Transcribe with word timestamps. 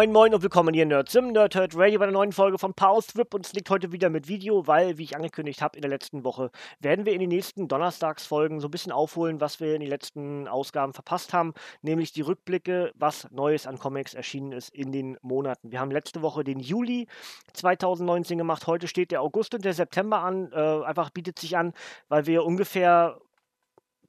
Moin 0.00 0.12
Moin 0.12 0.32
und 0.32 0.42
willkommen 0.42 0.72
hier 0.72 0.86
Nerds 0.86 1.14
im 1.14 1.32
Nerdhurt 1.32 1.76
Radio 1.76 1.98
bei 1.98 2.06
einer 2.06 2.14
neuen 2.14 2.32
Folge 2.32 2.56
von 2.56 2.72
Pause 2.72 3.10
Strip. 3.10 3.34
Und 3.34 3.44
es 3.44 3.52
liegt 3.52 3.68
heute 3.68 3.92
wieder 3.92 4.08
mit 4.08 4.28
Video, 4.28 4.66
weil, 4.66 4.96
wie 4.96 5.02
ich 5.02 5.14
angekündigt 5.14 5.60
habe 5.60 5.76
in 5.76 5.82
der 5.82 5.90
letzten 5.90 6.24
Woche, 6.24 6.50
werden 6.78 7.04
wir 7.04 7.12
in 7.12 7.20
den 7.20 7.28
nächsten 7.28 7.68
Donnerstagsfolgen 7.68 8.60
so 8.60 8.68
ein 8.68 8.70
bisschen 8.70 8.92
aufholen, 8.92 9.42
was 9.42 9.60
wir 9.60 9.74
in 9.74 9.82
den 9.82 9.90
letzten 9.90 10.48
Ausgaben 10.48 10.94
verpasst 10.94 11.34
haben, 11.34 11.52
nämlich 11.82 12.14
die 12.14 12.22
Rückblicke, 12.22 12.92
was 12.94 13.30
Neues 13.30 13.66
an 13.66 13.78
Comics 13.78 14.14
erschienen 14.14 14.52
ist 14.52 14.70
in 14.70 14.90
den 14.90 15.18
Monaten. 15.20 15.70
Wir 15.70 15.80
haben 15.80 15.90
letzte 15.90 16.22
Woche 16.22 16.44
den 16.44 16.60
Juli 16.60 17.06
2019 17.52 18.38
gemacht, 18.38 18.66
heute 18.66 18.88
steht 18.88 19.10
der 19.10 19.20
August 19.20 19.54
und 19.54 19.66
der 19.66 19.74
September 19.74 20.20
an, 20.20 20.50
äh, 20.52 20.82
einfach 20.82 21.10
bietet 21.10 21.38
sich 21.38 21.58
an, 21.58 21.74
weil 22.08 22.24
wir 22.24 22.46
ungefähr 22.46 23.20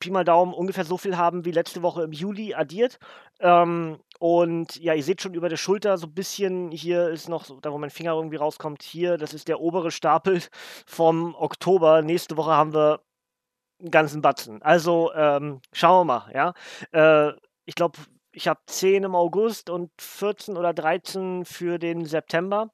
Pi 0.01 0.11
mal 0.11 0.25
Daumen 0.25 0.53
ungefähr 0.53 0.83
so 0.83 0.97
viel 0.97 1.15
haben 1.15 1.45
wie 1.45 1.51
letzte 1.51 1.81
Woche 1.81 2.03
im 2.03 2.11
Juli 2.11 2.53
addiert. 2.53 2.99
Ähm, 3.39 3.99
und 4.19 4.75
ja, 4.75 4.93
ihr 4.93 5.03
seht 5.03 5.21
schon 5.21 5.33
über 5.33 5.47
der 5.47 5.57
Schulter 5.57 5.97
so 5.97 6.07
ein 6.07 6.13
bisschen, 6.13 6.71
hier 6.71 7.09
ist 7.09 7.29
noch, 7.29 7.45
so, 7.45 7.59
da 7.61 7.71
wo 7.71 7.77
mein 7.77 7.89
Finger 7.89 8.13
irgendwie 8.13 8.35
rauskommt, 8.35 8.83
hier, 8.83 9.17
das 9.17 9.33
ist 9.33 9.47
der 9.47 9.61
obere 9.61 9.91
Stapel 9.91 10.41
vom 10.85 11.35
Oktober. 11.35 12.01
Nächste 12.01 12.35
Woche 12.37 12.51
haben 12.51 12.73
wir 12.73 13.01
einen 13.79 13.91
ganzen 13.91 14.21
Batzen. 14.21 14.61
Also 14.61 15.11
ähm, 15.15 15.61
schauen 15.73 16.07
wir 16.07 16.13
mal, 16.13 16.31
ja. 16.33 16.53
Äh, 17.31 17.33
ich 17.65 17.75
glaube, 17.75 17.99
ich 18.33 18.47
habe 18.47 18.61
10 18.67 19.03
im 19.03 19.15
August 19.15 19.69
und 19.69 19.91
14 19.99 20.57
oder 20.57 20.73
13 20.73 21.45
für 21.45 21.79
den 21.79 22.05
September. 22.05 22.71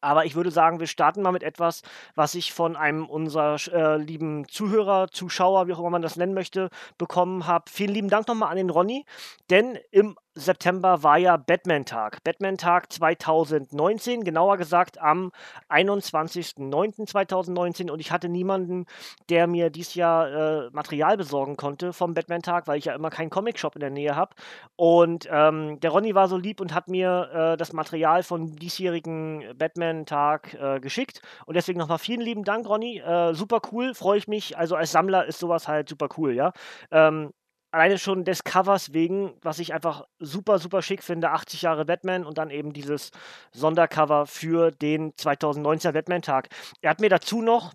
Aber 0.00 0.24
ich 0.24 0.34
würde 0.34 0.50
sagen, 0.50 0.80
wir 0.80 0.86
starten 0.86 1.22
mal 1.22 1.32
mit 1.32 1.42
etwas, 1.42 1.82
was 2.14 2.34
ich 2.34 2.52
von 2.52 2.76
einem 2.76 3.06
unserer 3.06 3.56
äh, 3.72 3.96
lieben 3.96 4.48
Zuhörer, 4.48 5.08
Zuschauer, 5.10 5.66
wie 5.66 5.72
auch 5.74 5.80
immer 5.80 5.90
man 5.90 6.02
das 6.02 6.16
nennen 6.16 6.34
möchte, 6.34 6.70
bekommen 6.98 7.46
habe. 7.46 7.70
Vielen 7.70 7.94
lieben 7.94 8.08
Dank 8.08 8.28
nochmal 8.28 8.50
an 8.50 8.56
den 8.56 8.70
Ronny, 8.70 9.04
denn 9.50 9.78
im 9.90 10.16
September 10.40 11.02
war 11.02 11.18
ja 11.18 11.36
Batman-Tag. 11.36 12.24
Batman-Tag 12.24 12.90
2019, 12.92 14.24
genauer 14.24 14.56
gesagt 14.56 15.00
am 15.00 15.30
21.09.2019. 15.68 17.90
Und 17.90 18.00
ich 18.00 18.10
hatte 18.10 18.28
niemanden, 18.28 18.86
der 19.28 19.46
mir 19.46 19.70
dieses 19.70 19.94
Jahr 19.94 20.66
äh, 20.66 20.70
Material 20.72 21.16
besorgen 21.16 21.56
konnte 21.56 21.92
vom 21.92 22.14
Batman-Tag, 22.14 22.66
weil 22.66 22.78
ich 22.78 22.86
ja 22.86 22.94
immer 22.94 23.10
keinen 23.10 23.30
Comic-Shop 23.30 23.76
in 23.76 23.80
der 23.80 23.90
Nähe 23.90 24.16
habe. 24.16 24.34
Und 24.76 25.28
ähm, 25.30 25.78
der 25.80 25.90
Ronny 25.90 26.14
war 26.14 26.28
so 26.28 26.36
lieb 26.36 26.60
und 26.60 26.74
hat 26.74 26.88
mir 26.88 27.30
äh, 27.32 27.56
das 27.56 27.72
Material 27.72 28.22
von 28.22 28.56
diesjährigen 28.56 29.44
Batman-Tag 29.56 30.54
äh, 30.54 30.80
geschickt. 30.80 31.22
Und 31.46 31.56
deswegen 31.56 31.78
nochmal 31.78 31.98
vielen 31.98 32.22
lieben 32.22 32.44
Dank, 32.44 32.68
Ronny. 32.68 32.98
Äh, 32.98 33.34
super 33.34 33.60
cool, 33.72 33.94
freue 33.94 34.18
ich 34.18 34.28
mich. 34.28 34.56
Also 34.56 34.76
als 34.76 34.92
Sammler 34.92 35.26
ist 35.26 35.38
sowas 35.38 35.68
halt 35.68 35.88
super 35.88 36.08
cool, 36.16 36.34
ja. 36.34 36.52
Ähm, 36.90 37.32
alleine 37.70 37.98
schon 37.98 38.24
des 38.24 38.44
Covers 38.44 38.92
wegen, 38.92 39.34
was 39.42 39.58
ich 39.58 39.72
einfach 39.72 40.04
super, 40.18 40.58
super 40.58 40.82
schick 40.82 41.02
finde, 41.02 41.30
80 41.30 41.62
Jahre 41.62 41.84
Batman 41.84 42.24
und 42.24 42.38
dann 42.38 42.50
eben 42.50 42.72
dieses 42.72 43.10
Sondercover 43.52 44.26
für 44.26 44.70
den 44.70 45.12
2019er 45.12 45.92
Batman-Tag. 45.92 46.48
Er 46.80 46.90
hat 46.90 47.00
mir 47.00 47.08
dazu 47.10 47.42
noch, 47.42 47.72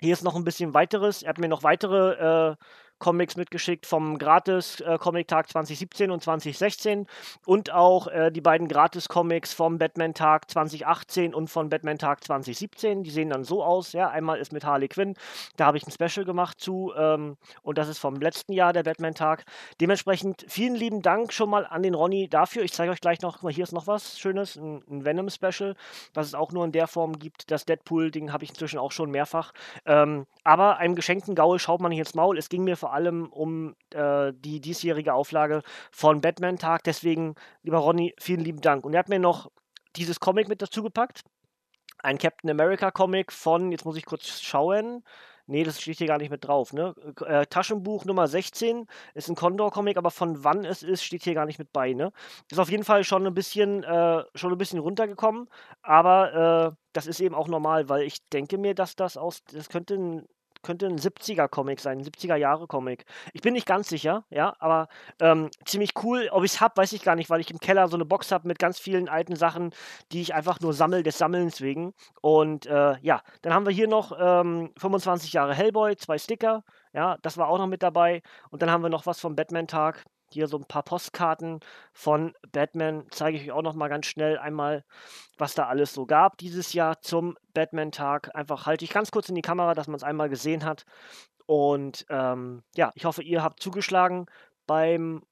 hier 0.00 0.12
ist 0.12 0.24
noch 0.24 0.36
ein 0.36 0.44
bisschen 0.44 0.74
weiteres, 0.74 1.22
er 1.22 1.30
hat 1.30 1.38
mir 1.38 1.48
noch 1.48 1.62
weitere 1.62 2.52
äh, 2.52 2.56
Comics 2.98 3.36
mitgeschickt 3.36 3.86
vom 3.86 4.18
Gratis-Comic-Tag 4.18 5.46
äh, 5.46 5.48
2017 5.48 6.10
und 6.10 6.22
2016 6.22 7.06
und 7.46 7.72
auch 7.72 8.08
äh, 8.08 8.30
die 8.30 8.40
beiden 8.40 8.68
Gratis-Comics 8.68 9.52
vom 9.52 9.78
Batman-Tag 9.78 10.50
2018 10.50 11.34
und 11.34 11.48
von 11.48 11.68
Batman-Tag 11.68 12.24
2017. 12.24 13.02
Die 13.02 13.10
sehen 13.10 13.30
dann 13.30 13.44
so 13.44 13.62
aus. 13.62 13.92
Ja, 13.92 14.08
einmal 14.10 14.38
ist 14.38 14.52
mit 14.52 14.64
Harley 14.64 14.88
Quinn, 14.88 15.14
da 15.56 15.66
habe 15.66 15.78
ich 15.78 15.86
ein 15.86 15.92
Special 15.92 16.24
gemacht 16.24 16.60
zu 16.60 16.92
ähm, 16.96 17.36
und 17.62 17.78
das 17.78 17.88
ist 17.88 17.98
vom 17.98 18.16
letzten 18.16 18.52
Jahr 18.52 18.72
der 18.72 18.82
Batman-Tag. 18.82 19.44
Dementsprechend 19.80 20.44
vielen 20.48 20.74
lieben 20.74 21.02
Dank 21.02 21.32
schon 21.32 21.50
mal 21.50 21.66
an 21.66 21.82
den 21.82 21.94
Ronny 21.94 22.28
dafür. 22.28 22.62
Ich 22.62 22.72
zeige 22.72 22.92
euch 22.92 23.00
gleich 23.00 23.20
noch, 23.20 23.48
hier 23.50 23.64
ist 23.64 23.72
noch 23.72 23.86
was 23.86 24.18
Schönes, 24.18 24.56
ein, 24.56 24.82
ein 24.90 25.04
Venom-Special, 25.04 25.74
was 26.14 26.26
es 26.26 26.34
auch 26.34 26.52
nur 26.52 26.64
in 26.64 26.72
der 26.72 26.86
Form 26.86 27.18
gibt. 27.18 27.50
Das 27.50 27.64
Deadpool-Ding 27.64 28.32
habe 28.32 28.44
ich 28.44 28.50
inzwischen 28.50 28.78
auch 28.78 28.92
schon 28.92 29.10
mehrfach. 29.10 29.52
Ähm, 29.86 30.26
aber 30.44 30.78
einem 30.78 30.94
geschenkten 30.94 31.34
Gaul 31.34 31.58
schaut 31.58 31.80
man 31.80 31.90
nicht 31.90 31.98
ins 31.98 32.14
Maul. 32.14 32.38
Es 32.38 32.48
ging 32.48 32.64
mir 32.64 32.76
vor 32.76 32.87
vor 32.88 32.94
allem 32.94 33.26
um 33.26 33.76
äh, 33.90 34.32
die 34.34 34.62
diesjährige 34.62 35.12
Auflage 35.12 35.62
von 35.92 36.22
Batman 36.22 36.56
Tag. 36.56 36.84
Deswegen, 36.84 37.34
lieber 37.62 37.78
Ronny, 37.78 38.14
vielen 38.18 38.40
lieben 38.40 38.62
Dank. 38.62 38.86
Und 38.86 38.94
er 38.94 39.00
hat 39.00 39.10
mir 39.10 39.18
noch 39.18 39.50
dieses 39.96 40.20
Comic 40.20 40.48
mit 40.48 40.62
dazu 40.62 40.82
gepackt. 40.82 41.22
Ein 41.98 42.16
Captain 42.16 42.48
America 42.48 42.90
Comic 42.90 43.30
von, 43.30 43.72
jetzt 43.72 43.84
muss 43.84 43.98
ich 43.98 44.06
kurz 44.06 44.40
schauen. 44.40 45.04
Nee, 45.46 45.64
das 45.64 45.82
steht 45.82 45.98
hier 45.98 46.06
gar 46.06 46.16
nicht 46.16 46.30
mit 46.30 46.46
drauf. 46.46 46.72
Ne? 46.72 46.94
Äh, 47.26 47.44
Taschenbuch 47.44 48.06
Nummer 48.06 48.26
16 48.26 48.86
ist 49.12 49.28
ein 49.28 49.34
Condor-Comic, 49.34 49.98
aber 49.98 50.10
von 50.10 50.42
wann 50.42 50.64
es 50.64 50.82
ist, 50.82 51.04
steht 51.04 51.24
hier 51.24 51.34
gar 51.34 51.44
nicht 51.44 51.58
mit 51.58 51.70
bei. 51.74 51.92
Ne? 51.92 52.12
Ist 52.50 52.58
auf 52.58 52.70
jeden 52.70 52.84
Fall 52.84 53.04
schon 53.04 53.26
ein 53.26 53.34
bisschen, 53.34 53.82
äh, 53.82 54.24
schon 54.34 54.52
ein 54.52 54.58
bisschen 54.58 54.78
runtergekommen, 54.78 55.48
aber 55.82 56.72
äh, 56.72 56.76
das 56.94 57.06
ist 57.06 57.20
eben 57.20 57.34
auch 57.34 57.48
normal, 57.48 57.90
weil 57.90 58.02
ich 58.02 58.26
denke 58.28 58.56
mir, 58.56 58.74
dass 58.74 58.96
das 58.96 59.18
aus, 59.18 59.44
das 59.44 59.68
könnte 59.68 59.94
ein 59.94 60.26
könnte 60.62 60.86
ein 60.86 60.98
70er-Comic 60.98 61.80
sein, 61.80 61.98
ein 61.98 62.04
70er-Jahre-Comic. 62.04 63.04
Ich 63.32 63.42
bin 63.42 63.54
nicht 63.54 63.66
ganz 63.66 63.88
sicher, 63.88 64.24
ja, 64.30 64.54
aber 64.58 64.88
ähm, 65.20 65.50
ziemlich 65.64 65.92
cool. 66.02 66.28
Ob 66.32 66.44
ich 66.44 66.52
es 66.52 66.60
habe, 66.60 66.76
weiß 66.76 66.92
ich 66.92 67.02
gar 67.02 67.14
nicht, 67.14 67.30
weil 67.30 67.40
ich 67.40 67.50
im 67.50 67.60
Keller 67.60 67.88
so 67.88 67.96
eine 67.96 68.04
Box 68.04 68.32
habe 68.32 68.48
mit 68.48 68.58
ganz 68.58 68.78
vielen 68.78 69.08
alten 69.08 69.36
Sachen, 69.36 69.72
die 70.12 70.20
ich 70.20 70.34
einfach 70.34 70.60
nur 70.60 70.72
sammle, 70.72 71.02
des 71.02 71.18
Sammelns 71.18 71.60
wegen. 71.60 71.94
Und 72.20 72.66
äh, 72.66 72.96
ja, 73.00 73.22
dann 73.42 73.54
haben 73.54 73.66
wir 73.66 73.72
hier 73.72 73.88
noch 73.88 74.12
ähm, 74.18 74.70
25 74.78 75.32
Jahre 75.32 75.54
Hellboy, 75.54 75.96
zwei 75.96 76.18
Sticker, 76.18 76.64
ja, 76.92 77.16
das 77.22 77.36
war 77.36 77.48
auch 77.48 77.58
noch 77.58 77.66
mit 77.66 77.82
dabei. 77.82 78.22
Und 78.50 78.62
dann 78.62 78.70
haben 78.70 78.82
wir 78.82 78.90
noch 78.90 79.06
was 79.06 79.20
vom 79.20 79.36
Batman-Tag. 79.36 80.04
Hier 80.30 80.46
so 80.48 80.58
ein 80.58 80.64
paar 80.64 80.82
Postkarten 80.82 81.60
von 81.92 82.34
Batman. 82.52 83.06
Zeige 83.10 83.38
ich 83.38 83.44
euch 83.44 83.52
auch 83.52 83.62
noch 83.62 83.74
mal 83.74 83.88
ganz 83.88 84.06
schnell 84.06 84.38
einmal, 84.38 84.84
was 85.38 85.54
da 85.54 85.66
alles 85.66 85.94
so 85.94 86.06
gab 86.06 86.36
dieses 86.38 86.72
Jahr 86.72 87.00
zum 87.00 87.36
Batman-Tag. 87.54 88.34
Einfach 88.34 88.66
halte 88.66 88.84
ich 88.84 88.90
ganz 88.90 89.10
kurz 89.10 89.28
in 89.28 89.34
die 89.34 89.42
Kamera, 89.42 89.74
dass 89.74 89.88
man 89.88 89.96
es 89.96 90.02
einmal 90.02 90.28
gesehen 90.28 90.64
hat. 90.64 90.84
Und 91.46 92.04
ähm, 92.10 92.62
ja, 92.76 92.90
ich 92.94 93.04
hoffe, 93.06 93.22
ihr 93.22 93.42
habt 93.42 93.60
zugeschlagen 93.60 94.26
beim. 94.66 95.22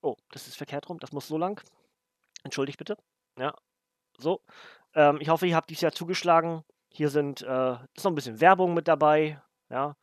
Oh, 0.00 0.16
das 0.30 0.46
ist 0.48 0.56
verkehrt 0.56 0.88
rum. 0.88 0.98
Das 0.98 1.12
muss 1.12 1.28
so 1.28 1.36
lang. 1.36 1.62
Entschuldigt 2.42 2.78
bitte. 2.78 2.96
Ja, 3.38 3.54
so. 4.16 4.42
Ähm, 4.94 5.18
ich 5.20 5.28
hoffe, 5.28 5.46
ihr 5.46 5.56
habt 5.56 5.70
dieses 5.70 5.82
Jahr 5.82 5.92
zugeschlagen. 5.92 6.64
Hier 6.90 7.10
sind 7.10 7.42
äh, 7.42 7.72
ist 7.94 8.04
noch 8.04 8.12
ein 8.12 8.14
bisschen 8.14 8.40
Werbung 8.40 8.74
mit 8.74 8.88
dabei. 8.88 9.42
Ja, 9.70 9.96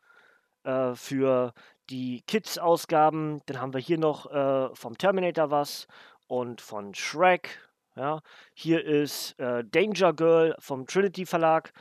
äh, 0.62 0.94
für 0.94 1.52
die 1.90 2.22
Kids-Ausgaben. 2.26 3.42
Dann 3.46 3.60
haben 3.60 3.72
wir 3.72 3.80
hier 3.80 3.98
noch 3.98 4.30
äh, 4.30 4.74
vom 4.74 4.98
Terminator 4.98 5.50
was 5.50 5.86
und 6.26 6.60
von 6.60 6.94
Shrek. 6.94 7.60
Ja. 7.96 8.20
Hier 8.54 8.84
ist 8.84 9.38
äh, 9.38 9.64
Danger 9.64 10.12
Girl 10.12 10.56
vom 10.58 10.86
Trinity 10.86 11.26
Verlag. 11.26 11.72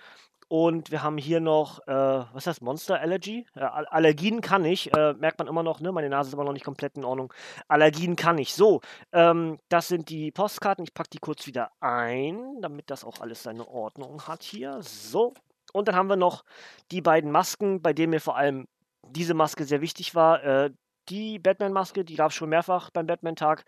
Und 0.47 0.91
wir 0.91 1.01
haben 1.01 1.17
hier 1.17 1.39
noch, 1.39 1.79
äh, 1.87 1.91
was 1.91 2.45
heißt 2.45 2.61
Monster 2.61 2.99
Allergy? 2.99 3.47
Äh, 3.55 3.61
Allergien 3.61 4.41
kann 4.41 4.63
ich, 4.63 4.93
äh, 4.93 5.13
merkt 5.13 5.39
man 5.39 5.47
immer 5.47 5.63
noch, 5.63 5.79
ne? 5.79 5.91
Meine 5.91 6.09
Nase 6.09 6.29
ist 6.29 6.33
immer 6.33 6.43
noch 6.43 6.53
nicht 6.53 6.65
komplett 6.65 6.97
in 6.97 7.03
Ordnung. 7.03 7.33
Allergien 7.67 8.15
kann 8.15 8.37
ich. 8.37 8.53
So, 8.53 8.81
ähm, 9.11 9.57
das 9.69 9.87
sind 9.87 10.09
die 10.09 10.31
Postkarten. 10.31 10.85
Ich 10.85 10.93
packe 10.93 11.09
die 11.09 11.17
kurz 11.17 11.47
wieder 11.47 11.71
ein, 11.79 12.61
damit 12.61 12.91
das 12.91 13.03
auch 13.03 13.21
alles 13.21 13.41
seine 13.41 13.67
Ordnung 13.67 14.27
hat 14.27 14.43
hier. 14.43 14.81
So. 14.81 15.33
Und 15.73 15.87
dann 15.87 15.95
haben 15.95 16.09
wir 16.09 16.15
noch 16.15 16.45
die 16.91 17.01
beiden 17.01 17.31
Masken, 17.31 17.81
bei 17.81 17.93
denen 17.93 18.11
mir 18.11 18.21
vor 18.21 18.37
allem 18.37 18.67
diese 19.09 19.33
Maske 19.33 19.65
sehr 19.65 19.81
wichtig 19.81 20.15
war. 20.15 20.43
Äh, 20.43 20.71
die 21.09 21.39
Batman-Maske, 21.39 22.03
die 22.03 22.15
gab 22.15 22.31
es 22.31 22.35
schon 22.35 22.49
mehrfach 22.49 22.89
beim 22.89 23.07
Batman-Tag. 23.07 23.63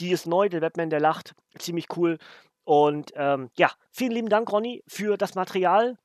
Die 0.00 0.10
ist 0.10 0.26
neu, 0.26 0.48
der 0.48 0.60
Batman, 0.60 0.90
der 0.90 1.00
lacht. 1.00 1.34
Ziemlich 1.58 1.86
cool. 1.96 2.18
Und 2.64 3.12
ähm, 3.16 3.50
ja, 3.56 3.70
vielen 3.90 4.12
lieben 4.12 4.28
Dank, 4.28 4.50
Ronny, 4.52 4.82
für 4.86 5.16
das 5.16 5.34
Material. 5.34 5.96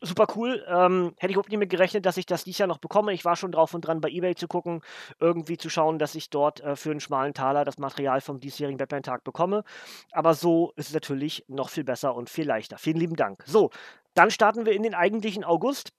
Super 0.00 0.26
cool. 0.34 0.64
Ähm, 0.68 1.14
hätte 1.18 1.30
ich 1.30 1.32
überhaupt 1.34 1.50
nicht 1.50 1.58
mit 1.58 1.70
gerechnet, 1.70 2.06
dass 2.06 2.16
ich 2.16 2.26
das 2.26 2.42
dieses 2.42 2.58
Jahr 2.58 2.66
noch 2.66 2.78
bekomme. 2.78 3.12
Ich 3.12 3.24
war 3.24 3.36
schon 3.36 3.52
drauf 3.52 3.72
und 3.72 3.82
dran, 3.82 4.00
bei 4.00 4.08
Ebay 4.08 4.34
zu 4.34 4.48
gucken, 4.48 4.82
irgendwie 5.20 5.58
zu 5.58 5.70
schauen, 5.70 5.98
dass 5.98 6.16
ich 6.16 6.28
dort 6.28 6.60
äh, 6.60 6.74
für 6.74 6.90
einen 6.90 7.00
schmalen 7.00 7.34
Taler 7.34 7.64
das 7.64 7.78
Material 7.78 8.20
vom 8.20 8.40
diesjährigen 8.40 8.78
Batman-Tag 8.78 9.22
bekomme. 9.22 9.62
Aber 10.10 10.34
so 10.34 10.72
ist 10.74 10.88
es 10.88 10.94
natürlich 10.94 11.44
noch 11.46 11.68
viel 11.68 11.84
besser 11.84 12.16
und 12.16 12.30
viel 12.30 12.46
leichter. 12.46 12.78
Vielen 12.78 12.96
lieben 12.96 13.16
Dank. 13.16 13.44
So, 13.46 13.70
dann 14.14 14.30
starten 14.30 14.66
wir 14.66 14.72
in 14.72 14.82
den 14.82 14.94
eigentlichen 14.94 15.44
August. 15.44 15.92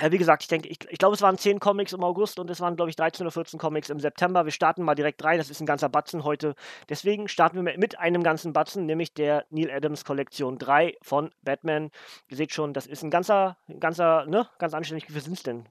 Ja, 0.00 0.12
wie 0.12 0.18
gesagt, 0.18 0.44
ich 0.44 0.48
denke, 0.48 0.68
ich, 0.68 0.78
ich 0.88 0.98
glaube, 0.98 1.16
es 1.16 1.22
waren 1.22 1.36
10 1.36 1.58
Comics 1.58 1.92
im 1.92 2.04
August 2.04 2.38
und 2.38 2.48
es 2.50 2.60
waren, 2.60 2.76
glaube 2.76 2.88
ich, 2.88 2.94
13 2.94 3.26
oder 3.26 3.32
14 3.32 3.58
Comics 3.58 3.90
im 3.90 3.98
September. 3.98 4.44
Wir 4.44 4.52
starten 4.52 4.84
mal 4.84 4.94
direkt 4.94 5.24
rein, 5.24 5.38
das 5.38 5.50
ist 5.50 5.60
ein 5.60 5.66
ganzer 5.66 5.88
Batzen 5.88 6.22
heute. 6.22 6.54
Deswegen 6.88 7.26
starten 7.26 7.64
wir 7.64 7.76
mit 7.76 7.98
einem 7.98 8.22
ganzen 8.22 8.52
Batzen, 8.52 8.86
nämlich 8.86 9.12
der 9.12 9.44
Neil 9.50 9.72
Adams 9.72 10.04
Kollektion 10.04 10.56
3 10.56 10.96
von 11.02 11.30
Batman. 11.42 11.90
Ihr 12.28 12.36
seht 12.36 12.52
schon, 12.52 12.74
das 12.74 12.86
ist 12.86 13.02
ein 13.02 13.10
ganzer, 13.10 13.56
ein 13.68 13.80
ganzer, 13.80 14.24
ne, 14.26 14.48
ganz 14.58 14.72
anständig. 14.72 15.08
Wie 15.08 15.14
viel 15.14 15.22
sind 15.22 15.32
es 15.32 15.42
denn? 15.42 15.64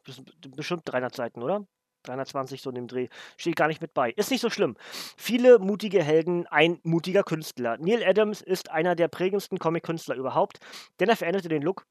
Bestimmt 0.55 0.81
300 0.85 1.15
Seiten, 1.15 1.41
oder? 1.41 1.65
320 2.03 2.61
so 2.61 2.69
in 2.69 2.75
dem 2.75 2.87
Dreh. 2.87 3.07
Steht 3.37 3.55
gar 3.55 3.67
nicht 3.67 3.81
mit 3.81 3.93
bei. 3.93 4.11
Ist 4.11 4.31
nicht 4.31 4.41
so 4.41 4.49
schlimm. 4.49 4.75
Viele 5.15 5.59
mutige 5.59 6.03
Helden, 6.03 6.47
ein 6.47 6.79
mutiger 6.83 7.23
Künstler. 7.23 7.77
Neil 7.79 8.03
Adams 8.03 8.41
ist 8.41 8.71
einer 8.71 8.95
der 8.95 9.07
prägendsten 9.07 9.57
Comic-Künstler 9.57 10.15
überhaupt, 10.15 10.59
denn 10.99 11.09
er 11.09 11.15
veränderte 11.15 11.49
den 11.49 11.61
Look 11.61 11.85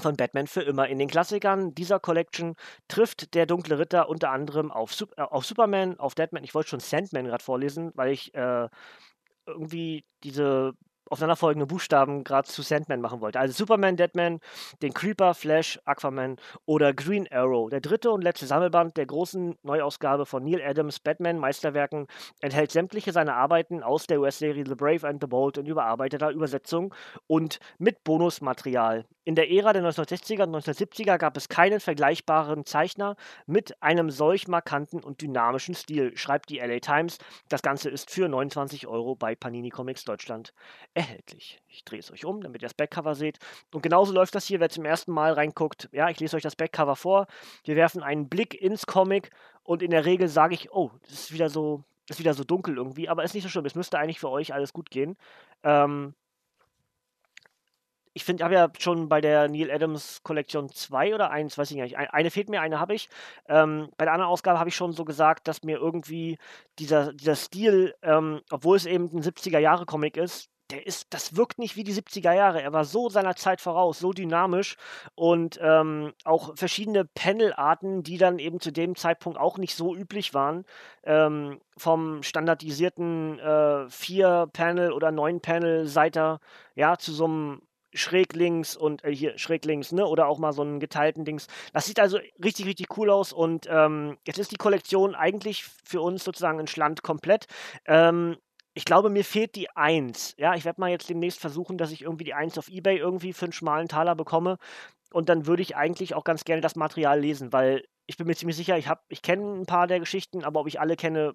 von 0.00 0.16
Batman 0.16 0.46
für 0.46 0.62
immer. 0.62 0.88
In 0.88 0.98
den 0.98 1.08
Klassikern 1.08 1.74
dieser 1.74 2.00
Collection 2.00 2.56
trifft 2.88 3.34
der 3.34 3.46
Dunkle 3.46 3.78
Ritter 3.78 4.08
unter 4.08 4.30
anderem 4.30 4.70
auf, 4.70 4.94
äh, 5.16 5.22
auf 5.22 5.44
Superman, 5.46 5.98
auf 5.98 6.14
Deadman. 6.14 6.44
Ich 6.44 6.54
wollte 6.54 6.70
schon 6.70 6.80
Sandman 6.80 7.26
gerade 7.26 7.44
vorlesen, 7.44 7.92
weil 7.94 8.12
ich 8.12 8.34
äh, 8.34 8.68
irgendwie 9.46 10.04
diese 10.22 10.74
aufeinanderfolgende 11.10 11.66
Buchstaben 11.66 12.24
gerade 12.24 12.48
zu 12.48 12.62
Sandman 12.62 13.00
machen 13.00 13.20
wollte. 13.20 13.38
Also 13.38 13.54
Superman, 13.54 13.96
Deadman, 13.96 14.40
den 14.82 14.94
Creeper, 14.94 15.34
Flash, 15.34 15.78
Aquaman 15.84 16.36
oder 16.64 16.94
Green 16.94 17.28
Arrow. 17.30 17.68
Der 17.68 17.80
dritte 17.80 18.10
und 18.10 18.22
letzte 18.22 18.46
Sammelband 18.46 18.96
der 18.96 19.06
großen 19.06 19.56
Neuausgabe 19.62 20.26
von 20.26 20.44
Neil 20.44 20.62
Adams 20.62 21.00
Batman 21.00 21.38
Meisterwerken 21.38 22.06
enthält 22.40 22.72
sämtliche 22.72 23.12
seiner 23.12 23.36
Arbeiten 23.36 23.82
aus 23.82 24.06
der 24.06 24.20
US-Serie 24.20 24.64
The 24.66 24.74
Brave 24.74 25.06
and 25.06 25.22
the 25.22 25.26
Bold 25.26 25.58
in 25.58 25.66
überarbeiteter 25.66 26.30
Übersetzung 26.30 26.94
und 27.26 27.58
mit 27.78 28.02
Bonusmaterial. 28.04 29.04
In 29.26 29.34
der 29.34 29.50
Ära 29.50 29.72
der 29.72 29.82
1960er 29.82 30.42
und 30.42 30.54
1970er 30.54 31.16
gab 31.16 31.36
es 31.38 31.48
keinen 31.48 31.80
vergleichbaren 31.80 32.66
Zeichner 32.66 33.16
mit 33.46 33.82
einem 33.82 34.10
solch 34.10 34.48
markanten 34.48 35.02
und 35.02 35.22
dynamischen 35.22 35.74
Stil, 35.74 36.14
schreibt 36.14 36.50
die 36.50 36.58
LA 36.58 36.80
Times. 36.80 37.16
Das 37.48 37.62
Ganze 37.62 37.88
ist 37.88 38.10
für 38.10 38.28
29 38.28 38.86
Euro 38.86 39.14
bei 39.14 39.34
Panini 39.34 39.70
Comics 39.70 40.04
Deutschland 40.04 40.52
erhältlich. 40.92 41.62
Ich 41.68 41.84
drehe 41.84 42.00
es 42.00 42.12
euch 42.12 42.26
um, 42.26 42.42
damit 42.42 42.60
ihr 42.60 42.66
das 42.66 42.74
Backcover 42.74 43.14
seht. 43.14 43.38
Und 43.72 43.82
genauso 43.82 44.12
läuft 44.12 44.34
das 44.34 44.44
hier, 44.44 44.60
wer 44.60 44.68
zum 44.68 44.84
ersten 44.84 45.12
Mal 45.12 45.32
reinguckt. 45.32 45.88
Ja, 45.92 46.10
ich 46.10 46.20
lese 46.20 46.36
euch 46.36 46.42
das 46.42 46.56
Backcover 46.56 46.94
vor. 46.94 47.26
Wir 47.64 47.76
werfen 47.76 48.02
einen 48.02 48.28
Blick 48.28 48.60
ins 48.60 48.84
Comic 48.84 49.30
und 49.62 49.82
in 49.82 49.90
der 49.90 50.04
Regel 50.04 50.28
sage 50.28 50.54
ich, 50.54 50.70
oh, 50.72 50.90
das 51.02 51.12
ist 51.14 51.32
wieder 51.32 51.48
so, 51.48 51.82
ist 52.10 52.18
wieder 52.18 52.34
so 52.34 52.44
dunkel 52.44 52.76
irgendwie, 52.76 53.08
aber 53.08 53.24
ist 53.24 53.32
nicht 53.32 53.44
so 53.44 53.48
schlimm. 53.48 53.64
Es 53.64 53.74
müsste 53.74 53.98
eigentlich 53.98 54.20
für 54.20 54.28
euch 54.28 54.52
alles 54.52 54.74
gut 54.74 54.90
gehen. 54.90 55.16
Ähm, 55.62 56.14
ich 58.14 58.24
finde, 58.24 58.40
ich 58.40 58.44
habe 58.44 58.54
ja 58.54 58.68
schon 58.78 59.08
bei 59.08 59.20
der 59.20 59.48
Neil 59.48 59.70
Adams 59.70 60.22
Kollektion 60.22 60.70
zwei 60.70 61.14
oder 61.14 61.30
eins, 61.30 61.58
weiß 61.58 61.72
ich 61.72 61.76
nicht. 61.76 61.98
Eine 61.98 62.30
fehlt 62.30 62.48
mir, 62.48 62.60
eine 62.60 62.78
habe 62.78 62.94
ich. 62.94 63.08
Ähm, 63.48 63.90
bei 63.96 64.04
der 64.04 64.14
anderen 64.14 64.30
Ausgabe 64.30 64.60
habe 64.60 64.68
ich 64.68 64.76
schon 64.76 64.92
so 64.92 65.04
gesagt, 65.04 65.48
dass 65.48 65.64
mir 65.64 65.78
irgendwie 65.78 66.38
dieser, 66.78 67.12
dieser 67.12 67.34
Stil, 67.34 67.94
ähm, 68.02 68.40
obwohl 68.50 68.76
es 68.76 68.86
eben 68.86 69.06
ein 69.06 69.22
70er-Jahre-Comic 69.22 70.16
ist, 70.16 70.48
der 70.70 70.86
ist, 70.86 71.12
das 71.12 71.36
wirkt 71.36 71.58
nicht 71.58 71.76
wie 71.76 71.84
die 71.84 71.92
70er 71.92 72.32
Jahre. 72.32 72.62
Er 72.62 72.72
war 72.72 72.84
so 72.84 73.08
seiner 73.08 73.36
Zeit 73.36 73.60
voraus, 73.60 73.98
so 73.98 74.12
dynamisch 74.12 74.76
und 75.14 75.58
ähm, 75.60 76.14
auch 76.24 76.56
verschiedene 76.56 77.04
Panelarten, 77.04 78.02
die 78.02 78.16
dann 78.16 78.38
eben 78.38 78.60
zu 78.60 78.72
dem 78.72 78.94
Zeitpunkt 78.96 79.38
auch 79.38 79.58
nicht 79.58 79.74
so 79.74 79.94
üblich 79.94 80.32
waren. 80.34 80.64
Ähm, 81.02 81.60
vom 81.76 82.22
standardisierten 82.22 83.38
äh, 83.40 83.90
vier 83.90 84.48
Panel 84.52 84.92
oder 84.92 85.10
neun 85.10 85.40
Panel 85.40 85.86
Seiter, 85.86 86.40
ja, 86.76 86.96
zu 86.96 87.12
so 87.12 87.24
einem 87.26 87.62
schräg 87.94 88.34
links 88.34 88.76
und 88.76 89.04
äh, 89.04 89.14
hier 89.14 89.38
schräg 89.38 89.64
links, 89.64 89.92
ne? 89.92 90.06
Oder 90.06 90.26
auch 90.28 90.38
mal 90.38 90.52
so 90.52 90.62
einen 90.62 90.80
geteilten 90.80 91.24
Dings. 91.24 91.46
Das 91.72 91.86
sieht 91.86 92.00
also 92.00 92.18
richtig, 92.42 92.66
richtig 92.66 92.96
cool 92.96 93.10
aus 93.10 93.32
und 93.32 93.66
ähm, 93.70 94.18
jetzt 94.26 94.38
ist 94.38 94.52
die 94.52 94.56
Kollektion 94.56 95.14
eigentlich 95.14 95.64
für 95.84 96.00
uns 96.00 96.24
sozusagen 96.24 96.60
in 96.60 96.66
Schland 96.66 97.02
komplett. 97.02 97.46
Ähm, 97.86 98.36
ich 98.74 98.84
glaube, 98.84 99.08
mir 99.08 99.24
fehlt 99.24 99.54
die 99.54 99.70
1. 99.70 100.34
Ja, 100.36 100.54
ich 100.54 100.64
werde 100.64 100.80
mal 100.80 100.90
jetzt 100.90 101.08
demnächst 101.08 101.40
versuchen, 101.40 101.78
dass 101.78 101.92
ich 101.92 102.02
irgendwie 102.02 102.24
die 102.24 102.34
1 102.34 102.58
auf 102.58 102.68
Ebay 102.68 102.98
irgendwie 102.98 103.32
für 103.32 103.46
einen 103.46 103.52
schmalen 103.52 103.88
Taler 103.88 104.16
bekomme. 104.16 104.58
Und 105.12 105.28
dann 105.28 105.46
würde 105.46 105.62
ich 105.62 105.76
eigentlich 105.76 106.14
auch 106.14 106.24
ganz 106.24 106.44
gerne 106.44 106.60
das 106.60 106.74
Material 106.74 107.20
lesen, 107.20 107.52
weil 107.52 107.84
ich 108.06 108.16
bin 108.16 108.26
mir 108.26 108.34
ziemlich 108.34 108.56
sicher, 108.56 108.76
ich, 108.76 108.90
ich 109.08 109.22
kenne 109.22 109.60
ein 109.60 109.66
paar 109.66 109.86
der 109.86 110.00
Geschichten, 110.00 110.42
aber 110.44 110.60
ob 110.60 110.66
ich 110.66 110.80
alle 110.80 110.96
kenne, 110.96 111.34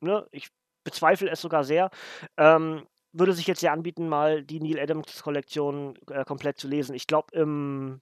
ne, 0.00 0.26
ich 0.30 0.50
bezweifle 0.84 1.30
es 1.30 1.40
sogar 1.40 1.64
sehr. 1.64 1.90
Ähm, 2.36 2.86
würde 3.14 3.32
sich 3.32 3.46
jetzt 3.46 3.62
ja 3.62 3.72
anbieten, 3.72 4.08
mal 4.08 4.42
die 4.42 4.60
Neil 4.60 4.78
Adams 4.78 5.22
Kollektion 5.22 5.96
äh, 6.10 6.24
komplett 6.24 6.58
zu 6.58 6.68
lesen. 6.68 6.94
Ich 6.94 7.06
glaube 7.06 7.28
im 7.32 8.00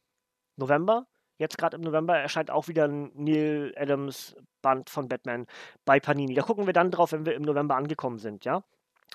November, 0.56 1.06
jetzt 1.38 1.58
gerade 1.58 1.76
im 1.76 1.82
November, 1.82 2.18
erscheint 2.18 2.50
auch 2.50 2.68
wieder 2.68 2.86
ein 2.88 3.12
Neil 3.14 3.72
Adams 3.76 4.34
Band 4.62 4.90
von 4.90 5.08
Batman 5.08 5.46
bei 5.84 6.00
Panini. 6.00 6.34
Da 6.34 6.42
gucken 6.42 6.66
wir 6.66 6.72
dann 6.72 6.90
drauf, 6.90 7.12
wenn 7.12 7.26
wir 7.26 7.34
im 7.34 7.42
November 7.42 7.76
angekommen 7.76 8.18
sind, 8.18 8.44
ja. 8.44 8.64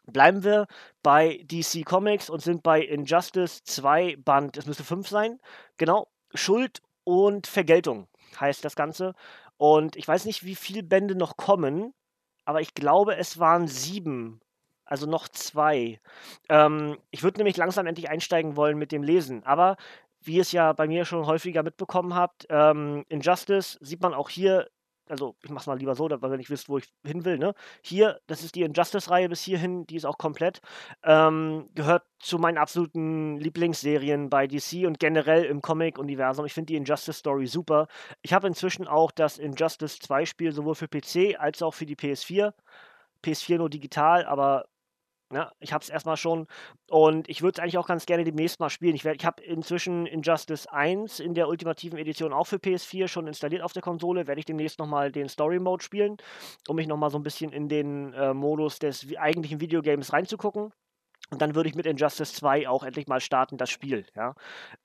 Bleiben 0.05 0.43
wir 0.43 0.67
bei 1.03 1.43
DC 1.43 1.83
Comics 1.83 2.29
und 2.29 2.41
sind 2.41 2.63
bei 2.63 2.81
Injustice 2.81 3.63
2 3.63 4.17
Band, 4.17 4.55
es 4.55 4.65
müsste 4.65 4.83
5 4.83 5.07
sein, 5.07 5.39
genau, 5.77 6.07
Schuld 6.33 6.81
und 7.03 7.47
Vergeltung 7.47 8.07
heißt 8.39 8.63
das 8.63 8.75
Ganze. 8.75 9.13
Und 9.57 9.95
ich 9.95 10.07
weiß 10.07 10.25
nicht, 10.25 10.45
wie 10.45 10.55
viele 10.55 10.83
Bände 10.83 11.15
noch 11.15 11.35
kommen, 11.35 11.93
aber 12.45 12.61
ich 12.61 12.73
glaube, 12.73 13.17
es 13.17 13.39
waren 13.39 13.67
sieben 13.67 14.39
also 14.87 15.05
noch 15.05 15.27
zwei. 15.27 15.99
Ähm, 16.49 16.97
ich 17.11 17.23
würde 17.23 17.37
nämlich 17.37 17.57
langsam 17.57 17.85
endlich 17.85 18.09
einsteigen 18.09 18.55
wollen 18.55 18.77
mit 18.77 18.91
dem 18.91 19.03
Lesen, 19.03 19.43
aber 19.43 19.77
wie 20.21 20.35
ihr 20.35 20.41
es 20.41 20.51
ja 20.51 20.73
bei 20.73 20.87
mir 20.87 21.05
schon 21.05 21.25
häufiger 21.25 21.63
mitbekommen 21.63 22.15
habt, 22.15 22.47
ähm, 22.49 23.05
Injustice 23.09 23.77
sieht 23.81 24.01
man 24.01 24.13
auch 24.13 24.29
hier, 24.29 24.67
also 25.07 25.35
ich 25.43 25.49
mach's 25.49 25.67
mal 25.67 25.77
lieber 25.77 25.95
so, 25.95 26.09
weil 26.09 26.31
ihr 26.31 26.37
nicht 26.37 26.49
wisst, 26.49 26.69
wo 26.69 26.77
ich 26.77 26.85
hin 27.05 27.23
will, 27.23 27.37
ne? 27.37 27.53
Hier, 27.81 28.19
das 28.27 28.43
ist 28.43 28.55
die 28.55 28.63
Injustice-Reihe 28.63 29.29
bis 29.29 29.41
hierhin, 29.41 29.85
die 29.87 29.95
ist 29.95 30.05
auch 30.05 30.17
komplett. 30.17 30.59
Ähm, 31.03 31.69
gehört 31.75 32.03
zu 32.19 32.39
meinen 32.39 32.57
absoluten 32.57 33.37
Lieblingsserien 33.37 34.29
bei 34.29 34.47
DC 34.47 34.85
und 34.85 34.99
generell 34.99 35.45
im 35.45 35.61
Comic-Universum. 35.61 36.45
Ich 36.45 36.53
finde 36.53 36.73
die 36.73 36.77
Injustice-Story 36.77 37.47
super. 37.47 37.87
Ich 38.21 38.33
habe 38.33 38.47
inzwischen 38.47 38.87
auch 38.87 39.11
das 39.11 39.37
Injustice 39.37 39.97
2-Spiel 39.99 40.51
sowohl 40.51 40.75
für 40.75 40.87
PC 40.87 41.39
als 41.39 41.61
auch 41.61 41.73
für 41.73 41.85
die 41.85 41.95
PS4. 41.95 42.53
PS4 43.23 43.57
nur 43.57 43.69
digital, 43.69 44.25
aber 44.25 44.65
ja, 45.33 45.51
ich 45.59 45.73
habe 45.73 45.83
es 45.83 45.89
erstmal 45.89 46.17
schon 46.17 46.47
und 46.89 47.27
ich 47.29 47.41
würde 47.41 47.57
es 47.57 47.59
eigentlich 47.61 47.77
auch 47.77 47.87
ganz 47.87 48.05
gerne 48.05 48.23
demnächst 48.23 48.59
mal 48.59 48.69
spielen. 48.69 48.95
Ich, 48.95 49.05
ich 49.05 49.25
habe 49.25 49.43
inzwischen 49.43 50.05
Injustice 50.05 50.67
1 50.67 51.19
in 51.19 51.33
der 51.33 51.49
ultimativen 51.49 51.99
Edition 51.99 52.31
auch 52.31 52.45
für 52.45 52.57
PS4 52.57 53.07
schon 53.07 53.27
installiert 53.27 53.61
auf 53.61 53.73
der 53.73 53.81
Konsole. 53.81 54.27
Werde 54.27 54.39
ich 54.39 54.45
demnächst 54.45 54.79
nochmal 54.79 55.11
den 55.11 55.27
Story 55.27 55.59
Mode 55.59 55.83
spielen, 55.83 56.17
um 56.67 56.77
mich 56.77 56.87
nochmal 56.87 57.09
so 57.09 57.19
ein 57.19 57.23
bisschen 57.23 57.51
in 57.51 57.67
den 57.67 58.13
äh, 58.13 58.33
Modus 58.33 58.79
des 58.79 59.05
eigentlichen 59.17 59.59
Videogames 59.59 60.13
reinzugucken. 60.13 60.71
Und 61.29 61.41
dann 61.41 61.55
würde 61.55 61.67
ich 61.67 61.75
mit 61.75 61.85
Injustice 61.85 62.33
2 62.33 62.69
auch 62.69 62.83
endlich 62.83 63.07
mal 63.07 63.19
starten, 63.19 63.57
das 63.57 63.69
Spiel. 63.69 64.05
Ja. 64.15 64.33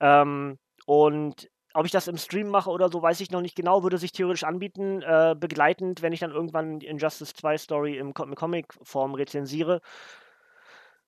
Ähm, 0.01 0.57
und 0.85 1.49
ob 1.73 1.85
ich 1.85 1.91
das 1.91 2.07
im 2.07 2.17
Stream 2.17 2.49
mache 2.49 2.69
oder 2.69 2.89
so, 2.89 3.01
weiß 3.01 3.19
ich 3.21 3.31
noch 3.31 3.41
nicht 3.41 3.55
genau. 3.55 3.81
Würde 3.81 3.97
sich 3.97 4.11
theoretisch 4.11 4.43
anbieten, 4.43 5.01
äh, 5.01 5.35
begleitend, 5.39 6.01
wenn 6.01 6.13
ich 6.13 6.19
dann 6.19 6.31
irgendwann 6.31 6.81
Injustice 6.81 7.33
2 7.33 7.57
Story 7.57 7.97
im 7.97 8.13
Comic-Form 8.13 9.15
rezensiere. 9.15 9.81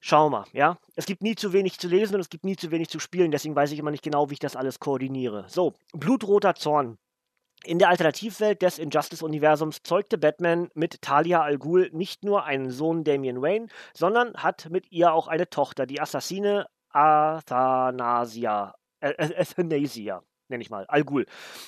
Schauen 0.08 0.32
wir 0.32 0.42
mal, 0.42 0.46
ja. 0.54 0.78
Es 0.96 1.08
gibt 1.08 1.24
nie 1.24 1.34
zu 1.34 1.52
wenig 1.52 1.80
zu 1.80 1.88
lesen 1.88 2.14
und 2.14 2.22
es 2.22 2.30
gibt 2.30 2.44
nie 2.44 2.56
zu 2.56 2.70
wenig 2.70 2.90
zu 2.90 3.00
spielen, 3.00 3.32
deswegen 3.32 3.56
weiß 3.56 3.72
ich 3.72 3.80
immer 3.80 3.90
nicht 3.90 4.04
genau, 4.04 4.30
wie 4.30 4.34
ich 4.34 4.40
das 4.40 4.56
alles 4.56 4.80
koordiniere. 4.80 5.46
So, 5.48 5.74
blutroter 5.94 6.54
Zorn. 6.54 7.00
In 7.64 7.80
der 7.80 7.90
Alternativwelt 7.90 8.62
des 8.62 8.78
Injustice-Universums 8.78 9.82
zeugte 9.82 10.20
Batman 10.20 10.70
mit 10.76 11.02
Talia 11.02 11.42
al 11.42 11.58
Ghul 11.58 11.90
nicht 11.92 12.24
nur 12.24 12.44
einen 12.44 12.70
Sohn 12.70 13.04
Damian 13.04 13.42
Wayne, 13.42 13.66
sondern 13.96 14.36
hat 14.36 14.70
mit 14.70 14.92
ihr 14.92 15.12
auch 15.12 15.28
eine 15.28 15.50
Tochter, 15.50 15.88
die 15.88 16.00
Assassine 16.00 16.68
Athanasia. 16.92 18.76
Äh, 19.00 19.40
Athanasia 19.42 20.22
nenne 20.50 20.62
ich 20.62 20.70
mal, 20.70 20.86
Al 20.88 21.04
Ghul. 21.04 21.25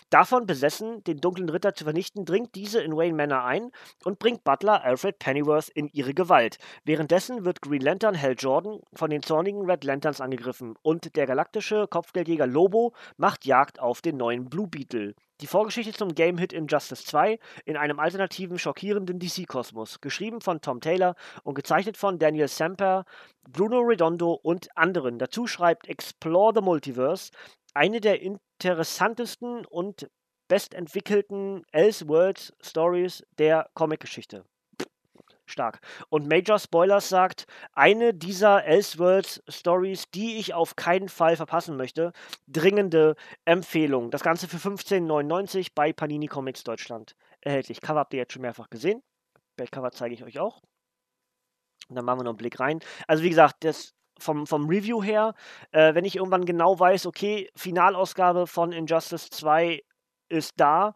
Davon 0.09 0.45
besessen, 0.45 1.03
den 1.03 1.19
dunklen 1.19 1.49
Ritter 1.49 1.73
zu 1.73 1.83
vernichten, 1.83 2.25
dringt 2.25 2.55
diese 2.55 2.81
in 2.81 2.95
Wayne 2.95 3.15
Manor 3.15 3.43
ein 3.43 3.71
und 4.03 4.19
bringt 4.19 4.43
Butler 4.43 4.83
Alfred 4.83 5.19
Pennyworth 5.19 5.69
in 5.69 5.87
ihre 5.89 6.13
Gewalt. 6.13 6.57
Währenddessen 6.83 7.45
wird 7.45 7.61
Green 7.61 7.81
Lantern 7.81 8.19
Hal 8.19 8.35
Jordan 8.37 8.79
von 8.93 9.09
den 9.09 9.23
zornigen 9.23 9.69
Red 9.69 9.83
Lanterns 9.83 10.21
angegriffen 10.21 10.75
und 10.81 11.15
der 11.15 11.25
galaktische 11.25 11.87
Kopfgeldjäger 11.87 12.47
Lobo 12.47 12.93
macht 13.17 13.45
Jagd 13.45 13.79
auf 13.79 14.01
den 14.01 14.17
neuen 14.17 14.49
Blue 14.49 14.67
Beetle. 14.67 15.15
Die 15.39 15.47
Vorgeschichte 15.47 15.93
zum 15.93 16.15
Game-Hit 16.15 16.51
Injustice 16.51 17.05
2 17.05 17.37
in 17.65 17.77
einem 17.77 17.99
alternativen, 17.99 18.57
schockierenden 18.57 19.19
DC-Kosmos, 19.19 20.01
geschrieben 20.01 20.41
von 20.41 20.61
Tom 20.61 20.81
Taylor 20.81 21.13
und 21.43 21.53
gezeichnet 21.53 21.95
von 21.95 22.17
Daniel 22.17 22.47
Samper, 22.47 23.05
Bruno 23.47 23.81
Redondo 23.81 24.33
und 24.33 24.75
anderen. 24.75 25.19
Dazu 25.19 25.45
schreibt 25.45 25.87
Explore 25.87 26.53
the 26.55 26.61
Multiverse 26.61 27.31
eine 27.77 28.01
der 28.01 28.21
interessantesten 28.21 29.65
und 29.65 30.09
bestentwickelten 30.47 31.63
Elseworlds 31.71 32.53
Stories 32.61 33.23
der 33.37 33.69
Comicgeschichte. 33.73 34.45
stark. 35.49 35.79
Und 36.09 36.27
Major 36.27 36.59
Spoilers 36.59 37.07
sagt, 37.07 37.45
eine 37.71 38.13
dieser 38.13 38.65
Elseworlds-Stories, 38.65 40.11
die 40.11 40.39
ich 40.39 40.53
auf 40.53 40.75
keinen 40.75 41.07
Fall 41.07 41.37
verpassen 41.37 41.77
möchte. 41.77 42.11
Dringende 42.47 43.15
Empfehlung. 43.45 44.11
Das 44.11 44.23
Ganze 44.23 44.49
für 44.49 44.57
15,99 44.57 45.69
bei 45.73 45.93
Panini 45.93 46.27
Comics 46.27 46.65
Deutschland 46.65 47.15
erhältlich. 47.39 47.79
Cover 47.79 47.99
habt 48.01 48.13
ihr 48.13 48.19
jetzt 48.19 48.33
schon 48.33 48.41
mehrfach 48.41 48.69
gesehen. 48.69 49.01
Backcover 49.55 49.91
zeige 49.91 50.13
ich 50.13 50.23
euch 50.25 50.37
auch. 50.39 50.61
Und 51.87 51.95
dann 51.95 52.03
machen 52.03 52.19
wir 52.19 52.23
noch 52.23 52.31
einen 52.31 52.37
Blick 52.37 52.59
rein. 52.59 52.79
Also 53.07 53.23
wie 53.23 53.29
gesagt, 53.29 53.63
das 53.63 53.93
vom, 54.19 54.45
vom 54.45 54.67
Review 54.67 55.03
her, 55.03 55.33
äh, 55.71 55.93
wenn 55.95 56.05
ich 56.05 56.15
irgendwann 56.15 56.45
genau 56.45 56.79
weiß, 56.79 57.05
okay, 57.05 57.49
Finalausgabe 57.55 58.47
von 58.47 58.71
Injustice 58.71 59.29
2 59.29 59.81
ist 60.29 60.53
da, 60.57 60.93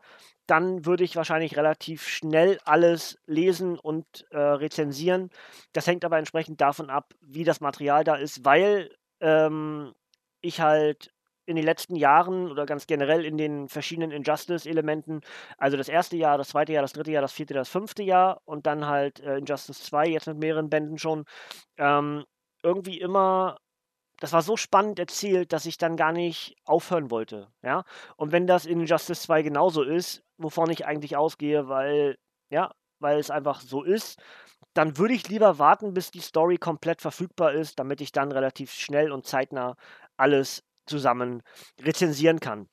dann 0.48 0.86
würde 0.86 1.04
ich 1.04 1.16
wahrscheinlich 1.16 1.56
relativ 1.56 2.08
schnell 2.08 2.60
alles 2.66 3.18
lesen 3.26 3.80
und 3.80 4.06
äh, 4.32 4.38
rezensieren. 4.38 5.30
Das 5.72 5.88
hängt 5.88 6.04
aber 6.04 6.18
entsprechend 6.18 6.60
davon 6.60 6.90
ab, 6.90 7.14
wie 7.22 7.46
das 7.46 7.62
Material 7.62 8.04
da 8.04 8.16
ist, 8.16 8.44
weil 8.44 8.90
ähm, 9.22 9.94
ich 10.42 10.60
halt 10.60 11.12
in 11.46 11.56
den 11.56 11.66
letzten 11.66 11.96
Jahren 11.96 12.50
oder 12.52 12.66
ganz 12.66 12.88
generell 12.88 13.26
in 13.26 13.38
den 13.38 13.68
verschiedenen 13.68 14.12
Injustice-Elementen, 14.12 15.22
also 15.58 15.78
das 15.78 15.90
erste 15.90 16.18
Jahr, 16.18 16.38
das 16.38 16.50
zweite 16.50 16.74
Jahr, 16.74 16.82
das 16.82 16.94
dritte 16.94 17.12
Jahr, 17.12 17.22
das 17.22 17.34
vierte, 17.34 17.54
das 17.54 17.70
fünfte 17.70 18.04
Jahr 18.04 18.42
und 18.46 18.66
dann 18.66 18.88
halt 18.88 19.20
äh, 19.22 19.38
Injustice 19.38 19.84
2, 19.84 20.08
jetzt 20.08 20.28
mit 20.28 20.38
mehreren 20.38 20.70
Bänden 20.70 20.98
schon, 20.98 21.26
ähm, 21.78 22.26
irgendwie 22.64 23.00
immer 23.00 23.58
das 24.22 24.34
war 24.34 24.44
so 24.44 24.56
spannend 24.56 25.00
erzählt, 25.00 25.52
dass 25.52 25.66
ich 25.66 25.78
dann 25.80 25.98
gar 25.98 26.12
nicht 26.12 26.56
aufhören 26.64 27.10
wollte, 27.10 27.48
ja? 27.64 27.84
Und 28.18 28.32
wenn 28.32 28.46
das 28.48 28.68
in 28.68 28.82
Injustice 28.82 29.24
2 29.24 29.42
genauso 29.42 29.82
ist, 29.82 30.24
wovon 30.38 30.70
ich 30.70 30.86
eigentlich 30.86 31.18
ausgehe, 31.18 31.68
weil 31.68 32.18
ja, 32.52 32.72
weil 33.00 33.20
es 33.20 33.32
einfach 33.32 33.62
so 33.62 33.84
ist, 33.84 34.22
dann 34.74 34.98
würde 34.98 35.16
ich 35.16 35.28
lieber 35.28 35.60
warten, 35.60 35.94
bis 35.94 36.12
die 36.12 36.20
Story 36.22 36.58
komplett 36.58 37.02
verfügbar 37.02 37.54
ist, 37.54 37.80
damit 37.80 38.00
ich 38.00 38.12
dann 38.12 38.32
relativ 38.32 38.72
schnell 38.74 39.12
und 39.12 39.26
zeitnah 39.26 39.76
alles 40.18 40.64
zusammen 40.86 41.42
rezensieren 41.82 42.40
kann. 42.40 42.70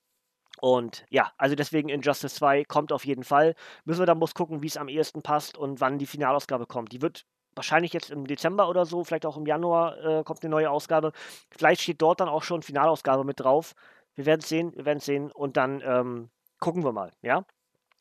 Und 0.61 1.07
ja, 1.11 1.33
also 1.39 1.55
deswegen 1.57 1.89
Injustice 1.89 2.35
2 2.35 2.65
kommt 2.65 2.93
auf 2.93 3.07
jeden 3.07 3.25
Fall. 3.25 3.55
Müssen 3.85 4.01
wir 4.01 4.07
dann 4.07 4.19
bloß 4.19 4.35
gucken, 4.35 4.63
wie 4.63 4.67
es 4.67 4.77
am 4.77 4.89
ehesten 4.89 5.23
passt 5.23 5.57
und 5.57 5.81
wann 5.81 5.99
die 5.99 6.07
Finalausgabe 6.07 6.67
kommt. 6.67 6.93
Die 6.93 7.01
wird 7.03 7.25
wahrscheinlich 7.59 7.93
jetzt 7.93 8.11
im 8.11 8.27
Dezember 8.27 8.69
oder 8.69 8.87
so, 8.87 9.05
vielleicht 9.05 9.27
auch 9.27 9.37
im 9.37 9.47
Januar 9.47 9.99
äh, 10.03 10.25
kommt 10.25 10.43
eine 10.43 10.51
neue 10.51 10.71
Ausgabe. 10.71 11.13
Vielleicht 11.51 11.83
steht 11.83 12.01
dort 12.01 12.21
dann 12.21 12.29
auch 12.29 12.43
schon 12.43 12.63
Finalausgabe 12.63 13.25
mit 13.25 13.41
drauf. 13.41 13.75
Wir 14.15 14.25
werden 14.25 14.41
es 14.41 14.49
sehen, 14.49 14.73
wir 14.75 14.87
werden 14.87 14.99
es 14.99 15.05
sehen 15.05 15.31
und 15.31 15.57
dann 15.57 15.83
ähm, 15.85 16.31
gucken 16.59 16.85
wir 16.85 16.93
mal, 16.93 17.13
ja. 17.21 17.45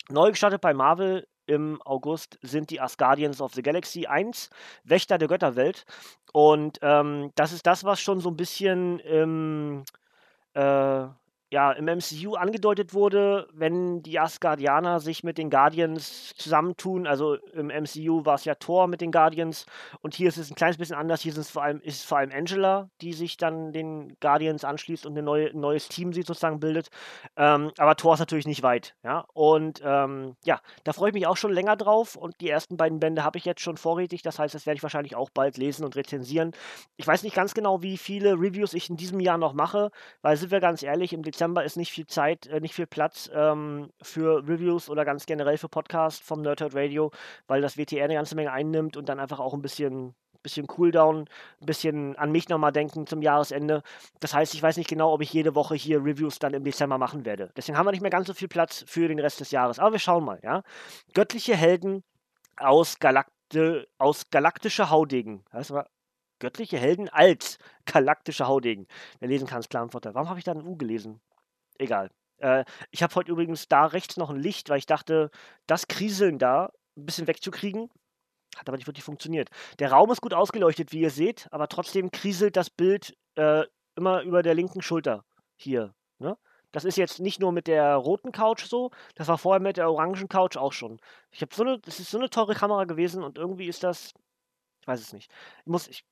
Neu 0.10 0.30
gestartet 0.30 0.62
bei 0.62 0.74
Marvel 0.74 1.28
im 1.48 1.82
August 1.84 2.38
sind 2.42 2.70
die 2.70 2.80
Asgardians 2.80 3.42
of 3.42 3.54
the 3.54 3.62
Galaxy 3.62 4.06
1, 4.06 4.50
Wächter 4.84 5.18
der 5.18 5.28
Götterwelt. 5.28 5.86
Und 6.34 6.78
ähm, 6.82 7.32
das 7.36 7.52
ist 7.52 7.66
das, 7.66 7.84
was 7.84 8.00
schon 8.00 8.20
so 8.20 8.30
ein 8.30 8.38
bisschen 8.38 9.00
im 9.00 9.84
äh, 10.54 11.08
ja, 11.50 11.72
im 11.72 11.86
MCU 11.86 12.36
angedeutet 12.36 12.94
wurde, 12.94 13.48
wenn 13.54 14.04
die 14.04 14.20
Asgardianer 14.20 15.00
sich 15.00 15.24
mit 15.24 15.38
den 15.38 15.50
Guardians 15.50 16.36
zusammentun, 16.36 17.08
also 17.08 17.36
im 17.54 17.68
MCU 17.68 18.26
war 18.26 18.36
es 18.36 18.44
ja 18.44 18.56
Thor 18.56 18.88
mit 18.88 19.00
den 19.00 19.14
Guardians 19.14 19.66
und 20.02 20.14
hier 20.14 20.28
ist 20.28 20.38
es 20.38 20.52
ein 20.52 20.56
kleines 20.56 20.78
bisschen 20.78 20.98
anders, 20.98 21.22
hier 21.22 21.32
ist 21.32 21.38
es 21.38 21.50
vor 21.50 21.64
allem, 21.64 21.80
ist 21.82 22.00
es 22.00 22.04
vor 22.04 22.18
allem 22.18 22.32
Angela, 22.34 22.90
die 23.00 23.14
sich 23.14 23.38
dann 23.38 23.72
den 23.72 24.18
Guardians 24.20 24.66
anschließt 24.66 25.06
und 25.06 25.14
neue, 25.14 25.48
ein 25.48 25.60
neues 25.62 25.88
Team 25.88 26.12
sie 26.12 26.24
sozusagen 26.24 26.60
bildet, 26.60 26.90
ähm, 27.38 27.72
aber 27.78 27.96
Thor 27.96 28.16
ist 28.16 28.20
natürlich 28.20 28.48
nicht 28.48 28.64
weit, 28.64 28.96
ja, 29.04 29.26
und 29.34 29.82
ähm, 29.86 30.36
ja, 30.44 30.60
da 30.84 30.92
freue 30.92 31.12
ich 31.12 31.16
mich 31.16 31.28
auch 31.28 31.38
schon 31.38 31.54
länger 31.54 31.78
drauf 31.78 32.18
und 32.18 32.42
die 32.42 32.50
ersten 32.50 32.76
beiden 32.76 33.00
Bände 33.00 33.24
habe 33.24 33.38
ich 33.38 33.46
jetzt 33.46 33.62
schon 33.62 33.78
vorrätig, 33.78 34.22
das 34.22 34.38
heißt, 34.38 34.54
das 34.54 34.66
werde 34.66 34.76
ich 34.76 34.84
wahrscheinlich 34.84 35.16
auch 35.16 35.30
bald 35.30 35.56
lesen 35.56 35.86
und 35.86 35.96
rezensieren. 35.96 36.52
Ich 36.98 37.08
weiß 37.08 37.24
nicht 37.24 37.36
ganz 37.36 37.54
genau, 37.54 37.82
wie 37.82 37.98
viele 37.98 38.34
Reviews 38.34 38.74
ich 38.74 38.90
in 38.90 38.98
diesem 38.98 39.22
Jahr 39.22 39.38
noch 39.38 39.54
mache, 39.54 39.92
weil 40.22 40.36
sind 40.36 40.52
wir 40.52 40.60
ganz 40.60 40.84
ehrlich, 40.84 41.14
im 41.14 41.24
Dezember 41.24 41.37
Dezember 41.38 41.64
ist 41.64 41.78
nicht 41.78 41.92
viel 41.92 42.08
Zeit, 42.08 42.48
äh, 42.48 42.60
nicht 42.60 42.74
viel 42.74 42.88
Platz 42.88 43.30
ähm, 43.32 43.92
für 44.02 44.42
Reviews 44.48 44.90
oder 44.90 45.06
ganz 45.06 45.28
generell 45.28 45.60
für 45.60 45.70
Podcasts 45.70 46.20
vom 46.20 46.42
Nerdhurt 46.42 46.74
Radio, 46.74 47.12
weil 47.46 47.62
das 47.62 47.78
WTR 47.78 48.06
eine 48.06 48.16
ganze 48.16 48.34
Menge 48.34 48.52
einnimmt 48.52 48.98
und 48.98 49.08
dann 49.08 49.20
einfach 49.20 49.40
auch 49.40 49.54
ein 49.54 49.62
bisschen 49.62 50.16
bisschen 50.42 50.66
Cooldown, 50.66 51.26
ein 51.62 51.66
bisschen 51.66 52.16
an 52.16 52.32
mich 52.32 52.50
nochmal 52.50 52.72
denken 52.72 53.06
zum 53.06 53.22
Jahresende. 53.22 53.84
Das 54.20 54.34
heißt, 54.34 54.54
ich 54.54 54.64
weiß 54.64 54.78
nicht 54.78 54.90
genau, 54.90 55.14
ob 55.14 55.22
ich 55.22 55.34
jede 55.34 55.56
Woche 55.56 55.76
hier 55.76 56.04
Reviews 56.04 56.40
dann 56.40 56.54
im 56.54 56.64
Dezember 56.64 56.98
machen 56.98 57.26
werde. 57.26 57.52
Deswegen 57.56 57.78
haben 57.78 57.86
wir 57.86 57.92
nicht 57.92 58.02
mehr 58.02 58.12
ganz 58.12 58.28
so 58.28 58.34
viel 58.34 58.48
Platz 58.48 58.84
für 58.88 59.08
den 59.08 59.20
Rest 59.20 59.40
des 59.42 59.52
Jahres. 59.52 59.78
Aber 59.78 59.92
wir 59.92 60.00
schauen 60.00 60.24
mal, 60.24 60.40
ja. 60.44 60.64
Göttliche 61.14 61.56
Helden 61.56 62.04
aus, 62.56 63.00
Galakte, 63.00 63.88
aus 63.98 64.30
galaktischer 64.30 64.90
Haudegen. 64.90 65.44
Das 65.52 65.72
war 65.72 65.88
göttliche 66.40 66.78
Helden 66.78 67.10
als 67.10 67.58
galaktische 67.86 68.48
Haudegen. 68.48 68.88
Wer 69.20 69.28
lesen 69.30 69.48
kann, 69.48 69.60
ist 69.60 69.70
klar. 69.70 69.88
Warum 69.92 70.30
habe 70.30 70.40
ich 70.40 70.46
da 70.46 70.54
ein 70.54 70.66
U 70.66 70.78
gelesen? 70.78 71.20
Egal. 71.78 72.12
Äh, 72.38 72.66
ich 72.92 73.04
habe 73.04 73.14
heute 73.16 73.32
übrigens 73.32 73.68
da 73.68 73.86
rechts 73.86 74.18
noch 74.18 74.30
ein 74.30 74.40
Licht, 74.40 74.70
weil 74.70 74.80
ich 74.80 74.86
dachte, 74.86 75.30
das 75.68 75.88
Kriseln 75.88 76.40
da 76.40 76.72
ein 76.96 77.06
bisschen 77.06 77.28
wegzukriegen. 77.28 77.90
Hat 78.58 78.68
aber 78.68 78.78
nicht 78.78 78.88
wirklich 78.88 79.04
funktioniert. 79.04 79.50
Der 79.80 79.92
Raum 79.92 80.12
ist 80.12 80.22
gut 80.22 80.34
ausgeleuchtet, 80.34 80.92
wie 80.92 81.02
ihr 81.02 81.12
seht, 81.12 81.48
aber 81.52 81.68
trotzdem 81.68 82.12
kriselt 82.12 82.56
das 82.56 82.70
Bild 82.70 83.16
äh, 83.36 83.64
immer 83.96 84.22
über 84.22 84.42
der 84.42 84.56
linken 84.56 84.82
Schulter 84.82 85.26
hier. 85.56 85.94
Ne? 86.20 86.38
Das 86.72 86.86
ist 86.86 86.98
jetzt 86.98 87.20
nicht 87.20 87.40
nur 87.40 87.52
mit 87.52 87.68
der 87.68 87.96
roten 87.96 88.32
Couch 88.32 88.66
so, 88.66 88.92
das 89.16 89.28
war 89.28 89.38
vorher 89.38 89.62
mit 89.62 89.78
der 89.78 89.90
orangen 89.90 90.28
Couch 90.28 90.58
auch 90.58 90.74
schon. 90.74 91.00
Ich 91.32 91.42
habe 91.42 91.54
so 91.54 91.64
eine, 91.64 91.80
das 91.80 92.00
ist 92.00 92.12
so 92.12 92.18
eine 92.18 92.30
teure 92.30 92.56
Kamera 92.56 92.86
gewesen 92.86 93.24
und 93.24 93.38
irgendwie 93.38 93.68
ist 93.68 93.84
das, 93.84 94.14
ich 94.82 94.88
weiß 94.88 95.00
es 95.02 95.14
nicht. 95.14 95.32
Ich 95.62 95.68
muss, 95.68 95.88
ich 95.88 96.04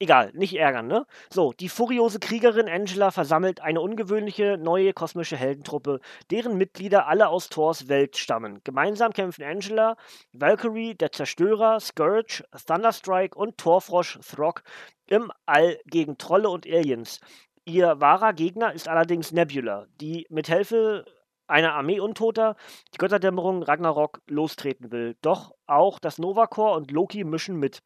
Egal, 0.00 0.30
nicht 0.32 0.54
ärgern, 0.54 0.86
ne? 0.86 1.06
So, 1.28 1.52
die 1.52 1.68
furiose 1.68 2.20
Kriegerin 2.20 2.68
Angela 2.68 3.10
versammelt 3.10 3.60
eine 3.60 3.80
ungewöhnliche 3.80 4.56
neue 4.56 4.92
kosmische 4.92 5.36
Heldentruppe, 5.36 5.98
deren 6.30 6.56
Mitglieder 6.56 7.08
alle 7.08 7.28
aus 7.28 7.48
Thors 7.48 7.88
Welt 7.88 8.16
stammen. 8.16 8.60
Gemeinsam 8.62 9.12
kämpfen 9.12 9.42
Angela, 9.42 9.96
Valkyrie, 10.32 10.94
der 10.94 11.10
Zerstörer, 11.10 11.80
Scourge, 11.80 12.44
Thunderstrike 12.64 13.36
und 13.36 13.58
Torfrosch 13.58 14.20
Throg 14.20 14.62
im 15.08 15.32
All 15.46 15.80
gegen 15.86 16.16
Trolle 16.16 16.48
und 16.48 16.64
Aliens. 16.64 17.18
Ihr 17.64 18.00
wahrer 18.00 18.34
Gegner 18.34 18.72
ist 18.72 18.86
allerdings 18.86 19.32
Nebula, 19.32 19.86
die 20.00 20.26
mit 20.30 20.46
Hilfe 20.46 21.06
einer 21.48 21.74
Armee 21.74 21.98
Untoter 21.98 22.54
die 22.94 22.98
Götterdämmerung 22.98 23.64
Ragnarok 23.64 24.20
lostreten 24.28 24.92
will. 24.92 25.16
Doch 25.22 25.54
auch 25.66 25.98
das 25.98 26.18
Nova 26.18 26.46
Corps 26.46 26.76
und 26.76 26.92
Loki 26.92 27.24
mischen 27.24 27.56
mit 27.56 27.82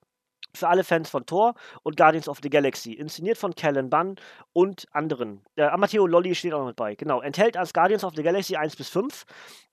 für 0.55 0.69
alle 0.69 0.85
Fans 0.85 1.09
von 1.09 1.27
Thor 1.27 1.55
und 1.83 1.97
Guardians 1.97 2.29
of 2.29 2.41
the 2.43 2.51
Galaxy. 2.51 2.93
Inszeniert 2.93 3.39
von 3.39 3.55
Callan 3.55 3.91
Bunn 3.91 4.17
und 4.53 4.87
anderen. 4.93 5.43
Äh, 5.57 5.65
Amateo 5.65 6.07
Lolly 6.07 6.35
steht 6.35 6.53
auch 6.53 6.61
noch 6.61 6.67
mit 6.67 6.77
bei. 6.77 6.95
Genau. 6.95 7.21
Enthält 7.21 7.57
als 7.57 7.73
Guardians 7.73 8.05
of 8.05 8.15
the 8.15 8.23
Galaxy 8.23 8.57
1 8.57 8.77
bis 8.77 8.89
5. 8.89 9.25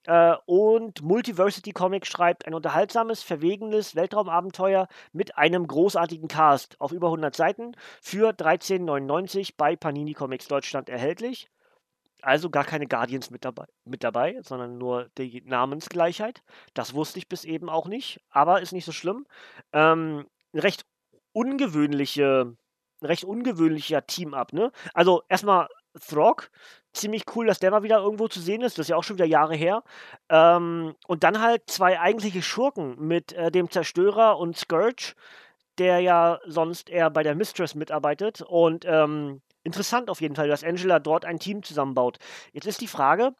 Äh, 0.06 0.34
und 0.46 1.02
Multiversity 1.02 1.72
Comic 1.72 2.06
schreibt 2.06 2.46
ein 2.46 2.54
unterhaltsames, 2.54 3.22
verwegenes 3.22 3.94
Weltraumabenteuer 3.94 4.88
mit 5.12 5.36
einem 5.36 5.66
großartigen 5.66 6.28
Cast 6.28 6.80
auf 6.80 6.92
über 6.92 7.08
100 7.08 7.34
Seiten 7.34 7.72
für 8.00 8.30
13,99 8.30 9.54
bei 9.56 9.76
Panini 9.76 10.14
Comics 10.14 10.48
Deutschland 10.48 10.88
erhältlich. 10.88 11.50
Also 12.22 12.50
gar 12.50 12.64
keine 12.64 12.86
Guardians 12.86 13.30
mit 13.30 13.44
dabei, 13.44 13.64
mit 13.84 14.04
dabei, 14.04 14.38
sondern 14.42 14.76
nur 14.78 15.08
die 15.16 15.42
Namensgleichheit. 15.46 16.42
Das 16.74 16.94
wusste 16.94 17.18
ich 17.18 17.28
bis 17.28 17.44
eben 17.44 17.70
auch 17.70 17.86
nicht, 17.86 18.20
aber 18.30 18.60
ist 18.60 18.72
nicht 18.72 18.84
so 18.84 18.92
schlimm. 18.92 19.26
Ähm, 19.72 20.26
recht 20.54 20.84
ungewöhnliche, 21.32 22.56
ein 23.00 23.06
recht 23.06 23.24
ungewöhnlicher 23.24 24.06
Team-Up, 24.06 24.52
ne? 24.52 24.72
Also 24.94 25.22
erstmal 25.28 25.68
Throg, 25.98 26.50
ziemlich 26.92 27.24
cool, 27.34 27.46
dass 27.46 27.58
der 27.58 27.70
mal 27.70 27.82
wieder 27.82 27.98
irgendwo 27.98 28.28
zu 28.28 28.40
sehen 28.40 28.62
ist, 28.62 28.78
das 28.78 28.84
ist 28.84 28.90
ja 28.90 28.96
auch 28.96 29.04
schon 29.04 29.16
wieder 29.16 29.26
Jahre 29.26 29.56
her. 29.56 29.82
Ähm, 30.28 30.94
und 31.06 31.24
dann 31.24 31.40
halt 31.40 31.62
zwei 31.66 31.98
eigentliche 32.00 32.42
Schurken 32.42 32.96
mit 32.98 33.32
äh, 33.32 33.50
dem 33.50 33.70
Zerstörer 33.70 34.38
und 34.38 34.56
Scourge, 34.56 35.14
der 35.78 36.00
ja 36.00 36.38
sonst 36.46 36.90
eher 36.90 37.10
bei 37.10 37.22
der 37.22 37.34
Mistress 37.34 37.74
mitarbeitet. 37.74 38.42
Und 38.42 38.84
ähm, 38.86 39.42
interessant 39.64 40.10
auf 40.10 40.20
jeden 40.20 40.36
Fall, 40.36 40.48
dass 40.48 40.64
Angela 40.64 40.98
dort 41.00 41.24
ein 41.24 41.38
Team 41.40 41.62
zusammenbaut. 41.62 42.18
Jetzt 42.52 42.66
ist 42.66 42.80
die 42.80 42.86
Frage, 42.86 43.34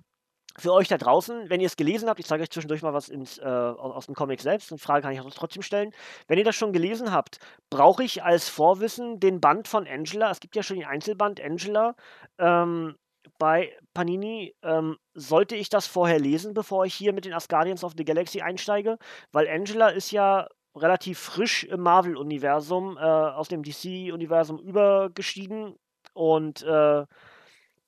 für 0.61 0.73
euch 0.73 0.89
da 0.89 0.99
draußen, 0.99 1.51
wenn 1.51 1.61
ihr 1.61 1.67
es 1.67 1.77
gelesen 1.77 2.09
habt, 2.09 2.21
ich 2.21 2.27
zeige 2.27 2.43
euch 2.43 2.51
zwischendurch 2.51 2.83
mal 2.83 2.95
was 2.95 3.09
ins, 3.09 3.39
äh, 3.39 3.45
aus 3.45 4.07
dem 4.07 4.15
Comic 4.15 4.41
selbst, 4.41 4.71
eine 4.71 4.79
Frage 4.79 5.03
kann 5.03 5.13
ich 5.13 5.21
auch 5.21 5.31
trotzdem 5.31 5.63
stellen. 5.63 5.93
Wenn 6.29 6.39
ihr 6.39 6.45
das 6.45 6.57
schon 6.57 6.73
gelesen 6.73 7.13
habt, 7.13 7.39
brauche 7.71 8.05
ich 8.05 8.23
als 8.23 8.49
Vorwissen 8.49 9.19
den 9.21 9.41
Band 9.41 9.69
von 9.69 9.87
Angela, 9.87 10.31
es 10.31 10.41
gibt 10.41 10.57
ja 10.57 10.63
schon 10.63 10.77
den 10.77 10.87
Einzelband 10.87 11.41
Angela 11.41 11.95
ähm, 12.39 12.97
bei 13.39 13.73
Panini, 13.95 14.55
ähm, 14.63 14.97
sollte 15.15 15.57
ich 15.57 15.69
das 15.69 15.87
vorher 15.87 16.19
lesen, 16.19 16.55
bevor 16.55 16.85
ich 16.85 16.95
hier 16.95 17.13
mit 17.13 17.25
den 17.25 17.33
Asgardians 17.33 17.85
of 17.85 17.95
the 17.97 18.05
Galaxy 18.05 18.41
einsteige? 18.41 18.99
Weil 19.33 19.49
Angela 19.49 19.89
ist 19.89 20.11
ja 20.11 20.47
relativ 20.77 21.19
frisch 21.19 21.65
im 21.65 21.81
Marvel-Universum, 21.81 22.97
äh, 22.97 23.01
aus 23.01 23.49
dem 23.49 23.63
DC-Universum 23.63 24.59
übergestiegen 24.59 25.75
und 26.15 26.63
äh, 26.63 27.05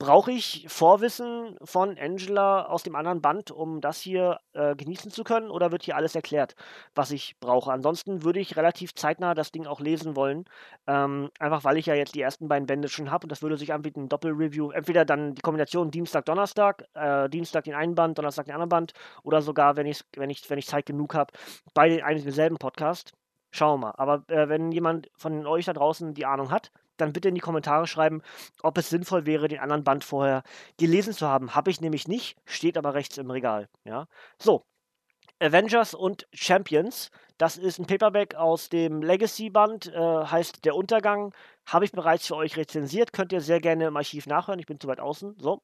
Brauche 0.03 0.33
ich 0.33 0.67
Vorwissen 0.69 1.57
von 1.63 1.97
Angela 1.97 2.67
aus 2.67 2.83
dem 2.83 2.97
anderen 2.97 3.23
Band, 3.23 3.53
um 3.53 3.81
das 3.81 4.01
hier 4.01 4.41
äh, 4.53 4.75
genießen 4.75 5.13
zu 5.13 5.23
können, 5.23 5.49
oder 5.49 5.71
wird 5.71 5.85
hier 5.85 5.95
alles 5.95 6.17
erklärt, 6.17 6.57
was 6.93 7.13
ich 7.13 7.37
brauche? 7.39 7.71
Ansonsten 7.71 8.25
würde 8.25 8.41
ich 8.41 8.57
relativ 8.57 8.97
zeitnah 8.97 9.35
das 9.35 9.53
Ding 9.53 9.65
auch 9.65 9.79
lesen 9.79 10.17
wollen, 10.17 10.47
ähm, 10.89 11.31
einfach 11.39 11.63
weil 11.63 11.77
ich 11.77 11.87
ja 11.87 11.95
jetzt 11.95 12.17
die 12.17 12.21
ersten 12.21 12.49
beiden 12.49 12.67
Bände 12.67 12.89
schon 12.89 13.13
habe 13.13 13.27
und 13.27 13.31
das 13.31 13.43
würde 13.43 13.57
sich 13.57 13.73
anbieten, 13.73 14.03
ein 14.03 14.09
Doppelreview. 14.09 14.73
Entweder 14.73 15.05
dann 15.05 15.37
die 15.37 15.41
Kombination 15.41 15.93
Dienstag, 15.93 16.25
Donnerstag, 16.25 16.85
äh, 16.95 17.29
Dienstag 17.29 17.63
den 17.63 17.75
einen 17.75 17.95
Band, 17.95 18.19
Donnerstag 18.19 18.47
den 18.47 18.55
anderen 18.55 18.71
Band, 18.71 18.95
oder 19.23 19.41
sogar, 19.41 19.77
wenn, 19.77 19.87
wenn, 20.17 20.31
ich, 20.31 20.51
wenn 20.51 20.59
ich 20.59 20.67
Zeit 20.67 20.85
genug 20.85 21.15
habe, 21.15 21.33
bei 21.75 22.05
einem 22.05 22.25
denselben 22.25 22.57
Podcast. 22.57 23.13
Schauen 23.53 23.79
wir 23.81 23.87
mal. 23.87 23.95
Aber 23.99 24.25
äh, 24.35 24.49
wenn 24.49 24.73
jemand 24.73 25.11
von 25.15 25.47
euch 25.47 25.67
da 25.67 25.75
draußen 25.75 26.13
die 26.15 26.27
Ahnung 26.27 26.51
hat, 26.51 26.73
dann 27.03 27.13
bitte 27.13 27.29
in 27.29 27.35
die 27.35 27.41
Kommentare 27.41 27.87
schreiben, 27.87 28.23
ob 28.63 28.79
es 28.79 28.91
sinnvoll 28.91 29.27
wäre, 29.27 29.49
den 29.49 29.61
anderen 29.61 29.85
Band 29.85 30.05
vorher 30.05 30.43
gelesen 30.79 31.13
zu 31.13 31.29
haben. 31.29 31.55
Habe 31.55 31.71
ich 31.71 31.81
nämlich 31.81 32.09
nicht, 32.09 32.37
steht 32.45 32.79
aber 32.79 32.95
rechts 32.95 33.19
im 33.19 33.31
Regal. 33.31 33.69
Ja? 33.85 34.07
So, 34.39 34.65
Avengers 35.43 35.95
und 35.95 36.29
Champions. 36.33 37.11
Das 37.37 37.57
ist 37.57 37.81
ein 37.81 37.87
Paperback 37.87 38.37
aus 38.37 38.69
dem 38.69 39.03
Legacy-Band, 39.03 39.89
äh, 39.89 39.99
heißt 39.99 40.65
Der 40.65 40.77
Untergang. 40.77 41.35
Habe 41.67 41.85
ich 41.85 41.93
bereits 41.93 42.27
für 42.27 42.37
euch 42.37 42.57
rezensiert. 42.57 43.13
Könnt 43.13 43.33
ihr 43.33 43.41
sehr 43.41 43.61
gerne 43.61 43.87
im 43.87 43.97
Archiv 43.97 44.27
nachhören. 44.27 44.59
Ich 44.59 44.67
bin 44.67 44.81
zu 44.81 44.89
weit 44.89 45.01
außen. 45.01 45.37
So. 45.39 45.63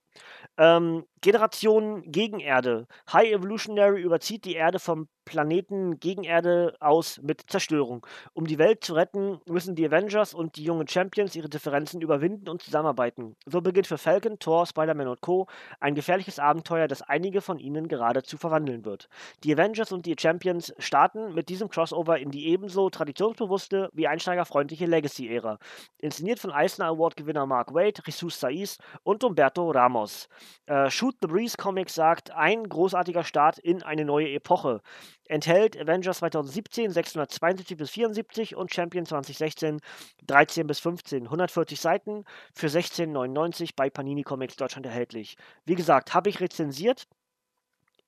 Ähm, 0.57 1.05
Generation 1.21 2.03
Gegenerde. 2.03 2.87
High 3.13 3.33
Evolutionary 3.33 4.01
überzieht 4.01 4.45
die 4.45 4.55
Erde 4.55 4.79
vom 4.79 5.09
Planeten 5.29 6.01
Gegenerde 6.01 6.75
aus 6.81 7.21
mit 7.23 7.43
Zerstörung. 7.49 8.07
Um 8.33 8.47
die 8.47 8.57
Welt 8.57 8.83
zu 8.83 8.95
retten, 8.95 9.39
müssen 9.47 9.75
die 9.75 9.85
Avengers 9.85 10.33
und 10.33 10.57
die 10.57 10.65
jungen 10.65 10.89
Champions 10.89 11.37
ihre 11.37 11.51
Differenzen 11.51 12.01
überwinden 12.01 12.49
und 12.49 12.63
zusammenarbeiten. 12.63 13.37
So 13.45 13.61
beginnt 13.61 13.87
für 13.87 13.99
Falcon, 13.99 14.39
Thor, 14.39 14.65
Spider-Man 14.65 15.07
und 15.07 15.21
Co. 15.21 15.47
ein 15.81 15.95
gefährliches 15.95 16.39
Abenteuer, 16.39 16.89
das 16.89 17.03
einige 17.03 17.43
von 17.43 17.59
ihnen 17.59 17.89
geradezu 17.89 18.39
verwandeln 18.39 18.87
wird. 18.87 19.11
Die 19.45 19.53
Avengers 19.53 19.93
und 19.93 20.07
die 20.07 20.17
Champions 20.19 20.73
starten 20.79 21.35
mit 21.35 21.51
diesem 21.51 21.69
Crossover 21.69 22.19
in 22.19 22.31
die 22.31 22.47
ebenso 22.47 22.89
traditionsbewusste 22.89 23.91
wie 23.93 24.09
einsteigerfreundliche 24.09 24.87
Legacy-Ära. 24.87 25.59
Inszeniert 25.99 26.39
von 26.39 26.53
Eisner 26.53 26.87
Award-Gewinner 26.87 27.47
Mark 27.47 27.75
Waid, 27.75 28.01
Jesus 28.07 28.39
Saiz 28.39 28.79
und 29.03 29.25
Umberto 29.25 29.71
Ramos. 29.71 30.29
Äh, 30.67 30.91
Shoot 30.91 31.17
the 31.21 31.27
Breeze 31.29 31.57
Comics 31.57 31.95
sagt, 31.95 32.31
ein 32.31 32.69
großartiger 32.69 33.25
Start 33.25 33.59
in 33.59 33.83
eine 33.83 34.05
neue 34.05 34.31
Epoche 34.31 34.81
enthält 35.29 35.79
Avengers 35.79 36.19
2017 36.19 36.91
672 36.91 37.77
bis 37.77 37.91
74 37.91 38.57
und 38.57 38.73
Champion 38.73 39.07
2016 39.07 39.81
13 40.27 40.67
bis 40.67 40.81
15. 40.81 41.25
140 41.25 41.81
Seiten 41.81 42.25
für 42.55 42.67
16,99 42.67 43.71
bei 43.77 43.91
Panini 43.91 44.23
Comics 44.23 44.57
Deutschland 44.57 44.87
erhältlich. 44.87 45.37
Wie 45.65 45.75
gesagt, 45.75 46.15
habe 46.15 46.31
ich 46.31 46.41
rezensiert, 46.41 47.07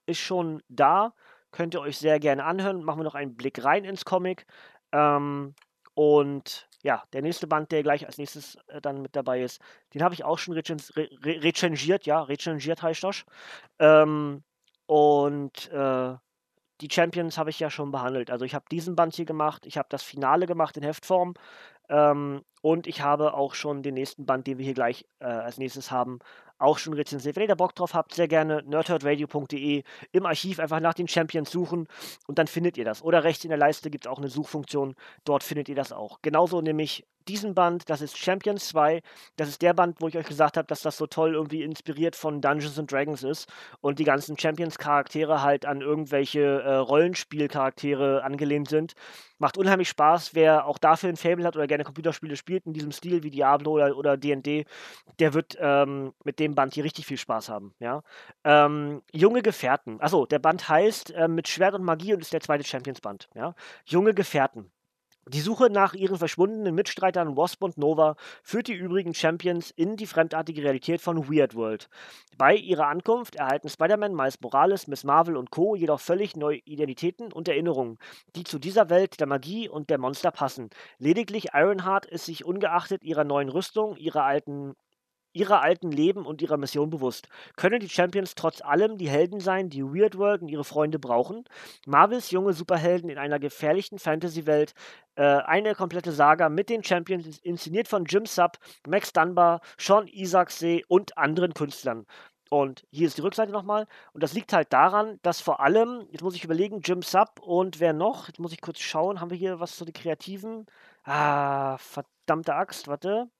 ist 0.07 0.19
schon 0.19 0.63
da, 0.69 1.15
könnt 1.51 1.75
ihr 1.75 1.81
euch 1.81 1.99
sehr 1.99 2.19
gerne 2.19 2.45
anhören. 2.45 2.83
Machen 2.83 3.01
wir 3.01 3.05
noch 3.05 3.15
einen 3.15 3.37
Blick 3.37 3.65
rein 3.65 3.85
ins 3.85 4.05
Comic. 4.05 4.47
Ähm, 4.93 5.55
und 5.95 6.69
ja, 6.83 7.05
der 7.13 7.23
nächste 7.23 7.47
Band, 7.47 7.73
der 7.73 7.83
gleich 7.83 8.07
als 8.07 8.19
nächstes 8.19 8.57
äh, 8.69 8.81
dann 8.81 9.03
mit 9.03 9.15
dabei 9.17 9.43
ist, 9.43 9.61
den 9.95 10.03
habe 10.03 10.15
ich 10.15 10.25
auch 10.25 10.39
schon 10.39 10.55
recensiert, 10.55 12.07
ja, 12.07 12.23
recensiert 12.23 12.83
heißt 12.83 13.05
das. 13.05 13.25
Ähm, 13.79 14.43
und 14.87 15.71
äh, 15.71 16.15
die 16.81 16.89
Champions 16.91 17.37
habe 17.39 17.51
ich 17.51 17.61
ja 17.61 17.71
schon 17.71 17.91
behandelt. 17.91 18.31
Also 18.31 18.45
ich 18.45 18.55
habe 18.55 18.65
diesen 18.71 18.97
Band 18.97 19.15
hier 19.15 19.27
gemacht, 19.27 19.67
ich 19.67 19.77
habe 19.77 19.89
das 19.91 20.03
Finale 20.03 20.47
gemacht 20.47 20.77
in 20.77 20.83
Heftform 20.83 21.35
ähm, 21.91 22.43
und 22.63 22.87
ich 22.87 23.03
habe 23.03 23.35
auch 23.35 23.55
schon 23.55 23.83
den 23.83 23.95
nächsten 23.95 24.25
Band, 24.25 24.47
den 24.47 24.59
wir 24.59 24.65
hier 24.65 24.75
gleich 24.75 25.05
äh, 25.19 25.25
als 25.25 25.59
nächstes 25.59 25.91
haben, 25.91 26.21
auch 26.59 26.79
schon 26.79 26.93
rezensiert. 26.93 27.37
Wenn 27.37 27.43
ihr 27.45 27.49
da 27.49 27.55
Bock 27.55 27.75
drauf 27.75 27.95
habt, 27.95 28.15
sehr 28.15 28.29
gerne 28.29 28.63
nerdherdradio.de 28.67 29.83
im 30.13 30.27
Archiv 30.27 30.61
einfach 30.61 30.81
nach 30.81 30.95
den 30.95 31.09
Champions 31.09 31.51
suchen 31.51 31.89
und 32.27 32.39
dann 32.39 32.47
findet 32.47 32.77
ihr 32.77 32.85
das. 32.85 33.03
Oder 33.03 33.25
rechts 33.25 33.45
in 33.45 33.51
der 33.51 33.59
Leiste 33.59 33.91
gibt 33.91 34.07
es 34.07 34.11
auch 34.11 34.19
eine 34.19 34.29
Suchfunktion, 34.29 34.95
dort 35.25 35.43
findet 35.43 35.69
ihr 35.69 35.75
das 35.75 35.91
auch. 35.91 36.21
Genauso 36.23 36.61
nämlich 36.61 37.07
diesen 37.31 37.55
Band, 37.55 37.89
das 37.89 38.01
ist 38.01 38.19
Champions 38.19 38.69
2. 38.71 39.03
Das 39.37 39.49
ist 39.49 39.63
der 39.63 39.73
Band, 39.73 40.01
wo 40.01 40.09
ich 40.09 40.19
euch 40.19 40.27
gesagt 40.27 40.57
habe, 40.57 40.67
dass 40.67 40.83
das 40.83 40.97
so 40.97 41.07
toll 41.07 41.35
irgendwie 41.35 41.63
inspiriert 41.63 42.17
von 42.17 42.41
Dungeons 42.41 42.77
and 42.77 42.91
Dragons 42.91 43.23
ist 43.23 43.49
und 43.81 44.01
die 44.01 44.05
ganzen 44.05 44.37
Champions-Charaktere 44.37 45.41
halt 45.41 45.65
an 45.65 45.81
irgendwelche 45.81 46.41
äh, 46.41 46.75
Rollenspiel-Charaktere 46.75 48.25
angelehnt 48.25 48.69
sind. 48.69 48.95
Macht 49.39 49.59
unheimlich 49.59 49.89
Spaß. 49.89 50.35
Wer 50.35 50.67
auch 50.67 50.79
dafür 50.79 51.09
ein 51.09 51.17
Fable 51.17 51.47
hat 51.47 51.55
oder 51.55 51.69
gerne 51.69 51.85
Computerspiele 51.85 52.37
spielt 52.37 52.67
in 52.67 52.73
diesem 52.73 52.91
Stil 52.91 53.23
wie 53.23 53.31
Diablo 53.31 53.75
oder 53.95 54.17
D&D, 54.17 54.65
der 55.21 55.33
wird 55.33 55.57
ähm, 55.61 56.13
mit 56.25 56.41
dem 56.41 56.57
Band 56.57 56.75
hier 56.75 56.83
richtig 56.83 57.07
viel 57.07 57.17
Spaß 57.17 57.49
haben. 57.49 57.75
Ja? 57.79 58.03
Ähm, 58.43 59.03
junge 59.13 59.43
Gefährten. 59.43 60.01
Achso, 60.01 60.27
der 60.27 60.41
Band 60.41 60.69
heißt 60.69 61.13
äh, 61.13 61.29
mit 61.29 61.47
Schwert 61.47 61.75
und 61.75 61.85
Magie 61.85 62.13
und 62.13 62.21
ist 62.21 62.33
der 62.33 62.41
zweite 62.41 62.65
Champions-Band. 62.65 63.31
Ja? 63.35 63.55
Junge 63.85 64.15
Gefährten. 64.15 64.73
Die 65.33 65.43
Suche 65.43 65.71
nach 65.71 65.95
ihren 65.95 66.19
verschwundenen 66.19 66.75
Mitstreitern 66.75 67.37
Wasp 67.37 67.63
und 67.63 67.79
Nova 67.79 68.17
führt 68.43 68.67
die 68.67 68.75
übrigen 68.75 69.15
Champions 69.15 69.71
in 69.71 69.95
die 69.97 70.09
fremdartige 70.09 70.65
Realität 70.65 71.01
von 71.01 71.31
Weird 71.31 71.55
World. 71.55 71.89
Bei 72.37 72.57
ihrer 72.57 72.89
Ankunft 72.89 73.37
erhalten 73.37 73.69
Spider-Man, 73.69 74.13
Miles 74.13 74.41
Morales, 74.41 74.89
Miss 74.89 75.05
Marvel 75.05 75.37
und 75.37 75.53
Co. 75.53 75.77
jedoch 75.77 76.01
völlig 76.01 76.35
neue 76.35 76.57
Identitäten 76.65 77.33
und 77.33 77.47
Erinnerungen, 77.47 77.99
die 78.35 78.43
zu 78.43 78.59
dieser 78.59 78.91
Welt 78.91 79.21
der 79.21 79.29
Magie 79.29 79.69
und 79.69 79.89
der 79.89 79.99
Monster 79.99 80.33
passen. 80.33 80.69
Lediglich 80.99 81.51
Ironheart 81.55 82.07
ist 82.07 82.25
sich 82.25 82.45
ungeachtet 82.45 83.05
ihrer 83.05 83.23
neuen 83.23 83.51
Rüstung, 83.51 83.95
ihrer 83.99 84.25
alten 84.25 84.75
ihrer 85.33 85.63
alten 85.63 85.91
Leben 85.91 86.27
und 86.27 86.43
ihrer 86.43 86.57
Mission 86.57 86.91
bewusst. 86.91 87.29
Können 87.57 87.81
die 87.81 87.89
Champions 87.89 88.35
trotz 88.35 88.61
allem 88.61 88.99
die 88.99 89.09
Helden 89.09 89.41
sein, 89.41 89.71
die 89.71 89.85
Weird 89.85 90.19
World 90.19 90.43
und 90.43 90.49
ihre 90.49 90.65
Freunde 90.65 90.99
brauchen? 90.99 91.45
Marvels 91.87 92.31
junge 92.31 92.53
Superhelden 92.53 93.11
in 93.11 93.19
einer 93.19 93.39
gefährlichen 93.39 93.99
Fantasy-Welt. 93.99 94.75
Äh, 95.15 95.23
eine 95.23 95.75
komplette 95.75 96.13
Saga 96.13 96.49
mit 96.49 96.69
den 96.69 96.85
Champions, 96.85 97.39
inszeniert 97.39 97.89
von 97.89 98.05
Jim 98.05 98.27
Sub, 98.27 98.59
Max 98.87 99.13
Dunbar, 99.13 99.61
Sean 99.79 100.07
Isaacsee 100.09 100.85
und 100.89 101.17
anderen 101.19 101.55
Künstlern. 101.55 102.07
Und 102.51 102.85
hier 102.91 103.07
ist 103.07 103.17
die 103.17 103.23
Rückseite 103.23 103.53
nochmal. 103.53 103.87
Und 104.13 104.25
das 104.25 104.33
liegt 104.33 104.53
halt 104.53 104.73
daran, 104.73 105.21
dass 105.23 105.41
vor 105.41 105.61
allem, 105.61 106.09
jetzt 106.11 106.23
muss 106.23 106.35
ich 106.35 106.45
überlegen, 106.45 106.81
Jim 106.81 107.01
Sub 107.03 107.41
und 107.41 107.79
wer 107.79 107.93
noch? 107.93 108.27
Jetzt 108.27 108.41
muss 108.41 108.53
ich 108.53 108.61
kurz 108.61 108.81
schauen, 108.81 109.21
haben 109.21 109.31
wir 109.31 109.37
hier 109.39 109.61
was 109.61 109.77
zu 109.77 109.85
den 109.85 109.95
Kreativen? 109.95 110.67
Ah, 111.05 111.79
verdammte 111.79 112.55
Axt, 112.55 112.89
warte. 112.89 113.31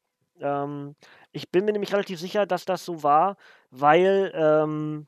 Ähm, 0.41 0.95
ich 1.33 1.51
bin 1.51 1.65
mir 1.65 1.73
nämlich 1.73 1.93
relativ 1.93 2.19
sicher, 2.19 2.47
dass 2.47 2.65
das 2.65 2.85
so 2.85 3.03
war, 3.03 3.37
weil, 3.71 4.33
ähm, 4.35 5.07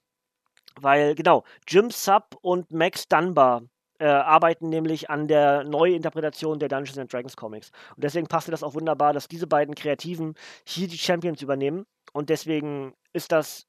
weil, 0.81 1.15
genau, 1.15 1.45
Jim 1.69 1.91
Sub 1.91 2.37
und 2.41 2.73
Max 2.73 3.09
Dunbar 3.09 3.63
äh, 3.99 4.07
arbeiten 4.07 4.69
nämlich 4.69 5.11
an 5.11 5.29
der 5.29 5.65
Neuinterpretation 5.65 6.59
der 6.59 6.69
Dungeons 6.69 6.99
and 6.99 7.13
Dragons 7.13 7.37
Comics. 7.37 7.71
Und 7.95 8.05
deswegen 8.05 8.27
passte 8.27 8.51
das 8.51 8.63
auch 8.63 8.75
wunderbar, 8.75 9.13
dass 9.13 9.29
diese 9.29 9.47
beiden 9.47 9.75
Kreativen 9.75 10.35
hier 10.67 10.89
die 10.89 10.99
Champions 10.99 11.43
übernehmen. 11.43 11.87
Und 12.13 12.29
deswegen 12.31 12.95
ist 13.13 13.33
das 13.33 13.67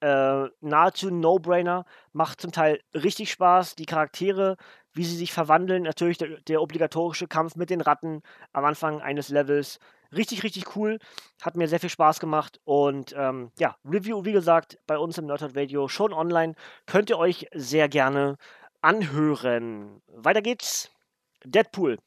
äh, 0.00 0.48
nahezu 0.60 1.10
No-Brainer, 1.10 1.84
macht 2.12 2.40
zum 2.40 2.52
Teil 2.52 2.80
richtig 2.94 3.30
Spaß. 3.32 3.74
Die 3.76 3.84
Charaktere, 3.84 4.56
wie 4.94 5.04
sie 5.04 5.16
sich 5.16 5.32
verwandeln, 5.32 5.82
natürlich 5.82 6.18
der, 6.18 6.40
der 6.40 6.62
obligatorische 6.62 7.28
Kampf 7.28 7.54
mit 7.56 7.68
den 7.68 7.82
Ratten 7.82 8.22
am 8.52 8.64
Anfang 8.64 9.02
eines 9.02 9.28
Levels 9.28 9.78
Richtig, 10.14 10.42
richtig 10.42 10.76
cool. 10.76 10.98
Hat 11.42 11.56
mir 11.56 11.68
sehr 11.68 11.80
viel 11.80 11.90
Spaß 11.90 12.20
gemacht. 12.20 12.60
Und 12.64 13.14
ähm, 13.16 13.52
ja, 13.58 13.76
Review, 13.84 14.24
wie 14.24 14.32
gesagt, 14.32 14.78
bei 14.86 14.98
uns 14.98 15.18
im 15.18 15.26
Nerdhard 15.26 15.56
Radio 15.56 15.88
schon 15.88 16.12
online. 16.12 16.54
Könnt 16.86 17.10
ihr 17.10 17.18
euch 17.18 17.46
sehr 17.52 17.88
gerne 17.88 18.36
anhören. 18.80 20.02
Weiter 20.08 20.42
geht's. 20.42 20.90
Deadpool. 21.44 21.98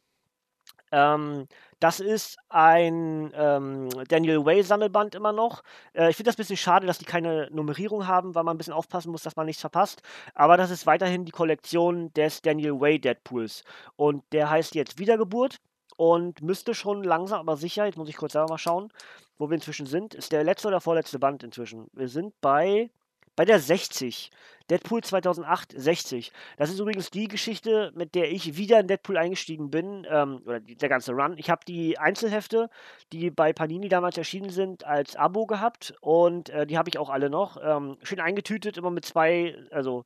Ähm, 0.92 1.48
das 1.80 2.00
ist 2.00 2.38
ein 2.50 3.32
ähm, 3.36 3.90
Daniel 4.08 4.46
Way 4.46 4.64
Sammelband 4.64 5.16
immer 5.16 5.32
noch. 5.34 5.64
Äh, 5.94 6.12
ich 6.12 6.16
finde 6.16 6.30
das 6.30 6.36
ein 6.36 6.44
bisschen 6.44 6.58
schade, 6.58 6.86
dass 6.86 7.00
die 7.00 7.06
keine 7.06 7.50
Nummerierung 7.52 8.08
haben, 8.08 8.36
weil 8.36 8.44
man 8.44 8.56
ein 8.56 8.58
bisschen 8.58 8.74
aufpassen 8.74 9.12
muss, 9.12 9.24
dass 9.24 9.36
man 9.36 9.48
nichts 9.48 9.62
verpasst. 9.62 10.04
Aber 10.36 10.56
das 10.56 10.70
ist 10.70 10.86
weiterhin 10.86 11.26
die 11.26 11.32
Kollektion 11.32 12.14
des 12.14 12.42
Daniel 12.42 12.80
Way 12.80 13.00
Deadpools. 13.00 13.64
Und 13.96 14.24
der 14.34 14.50
heißt 14.50 14.76
jetzt 14.76 15.00
Wiedergeburt 15.00 15.58
und 16.04 16.42
müsste 16.42 16.74
schon 16.74 17.02
langsam, 17.02 17.40
aber 17.40 17.56
sicher, 17.56 17.86
jetzt 17.86 17.96
muss 17.96 18.10
ich 18.10 18.18
kurz 18.18 18.34
selber 18.34 18.50
mal 18.50 18.58
schauen, 18.58 18.92
wo 19.38 19.50
wir 19.50 19.56
inzwischen 19.56 19.86
sind. 19.86 20.14
Ist 20.14 20.34
der 20.34 20.44
letzte 20.44 20.68
oder 20.68 20.82
vorletzte 20.82 21.18
Band 21.18 21.44
inzwischen? 21.44 21.88
Wir 21.94 22.10
sind 22.10 22.34
bei, 22.42 22.92
bei 23.38 23.46
der 23.46 23.62
60. 23.62 24.30
Deadpool 24.70 25.02
2008, 25.02 25.74
60. 25.78 26.34
Das 26.58 26.70
ist 26.70 26.80
übrigens 26.80 27.10
die 27.10 27.30
Geschichte, 27.30 27.94
mit 27.96 28.16
der 28.16 28.30
ich 28.30 28.58
wieder 28.58 28.82
in 28.82 28.88
Deadpool 28.88 29.16
eingestiegen 29.16 29.70
bin, 29.70 30.06
ähm, 30.10 30.42
oder 30.46 30.60
die, 30.60 30.76
der 30.76 30.90
ganze 30.90 31.14
Run. 31.14 31.38
Ich 31.38 31.50
habe 31.50 31.64
die 31.66 31.98
Einzelhefte, 31.98 32.70
die 33.14 33.32
bei 33.32 33.54
Panini 33.54 33.88
damals 33.88 34.18
erschienen 34.18 34.50
sind, 34.50 34.84
als 34.84 35.16
Abo 35.16 35.46
gehabt 35.46 35.94
und 36.02 36.50
äh, 36.50 36.68
die 36.68 36.78
habe 36.78 36.90
ich 36.90 36.98
auch 36.98 37.10
alle 37.10 37.30
noch. 37.30 37.56
Ähm, 37.64 37.96
schön 38.04 38.20
eingetütet, 38.20 38.76
immer 38.76 38.92
mit 38.92 39.06
zwei, 39.06 39.56
also 39.72 40.04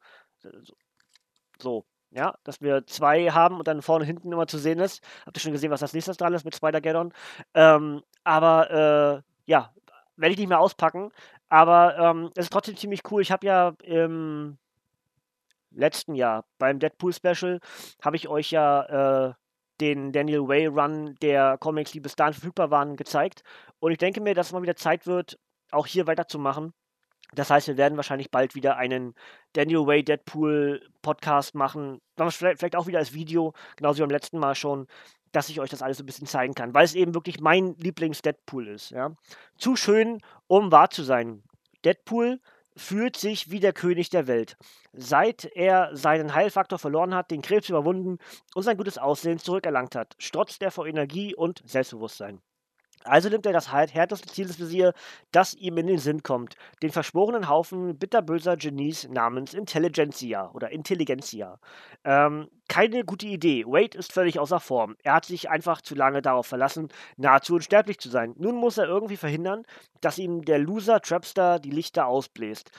so, 1.58 1.88
ja, 2.12 2.36
dass 2.44 2.62
wir 2.62 2.86
zwei 2.88 3.30
haben 3.30 3.58
und 3.58 3.68
dann 3.68 3.82
vorne 3.82 4.04
und 4.04 4.08
hinten 4.08 4.32
immer 4.32 4.48
zu 4.48 4.58
sehen 4.58 4.80
ist. 4.80 5.04
Habt 5.26 5.38
ihr 5.38 5.42
schon 5.42 5.52
gesehen, 5.52 5.72
was 5.72 5.82
das 5.82 5.94
nächste 5.94 6.14
dran 6.14 6.34
ist 6.34 6.46
mit 6.46 6.56
Spider-Geddon? 6.56 7.14
Ähm, 7.54 8.02
aber 8.24 9.24
äh, 9.46 9.52
ja, 9.52 9.74
werde 10.16 10.34
ich 10.34 10.40
nicht 10.40 10.50
mehr 10.50 10.60
auspacken. 10.60 11.12
Aber 11.50 11.98
ähm, 11.98 12.32
es 12.36 12.46
ist 12.46 12.54
trotzdem 12.54 12.78
ziemlich 12.78 13.02
cool. 13.12 13.22
Ich 13.22 13.32
habe 13.32 13.46
ja 13.46 13.74
im 13.84 14.58
letzten 15.72 16.16
Jahr 16.16 16.46
beim 16.58 16.80
Deadpool 16.80 17.14
Special 17.14 17.60
habe 18.02 18.16
ich 18.16 18.28
euch 18.28 18.52
ja 18.52 19.30
äh, 19.30 19.34
den 19.80 20.12
Daniel 20.12 20.48
Way 20.48 20.68
Run 20.68 21.16
der 21.22 21.58
Comics, 21.60 21.92
die 21.92 22.00
bis 22.00 22.16
dahin 22.16 22.34
verfügbar 22.34 22.72
waren, 22.72 22.96
gezeigt. 22.96 23.44
Und 23.80 23.92
ich 23.92 23.98
denke 23.98 24.22
mir, 24.22 24.34
dass 24.34 24.48
es 24.48 24.54
mal 24.54 24.64
wieder 24.64 24.76
Zeit 24.76 25.06
wird, 25.06 25.40
auch 25.72 25.86
hier 25.86 26.08
weiterzumachen. 26.08 26.74
Das 27.34 27.50
heißt, 27.50 27.68
wir 27.68 27.78
werden 27.78 27.98
wahrscheinlich 27.98 28.32
bald 28.32 28.56
wieder 28.56 28.78
einen 28.78 29.14
Daniel 29.54 29.86
Way 29.86 30.04
Deadpool 30.04 30.82
Podcast 31.02 31.56
machen. 31.56 32.02
Vielleicht 32.30 32.76
auch 32.76 32.88
wieder 32.88 33.00
als 33.00 33.14
Video, 33.14 33.54
genauso 33.76 33.98
wie 33.98 34.02
beim 34.02 34.12
letzten 34.12 34.40
Mal 34.40 34.56
schon, 34.56 34.88
dass 35.34 35.50
ich 35.50 35.60
euch 35.60 35.70
das 35.70 35.82
alles 35.82 35.98
so 35.98 36.04
ein 36.04 36.06
bisschen 36.06 36.28
zeigen 36.28 36.56
kann, 36.56 36.74
weil 36.74 36.86
es 36.86 36.96
eben 36.96 37.14
wirklich 37.14 37.42
mein 37.42 37.76
Lieblings-Deadpool 37.76 38.70
ist. 38.70 38.92
Ja? 38.92 39.12
Zu 39.58 39.76
schön, 39.76 40.22
um 40.48 40.72
wahr 40.72 40.90
zu 40.90 41.04
sein. 41.04 41.44
Deadpool 41.84 42.40
fühlt 42.78 43.18
sich 43.18 43.52
wie 43.52 43.60
der 43.60 43.74
König 43.74 44.10
der 44.10 44.28
Welt. 44.28 44.56
Seit 44.94 45.46
er 45.46 45.96
seinen 45.96 46.34
Heilfaktor 46.34 46.80
verloren 46.80 47.14
hat, 47.14 47.30
den 47.32 47.42
Krebs 47.42 47.70
überwunden 47.70 48.20
und 48.56 48.64
sein 48.64 48.78
gutes 48.78 48.98
Aussehen 48.98 49.40
zurückerlangt 49.40 49.96
hat, 49.96 50.16
strotzt 50.18 50.62
er 50.62 50.72
vor 50.72 50.88
Energie 50.88 51.36
und 51.36 51.62
Selbstbewusstsein. 51.66 52.40
Also 53.04 53.30
nimmt 53.30 53.46
er 53.46 53.54
das 53.54 53.72
härteste 53.72 54.28
Ziel 54.28 54.48
des 54.48 54.60
Visier, 54.60 54.94
das 55.32 55.54
ihm 55.54 55.78
in 55.78 55.88
den 55.88 55.98
Sinn 55.98 56.24
kommt, 56.24 56.56
den 56.82 56.92
verschworenen 56.92 57.48
Haufen 57.48 57.98
bitterböser 57.98 58.58
Genies 58.58 59.08
namens 59.10 59.54
Intelligentsia 59.54 60.50
oder 60.52 60.72
Intelligentsia. 60.72 61.60
Ähm, 62.04 62.50
keine 62.68 63.06
gute 63.06 63.28
Idee. 63.28 63.66
Wade 63.66 63.98
ist 63.98 64.12
völlig 64.12 64.40
außer 64.40 64.60
Form. 64.60 64.96
Er 65.04 65.14
hat 65.14 65.26
sich 65.26 65.50
einfach 65.50 65.82
zu 65.82 65.96
lange 65.96 66.22
darauf 66.22 66.48
verlassen, 66.48 66.90
nahezu 67.16 67.56
unsterblich 67.56 68.00
zu 68.00 68.10
sein. 68.10 68.34
Nun 68.38 68.56
muss 68.56 68.78
er 68.78 68.88
irgendwie 68.88 69.18
verhindern, 69.18 69.64
dass 70.02 70.18
ihm 70.18 70.44
der 70.44 70.60
Loser 70.60 71.02
Trapster 71.02 71.60
die 71.60 71.72
Lichter 71.72 72.08
ausbläst. 72.08 72.72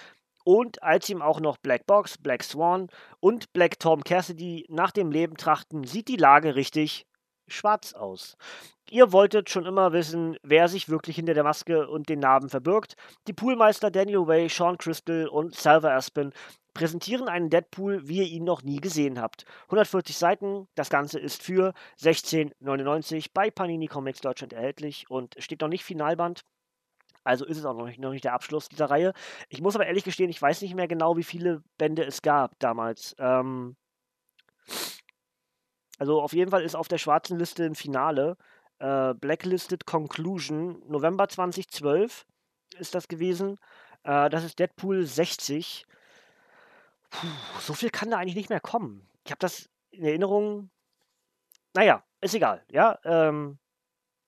Und 0.45 0.83
als 0.83 1.09
ihm 1.11 1.21
auch 1.21 1.41
noch 1.41 1.59
Black 1.59 1.87
Box, 1.87 2.17
Black 2.19 2.43
Swan 2.43 2.89
und 3.21 3.53
Black 3.53 3.79
Tom 3.79 4.03
Cassidy 4.03 4.67
nach 4.69 4.93
dem 4.93 5.11
Leben 5.11 5.37
trachten, 5.37 5.85
sieht 5.85 6.09
die 6.09 6.17
Lage 6.17 6.55
richtig 6.55 7.07
schwarz 7.49 7.93
aus. 7.93 8.37
Ihr 8.91 9.13
wolltet 9.13 9.51
schon 9.51 9.67
immer 9.67 9.93
wissen, 9.93 10.37
wer 10.43 10.69
sich 10.69 10.89
wirklich 10.89 11.17
hinter 11.17 11.35
der 11.35 11.45
Maske 11.45 11.89
und 11.89 12.09
den 12.09 12.21
Narben 12.21 12.49
verbirgt. 12.49 12.95
Die 13.27 13.33
Poolmeister 13.33 13.91
Daniel 13.91 14.27
Way, 14.27 14.49
Sean 14.49 14.79
Crystal 14.79 15.29
und 15.29 15.55
Salva 15.55 15.95
Aspen 15.95 16.33
präsentieren 16.73 17.29
einen 17.29 17.51
Deadpool, 17.51 18.09
wie 18.09 18.19
ihr 18.19 18.27
ihn 18.27 18.45
noch 18.45 18.63
nie 18.63 18.81
gesehen 18.81 19.21
habt. 19.21 19.45
140 19.65 20.17
Seiten, 20.17 20.69
das 20.75 20.91
Ganze 20.91 21.19
ist 21.19 21.43
für 21.43 21.75
16,99 22.01 23.31
bei 23.35 23.51
Panini 23.51 23.89
Comics 23.89 24.21
Deutschland 24.21 24.53
erhältlich 24.53 25.11
und 25.11 25.35
steht 25.39 25.61
noch 25.61 25.69
nicht 25.69 25.85
Finalband. 25.85 26.45
Also 27.25 27.45
ist 27.45 27.59
es 27.59 27.65
auch 27.67 27.75
noch 27.75 27.87
nicht, 27.87 27.99
noch 27.99 28.13
nicht 28.13 28.25
der 28.25 28.33
Abschluss 28.33 28.69
dieser 28.69 28.89
Reihe. 28.89 29.13
Ich 29.49 29.61
muss 29.61 29.75
aber 29.75 29.87
ehrlich 29.87 30.05
gestehen, 30.05 30.31
ich 30.31 30.41
weiß 30.41 30.63
nicht 30.63 30.75
mehr 30.75 30.89
genau, 30.89 31.17
wie 31.17 31.25
viele 31.25 31.63
Bände 31.77 32.05
es 32.05 32.23
gab 32.23 32.59
damals. 32.59 33.15
Ähm 33.19 33.77
also 35.99 36.23
auf 36.23 36.33
jeden 36.33 36.51
Fall 36.51 36.63
ist 36.63 36.77
auf 36.77 36.89
der 36.89 36.99
schwarzen 36.99 37.39
Liste 37.39 37.65
ein 37.65 37.75
Finale. 37.75 38.37
Äh, 38.79 39.15
Blacklisted 39.15 39.87
Conclusion, 39.87 40.83
November 40.89 41.29
2012 41.29 42.27
ist 42.79 42.95
das 42.95 43.09
gewesen. 43.09 43.59
Äh, 44.05 44.31
das 44.31 44.45
ist 44.45 44.59
Deadpool 44.59 45.05
60. 45.05 45.87
Puh, 47.11 47.27
so 47.61 47.75
viel 47.75 47.91
kann 47.91 48.11
da 48.11 48.19
eigentlich 48.19 48.37
nicht 48.37 48.51
mehr 48.51 48.61
kommen. 48.61 49.09
Ich 49.25 49.31
habe 49.31 49.41
das 49.41 49.69
in 49.91 50.05
Erinnerung. 50.05 50.71
Naja, 51.75 52.03
ist 52.21 52.35
egal. 52.35 52.65
Ja, 52.71 52.99
ähm, 53.05 53.59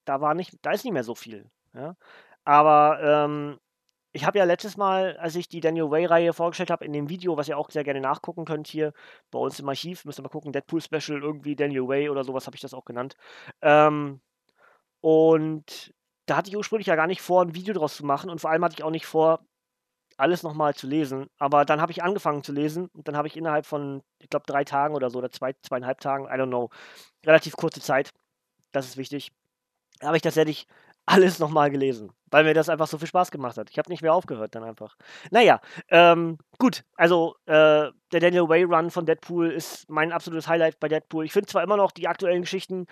da 0.04 0.20
war 0.20 0.34
nicht, 0.34 0.56
da 0.62 0.72
ist 0.72 0.84
nicht 0.84 0.92
mehr 0.92 1.04
so 1.04 1.14
viel. 1.14 1.50
Ja, 1.74 1.96
aber 2.44 3.00
ähm, 3.02 3.60
ich 4.12 4.24
habe 4.24 4.38
ja 4.38 4.44
letztes 4.44 4.76
Mal, 4.76 5.16
als 5.18 5.36
ich 5.36 5.48
die 5.48 5.60
Daniel 5.60 5.90
Way-Reihe 5.90 6.32
vorgestellt 6.32 6.70
habe, 6.70 6.84
in 6.84 6.92
dem 6.92 7.08
Video, 7.08 7.36
was 7.36 7.48
ihr 7.48 7.56
auch 7.56 7.70
sehr 7.70 7.84
gerne 7.84 8.00
nachgucken 8.00 8.44
könnt 8.44 8.66
hier 8.66 8.92
bei 9.30 9.38
uns 9.38 9.60
im 9.60 9.68
Archiv, 9.68 10.04
müsst 10.04 10.18
ihr 10.18 10.22
mal 10.22 10.28
gucken, 10.28 10.52
Deadpool 10.52 10.80
Special, 10.80 11.22
irgendwie 11.22 11.54
Daniel 11.54 11.86
Way 11.86 12.08
oder 12.10 12.24
sowas 12.24 12.46
habe 12.46 12.56
ich 12.56 12.60
das 12.60 12.74
auch 12.74 12.84
genannt. 12.84 13.16
Ähm, 13.62 14.20
und 15.00 15.94
da 16.26 16.36
hatte 16.36 16.50
ich 16.50 16.56
ursprünglich 16.56 16.86
ja 16.86 16.96
gar 16.96 17.06
nicht 17.06 17.22
vor, 17.22 17.42
ein 17.42 17.54
Video 17.54 17.74
draus 17.74 17.96
zu 17.96 18.04
machen 18.04 18.30
und 18.30 18.40
vor 18.40 18.50
allem 18.50 18.64
hatte 18.64 18.76
ich 18.78 18.84
auch 18.84 18.90
nicht 18.90 19.06
vor, 19.06 19.40
alles 20.16 20.42
nochmal 20.42 20.74
zu 20.74 20.86
lesen. 20.86 21.28
Aber 21.38 21.64
dann 21.64 21.80
habe 21.80 21.92
ich 21.92 22.02
angefangen 22.02 22.44
zu 22.44 22.52
lesen 22.52 22.88
und 22.92 23.08
dann 23.08 23.16
habe 23.16 23.26
ich 23.26 23.36
innerhalb 23.36 23.66
von, 23.66 24.02
ich 24.18 24.28
glaube, 24.28 24.44
drei 24.46 24.64
Tagen 24.64 24.94
oder 24.94 25.10
so 25.10 25.18
oder 25.18 25.30
zwei, 25.30 25.54
zweieinhalb 25.62 26.00
Tagen, 26.00 26.26
I 26.26 26.38
don't 26.38 26.48
know, 26.48 26.70
relativ 27.26 27.56
kurze 27.56 27.80
Zeit, 27.80 28.10
das 28.72 28.86
ist 28.86 28.96
wichtig, 28.96 29.32
habe 30.02 30.16
ich 30.16 30.22
tatsächlich 30.22 30.66
alles 31.06 31.38
nochmal 31.40 31.70
gelesen, 31.70 32.12
weil 32.30 32.44
mir 32.44 32.54
das 32.54 32.68
einfach 32.68 32.86
so 32.86 32.98
viel 32.98 33.08
Spaß 33.08 33.30
gemacht 33.32 33.56
hat. 33.56 33.70
Ich 33.70 33.78
habe 33.78 33.90
nicht 33.90 34.02
mehr 34.02 34.14
aufgehört 34.14 34.54
dann 34.54 34.62
einfach. 34.62 34.96
Naja, 35.30 35.60
ähm, 35.88 36.38
gut, 36.58 36.84
also 36.96 37.34
äh, 37.46 37.90
der 38.12 38.20
Daniel 38.20 38.48
Way 38.48 38.64
Run 38.64 38.90
von 38.90 39.06
Deadpool 39.06 39.50
ist 39.50 39.88
mein 39.90 40.12
absolutes 40.12 40.46
Highlight 40.46 40.78
bei 40.78 40.88
Deadpool. 40.88 41.24
Ich 41.24 41.32
finde 41.32 41.48
zwar 41.48 41.64
immer 41.64 41.76
noch 41.76 41.90
die 41.90 42.06
aktuellen 42.06 42.42
Geschichten, 42.42 42.86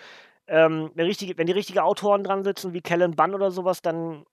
ähm, 0.49 0.91
wenn, 0.95 1.07
richtige, 1.07 1.37
wenn 1.39 1.47
die 1.47 1.53
richtigen 1.53 1.81
Autoren 1.81 2.25
dran 2.25 2.45
sitzen, 2.45 2.73
wie 2.73 2.81
Kellen 2.81 3.17
Bunn 3.17 3.35
oder 3.35 3.51
sowas, 3.51 3.83
dann 3.83 4.25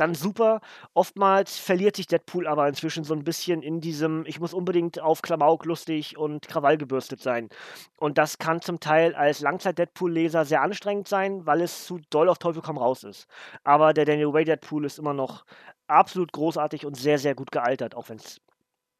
dann 0.00 0.14
super. 0.14 0.60
Oftmals 0.94 1.58
verliert 1.58 1.96
sich 1.96 2.06
Deadpool 2.06 2.46
aber 2.46 2.66
inzwischen 2.68 3.04
so 3.04 3.14
ein 3.14 3.24
bisschen 3.24 3.62
in 3.62 3.80
diesem, 3.80 4.24
ich 4.26 4.40
muss 4.40 4.54
unbedingt 4.54 5.00
auf 5.00 5.22
Klamauk 5.22 5.64
lustig 5.66 6.16
und 6.16 6.48
Krawall 6.48 6.78
gebürstet 6.78 7.20
sein. 7.20 7.48
Und 7.96 8.18
das 8.18 8.38
kann 8.38 8.60
zum 8.62 8.80
Teil 8.80 9.14
als 9.14 9.40
Langzeit-Deadpool-Leser 9.40 10.44
sehr 10.44 10.62
anstrengend 10.62 11.08
sein, 11.08 11.46
weil 11.46 11.60
es 11.60 11.84
zu 11.84 12.00
doll 12.10 12.28
auf 12.28 12.38
Teufel 12.38 12.62
komm 12.62 12.78
raus 12.78 13.04
ist. 13.04 13.26
Aber 13.62 13.92
der 13.92 14.06
Daniel 14.06 14.32
Way 14.32 14.44
Deadpool 14.44 14.84
ist 14.86 14.98
immer 14.98 15.14
noch 15.14 15.44
absolut 15.86 16.32
großartig 16.32 16.86
und 16.86 16.96
sehr, 16.96 17.18
sehr 17.18 17.34
gut 17.34 17.50
gealtert, 17.50 17.94
auch 17.94 18.08
wenn 18.08 18.16
es 18.16 18.40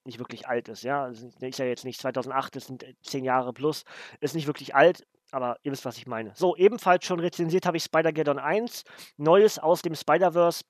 nicht 0.04 0.18
wirklich 0.18 0.48
alt 0.48 0.68
ist, 0.68 0.82
ja. 0.82 1.08
Es 1.08 1.22
ist 1.22 1.58
ja 1.58 1.66
jetzt 1.66 1.84
nicht 1.84 2.00
2008, 2.00 2.56
es 2.56 2.66
sind 2.66 2.84
zehn 3.02 3.24
Jahre 3.24 3.52
plus, 3.52 3.84
ist 4.20 4.34
nicht 4.34 4.46
wirklich 4.46 4.74
alt, 4.74 5.06
aber 5.32 5.58
ihr 5.62 5.72
wisst, 5.72 5.84
was 5.84 5.98
ich 5.98 6.06
meine. 6.06 6.32
So, 6.34 6.56
ebenfalls 6.56 7.04
schon 7.04 7.20
rezensiert 7.20 7.66
habe 7.66 7.76
ich 7.76 7.84
Spider-Geddon 7.84 8.38
1, 8.38 8.84
Neues 9.16 9.58
aus 9.58 9.82
dem 9.82 9.94
Spider-Verse 9.94 10.64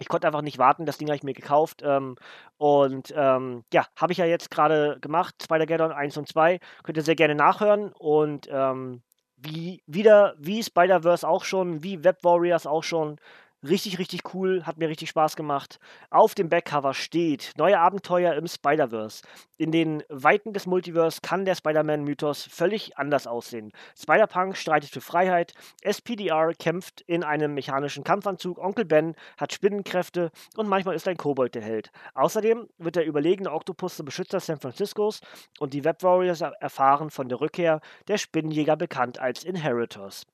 ich 0.00 0.08
konnte 0.08 0.26
einfach 0.26 0.40
nicht 0.40 0.58
warten, 0.58 0.86
das 0.86 0.96
Ding 0.96 1.08
habe 1.08 1.16
ich 1.16 1.22
mir 1.22 1.34
gekauft. 1.34 1.82
Ähm, 1.84 2.16
und 2.56 3.12
ähm, 3.14 3.64
ja, 3.72 3.86
habe 3.96 4.12
ich 4.12 4.18
ja 4.18 4.24
jetzt 4.24 4.50
gerade 4.50 4.98
gemacht. 5.00 5.34
Spider-Geddon 5.42 5.92
1 5.92 6.16
und 6.16 6.26
2. 6.26 6.58
Könnt 6.82 6.96
ihr 6.96 7.02
sehr 7.02 7.16
gerne 7.16 7.34
nachhören. 7.34 7.92
Und 7.92 8.48
ähm, 8.50 9.02
wie 9.36 9.82
wieder, 9.86 10.34
wie 10.38 10.62
Spider-Verse 10.62 11.28
auch 11.28 11.44
schon, 11.44 11.82
wie 11.82 12.02
Web 12.02 12.24
Warriors 12.24 12.66
auch 12.66 12.82
schon, 12.82 13.20
Richtig, 13.62 13.98
richtig 13.98 14.32
cool, 14.32 14.64
hat 14.64 14.78
mir 14.78 14.88
richtig 14.88 15.10
Spaß 15.10 15.36
gemacht. 15.36 15.80
Auf 16.08 16.34
dem 16.34 16.48
Backcover 16.48 16.94
steht: 16.94 17.52
Neue 17.58 17.78
Abenteuer 17.78 18.32
im 18.32 18.46
Spider-Verse. 18.46 19.22
In 19.58 19.70
den 19.70 20.02
Weiten 20.08 20.54
des 20.54 20.64
Multiverse 20.64 21.20
kann 21.20 21.44
der 21.44 21.54
Spider-Man-Mythos 21.54 22.44
völlig 22.44 22.96
anders 22.96 23.26
aussehen. 23.26 23.72
Spider-Punk 23.98 24.56
streitet 24.56 24.88
für 24.88 25.02
Freiheit, 25.02 25.52
SPDR 25.82 26.54
kämpft 26.54 27.02
in 27.02 27.22
einem 27.22 27.52
mechanischen 27.52 28.02
Kampfanzug, 28.02 28.56
Onkel 28.56 28.86
Ben 28.86 29.14
hat 29.36 29.52
Spinnenkräfte 29.52 30.30
und 30.56 30.66
manchmal 30.66 30.94
ist 30.94 31.06
ein 31.06 31.18
Kobold 31.18 31.54
der 31.54 31.62
Held. 31.62 31.90
Außerdem 32.14 32.66
wird 32.78 32.96
der 32.96 33.04
überlegene 33.04 33.52
Oktopus 33.52 33.96
zum 33.96 34.06
Beschützer 34.06 34.40
San 34.40 34.58
Franciscos 34.58 35.20
und 35.58 35.74
die 35.74 35.84
Web 35.84 36.02
Warriors 36.02 36.40
erfahren 36.40 37.10
von 37.10 37.28
der 37.28 37.42
Rückkehr 37.42 37.82
der 38.08 38.16
Spinnenjäger 38.16 38.76
bekannt 38.76 39.18
als 39.18 39.44
Inheritors. 39.44 40.24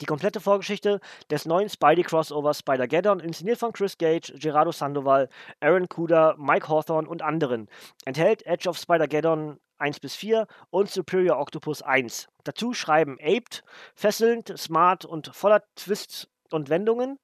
Die 0.00 0.06
komplette 0.06 0.40
Vorgeschichte 0.40 1.00
des 1.30 1.44
neuen 1.44 1.68
Spidey-Crossovers 1.68 2.60
Spider-Geddon, 2.60 3.20
inszeniert 3.20 3.58
von 3.58 3.72
Chris 3.72 3.98
Gage, 3.98 4.32
Gerardo 4.38 4.70
Sandoval, 4.70 5.28
Aaron 5.60 5.88
Kuder, 5.88 6.36
Mike 6.38 6.68
Hawthorne 6.68 7.08
und 7.08 7.22
anderen, 7.22 7.68
enthält 8.04 8.46
Edge 8.46 8.68
of 8.68 8.78
Spider-Geddon 8.78 9.58
1 9.78 10.00
bis 10.00 10.14
4 10.14 10.46
und 10.70 10.90
Superior 10.90 11.38
Octopus 11.38 11.82
1. 11.82 12.28
Dazu 12.44 12.74
schreiben 12.74 13.18
Aped, 13.20 13.62
fesselnd, 13.94 14.52
smart 14.58 15.04
und 15.04 15.34
voller 15.34 15.62
Twists 15.76 16.28
und 16.50 16.68
Wendungen 16.68 17.18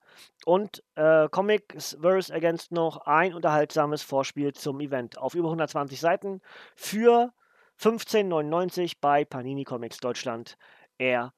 und 0.45 0.83
äh, 0.95 1.29
Comics 1.29 1.97
Verse 2.01 2.33
ergänzt 2.33 2.73
noch 2.73 3.07
ein 3.07 3.35
unterhaltsames 3.35 4.03
Vorspiel 4.03 4.53
zum 4.53 4.81
Event 4.81 5.19
auf 5.19 5.35
über 5.35 5.49
120 5.49 5.99
Seiten 5.99 6.41
für 6.77 7.33
15,99 7.81 8.97
bei 9.01 9.25
Panini 9.25 9.65
Comics 9.65 9.99
Deutschland. 9.99 10.57
Er 10.99 11.33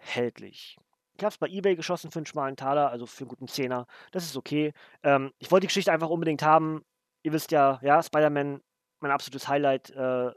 erhältlich. 0.00 0.76
Ich 1.16 1.24
habe 1.24 1.32
es 1.32 1.38
bei 1.38 1.48
eBay 1.48 1.76
geschossen 1.76 2.10
für 2.10 2.18
einen 2.18 2.26
schmalen 2.26 2.56
Taler, 2.56 2.90
also 2.90 3.06
für 3.06 3.24
einen 3.24 3.28
guten 3.28 3.48
Zehner. 3.48 3.86
Das 4.10 4.24
ist 4.24 4.36
okay. 4.36 4.72
Ähm, 5.02 5.32
ich 5.38 5.50
wollte 5.50 5.62
die 5.62 5.66
Geschichte 5.68 5.92
einfach 5.92 6.08
unbedingt 6.08 6.42
haben. 6.42 6.82
Ihr 7.22 7.32
wisst 7.32 7.52
ja, 7.52 7.78
ja, 7.82 8.02
Spider-Man, 8.02 8.62
mein 9.00 9.10
absolutes 9.10 9.46
Highlight, 9.46 9.90
äh, 9.90 10.30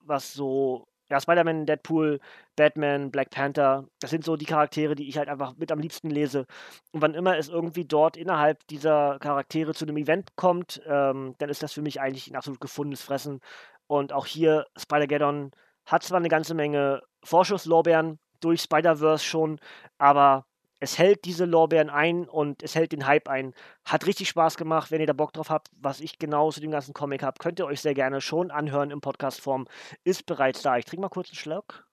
was 0.00 0.34
so, 0.34 0.86
ja, 1.08 1.20
Spider-Man, 1.20 1.64
Deadpool, 1.66 2.20
Batman, 2.54 3.10
Black 3.10 3.30
Panther, 3.30 3.86
das 4.00 4.10
sind 4.10 4.24
so 4.24 4.36
die 4.36 4.44
Charaktere, 4.44 4.94
die 4.94 5.08
ich 5.08 5.16
halt 5.16 5.28
einfach 5.30 5.56
mit 5.56 5.72
am 5.72 5.78
liebsten 5.78 6.10
lese. 6.10 6.46
Und 6.92 7.00
wann 7.00 7.14
immer 7.14 7.38
es 7.38 7.48
irgendwie 7.48 7.86
dort 7.86 8.18
innerhalb 8.18 8.66
dieser 8.68 9.18
Charaktere 9.20 9.74
zu 9.74 9.86
einem 9.86 9.96
Event 9.96 10.36
kommt, 10.36 10.82
ähm, 10.86 11.34
dann 11.38 11.48
ist 11.48 11.62
das 11.62 11.72
für 11.72 11.82
mich 11.82 12.00
eigentlich 12.00 12.30
ein 12.30 12.36
absolut 12.36 12.60
gefundenes 12.60 13.02
Fressen. 13.02 13.40
Und 13.86 14.12
auch 14.12 14.26
hier, 14.26 14.66
Spider-Geddon 14.76 15.52
hat 15.86 16.02
zwar 16.02 16.18
eine 16.18 16.28
ganze 16.28 16.54
Menge 16.54 17.02
Vorschusslorbeeren, 17.24 18.18
durch 18.40 18.62
Spider-Verse 18.62 19.24
schon, 19.24 19.60
aber 19.98 20.46
es 20.80 20.98
hält 20.98 21.26
diese 21.26 21.44
Lorbeeren 21.44 21.90
ein 21.90 22.26
und 22.26 22.62
es 22.62 22.74
hält 22.74 22.92
den 22.92 23.06
Hype 23.06 23.28
ein. 23.28 23.54
Hat 23.84 24.06
richtig 24.06 24.30
Spaß 24.30 24.56
gemacht. 24.56 24.90
Wenn 24.90 25.00
ihr 25.00 25.06
da 25.06 25.12
Bock 25.12 25.34
drauf 25.34 25.50
habt, 25.50 25.68
was 25.76 26.00
ich 26.00 26.18
genau 26.18 26.50
zu 26.50 26.60
dem 26.60 26.70
ganzen 26.70 26.94
Comic 26.94 27.22
habe, 27.22 27.38
könnt 27.38 27.58
ihr 27.58 27.66
euch 27.66 27.82
sehr 27.82 27.92
gerne 27.92 28.22
schon 28.22 28.50
anhören 28.50 28.90
im 28.90 29.02
Podcast-Form. 29.02 29.68
Ist 30.04 30.24
bereits 30.24 30.62
da. 30.62 30.78
Ich 30.78 30.86
trinke 30.86 31.02
mal 31.02 31.10
kurz 31.10 31.28
einen 31.28 31.36
Schluck. 31.36 31.86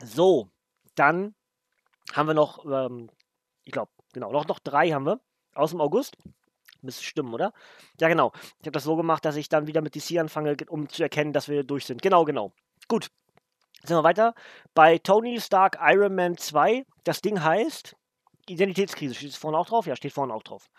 So, 0.00 0.48
dann 0.94 1.34
haben 2.12 2.28
wir 2.28 2.34
noch, 2.34 2.64
ähm, 2.64 3.10
ich 3.64 3.72
glaube, 3.72 3.90
genau, 4.12 4.30
noch, 4.30 4.46
noch 4.46 4.60
drei 4.60 4.90
haben 4.90 5.06
wir 5.06 5.20
aus 5.54 5.70
dem 5.70 5.80
August. 5.80 6.16
Müsste 6.82 7.02
stimmen, 7.02 7.34
oder? 7.34 7.52
Ja, 8.00 8.08
genau. 8.08 8.32
Ich 8.60 8.66
habe 8.66 8.72
das 8.72 8.84
so 8.84 8.96
gemacht, 8.96 9.24
dass 9.24 9.36
ich 9.36 9.48
dann 9.48 9.66
wieder 9.66 9.80
mit 9.82 9.94
DC 9.94 10.18
anfange, 10.18 10.56
um 10.68 10.88
zu 10.88 11.02
erkennen, 11.02 11.32
dass 11.32 11.48
wir 11.48 11.64
durch 11.64 11.86
sind. 11.86 12.00
Genau, 12.00 12.24
genau. 12.24 12.52
Gut. 12.88 13.08
Sind 13.84 13.96
wir 13.96 14.04
weiter. 14.04 14.34
Bei 14.74 14.98
Tony 14.98 15.40
Stark 15.40 15.78
Iron 15.80 16.14
Man 16.14 16.36
2, 16.36 16.84
das 17.04 17.20
Ding 17.20 17.42
heißt 17.42 17.96
Identitätskrise. 18.48 19.14
Steht 19.14 19.30
es 19.30 19.36
vorne 19.36 19.58
auch 19.58 19.66
drauf? 19.66 19.86
Ja, 19.86 19.96
steht 19.96 20.12
vorne 20.12 20.32
auch 20.34 20.42
drauf. 20.42 20.70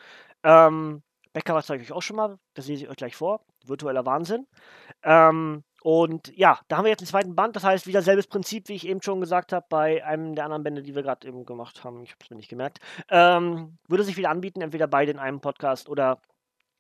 Ähm, 0.43 1.03
Backcover 1.33 1.63
zeige 1.63 1.83
ich 1.83 1.91
euch 1.91 1.97
auch 1.97 2.01
schon 2.01 2.15
mal. 2.15 2.37
Das 2.53 2.67
lese 2.67 2.83
ich 2.83 2.89
euch 2.89 2.95
gleich 2.95 3.15
vor. 3.15 3.41
Virtueller 3.65 4.05
Wahnsinn. 4.05 4.47
Ähm, 5.03 5.63
und 5.81 6.31
ja, 6.37 6.59
da 6.67 6.77
haben 6.77 6.85
wir 6.85 6.91
jetzt 6.91 7.01
einen 7.01 7.07
zweiten 7.07 7.35
Band. 7.35 7.55
Das 7.55 7.63
heißt, 7.63 7.87
wieder 7.87 8.01
selbes 8.01 8.27
Prinzip, 8.27 8.69
wie 8.69 8.75
ich 8.75 8.87
eben 8.87 9.01
schon 9.01 9.19
gesagt 9.19 9.51
habe, 9.51 9.65
bei 9.69 10.05
einem 10.05 10.35
der 10.35 10.45
anderen 10.45 10.63
Bände, 10.63 10.83
die 10.83 10.95
wir 10.95 11.03
gerade 11.03 11.27
eben 11.27 11.45
gemacht 11.45 11.83
haben. 11.83 12.03
Ich 12.03 12.11
habe 12.11 12.19
es 12.23 12.29
mir 12.29 12.37
nicht 12.37 12.49
gemerkt. 12.49 12.79
Ähm, 13.09 13.77
würde 13.87 14.03
sich 14.03 14.15
wieder 14.15 14.29
anbieten, 14.29 14.61
entweder 14.61 14.87
beide 14.87 15.11
in 15.11 15.19
einem 15.19 15.41
Podcast 15.41 15.89
oder 15.89 16.21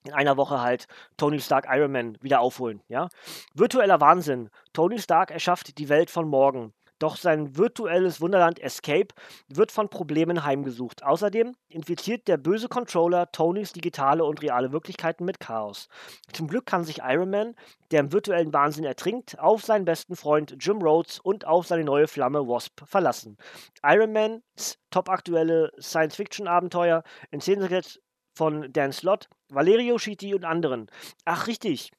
in 0.05 0.13
einer 0.13 0.37
Woche 0.37 0.61
halt 0.61 0.87
Tony 1.17 1.39
Stark 1.39 1.65
Iron 1.69 1.91
Man 1.91 2.17
wieder 2.21 2.41
aufholen. 2.41 2.81
Ja? 2.87 3.09
Virtueller 3.53 4.01
Wahnsinn. 4.01 4.49
Tony 4.73 4.99
Stark 4.99 5.31
erschafft 5.31 5.77
die 5.77 5.89
Welt 5.89 6.09
von 6.09 6.27
morgen. 6.27 6.73
Doch 7.03 7.17
sein 7.17 7.57
virtuelles 7.57 8.21
Wunderland 8.21 8.61
Escape 8.61 9.09
wird 9.49 9.73
von 9.73 9.89
Problemen 9.89 10.45
heimgesucht. 10.45 11.03
Außerdem 11.03 11.53
infiziert 11.67 12.29
der 12.29 12.37
böse 12.37 12.69
Controller 12.69 13.29
Tonys 13.33 13.73
digitale 13.73 14.23
und 14.23 14.41
reale 14.41 14.71
Wirklichkeiten 14.71 15.25
mit 15.25 15.41
Chaos. 15.41 15.89
Zum 16.31 16.47
Glück 16.47 16.65
kann 16.65 16.85
sich 16.85 16.99
Iron 17.03 17.29
Man, 17.29 17.55
der 17.91 17.99
im 17.99 18.13
virtuellen 18.13 18.53
Wahnsinn 18.53 18.85
ertrinkt, 18.85 19.37
auf 19.37 19.63
seinen 19.63 19.83
besten 19.83 20.15
Freund 20.15 20.55
Jim 20.61 20.81
Rhodes 20.81 21.19
und 21.19 21.45
auf 21.45 21.67
seine 21.67 21.83
neue 21.83 22.07
Flamme 22.07 22.47
Wasp 22.47 22.79
verlassen. 22.85 23.37
Iron 23.83 24.13
Mans 24.13 24.77
topaktuelle 24.89 25.73
Science-Fiction-Abenteuer 25.81 27.03
in 27.31 27.41
Szene 27.41 27.67
gesetzt 27.67 27.99
von 28.33 28.71
Dan 28.73 28.91
Slott, 28.91 29.29
Valerio 29.49 29.97
Schiti 29.97 30.33
und 30.33 30.45
anderen. 30.45 30.89
Ach, 31.25 31.47
richtig. 31.47 31.91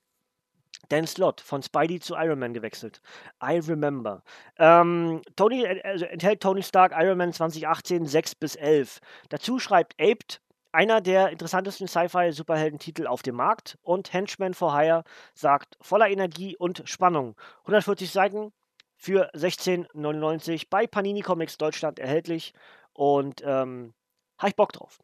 Dan 0.89 1.07
Slott 1.07 1.41
von 1.41 1.63
Spidey 1.63 2.01
zu 2.01 2.15
Iron 2.15 2.39
Man 2.39 2.53
gewechselt. 2.53 3.01
I 3.43 3.59
remember. 3.59 4.23
Ähm, 4.59 5.23
Tony, 5.37 5.67
also 5.67 6.05
enthält 6.05 6.41
Tony 6.41 6.63
Stark 6.63 6.93
Iron 6.95 7.19
Man 7.19 7.33
2018 7.33 8.07
6 8.07 8.35
bis 8.35 8.57
11. 8.57 9.01
Dazu 9.31 9.59
schreibt 9.59 9.95
Aped, 10.01 10.41
einer 10.73 11.01
der 11.01 11.31
interessantesten 11.31 11.87
Sci-Fi-Superheldentitel 11.87 13.07
auf 13.07 13.23
dem 13.23 13.37
Markt. 13.37 13.79
Und 13.83 14.13
Henchman 14.13 14.55
for 14.55 14.77
Hire 14.77 15.05
sagt, 15.33 15.77
voller 15.81 16.09
Energie 16.09 16.57
und 16.57 16.83
Spannung. 16.85 17.37
140 17.61 18.11
Seiten 18.11 18.53
für 18.97 19.31
16,99 19.35 20.67
bei 20.69 20.87
Panini 20.87 21.21
Comics 21.21 21.57
Deutschland 21.57 21.99
erhältlich. 21.99 22.53
Und 22.93 23.43
ähm, 23.45 23.95
habe 24.39 24.49
ich 24.49 24.57
Bock 24.57 24.73
drauf. 24.73 24.99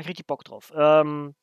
Habe 0.00 0.04
ich 0.04 0.08
richtig 0.08 0.26
Bock 0.26 0.44
drauf. 0.44 0.72
Ähm, 0.74 1.34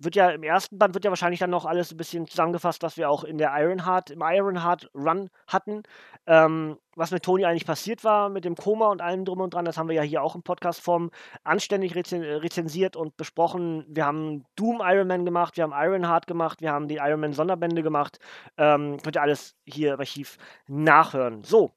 wird 0.00 0.14
ja 0.14 0.30
im 0.30 0.44
ersten 0.44 0.78
Band 0.78 0.94
wird 0.94 1.04
ja 1.04 1.10
wahrscheinlich 1.10 1.40
dann 1.40 1.50
noch 1.50 1.64
alles 1.64 1.90
ein 1.90 1.96
bisschen 1.96 2.28
zusammengefasst, 2.28 2.84
was 2.84 2.96
wir 2.96 3.10
auch 3.10 3.24
in 3.24 3.36
der 3.36 3.50
Ironheart, 3.52 4.10
im 4.10 4.20
Ironheart 4.22 4.88
Run 4.94 5.28
hatten. 5.48 5.82
Ähm, 6.28 6.78
was 6.94 7.10
mit 7.10 7.24
Tony 7.24 7.44
eigentlich 7.44 7.66
passiert 7.66 8.04
war, 8.04 8.28
mit 8.28 8.44
dem 8.44 8.54
Koma 8.54 8.92
und 8.92 9.02
allem 9.02 9.24
drum 9.24 9.40
und 9.40 9.54
dran, 9.54 9.64
das 9.64 9.76
haben 9.76 9.88
wir 9.88 9.96
ja 9.96 10.02
hier 10.02 10.22
auch 10.22 10.36
im 10.36 10.44
Podcast-Form 10.44 11.10
anständig 11.42 11.96
rezen 11.96 12.22
rezensiert 12.22 12.94
und 12.94 13.16
besprochen. 13.16 13.84
Wir 13.88 14.06
haben 14.06 14.44
Doom 14.54 14.80
Iron 14.84 15.08
Man 15.08 15.24
gemacht, 15.24 15.56
wir 15.56 15.64
haben 15.64 15.74
Ironheart 15.74 16.28
gemacht, 16.28 16.60
wir 16.60 16.70
haben 16.70 16.86
die 16.86 16.98
Iron 16.98 17.18
Man 17.18 17.32
Sonderbände 17.32 17.82
gemacht. 17.82 18.20
Ähm, 18.56 18.98
könnt 19.02 19.16
ihr 19.16 19.22
alles 19.22 19.56
hier 19.64 19.94
im 19.94 19.98
Archiv 19.98 20.38
nachhören. 20.68 21.42
So, 21.42 21.72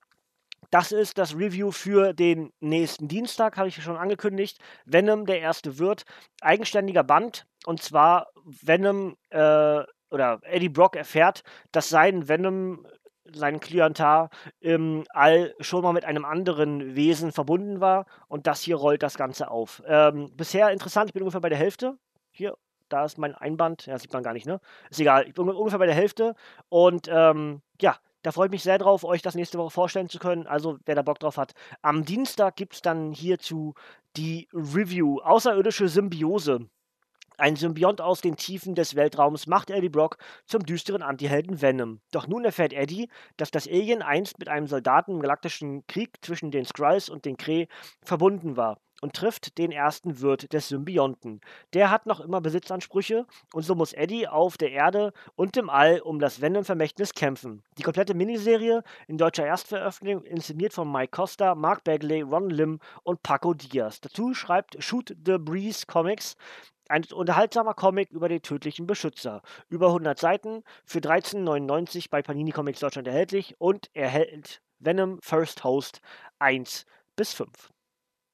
das 0.72 0.92
ist 0.92 1.18
das 1.18 1.36
Review 1.36 1.72
für 1.72 2.14
den 2.14 2.52
nächsten 2.60 3.08
Dienstag, 3.08 3.58
habe 3.58 3.68
ich 3.68 3.82
schon 3.82 3.98
angekündigt. 3.98 4.60
Venom, 4.86 5.26
der 5.26 5.42
erste 5.42 5.80
wird. 5.80 6.04
Eigenständiger 6.42 7.04
Band. 7.04 7.46
Und 7.66 7.82
zwar 7.82 8.28
Venom 8.46 9.16
äh, 9.30 9.84
oder 10.12 10.40
Eddie 10.44 10.70
Brock 10.70 10.96
erfährt, 10.96 11.44
dass 11.72 11.90
sein 11.90 12.28
Venom, 12.28 12.86
sein 13.32 13.60
Klientar 13.60 14.30
im 14.60 15.06
All 15.10 15.54
schon 15.60 15.84
mal 15.84 15.94
mit 15.94 16.06
einem 16.06 16.26
anderen 16.26 16.96
Wesen 16.96 17.32
verbunden 17.32 17.82
war. 17.82 18.06
Und 18.28 18.48
das 18.48 18.62
hier 18.62 18.76
rollt 18.76 19.04
das 19.04 19.18
Ganze 19.18 19.50
auf. 19.50 19.82
Ähm, 19.88 20.32
bisher 20.36 20.72
interessant, 20.72 21.10
ich 21.10 21.14
bin 21.14 21.24
ungefähr 21.24 21.42
bei 21.42 21.50
der 21.50 21.58
Hälfte. 21.58 21.98
Hier, 22.32 22.56
da 22.90 23.06
ist 23.06 23.18
mein 23.18 23.36
Einband. 23.36 23.86
Ja, 23.86 23.98
sieht 23.98 24.14
man 24.14 24.24
gar 24.24 24.34
nicht, 24.34 24.46
ne? 24.46 24.60
Ist 24.90 25.00
egal. 25.00 25.28
Ich 25.28 25.34
bin 25.34 25.48
ungefähr 25.50 25.80
bei 25.80 25.86
der 25.86 25.96
Hälfte. 25.96 26.36
Und 26.70 27.08
ähm, 27.12 27.62
ja, 27.82 27.98
da 28.22 28.32
freue 28.32 28.48
ich 28.48 28.52
mich 28.52 28.64
sehr 28.64 28.78
drauf, 28.78 29.04
euch 29.04 29.22
das 29.22 29.36
nächste 29.36 29.58
Woche 29.58 29.72
vorstellen 29.72 30.10
zu 30.10 30.20
können. 30.20 30.48
Also, 30.48 30.78
wer 30.86 30.96
da 30.96 31.02
Bock 31.02 31.20
drauf 31.20 31.38
hat. 31.38 31.54
Am 31.82 32.06
Dienstag 32.06 32.56
gibt 32.56 32.74
es 32.74 32.82
dann 32.82 33.12
hierzu 33.12 33.74
die 34.18 34.48
Review 34.54 35.20
Außerirdische 35.22 35.88
Symbiose. 35.88 36.70
Ein 37.38 37.56
Symbiont 37.56 38.02
aus 38.02 38.20
den 38.20 38.36
Tiefen 38.36 38.76
des 38.76 38.96
Weltraums 38.96 39.48
macht 39.48 39.70
Eddie 39.70 39.88
Brock 39.88 40.18
zum 40.46 40.66
düsteren 40.66 41.02
Antihelden 41.02 41.62
Venom. 41.62 42.02
Doch 42.12 42.28
nun 42.28 42.44
erfährt 42.44 42.74
Eddie, 42.74 43.10
dass 43.38 43.50
das 43.50 43.66
Alien 43.66 44.02
einst 44.02 44.40
mit 44.40 44.50
einem 44.50 44.68
Soldaten 44.68 45.12
im 45.12 45.22
galaktischen 45.22 45.88
Krieg 45.88 46.18
zwischen 46.22 46.52
den 46.52 46.66
Skrulls 46.66 47.08
und 47.08 47.24
den 47.24 47.38
Kree 47.38 47.68
verbunden 48.04 48.58
war 48.58 48.82
und 49.02 49.14
trifft 49.14 49.58
den 49.58 49.72
ersten 49.72 50.22
Wirt 50.22 50.54
des 50.54 50.70
Symbionten. 50.70 51.42
Der 51.74 51.92
hat 51.92 52.06
noch 52.06 52.20
immer 52.20 52.42
Besitzansprüche 52.42 53.26
und 53.54 53.64
so 53.64 53.76
muss 53.76 53.94
Eddie 53.94 54.28
auf 54.28 54.58
der 54.58 54.72
Erde 54.72 55.14
und 55.36 55.58
im 55.58 55.70
All 55.70 56.00
um 56.00 56.20
das 56.20 56.42
Venom-Vermächtnis 56.42 57.14
kämpfen. 57.14 57.64
Die 57.78 57.84
komplette 57.84 58.14
Miniserie 58.14 58.84
in 59.08 59.18
deutscher 59.18 59.46
Erstveröffentlichung 59.46 60.24
inszeniert 60.24 60.74
von 60.74 60.92
Mike 60.92 61.12
Costa, 61.12 61.56
Mark 61.56 61.84
Bagley, 61.84 62.22
Ron 62.22 62.50
Lim 62.50 62.80
und 63.04 63.24
Paco 63.24 63.54
Diaz. 63.54 64.02
Dazu 64.02 64.34
schreibt 64.34 64.82
Shoot 64.84 65.16
the 65.26 65.38
Breeze 65.38 65.86
Comics 65.86 66.36
ein 66.90 67.06
unterhaltsamer 67.14 67.76
Comic 67.76 68.10
über 68.10 68.28
den 68.28 68.42
tödlichen 68.42 68.88
Beschützer. 68.88 69.42
Über 69.70 69.88
100 69.88 70.18
Seiten 70.18 70.64
für 70.84 71.00
13,99 71.00 72.10
bei 72.10 72.22
Panini 72.22 72.52
Comics 72.52 72.80
Deutschland 72.80 73.08
erhältlich 73.08 73.56
und 73.60 73.90
erhält 73.94 74.62
Venom 74.80 75.20
First 75.22 75.64
Host 75.64 76.02
1 76.40 76.86
bis 77.16 77.34
5. 77.34 77.72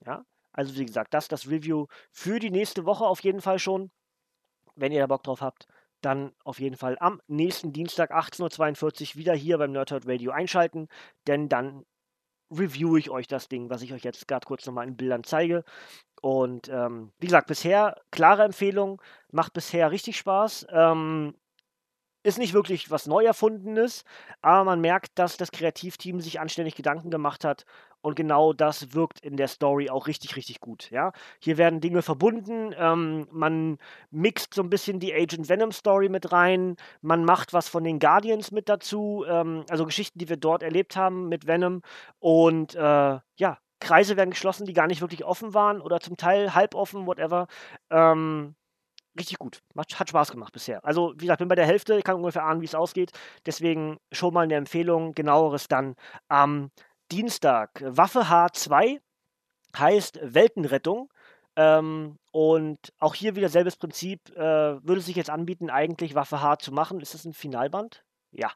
Ja, 0.06 0.24
also 0.56 0.76
wie 0.76 0.86
gesagt, 0.86 1.14
das 1.14 1.26
ist 1.26 1.32
das 1.32 1.48
Review 1.48 1.88
für 2.12 2.40
die 2.40 2.52
nächste 2.52 2.86
Woche 2.86 3.06
auf 3.06 3.22
jeden 3.22 3.42
Fall 3.42 3.60
schon. 3.60 3.92
Wenn 4.76 4.92
ihr 4.92 5.00
da 5.00 5.08
Bock 5.08 5.24
drauf 5.24 5.42
habt, 5.42 5.68
dann 6.02 6.34
auf 6.44 6.60
jeden 6.60 6.78
Fall 6.78 6.98
am 7.00 7.22
nächsten 7.28 7.74
Dienstag 7.74 8.12
18.42 8.12 9.12
Uhr 9.12 9.20
wieder 9.20 9.34
hier 9.34 9.58
beim 9.58 9.72
Nerdhurt 9.72 10.08
Radio 10.08 10.32
einschalten, 10.32 10.88
denn 11.28 11.50
dann 11.50 11.86
review 12.52 12.96
ich 12.98 13.10
euch 13.10 13.28
das 13.28 13.48
Ding, 13.48 13.70
was 13.70 13.82
ich 13.82 13.94
euch 13.94 14.04
jetzt 14.04 14.28
gerade 14.28 14.46
kurz 14.46 14.66
nochmal 14.66 14.88
in 14.88 14.98
Bildern 14.98 15.24
zeige. 15.24 15.64
Und 16.22 16.70
ähm, 16.70 17.12
wie 17.20 17.28
gesagt, 17.28 17.48
bisher 17.48 18.02
klare 18.12 18.44
Empfehlung, 18.44 19.02
macht 19.32 19.54
bisher 19.54 19.92
richtig 19.92 20.18
Spaß. 20.18 20.68
Ähm, 20.70 21.36
ist 22.24 22.40
nicht 22.40 22.54
wirklich 22.54 22.90
was 22.90 23.06
neu 23.06 23.24
erfundenes, 23.24 24.04
aber 24.42 24.64
man 24.64 24.82
merkt, 24.82 25.20
dass 25.20 25.38
das 25.38 25.52
Kreativteam 25.52 26.22
sich 26.22 26.40
anständig 26.40 26.76
Gedanken 26.76 27.12
gemacht 27.12 27.44
hat 27.44 27.66
und 28.06 28.16
genau 28.16 28.54
das 28.54 28.94
wirkt 28.94 29.20
in 29.22 29.36
der 29.36 29.48
Story 29.48 29.90
auch 29.90 30.06
richtig, 30.06 30.36
richtig 30.36 30.60
gut. 30.60 30.92
Ja? 30.92 31.12
Hier 31.40 31.58
werden 31.58 31.82
Dinge 31.82 32.04
verbunden, 32.04 32.74
ähm, 32.78 33.28
man 33.32 33.80
mixt 34.12 34.54
so 34.54 34.62
ein 34.62 34.70
bisschen 34.70 35.00
die 35.00 35.12
Agent 35.12 35.50
Venom 35.50 35.72
Story 35.72 36.08
mit 36.08 36.32
rein, 36.32 36.76
man 37.02 37.26
macht 37.26 37.52
was 37.52 37.68
von 37.68 37.84
den 37.84 37.98
Guardians 37.98 38.52
mit 38.52 38.70
dazu, 38.70 39.26
ähm, 39.28 39.66
also 39.70 39.86
Geschichten, 39.86 40.20
die 40.20 40.30
wir 40.30 40.38
dort 40.38 40.62
erlebt 40.62 40.96
haben 40.96 41.30
mit 41.30 41.48
Venom 41.48 41.82
und 42.20 42.76
äh, 42.76 42.80
ja, 43.38 43.58
Kreise 43.80 44.18
werden 44.18 44.30
geschlossen, 44.30 44.66
die 44.68 44.74
gar 44.74 44.88
nicht 44.88 45.02
wirklich 45.02 45.26
offen 45.26 45.56
waren 45.56 45.82
oder 45.82 46.00
zum 46.00 46.16
Teil 46.16 46.54
halb 46.54 46.76
offen, 46.76 47.08
whatever. 47.08 47.48
Ähm, 47.90 48.56
richtig 49.18 49.40
gut. 49.40 49.62
Hat 49.76 50.10
Spaß 50.10 50.32
gemacht 50.32 50.54
bisher. 50.54 50.84
Also, 50.86 51.14
wie 51.16 51.26
gesagt, 51.26 51.40
bin 51.40 51.48
bei 51.48 51.56
der 51.56 51.66
Hälfte, 51.66 51.98
ich 51.98 52.04
kann 52.04 52.16
ungefähr 52.16 52.44
ahnen, 52.44 52.62
wie 52.62 52.66
es 52.66 52.76
ausgeht. 52.76 53.12
Deswegen 53.46 53.98
schon 54.12 54.34
mal 54.34 54.42
eine 54.42 54.56
Empfehlung, 54.56 55.14
genaueres 55.14 55.68
dann 55.68 55.96
am 56.28 56.70
Dienstag. 57.12 57.82
Waffe 57.86 58.24
H2 58.24 59.00
heißt 59.78 60.20
Weltenrettung. 60.22 61.12
Ähm, 61.56 62.18
und 62.32 62.94
auch 63.00 63.16
hier 63.16 63.36
wieder 63.36 63.50
selbes 63.50 63.78
Prinzip. 63.78 64.36
Äh, 64.36 64.86
würde 64.86 65.02
sich 65.02 65.16
jetzt 65.16 65.30
anbieten, 65.30 65.70
eigentlich 65.70 66.16
Waffe 66.16 66.42
H 66.42 66.58
zu 66.58 66.72
machen. 66.72 67.00
Ist 67.00 67.14
das 67.14 67.26
ein 67.26 67.34
Finalband? 67.34 68.04
Ja. 68.38 68.52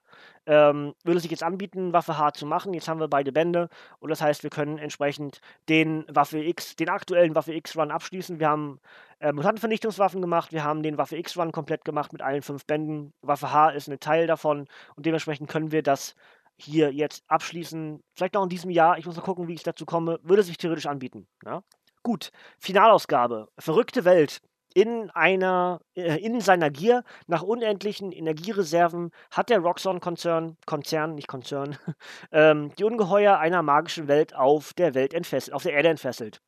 Ähm, 0.45 0.93
würde 1.05 1.21
sich 1.21 1.31
jetzt 1.31 1.43
anbieten, 1.43 1.93
Waffe 1.93 2.17
H 2.17 2.33
zu 2.33 2.45
machen. 2.45 2.73
Jetzt 2.73 2.89
haben 2.89 2.99
wir 2.99 3.07
beide 3.07 3.31
Bände 3.31 3.69
und 3.99 4.09
das 4.09 4.21
heißt, 4.21 4.43
wir 4.43 4.49
können 4.49 4.77
entsprechend 4.77 5.39
den 5.69 6.05
Waffe 6.09 6.39
X, 6.39 6.75
den 6.75 6.89
aktuellen 6.89 7.33
Waffe 7.33 7.53
X-Run 7.53 7.91
abschließen. 7.91 8.39
Wir 8.39 8.49
haben 8.49 8.81
äh, 9.19 9.31
Mutantenvernichtungswaffen 9.31 10.21
gemacht, 10.21 10.51
wir 10.51 10.65
haben 10.65 10.83
den 10.83 10.97
Waffe 10.97 11.15
X-Run 11.17 11.53
komplett 11.53 11.85
gemacht 11.85 12.11
mit 12.11 12.21
allen 12.21 12.41
fünf 12.41 12.65
Bänden. 12.65 13.13
Waffe 13.21 13.53
H 13.53 13.69
ist 13.69 13.87
ein 13.87 13.99
Teil 14.01 14.27
davon 14.27 14.67
und 14.95 15.05
dementsprechend 15.05 15.49
können 15.49 15.71
wir 15.71 15.83
das 15.83 16.15
hier 16.61 16.91
jetzt 16.91 17.23
abschließen. 17.27 18.01
Vielleicht 18.15 18.33
noch 18.33 18.43
in 18.43 18.49
diesem 18.49 18.69
Jahr. 18.69 18.97
Ich 18.97 19.05
muss 19.05 19.15
noch 19.15 19.23
gucken, 19.23 19.47
wie 19.47 19.53
ich 19.53 19.63
dazu 19.63 19.85
komme. 19.85 20.19
Würde 20.23 20.43
sich 20.43 20.57
theoretisch 20.57 20.85
anbieten. 20.85 21.27
Ja? 21.45 21.61
Gut. 22.03 22.31
Finalausgabe. 22.59 23.49
Verrückte 23.57 24.05
Welt. 24.05 24.41
In 24.75 25.09
einer, 25.09 25.81
äh, 25.95 26.17
in 26.17 26.39
seiner 26.41 26.69
Gier 26.69 27.03
nach 27.25 27.41
unendlichen 27.41 28.11
Energiereserven 28.11 29.09
hat 29.31 29.49
der 29.49 29.59
Roxxon-Konzern, 29.59 30.57
Konzern, 30.67 31.15
nicht 31.15 31.27
Konzern, 31.27 31.75
ähm, 32.31 32.71
die 32.77 32.83
Ungeheuer 32.83 33.39
einer 33.39 33.63
magischen 33.63 34.07
Welt 34.07 34.35
auf 34.35 34.73
der 34.75 34.93
Welt 34.93 35.15
entfesselt, 35.15 35.55
auf 35.55 35.63
der 35.63 35.73
Erde 35.73 35.89
entfesselt. 35.89 36.39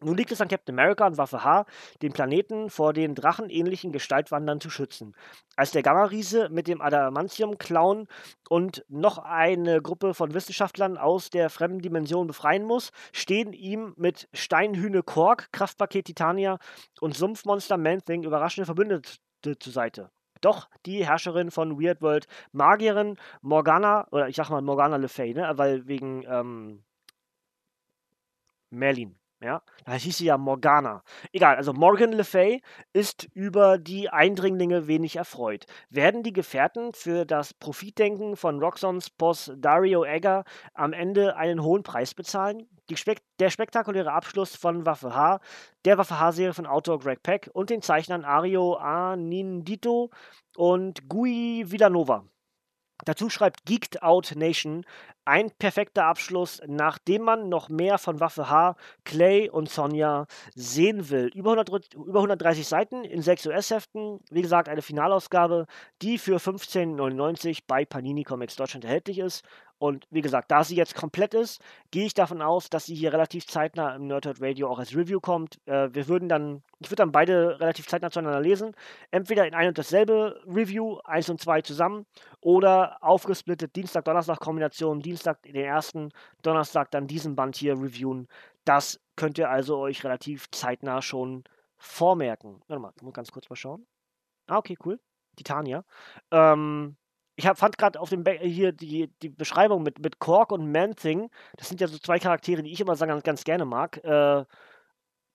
Nun 0.00 0.16
liegt 0.16 0.30
es 0.30 0.40
an 0.40 0.48
Captain 0.48 0.78
America 0.78 1.06
und 1.06 1.18
Waffe 1.18 1.42
H, 1.42 1.66
den 2.02 2.12
Planeten 2.12 2.70
vor 2.70 2.92
den 2.92 3.14
drachenähnlichen 3.16 3.90
Gestaltwandern 3.90 4.60
zu 4.60 4.70
schützen. 4.70 5.14
Als 5.56 5.72
der 5.72 5.82
Gamma-Riese 5.82 6.48
mit 6.50 6.68
dem 6.68 6.80
Adamantium-Clown 6.80 8.06
und 8.48 8.84
noch 8.88 9.18
eine 9.18 9.82
Gruppe 9.82 10.14
von 10.14 10.34
Wissenschaftlern 10.34 10.98
aus 10.98 11.30
der 11.30 11.50
fremden 11.50 11.80
Dimension 11.80 12.28
befreien 12.28 12.64
muss, 12.64 12.92
stehen 13.12 13.52
ihm 13.52 13.92
mit 13.96 14.28
Steinhühne 14.32 15.02
Kork, 15.02 15.50
Kraftpaket 15.52 16.06
Titania 16.06 16.58
und 17.00 17.16
Sumpfmonster 17.16 17.76
Man-Thing 17.76 18.22
überraschende 18.22 18.66
Verbündete 18.66 19.18
zur 19.58 19.72
Seite. 19.72 20.10
Doch 20.40 20.68
die 20.86 21.04
Herrscherin 21.04 21.50
von 21.50 21.80
Weird 21.82 22.00
World, 22.00 22.28
Magierin 22.52 23.16
Morgana, 23.42 24.06
oder 24.12 24.28
ich 24.28 24.36
sag 24.36 24.50
mal 24.50 24.62
Morgana 24.62 24.96
Le 24.96 25.08
Fay, 25.08 25.34
ne, 25.34 25.50
weil 25.56 25.88
wegen 25.88 26.24
ähm, 26.28 26.84
Merlin, 28.70 29.18
ja, 29.40 29.62
da 29.84 29.92
hieß 29.92 30.18
sie 30.18 30.26
ja 30.26 30.36
Morgana. 30.36 31.02
Egal, 31.32 31.56
also 31.56 31.72
Morgan 31.72 32.12
Le 32.12 32.24
Fay 32.24 32.60
ist 32.92 33.28
über 33.34 33.78
die 33.78 34.08
Eindringlinge 34.08 34.88
wenig 34.88 35.16
erfreut. 35.16 35.66
Werden 35.90 36.22
die 36.22 36.32
Gefährten 36.32 36.92
für 36.92 37.24
das 37.24 37.54
Profitdenken 37.54 38.36
von 38.36 38.60
Roxons 38.60 39.10
Boss 39.10 39.52
Dario 39.56 40.04
Egger 40.04 40.44
am 40.74 40.92
Ende 40.92 41.36
einen 41.36 41.62
hohen 41.62 41.84
Preis 41.84 42.14
bezahlen? 42.14 42.66
Spek 42.92 43.20
der 43.38 43.50
spektakuläre 43.50 44.12
Abschluss 44.12 44.56
von 44.56 44.86
Waffe 44.86 45.14
H, 45.14 45.40
der 45.84 45.98
Waffe 45.98 46.18
H-Serie 46.18 46.54
von 46.54 46.66
Autor 46.66 46.98
Greg 46.98 47.22
Peck 47.22 47.50
und 47.52 47.70
den 47.70 47.82
Zeichnern 47.82 48.24
Ario 48.24 48.74
Anindito 48.74 50.10
und 50.56 51.08
Gui 51.08 51.64
Villanova. 51.66 52.24
Dazu 53.04 53.30
schreibt 53.30 53.64
Geeked 53.64 54.02
Out 54.02 54.34
Nation 54.36 54.84
ein 55.24 55.50
perfekter 55.50 56.06
Abschluss, 56.06 56.62
nachdem 56.66 57.22
man 57.22 57.50
noch 57.50 57.68
mehr 57.68 57.98
von 57.98 58.18
Waffe 58.18 58.48
H, 58.48 58.76
Clay 59.04 59.50
und 59.50 59.68
Sonja 59.68 60.26
sehen 60.54 61.10
will. 61.10 61.30
Über, 61.34 61.50
100, 61.50 61.94
über 61.94 62.20
130 62.20 62.66
Seiten 62.66 63.04
in 63.04 63.20
6 63.20 63.46
US-Heften. 63.46 64.20
Wie 64.30 64.40
gesagt, 64.40 64.70
eine 64.70 64.80
Finalausgabe, 64.80 65.66
die 66.00 66.16
für 66.16 66.38
15,99 66.38 67.64
bei 67.66 67.84
Panini 67.84 68.24
Comics 68.24 68.56
Deutschland 68.56 68.86
erhältlich 68.86 69.18
ist. 69.18 69.44
Und 69.78 70.06
wie 70.10 70.22
gesagt, 70.22 70.50
da 70.50 70.64
sie 70.64 70.74
jetzt 70.74 70.96
komplett 70.96 71.34
ist, 71.34 71.62
gehe 71.92 72.04
ich 72.04 72.14
davon 72.14 72.42
aus, 72.42 72.68
dass 72.68 72.86
sie 72.86 72.96
hier 72.96 73.12
relativ 73.12 73.46
zeitnah 73.46 73.94
im 73.94 74.08
Nerdhurt 74.08 74.42
Radio 74.42 74.68
auch 74.68 74.78
als 74.78 74.96
Review 74.96 75.20
kommt. 75.20 75.60
Äh, 75.66 75.94
wir 75.94 76.08
würden 76.08 76.28
dann, 76.28 76.62
ich 76.80 76.90
würde 76.90 77.02
dann 77.02 77.12
beide 77.12 77.60
relativ 77.60 77.86
zeitnah 77.86 78.10
zueinander 78.10 78.40
lesen. 78.40 78.74
Entweder 79.12 79.46
in 79.46 79.54
ein 79.54 79.68
und 79.68 79.78
dasselbe 79.78 80.42
Review, 80.46 80.98
eins 81.04 81.28
und 81.30 81.40
zwei 81.40 81.62
zusammen, 81.62 82.06
oder 82.40 83.02
aufgesplittet 83.02 83.76
Dienstag-Donnerstag-Kombination, 83.76 85.00
Dienstag 85.00 85.42
den 85.42 85.54
ersten, 85.54 86.10
Donnerstag 86.42 86.90
dann 86.90 87.06
diesen 87.06 87.36
Band 87.36 87.56
hier 87.56 87.74
reviewen. 87.74 88.26
Das 88.64 89.00
könnt 89.14 89.38
ihr 89.38 89.48
also 89.48 89.78
euch 89.78 90.02
relativ 90.04 90.50
zeitnah 90.50 91.02
schon 91.02 91.44
vormerken. 91.76 92.60
Warte 92.66 92.82
mal, 92.82 92.92
ich 92.96 93.02
muss 93.02 93.14
ganz 93.14 93.30
kurz 93.30 93.48
mal 93.48 93.56
schauen. 93.56 93.86
Ah, 94.48 94.58
okay, 94.58 94.76
cool. 94.84 94.98
Titania. 95.36 95.84
Ähm, 96.32 96.96
ich 97.38 97.46
hab, 97.46 97.56
fand 97.56 97.78
gerade 97.78 98.00
auf 98.00 98.10
dem 98.10 98.24
Be 98.24 98.32
hier 98.42 98.72
die, 98.72 99.12
die 99.22 99.28
Beschreibung 99.28 99.84
mit, 99.84 100.00
mit 100.00 100.18
Kork 100.18 100.50
und 100.50 100.72
Man-Thing, 100.72 101.30
das 101.56 101.68
sind 101.68 101.80
ja 101.80 101.86
so 101.86 101.96
zwei 101.98 102.18
Charaktere, 102.18 102.64
die 102.64 102.72
ich 102.72 102.80
immer 102.80 102.96
ganz, 102.96 103.22
ganz 103.22 103.44
gerne 103.44 103.64
mag. 103.64 103.98
Äh, 103.98 104.44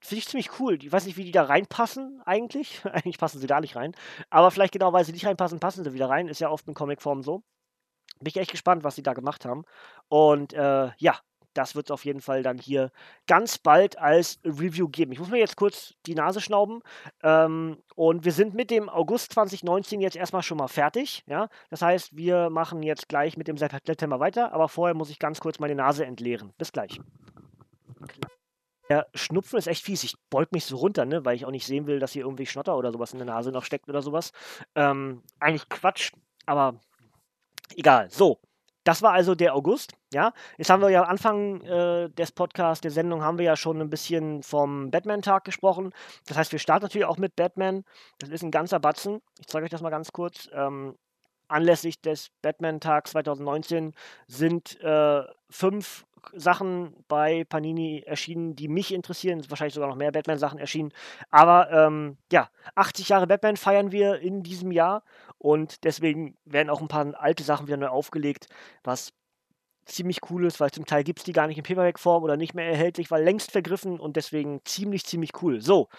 Finde 0.02 0.20
ich 0.20 0.28
ziemlich 0.28 0.60
cool. 0.60 0.78
Ich 0.84 0.92
weiß 0.92 1.06
nicht, 1.06 1.16
wie 1.16 1.24
die 1.24 1.32
da 1.32 1.44
reinpassen 1.44 2.22
eigentlich. 2.26 2.84
eigentlich 2.92 3.18
passen 3.18 3.39
sie 3.39 3.48
da 3.48 3.62
nicht 3.62 3.78
rein. 3.78 3.96
Aber 4.30 4.52
vielleicht 4.52 4.74
genau, 4.74 4.92
weil 4.92 5.06
sie 5.06 5.13
nicht 5.13 5.26
reinpassen, 5.26 5.62
passen 5.62 5.86
sie 5.86 5.94
wieder 5.94 6.10
rein. 6.10 6.28
Ist 6.28 6.42
ja 6.42 6.50
oft 6.50 6.68
in 6.68 6.74
Comicform 6.74 7.24
so. 7.24 7.42
Bin 8.20 8.28
ich 8.28 8.36
echt 8.36 8.52
gespannt, 8.52 8.84
was 8.84 8.96
sie 8.96 9.04
da 9.04 9.13
gemacht 9.13 9.46
haben. 9.46 9.63
Und 10.10 10.52
äh, 10.52 10.92
ja, 10.98 11.20
das 11.54 11.76
wird 11.76 11.88
es 11.88 11.92
auf 11.92 12.06
jeden 12.06 12.22
Fall 12.22 12.44
dann 12.44 12.58
hier 12.58 12.92
ganz 13.28 13.58
bald 13.58 13.98
als 13.98 14.39
Review 14.44 14.89
geben. 14.89 15.12
Ich 15.12 15.20
muss 15.20 15.30
mir 15.30 15.39
jetzt 15.39 15.56
kurz 15.56 15.94
die 16.06 16.16
Nase 16.16 16.42
schnauben. 16.42 16.82
Ähm, 17.22 17.78
und 17.96 18.26
wir 18.26 18.32
sind 18.32 18.54
mit 18.54 18.72
dem 18.72 18.89
August 18.89 19.34
2019 19.34 20.02
jetzt 20.02 20.16
erstmal 20.16 20.44
schon 20.44 20.58
mal 20.58 20.68
fertig. 20.68 21.24
Ja? 21.28 21.50
Das 21.70 21.82
heißt, 21.82 22.16
wir 22.16 22.50
machen 22.50 22.84
jetzt 22.84 23.10
gleich 23.10 23.38
mit 23.38 23.48
dem 23.48 23.58
September 23.58 24.20
weiter. 24.20 24.54
Aber 24.54 24.70
vorher 24.70 24.96
muss 24.96 25.10
ich 25.10 25.20
ganz 25.20 25.39
kurz 25.39 25.60
meine 25.60 25.76
Nase 25.76 26.06
entleeren. 26.06 26.54
Bis 26.58 26.72
gleich. 26.72 27.00
Der 28.89 29.08
Schnupfen 29.13 29.58
ist 29.58 29.68
echt 29.68 29.84
fies. 29.84 30.04
Ich 30.04 30.16
beug 30.30 30.52
mich 30.52 30.66
so 30.66 30.78
runter, 30.78 31.06
ne? 31.06 31.24
weil 31.26 31.36
ich 31.36 31.46
auch 31.46 31.52
nicht 31.52 31.66
sehen 31.66 31.88
will, 31.88 32.00
dass 32.00 32.12
hier 32.12 32.24
irgendwie 32.24 32.46
Schnotter 32.46 32.78
oder 32.78 32.92
sowas 32.92 33.13
in 33.13 33.20
der 33.20 33.26
Nase 33.26 33.52
noch 33.52 33.63
steckt 33.63 33.89
oder 33.89 34.02
sowas. 34.02 34.32
Ähm, 34.76 35.24
eigentlich 35.39 35.70
Quatsch, 35.70 36.12
aber 36.46 36.76
egal. 37.76 38.10
So, 38.10 38.39
das 38.84 39.02
war 39.02 39.13
also 39.13 39.36
der 39.36 39.56
August, 39.56 39.93
ja. 40.13 40.34
Jetzt 40.58 40.69
haben 40.69 40.82
wir 40.82 40.89
ja 40.89 41.04
am 41.04 41.10
Anfang 41.10 41.62
äh, 41.62 42.10
des 42.10 42.32
Podcasts, 42.32 42.82
der 42.82 42.91
Sendung, 42.91 43.24
haben 43.24 43.38
wir 43.38 43.46
ja 43.46 43.56
schon 43.56 43.80
ein 43.82 43.89
bisschen 43.89 44.43
vom 44.43 44.91
Batman-Tag 44.91 45.43
gesprochen. 45.43 45.93
Das 46.26 46.38
heißt, 46.38 46.52
wir 46.52 46.60
starten 46.60 46.86
natürlich 46.86 47.06
auch 47.06 47.17
mit 47.17 47.36
Batman. 47.36 47.84
Das 48.19 48.30
ist 48.30 48.43
ein 48.43 48.52
ganzer 48.52 48.80
Batzen. 48.80 49.22
Ich 49.39 49.48
zeige 49.48 49.65
euch 49.65 49.72
das 49.72 49.82
mal 49.82 49.89
ganz 49.89 50.12
kurz. 50.12 50.50
Ähm, 50.54 50.96
anlässlich 51.48 52.02
des 52.02 52.30
Batman-Tags 52.41 53.12
2019 53.12 53.93
sind 54.28 54.80
äh, 54.82 55.24
fünf 55.50 56.06
Sachen 56.34 56.96
bei 57.08 57.43
Panini 57.43 58.04
erschienen, 58.06 58.56
die 58.56 58.67
mich 58.67 58.93
interessieren. 58.93 59.43
Wahrscheinlich 59.50 59.74
sogar 59.74 59.89
noch 59.89 59.96
mehr 59.96 60.12
Batman-Sachen 60.12 60.60
erschienen. 60.60 60.93
Aber 61.30 61.69
ähm, 61.72 62.17
ja, 62.32 62.50
80 62.76 63.10
Jahre 63.10 63.28
Batman 63.28 63.58
feiern 63.58 63.91
wir 63.91 64.19
in 64.19 64.41
diesem 64.41 64.72
Jahr 64.72 65.04
und 65.43 65.84
deswegen 65.84 66.38
werden 66.45 66.69
auch 66.69 66.82
ein 66.82 66.88
paar 66.88 67.19
alte 67.19 67.43
Sachen 67.43 67.67
wieder 67.67 67.75
neu 67.75 67.89
aufgelegt, 67.89 68.47
was 68.82 69.12
ziemlich 69.86 70.19
cool 70.29 70.45
ist, 70.45 70.62
weil 70.62 70.71
zum 70.71 70.86
Teil 70.86 71.03
gibt 71.03 71.19
es 71.19 71.25
die 71.25 71.34
gar 71.34 71.47
nicht 71.47 71.58
in 71.58 71.65
Paperback-Form 71.65 72.23
oder 72.23 72.38
nicht 72.38 72.53
mehr 72.53 72.65
erhältlich, 72.65 73.12
weil 73.12 73.25
längst 73.25 73.51
vergriffen 73.51 73.99
und 73.99 74.15
deswegen 74.15 74.62
ziemlich, 74.63 75.06
ziemlich 75.06 75.32
cool. 75.41 75.60
So, 75.60 75.89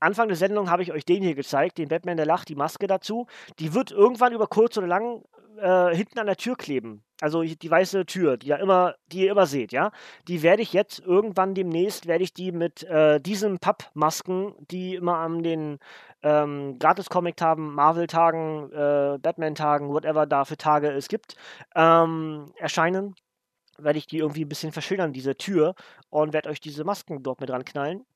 Anfang 0.00 0.28
der 0.28 0.36
Sendung 0.38 0.70
habe 0.70 0.82
ich 0.82 0.92
euch 0.92 1.04
den 1.04 1.22
hier 1.22 1.34
gezeigt, 1.34 1.76
den 1.76 1.88
Batman 1.88 2.16
der 2.16 2.24
Lacht, 2.24 2.48
die 2.48 2.54
Maske 2.54 2.86
dazu. 2.86 3.26
Die 3.58 3.74
wird 3.74 3.90
irgendwann 3.90 4.32
über 4.32 4.46
kurz 4.46 4.78
oder 4.78 4.86
lang 4.86 5.22
äh, 5.58 5.94
hinten 5.94 6.18
an 6.18 6.26
der 6.26 6.36
Tür 6.36 6.56
kleben. 6.56 7.04
Also 7.20 7.42
die 7.42 7.70
weiße 7.70 8.06
Tür, 8.06 8.36
die 8.36 8.48
ja 8.48 8.56
immer, 8.56 8.96
die 9.06 9.24
ihr 9.24 9.30
immer 9.32 9.46
seht, 9.46 9.72
ja. 9.72 9.90
Die 10.28 10.42
werde 10.42 10.62
ich 10.62 10.72
jetzt 10.72 11.00
irgendwann 11.00 11.54
demnächst, 11.54 12.06
werde 12.06 12.24
ich 12.24 12.34
die 12.34 12.52
mit 12.52 12.82
äh, 12.84 13.20
diesen 13.20 13.58
Pappmasken, 13.58 14.54
die 14.70 14.94
immer 14.94 15.16
an 15.18 15.42
den 15.42 15.78
ähm, 16.22 16.78
Gratis-Comic-Tagen, 16.78 17.74
Marvel-Tagen, 17.74 18.72
äh, 18.72 19.18
Batman-Tagen, 19.20 19.88
whatever 19.88 20.26
da 20.26 20.44
für 20.44 20.56
Tage 20.56 20.90
es 20.90 21.08
gibt, 21.08 21.36
ähm, 21.74 22.52
erscheinen 22.56 23.14
werde 23.78 23.98
ich 23.98 24.06
die 24.06 24.18
irgendwie 24.18 24.44
ein 24.44 24.48
bisschen 24.48 24.72
verschönern, 24.72 25.12
diese 25.12 25.36
Tür, 25.36 25.74
und 26.08 26.32
werde 26.32 26.48
euch 26.48 26.60
diese 26.60 26.84
Masken 26.84 27.22
dort 27.22 27.40
mit 27.40 27.50
dran 27.50 27.64
knallen 27.64 28.06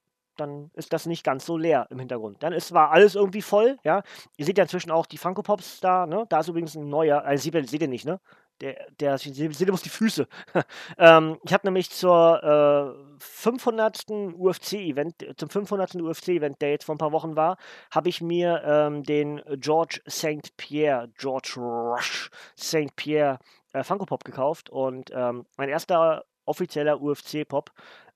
dann 0.41 0.71
ist 0.75 0.93
das 0.93 1.07
nicht 1.07 1.25
ganz 1.25 1.47
so 1.47 1.57
leer 1.57 1.87
im 1.91 1.99
Hintergrund. 1.99 2.43
Dann 2.43 2.53
ist 2.53 2.69
zwar 2.69 2.91
alles 2.91 3.15
irgendwie 3.15 3.43
voll, 3.43 3.79
ja. 3.85 4.03
Ihr 4.37 4.47
seht 4.47 4.59
ja 4.59 4.65
inzwischen 4.65 4.91
auch 4.91 5.07
die 5.07 5.19
Funko 5.19 5.43
Pops 5.43 5.81
da, 5.81 6.07
ne? 6.07 6.25
Da 6.29 6.41
ist 6.41 6.49
übrigens 6.49 6.75
ein 6.75 6.89
neuer, 6.89 7.23
also 7.23 7.43
seht 7.43 7.55
ihr, 7.55 7.67
seht 7.69 7.83
ihr 7.83 7.89
nicht, 7.89 8.07
ne? 8.07 8.21
Der, 8.61 8.91
der 9.01 9.17
ihr 9.25 9.49
bloß 9.49 9.83
die 9.83 9.89
Füße. 9.89 10.29
ähm, 10.99 11.39
ich 11.45 11.53
habe 11.53 11.67
nämlich 11.67 11.91
zur 11.91 12.95
äh, 12.95 13.15
500. 13.19 14.07
UFC-Event, 14.11 15.27
zum 15.37 15.49
500. 15.49 15.95
UFC-Event, 15.97 16.61
der 16.61 16.71
jetzt 16.71 16.85
vor 16.85 16.95
ein 16.95 16.99
paar 16.99 17.13
Wochen 17.13 17.37
war, 17.37 17.57
habe 17.91 18.09
ich 18.09 18.21
mir 18.21 18.63
ähm, 18.65 19.03
den 19.03 19.41
George 19.57 20.01
St. 20.09 20.57
Pierre, 20.57 21.09
George 21.19 21.55
Rush 21.57 22.31
St. 22.59 22.95
Pierre 22.97 23.39
äh, 23.73 23.83
Funko 23.83 24.07
Pop 24.07 24.25
gekauft 24.25 24.71
und 24.71 25.11
ähm, 25.15 25.47
mein 25.57 25.69
erster 25.69 26.25
offizieller 26.45 27.01
UFC-Pop. 27.01 27.71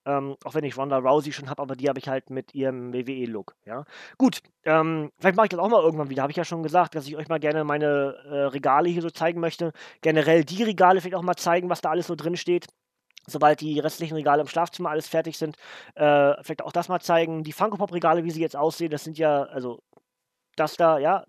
Ähm, 0.07 0.37
auch 0.45 0.55
wenn 0.55 0.65
ich 0.65 0.77
Ronda 0.77 0.99
Rousey 0.99 1.33
schon 1.33 1.49
habe, 1.49 1.63
aber 1.63 1.77
die 1.77 1.89
habe 1.89 1.99
ich 1.99 2.09
halt 2.09 2.31
mit 2.31 2.55
ihrem 2.55 2.93
WWE-Look. 2.93 3.55
Ja, 3.65 3.85
gut. 4.19 4.41
Ähm, 4.65 5.11
vielleicht 5.19 5.37
mache 5.37 5.47
ich 5.47 5.51
das 5.51 5.61
auch 5.61 5.69
mal 5.69 5.83
irgendwann 5.83 6.11
wieder. 6.11 6.23
Habe 6.23 6.31
ich 6.31 6.37
ja 6.37 6.45
schon 6.45 6.63
gesagt, 6.63 6.95
dass 6.95 7.07
ich 7.07 7.17
euch 7.17 7.29
mal 7.29 7.41
gerne 7.41 7.65
meine 7.65 8.17
äh, 8.27 8.45
Regale 8.47 8.89
hier 8.89 9.03
so 9.03 9.11
zeigen 9.11 9.41
möchte. 9.41 9.73
Generell 10.03 10.45
die 10.45 10.63
Regale 10.63 11.01
vielleicht 11.01 11.17
auch 11.17 11.23
mal 11.23 11.37
zeigen, 11.37 11.71
was 11.71 11.81
da 11.81 11.91
alles 11.91 12.07
so 12.07 12.15
drin 12.15 12.37
steht. 12.37 12.67
Sobald 13.27 13.61
die 13.61 13.81
restlichen 13.81 14.15
Regale 14.15 14.43
im 14.43 14.49
Schlafzimmer 14.49 14.91
alles 14.91 15.09
fertig 15.09 15.39
sind, 15.39 15.57
äh, 15.95 16.35
vielleicht 16.43 16.63
auch 16.63 16.73
das 16.73 16.89
mal 16.89 17.01
zeigen. 17.01 17.43
Die 17.43 17.53
Funko 17.53 17.79
Pop 17.79 17.93
Regale, 17.93 18.25
wie 18.25 18.31
sie 18.31 18.43
jetzt 18.43 18.57
aussehen, 18.57 18.91
das 18.91 19.05
sind 19.05 19.17
ja, 19.17 19.45
also 19.45 19.81
das 20.57 20.77
da, 20.77 20.99
ja, 20.99 21.25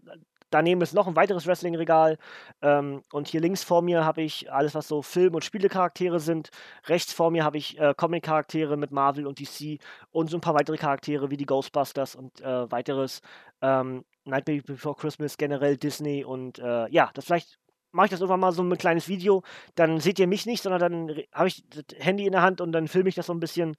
Daneben 0.49 0.81
ist 0.81 0.93
noch 0.93 1.07
ein 1.07 1.15
weiteres 1.15 1.47
Wrestling-Regal. 1.47 2.17
Ähm, 2.61 3.03
und 3.11 3.27
hier 3.27 3.41
links 3.41 3.63
vor 3.63 3.81
mir 3.81 4.05
habe 4.05 4.21
ich 4.21 4.51
alles, 4.51 4.75
was 4.75 4.87
so 4.87 5.01
Film- 5.01 5.35
und 5.35 5.43
Spielecharaktere 5.43 6.19
sind. 6.19 6.49
Rechts 6.85 7.13
vor 7.13 7.31
mir 7.31 7.43
habe 7.43 7.57
ich 7.57 7.79
äh, 7.79 7.93
Comic-Charaktere 7.95 8.77
mit 8.77 8.91
Marvel 8.91 9.27
und 9.27 9.39
DC 9.39 9.79
und 10.11 10.29
so 10.29 10.37
ein 10.37 10.41
paar 10.41 10.55
weitere 10.55 10.77
Charaktere 10.77 11.29
wie 11.31 11.37
die 11.37 11.45
Ghostbusters 11.45 12.15
und 12.15 12.41
äh, 12.41 12.71
weiteres. 12.71 13.21
Ähm, 13.61 14.05
Nightmare 14.25 14.61
Before 14.61 14.95
Christmas, 14.95 15.37
generell 15.37 15.77
Disney 15.77 16.23
und 16.25 16.59
äh, 16.59 16.89
ja, 16.89 17.11
das 17.13 17.25
vielleicht 17.25 17.59
mache 17.95 18.07
ich 18.07 18.11
das 18.11 18.19
irgendwann 18.19 18.41
mal 18.41 18.51
so 18.51 18.61
ein 18.61 18.77
kleines 18.77 19.07
Video. 19.07 19.41
Dann 19.75 19.99
seht 19.99 20.19
ihr 20.19 20.27
mich 20.27 20.45
nicht, 20.45 20.61
sondern 20.61 20.79
dann 20.79 21.23
habe 21.33 21.47
ich 21.47 21.63
das 21.69 21.85
Handy 21.97 22.25
in 22.25 22.33
der 22.33 22.41
Hand 22.41 22.61
und 22.61 22.71
dann 22.71 22.87
filme 22.87 23.09
ich 23.09 23.15
das 23.15 23.27
so 23.27 23.33
ein 23.33 23.39
bisschen. 23.39 23.75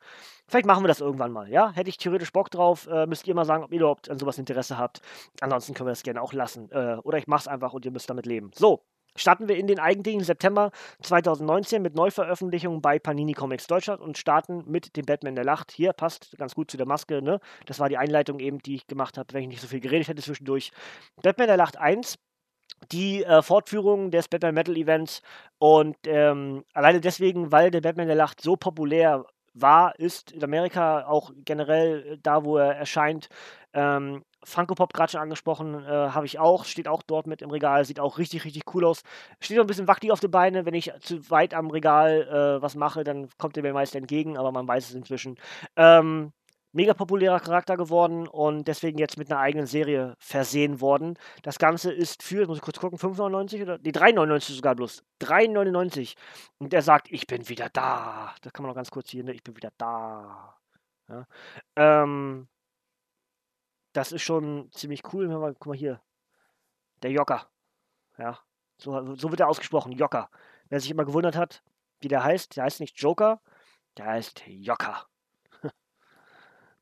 Vielleicht 0.49 0.67
machen 0.67 0.83
wir 0.83 0.89
das 0.89 1.01
irgendwann 1.01 1.33
mal, 1.33 1.49
ja? 1.51 1.71
Hätte 1.73 1.91
ich 1.91 1.99
theoretisch 1.99 2.33
Bock 2.33 2.51
drauf, 2.51 2.87
äh, 2.89 3.07
müsst 3.07 3.27
ihr 3.29 3.35
mal 3.35 3.45
sagen, 3.45 3.63
ob 3.63 3.73
ihr 3.73 3.81
überhaupt 3.81 4.11
an 4.11 4.19
sowas 4.19 4.39
Interesse 4.39 4.79
habt. 4.79 5.01
Ansonsten 5.41 5.75
können 5.75 5.89
wir 5.89 5.93
das 5.93 6.03
gerne 6.03 6.23
auch 6.23 6.33
lassen. 6.33 6.71
Äh, 6.71 6.97
oder 7.03 7.19
ich 7.19 7.27
mache 7.27 7.41
es 7.41 7.49
einfach 7.49 7.73
und 7.73 7.85
ihr 7.85 7.91
müsst 7.91 8.09
damit 8.09 8.27
leben. 8.27 8.51
So, 8.55 8.83
starten 9.17 9.49
wir 9.49 9.57
in 9.57 9.67
den 9.67 9.79
eigentlichen 9.79 10.23
September 10.23 10.71
2019 11.03 11.83
mit 11.83 11.95
Neuveröffentlichungen 11.95 12.81
bei 12.81 12.99
Panini 12.99 13.33
Comics 13.33 13.67
Deutschland 13.67 14.01
und 14.01 14.19
starten 14.19 14.65
mit 14.67 14.97
dem 14.97 15.05
Batman 15.05 15.35
der 15.35 15.45
Lacht. 15.45 15.73
Hier 15.73 15.93
passt 15.93 16.37
ganz 16.39 16.55
gut 16.55 16.71
zu 16.71 16.77
der 16.77 16.87
Maske, 16.87 17.23
ne? 17.23 17.41
Das 17.67 17.81
war 17.81 17.89
die 17.89 17.99
Einleitung 17.99 18.41
eben, 18.41 18.59
die 18.61 18.77
ich 18.77 18.87
gemacht 18.87 19.19
habe, 19.19 19.33
wenn 19.35 19.43
ich 19.43 19.49
nicht 19.49 19.61
so 19.61 19.69
viel 19.69 19.81
geredet 19.81 20.09
hätte 20.09 20.23
zwischendurch. 20.23 20.71
Batman 21.23 21.49
der 21.49 21.57
Lacht 21.57 21.77
1 21.77 22.19
die 22.93 23.25
äh, 23.25 23.43
Fortführung 23.43 24.11
des 24.11 24.29
Batman 24.29 24.55
Metal 24.55 24.77
Events 24.77 25.23
und 25.59 25.97
ähm, 26.07 26.65
alleine 26.75 27.01
deswegen, 27.01 27.53
weil 27.53 27.71
der 27.71 27.81
Batman 27.81 28.07
der 28.07 28.17
Lacht 28.17 28.41
so 28.41 28.57
populär 28.57 29.25
war, 29.55 29.99
ist 29.99 30.33
in 30.33 30.45
Amerika 30.45 31.07
auch 31.07 31.33
generell 31.45 32.13
äh, 32.13 32.19
da, 32.23 32.45
wo 32.45 32.59
er 32.59 32.77
erscheint. 32.77 33.29
Ähm, 33.73 34.23
Funko 34.45 34.75
Pop 34.75 34.93
gerade 34.93 35.11
schon 35.11 35.21
angesprochen, 35.21 35.75
äh, 35.85 35.89
habe 35.89 36.27
ich 36.27 36.39
auch, 36.39 36.65
steht 36.65 36.87
auch 36.87 37.03
dort 37.03 37.27
mit 37.27 37.43
im 37.43 37.51
Regal, 37.51 37.85
sieht 37.85 37.99
auch 37.99 38.19
richtig, 38.19 38.45
richtig 38.45 38.63
cool 38.75 38.85
aus. 38.85 39.03
Steht 39.41 39.57
noch 39.57 39.65
ein 39.65 39.67
bisschen 39.67 39.89
wackelig 39.89 40.13
auf 40.13 40.21
den 40.21 40.31
Beinen, 40.31 40.67
wenn 40.67 40.75
ich 40.75 40.93
zu 41.01 41.31
weit 41.31 41.53
am 41.53 41.71
Regal 41.71 42.59
äh, 42.59 42.63
was 42.63 42.77
mache, 42.77 43.03
dann 43.03 43.29
kommt 43.39 43.57
er 43.57 43.63
mir 43.65 43.73
meist 43.73 43.97
entgegen, 43.97 44.37
aber 44.37 44.53
man 44.53 44.69
weiß 44.69 44.91
es 44.91 44.95
inzwischen. 44.95 45.37
Ähm, 45.77 46.33
mega 46.77 46.93
populärer 46.95 47.41
Charakter 47.41 47.77
geworden 47.77 48.29
und 48.29 48.69
deswegen 48.69 48.99
jetzt 48.99 49.17
mit 49.17 49.31
einer 49.31 49.41
eigenen 49.41 49.67
Serie 49.67 50.15
versehen 50.19 50.81
worden. 50.81 51.19
Das 51.43 51.59
Ganze 51.59 51.91
ist 51.91 52.23
für, 52.23 52.47
muss 52.47 52.59
ich 52.59 52.63
kurz 52.63 52.79
gucken, 52.79 52.99
5,99 52.99 53.63
oder? 53.63 53.79
Die 53.79 53.93
3,99 53.93 54.55
sogar 54.55 54.75
bloß. 54.75 55.03
3,99. 55.23 56.15
Und 56.59 56.75
er 56.75 56.83
sagt, 56.83 57.11
ich 57.11 57.27
bin 57.27 57.49
wieder 57.49 57.71
da. 57.71 58.35
Das 58.43 58.53
kann 58.53 58.63
man 58.63 58.71
noch 58.71 58.77
ganz 58.77 58.91
kurz 58.91 59.09
hier, 59.09 59.25
ne? 59.25 59.33
Ich 59.33 59.43
bin 59.43 59.57
wieder 59.57 59.73
da. 59.79 60.59
Ja. 61.09 61.27
Ähm, 61.77 62.47
das 63.95 64.13
ist 64.13 64.23
schon 64.23 64.71
ziemlich 64.73 65.03
cool. 65.13 65.29
Mal, 65.29 65.55
guck 65.55 65.67
mal 65.69 65.77
hier. 65.77 66.03
Der 67.03 67.11
Jocker. 67.11 67.49
Ja. 68.19 68.39
So, 68.79 69.15
so 69.15 69.31
wird 69.31 69.41
er 69.41 69.49
ausgesprochen, 69.49 69.93
Jocker. 69.93 70.29
Wer 70.69 70.81
sich 70.81 70.91
immer 70.91 71.07
gewundert 71.07 71.37
hat, 71.37 71.63
wie 72.01 72.09
der 72.09 72.23
heißt, 72.23 72.57
der 72.57 72.65
heißt 72.65 72.81
nicht 72.81 73.01
Joker, 73.01 73.41
der 73.97 74.07
heißt 74.07 74.43
Jocker. 74.47 75.07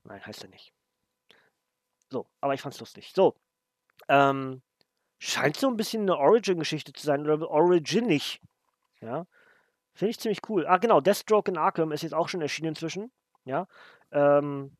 Nein, 0.04 0.24
heißt 0.24 0.44
er 0.44 0.50
nicht. 0.50 0.72
So, 2.10 2.26
aber 2.40 2.54
ich 2.54 2.60
fand's 2.60 2.80
lustig. 2.80 3.12
So. 3.14 3.34
Ähm, 4.08 4.62
scheint 5.18 5.56
so 5.56 5.68
ein 5.68 5.76
bisschen 5.76 6.02
eine 6.02 6.18
Origin-Geschichte 6.18 6.92
zu 6.92 7.04
sein 7.04 7.28
oder 7.28 7.48
originig. 7.50 8.40
Ja. 9.00 9.26
Finde 9.94 10.10
ich 10.10 10.20
ziemlich 10.20 10.40
cool. 10.48 10.66
Ah, 10.66 10.78
genau, 10.78 11.00
Deathstroke 11.00 11.50
in 11.50 11.56
Arkham 11.56 11.92
ist 11.92 12.02
jetzt 12.02 12.14
auch 12.14 12.28
schon 12.28 12.42
erschienen 12.42 12.70
inzwischen. 12.70 13.10
Ja. 13.44 13.66
Ähm, 14.12 14.76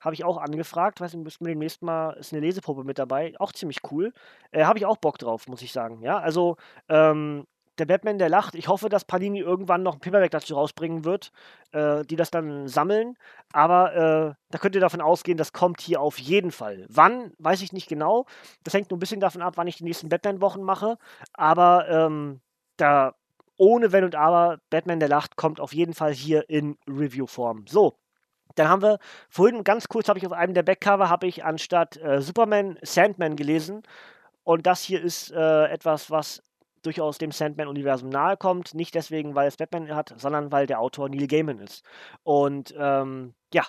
habe 0.00 0.14
ich 0.14 0.24
auch 0.24 0.36
angefragt. 0.36 1.00
Weiß 1.00 1.14
nicht, 1.14 1.24
müssen 1.24 1.44
wir 1.44 1.52
demnächst 1.52 1.82
mal, 1.82 2.10
ist 2.12 2.32
eine 2.32 2.40
Leseprobe 2.40 2.84
mit 2.84 2.98
dabei. 2.98 3.34
Auch 3.38 3.52
ziemlich 3.52 3.78
cool. 3.90 4.12
Äh, 4.50 4.64
habe 4.64 4.78
ich 4.78 4.86
auch 4.86 4.98
Bock 4.98 5.18
drauf, 5.18 5.48
muss 5.48 5.62
ich 5.62 5.72
sagen. 5.72 6.02
Ja, 6.02 6.18
also, 6.18 6.56
ähm, 6.88 7.46
der 7.78 7.86
Batman, 7.86 8.18
der 8.18 8.28
lacht. 8.28 8.54
Ich 8.54 8.68
hoffe, 8.68 8.88
dass 8.88 9.04
Panini 9.04 9.40
irgendwann 9.40 9.82
noch 9.82 9.94
ein 9.94 10.00
Paperback 10.00 10.30
dazu 10.30 10.54
rausbringen 10.54 11.04
wird, 11.04 11.32
äh, 11.72 12.04
die 12.04 12.16
das 12.16 12.30
dann 12.30 12.68
sammeln. 12.68 13.16
Aber 13.52 13.94
äh, 13.94 14.34
da 14.50 14.58
könnt 14.58 14.74
ihr 14.74 14.80
davon 14.80 15.00
ausgehen, 15.00 15.38
das 15.38 15.52
kommt 15.52 15.80
hier 15.80 16.00
auf 16.00 16.18
jeden 16.18 16.52
Fall. 16.52 16.86
Wann, 16.88 17.32
weiß 17.38 17.62
ich 17.62 17.72
nicht 17.72 17.88
genau. 17.88 18.26
Das 18.62 18.74
hängt 18.74 18.90
nur 18.90 18.96
ein 18.96 19.00
bisschen 19.00 19.20
davon 19.20 19.42
ab, 19.42 19.54
wann 19.56 19.66
ich 19.66 19.76
die 19.76 19.84
nächsten 19.84 20.08
Batman-Wochen 20.08 20.62
mache. 20.62 20.98
Aber 21.32 21.88
ähm, 21.88 22.40
da, 22.76 23.14
ohne 23.56 23.92
Wenn 23.92 24.04
und 24.04 24.14
Aber, 24.14 24.58
Batman, 24.70 25.00
der 25.00 25.08
lacht, 25.08 25.36
kommt 25.36 25.60
auf 25.60 25.72
jeden 25.72 25.94
Fall 25.94 26.12
hier 26.12 26.48
in 26.48 26.76
Review-Form. 26.88 27.66
So. 27.68 27.94
Dann 28.56 28.68
haben 28.68 28.82
wir 28.82 28.98
vorhin 29.28 29.64
ganz 29.64 29.88
kurz 29.88 30.08
habe 30.08 30.18
ich 30.18 30.26
auf 30.26 30.32
einem 30.32 30.54
der 30.54 30.62
Backcover 30.62 31.08
habe 31.08 31.26
ich 31.26 31.44
anstatt 31.44 31.96
äh, 31.96 32.20
Superman 32.20 32.78
Sandman 32.82 33.34
gelesen 33.34 33.82
und 34.44 34.66
das 34.66 34.82
hier 34.82 35.02
ist 35.02 35.32
äh, 35.32 35.64
etwas, 35.66 36.10
was 36.10 36.42
durchaus 36.84 37.18
dem 37.18 37.32
Sandman-Universum 37.32 38.08
nahe 38.08 38.36
kommt. 38.36 38.74
Nicht 38.74 38.94
deswegen, 38.94 39.34
weil 39.34 39.48
es 39.48 39.56
Batman 39.56 39.94
hat, 39.94 40.14
sondern 40.16 40.52
weil 40.52 40.66
der 40.66 40.80
Autor 40.80 41.08
Neil 41.08 41.26
Gaiman 41.26 41.58
ist. 41.58 41.84
Und 42.22 42.74
ähm, 42.78 43.34
ja, 43.52 43.64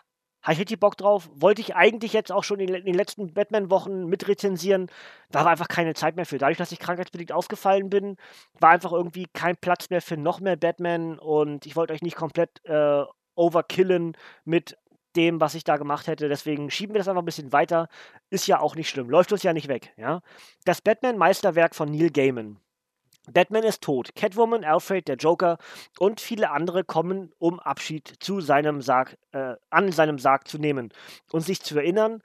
habe 0.45 0.53
ich 0.53 0.59
richtig 0.59 0.79
Bock 0.79 0.95
drauf. 0.95 1.27
Wollte 1.33 1.61
ich 1.61 1.75
eigentlich 1.75 2.13
jetzt 2.13 2.31
auch 2.31 2.43
schon 2.43 2.59
in 2.59 2.71
den 2.71 2.93
letzten 2.93 3.33
Batman-Wochen 3.33 4.05
mitrezensieren. 4.05 4.91
Da 5.31 5.43
war 5.43 5.51
einfach 5.51 5.67
keine 5.67 5.95
Zeit 5.95 6.15
mehr 6.15 6.27
für. 6.27 6.37
Dadurch, 6.37 6.59
dass 6.59 6.71
ich 6.71 6.77
krankheitsbedingt 6.77 7.31
ausgefallen 7.31 7.89
bin, 7.89 8.15
war 8.59 8.69
einfach 8.69 8.91
irgendwie 8.91 9.25
kein 9.33 9.57
Platz 9.57 9.89
mehr 9.89 10.03
für 10.03 10.17
noch 10.17 10.39
mehr 10.39 10.55
Batman. 10.55 11.17
Und 11.17 11.65
ich 11.65 11.75
wollte 11.75 11.93
euch 11.93 12.03
nicht 12.03 12.15
komplett 12.15 12.63
äh, 12.65 13.03
overkillen 13.33 14.15
mit 14.43 14.77
dem, 15.15 15.41
was 15.41 15.55
ich 15.55 15.63
da 15.63 15.77
gemacht 15.77 16.05
hätte. 16.05 16.29
Deswegen 16.29 16.69
schieben 16.69 16.93
wir 16.93 16.99
das 16.99 17.07
einfach 17.07 17.23
ein 17.23 17.25
bisschen 17.25 17.51
weiter. 17.51 17.87
Ist 18.29 18.45
ja 18.45 18.59
auch 18.59 18.75
nicht 18.75 18.89
schlimm. 18.89 19.09
Läuft 19.09 19.31
uns 19.31 19.41
ja 19.41 19.51
nicht 19.51 19.67
weg. 19.67 19.93
Ja? 19.97 20.21
Das 20.65 20.79
Batman-Meisterwerk 20.81 21.73
von 21.73 21.89
Neil 21.89 22.11
Gaiman. 22.11 22.59
Batman 23.31 23.63
ist 23.63 23.81
tot. 23.81 24.15
Catwoman, 24.15 24.63
Alfred, 24.63 25.07
der 25.07 25.15
Joker 25.15 25.57
und 25.99 26.21
viele 26.21 26.51
andere 26.51 26.83
kommen, 26.83 27.31
um 27.37 27.59
Abschied 27.59 28.13
zu 28.19 28.41
seinem 28.41 28.81
Sarg, 28.81 29.17
äh, 29.31 29.55
an 29.69 29.91
seinem 29.91 30.19
Sarg 30.19 30.47
zu 30.47 30.57
nehmen 30.57 30.91
und 31.31 31.41
sich 31.41 31.61
zu 31.61 31.77
erinnern 31.77 32.21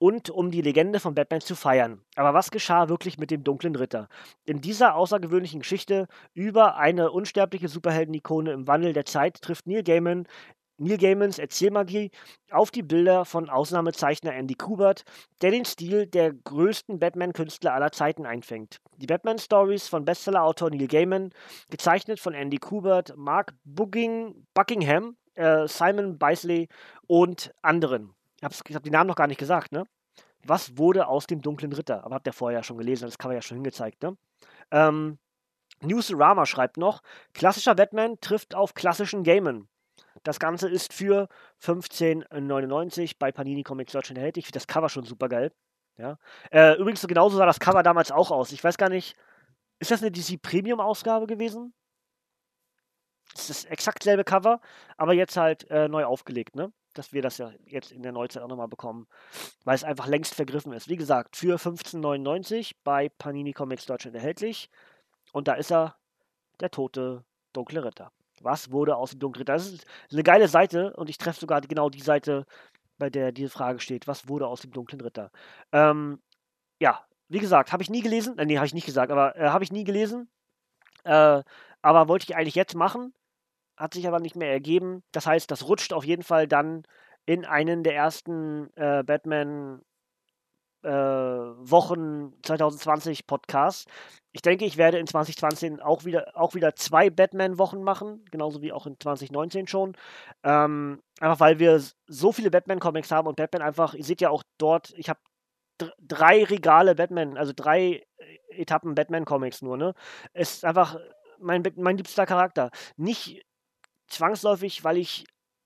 und 0.00 0.30
um 0.30 0.50
die 0.50 0.62
Legende 0.62 0.98
von 0.98 1.14
Batman 1.14 1.42
zu 1.42 1.54
feiern. 1.54 2.00
Aber 2.16 2.32
was 2.32 2.50
geschah 2.50 2.88
wirklich 2.88 3.18
mit 3.18 3.30
dem 3.30 3.44
dunklen 3.44 3.76
Ritter? 3.76 4.08
In 4.46 4.62
dieser 4.62 4.94
außergewöhnlichen 4.94 5.60
Geschichte 5.60 6.08
über 6.32 6.76
eine 6.76 7.10
unsterbliche 7.12 7.68
Superhelden-Ikone 7.68 8.50
im 8.52 8.66
Wandel 8.66 8.94
der 8.94 9.04
Zeit 9.04 9.42
trifft 9.42 9.66
Neil 9.66 9.82
Gaiman 9.82 10.26
Neil 10.80 10.96
Gaimans 10.96 11.38
Erzählmagie 11.38 12.10
auf 12.50 12.70
die 12.70 12.82
Bilder 12.82 13.26
von 13.26 13.50
Ausnahmezeichner 13.50 14.32
Andy 14.32 14.54
Kubert, 14.54 15.04
der 15.42 15.50
den 15.50 15.66
Stil 15.66 16.06
der 16.06 16.32
größten 16.32 16.98
Batman-Künstler 16.98 17.74
aller 17.74 17.92
Zeiten 17.92 18.24
einfängt. 18.24 18.78
Die 18.96 19.06
Batman-Stories 19.06 19.88
von 19.88 20.06
Bestseller-Autor 20.06 20.70
Neil 20.70 20.88
Gaiman, 20.88 21.30
gezeichnet 21.68 22.18
von 22.18 22.32
Andy 22.32 22.56
Kubert, 22.56 23.14
Mark 23.16 23.52
Bugging, 23.64 24.46
Buckingham, 24.54 25.16
äh, 25.34 25.68
Simon 25.68 26.18
Beisley 26.18 26.68
und 27.06 27.52
anderen. 27.60 28.14
Ich 28.38 28.44
habe 28.44 28.54
hab 28.74 28.82
die 28.82 28.90
Namen 28.90 29.08
noch 29.08 29.16
gar 29.16 29.26
nicht 29.26 29.38
gesagt, 29.38 29.72
ne? 29.72 29.84
Was 30.46 30.78
wurde 30.78 31.06
aus 31.06 31.26
dem 31.26 31.42
dunklen 31.42 31.74
Ritter? 31.74 32.04
Aber 32.04 32.14
habt 32.14 32.26
ihr 32.26 32.32
vorher 32.32 32.60
ja 32.60 32.62
schon 32.62 32.78
gelesen, 32.78 33.04
das 33.04 33.18
Cover 33.18 33.34
ja 33.34 33.42
schon 33.42 33.58
hingezeigt, 33.58 34.02
ne? 34.02 34.16
Ähm, 34.70 35.18
Newsarama 35.82 36.46
schreibt 36.46 36.76
noch, 36.76 37.00
klassischer 37.34 37.74
Batman 37.74 38.18
trifft 38.20 38.54
auf 38.54 38.74
klassischen 38.74 39.24
Gaiman. 39.24 39.68
Das 40.22 40.38
Ganze 40.38 40.68
ist 40.68 40.92
für 40.92 41.28
15,99 41.62 43.16
bei 43.18 43.32
Panini 43.32 43.62
Comics 43.62 43.92
Deutschland 43.92 44.18
erhältlich. 44.18 44.44
Ich 44.44 44.46
finde 44.46 44.58
das 44.58 44.66
Cover 44.66 44.88
schon 44.88 45.04
super 45.04 45.28
geil. 45.28 45.52
Ja. 45.96 46.18
Äh, 46.50 46.76
übrigens, 46.78 47.06
genauso 47.06 47.36
sah 47.36 47.46
das 47.46 47.60
Cover 47.60 47.82
damals 47.82 48.10
auch 48.10 48.30
aus. 48.30 48.52
Ich 48.52 48.64
weiß 48.64 48.78
gar 48.78 48.88
nicht, 48.88 49.16
ist 49.78 49.90
das 49.90 50.02
eine 50.02 50.10
DC 50.10 50.40
Premium-Ausgabe 50.40 51.26
gewesen? 51.26 51.74
Das 53.32 53.42
ist 53.42 53.50
das 53.50 53.64
exakt 53.66 54.02
selbe 54.02 54.24
Cover, 54.24 54.60
aber 54.96 55.14
jetzt 55.14 55.36
halt 55.36 55.70
äh, 55.70 55.88
neu 55.88 56.04
aufgelegt, 56.04 56.56
ne? 56.56 56.72
Dass 56.94 57.12
wir 57.12 57.22
das 57.22 57.38
ja 57.38 57.52
jetzt 57.66 57.92
in 57.92 58.02
der 58.02 58.10
Neuzeit 58.10 58.42
auch 58.42 58.48
nochmal 58.48 58.66
bekommen, 58.66 59.06
weil 59.64 59.76
es 59.76 59.84
einfach 59.84 60.06
längst 60.08 60.34
vergriffen 60.34 60.72
ist. 60.72 60.88
Wie 60.88 60.96
gesagt, 60.96 61.36
für 61.36 61.56
15,99 61.56 62.72
bei 62.82 63.08
Panini 63.08 63.52
Comics 63.52 63.86
Deutschland 63.86 64.16
erhältlich. 64.16 64.68
Und 65.32 65.46
da 65.46 65.54
ist 65.54 65.70
er, 65.70 65.96
der 66.58 66.70
tote 66.70 67.24
dunkle 67.52 67.84
Ritter. 67.84 68.10
Was 68.40 68.72
wurde 68.72 68.96
aus 68.96 69.10
dem 69.10 69.20
Dunklen? 69.20 69.44
Das 69.44 69.70
ist 69.70 69.86
eine 70.10 70.22
geile 70.22 70.48
Seite 70.48 70.94
und 70.96 71.10
ich 71.10 71.18
treffe 71.18 71.40
sogar 71.40 71.60
genau 71.60 71.90
die 71.90 72.00
Seite, 72.00 72.46
bei 72.98 73.10
der 73.10 73.32
diese 73.32 73.50
Frage 73.50 73.80
steht. 73.80 74.06
Was 74.06 74.28
wurde 74.28 74.46
aus 74.46 74.62
dem 74.62 74.72
Dunklen 74.72 75.00
Ritter? 75.00 75.30
Ähm, 75.72 76.20
ja, 76.80 77.04
wie 77.28 77.38
gesagt, 77.38 77.72
habe 77.72 77.82
ich 77.82 77.90
nie 77.90 78.02
gelesen. 78.02 78.38
Äh, 78.38 78.46
nee, 78.46 78.56
habe 78.56 78.66
ich 78.66 78.74
nicht 78.74 78.86
gesagt, 78.86 79.12
aber 79.12 79.36
äh, 79.36 79.48
habe 79.48 79.64
ich 79.64 79.72
nie 79.72 79.84
gelesen. 79.84 80.28
Äh, 81.04 81.42
aber 81.82 82.08
wollte 82.08 82.24
ich 82.24 82.36
eigentlich 82.36 82.54
jetzt 82.54 82.74
machen. 82.74 83.14
Hat 83.76 83.94
sich 83.94 84.06
aber 84.08 84.20
nicht 84.20 84.36
mehr 84.36 84.50
ergeben. 84.50 85.02
Das 85.12 85.26
heißt, 85.26 85.50
das 85.50 85.66
rutscht 85.68 85.92
auf 85.92 86.04
jeden 86.04 86.22
Fall 86.22 86.46
dann 86.48 86.84
in 87.26 87.44
einen 87.44 87.82
der 87.82 87.94
ersten 87.94 88.70
äh, 88.76 89.02
Batman 89.04 89.82
äh, 90.82 90.90
Wochen 90.90 92.32
2020 92.42 93.26
Podcasts. 93.26 93.86
Ich 94.32 94.42
denke, 94.42 94.64
ich 94.64 94.76
werde 94.76 94.98
in 94.98 95.06
2020 95.06 95.82
auch 95.82 96.04
wieder, 96.04 96.32
auch 96.34 96.54
wieder 96.54 96.76
zwei 96.76 97.10
Batman-Wochen 97.10 97.82
machen, 97.82 98.24
genauso 98.30 98.62
wie 98.62 98.72
auch 98.72 98.86
in 98.86 98.96
2019 98.98 99.66
schon. 99.66 99.96
Ähm, 100.44 101.02
einfach 101.20 101.40
weil 101.40 101.58
wir 101.58 101.82
so 102.06 102.32
viele 102.32 102.50
Batman-Comics 102.50 103.10
haben 103.10 103.26
und 103.26 103.36
Batman 103.36 103.62
einfach, 103.62 103.94
ihr 103.94 104.04
seht 104.04 104.20
ja 104.20 104.30
auch 104.30 104.44
dort, 104.58 104.92
ich 104.96 105.08
habe 105.08 105.20
drei 106.00 106.44
Regale 106.44 106.94
Batman, 106.94 107.36
also 107.36 107.52
drei 107.54 108.04
Etappen 108.50 108.94
Batman-Comics 108.94 109.62
nur, 109.62 109.76
ne? 109.76 109.94
Ist 110.34 110.64
einfach 110.64 110.98
mein, 111.38 111.62
mein 111.76 111.96
liebster 111.96 112.26
Charakter. 112.26 112.70
Nicht 112.96 113.42
zwangsläufig, 114.08 114.84
weil 114.84 114.98
ich 114.98 115.24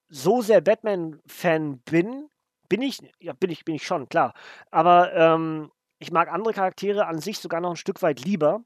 so 0.09 0.43
sehr 0.43 0.61
Batman-Fan 0.61 1.81
bin, 1.81 2.29
bin 2.69 2.83
ich, 2.83 2.99
ja, 3.21 3.33
bin 3.33 3.51
ich, 3.51 3.65
bin 3.65 3.75
ich 3.75 3.87
schon, 3.87 4.09
klar. 4.09 4.35
Aber 4.71 5.13
ähm, 5.15 5.71
ich 5.99 6.11
mag 6.11 6.31
andere 6.31 6.55
Charaktere 6.55 7.07
an 7.07 7.19
sich 7.19 7.39
sogar 7.39 7.61
noch 7.61 7.71
ein 7.71 7.77
Stück 7.77 8.03
weit 8.03 8.21
lieber. 8.25 8.61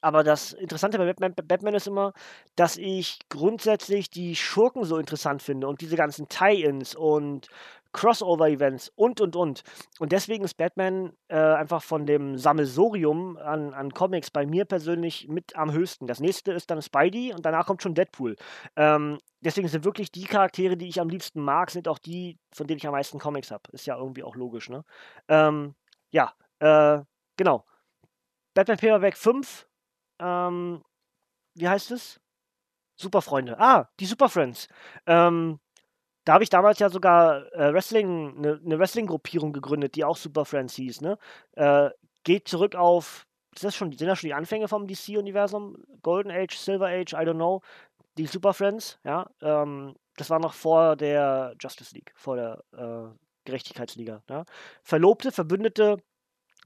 Aber 0.00 0.24
das 0.24 0.52
Interessante 0.52 0.98
bei 0.98 1.06
Batman, 1.06 1.34
Batman 1.34 1.74
ist 1.74 1.86
immer, 1.86 2.12
dass 2.56 2.76
ich 2.76 3.20
grundsätzlich 3.28 4.10
die 4.10 4.34
Schurken 4.34 4.84
so 4.84 4.98
interessant 4.98 5.42
finde 5.42 5.68
und 5.68 5.80
diese 5.80 5.96
ganzen 5.96 6.28
Tie-Ins 6.28 6.96
und 6.96 7.46
Crossover-Events 7.92 8.92
und, 8.94 9.20
und, 9.20 9.36
und. 9.36 9.62
Und 9.98 10.12
deswegen 10.12 10.44
ist 10.44 10.54
Batman 10.54 11.12
äh, 11.28 11.36
einfach 11.36 11.82
von 11.82 12.06
dem 12.06 12.38
Sammelsorium 12.38 13.36
an, 13.36 13.74
an 13.74 13.92
Comics 13.92 14.30
bei 14.30 14.46
mir 14.46 14.64
persönlich 14.64 15.28
mit 15.28 15.56
am 15.56 15.72
höchsten. 15.72 16.06
Das 16.06 16.20
nächste 16.20 16.52
ist 16.52 16.70
dann 16.70 16.82
Spidey 16.82 17.32
und 17.32 17.44
danach 17.44 17.66
kommt 17.66 17.82
schon 17.82 17.94
Deadpool. 17.94 18.36
Ähm, 18.76 19.18
deswegen 19.40 19.68
sind 19.68 19.84
wirklich 19.84 20.10
die 20.10 20.24
Charaktere, 20.24 20.76
die 20.76 20.88
ich 20.88 21.00
am 21.00 21.08
liebsten 21.08 21.40
mag, 21.40 21.70
sind 21.70 21.88
auch 21.88 21.98
die, 21.98 22.38
von 22.52 22.66
denen 22.66 22.78
ich 22.78 22.86
am 22.86 22.92
meisten 22.92 23.18
Comics 23.18 23.50
habe. 23.50 23.62
Ist 23.72 23.86
ja 23.86 23.96
irgendwie 23.96 24.22
auch 24.22 24.36
logisch, 24.36 24.68
ne? 24.68 24.84
Ähm, 25.28 25.74
ja, 26.10 26.32
äh, 26.60 27.02
genau. 27.36 27.64
Batman 28.54 28.76
Paperback 28.76 29.16
5, 29.16 29.66
ähm, 30.20 30.82
wie 31.54 31.68
heißt 31.68 31.90
es? 31.90 32.20
Superfreunde. 32.96 33.58
Ah, 33.58 33.88
die 33.98 34.06
Superfriends. 34.06 34.68
Ähm, 35.06 35.58
da 36.24 36.34
habe 36.34 36.44
ich 36.44 36.50
damals 36.50 36.78
ja 36.78 36.88
sogar 36.88 37.52
äh, 37.52 37.72
Wrestling, 37.72 38.36
eine 38.36 38.60
ne, 38.62 38.78
Wrestling-Gruppierung 38.78 39.52
gegründet, 39.52 39.96
die 39.96 40.04
auch 40.04 40.16
Super 40.16 40.44
Friends 40.44 40.74
hieß, 40.74 41.00
ne? 41.00 41.18
Äh, 41.52 41.90
geht 42.24 42.48
zurück 42.48 42.74
auf, 42.74 43.26
ist 43.54 43.64
das 43.64 43.74
schon, 43.74 43.92
sind 43.92 44.06
das 44.06 44.18
schon 44.18 44.28
die 44.28 44.34
Anfänge 44.34 44.68
vom 44.68 44.86
DC-Universum? 44.86 45.76
Golden 46.02 46.30
Age, 46.30 46.56
Silver 46.56 46.86
Age, 46.86 47.12
I 47.12 47.26
don't 47.26 47.34
know. 47.34 47.62
Die 48.18 48.26
Super 48.26 48.54
Friends, 48.54 48.98
ja. 49.04 49.28
Ähm, 49.40 49.94
das 50.16 50.30
war 50.30 50.38
noch 50.38 50.54
vor 50.54 50.96
der 50.96 51.54
Justice 51.60 51.94
League, 51.94 52.12
vor 52.14 52.36
der 52.36 52.62
äh, 52.76 53.14
Gerechtigkeitsliga. 53.44 54.22
Ja? 54.28 54.44
Verlobte, 54.82 55.32
Verbündete, 55.32 55.96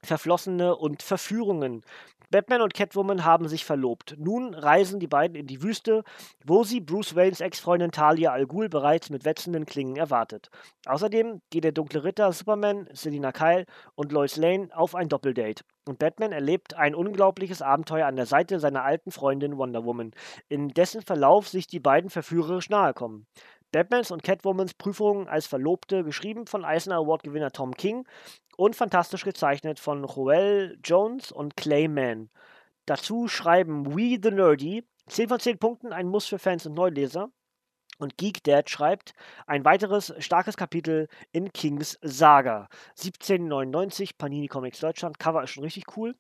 Verflossene 0.03 0.77
und 0.77 1.03
Verführungen. 1.03 1.83
Batman 2.31 2.63
und 2.63 2.75
Catwoman 2.75 3.25
haben 3.25 3.49
sich 3.49 3.65
verlobt. 3.65 4.17
Nun 4.19 4.55
reisen 4.55 5.01
die 5.01 5.07
beiden 5.07 5.37
in 5.37 5.47
die 5.47 5.63
Wüste, 5.63 6.03
wo 6.45 6.65
sie 6.65 6.81
Bruce 6.81 7.15
Waynes 7.15 7.41
Ex-Freundin 7.41 7.93
Talia 7.93 8.33
Al 8.33 8.47
Ghul 8.47 8.69
bereits 8.69 9.11
mit 9.11 9.25
wetzenden 9.25 9.67
Klingen 9.67 9.97
erwartet. 9.97 10.51
Außerdem 10.87 11.41
geht 11.51 11.65
der 11.65 11.73
dunkle 11.73 12.05
Ritter 12.05 12.33
Superman, 12.33 12.89
Selina 12.93 13.33
Kyle 13.33 13.67
und 13.95 14.13
Lois 14.13 14.37
Lane 14.37 14.69
auf 14.73 14.95
ein 14.95 15.09
Doppeldate. 15.09 15.65
Und 15.89 16.01
Batman 16.01 16.33
erlebt 16.33 16.75
ein 16.75 16.97
unglaubliches 16.97 17.63
Abenteuer 17.63 18.07
an 18.07 18.17
der 18.17 18.27
Seite 18.27 18.59
seiner 18.59 18.83
alten 18.83 19.13
Freundin 19.13 19.57
Wonder 19.57 19.85
Woman, 19.85 20.11
in 20.49 20.69
dessen 20.69 21.03
Verlauf 21.03 21.49
sich 21.49 21.69
die 21.69 21.79
beiden 21.79 22.11
verführerisch 22.11 22.71
nahe 22.71 22.93
kommen. 22.93 23.27
Batmans 23.73 24.11
und 24.11 24.23
Catwomans 24.23 24.75
Prüfungen 24.75 25.29
als 25.29 25.47
Verlobte, 25.47 26.03
geschrieben 26.03 26.47
von 26.47 26.65
Eisner 26.65 26.97
Award-Gewinner 26.97 27.51
Tom 27.51 27.75
King, 27.75 28.07
und 28.57 28.77
fantastisch 28.77 29.25
gezeichnet 29.25 29.79
von 29.79 30.05
Joel 30.05 30.79
Jones 30.83 31.31
und 31.33 31.57
Clay 31.57 31.89
Mann. 31.89 32.31
Dazu 32.87 33.29
schreiben 33.29 33.95
We 33.95 34.19
the 34.23 34.31
Nerdy 34.31 34.85
10 35.09 35.29
von 35.29 35.41
10 35.41 35.59
Punkten, 35.59 35.93
ein 35.93 36.09
Muss 36.09 36.27
für 36.27 36.39
Fans 36.39 36.67
und 36.67 36.75
Neuleser. 36.75 37.31
Und 37.99 38.19
Geek 38.19 38.45
Dad 38.45 38.69
schreibt 38.69 39.15
ein 39.47 39.65
weiteres 39.65 40.13
starkes 40.19 40.57
Kapitel 40.57 41.09
in 41.33 41.53
Kings 41.53 41.99
Saga. 42.03 42.69
1799, 42.91 44.19
Panini 44.19 44.49
Comics 44.49 44.81
Deutschland. 44.81 45.19
Cover 45.19 45.43
ist 45.43 45.51
schon 45.51 45.65
richtig 45.65 45.97
cool. 45.97 46.15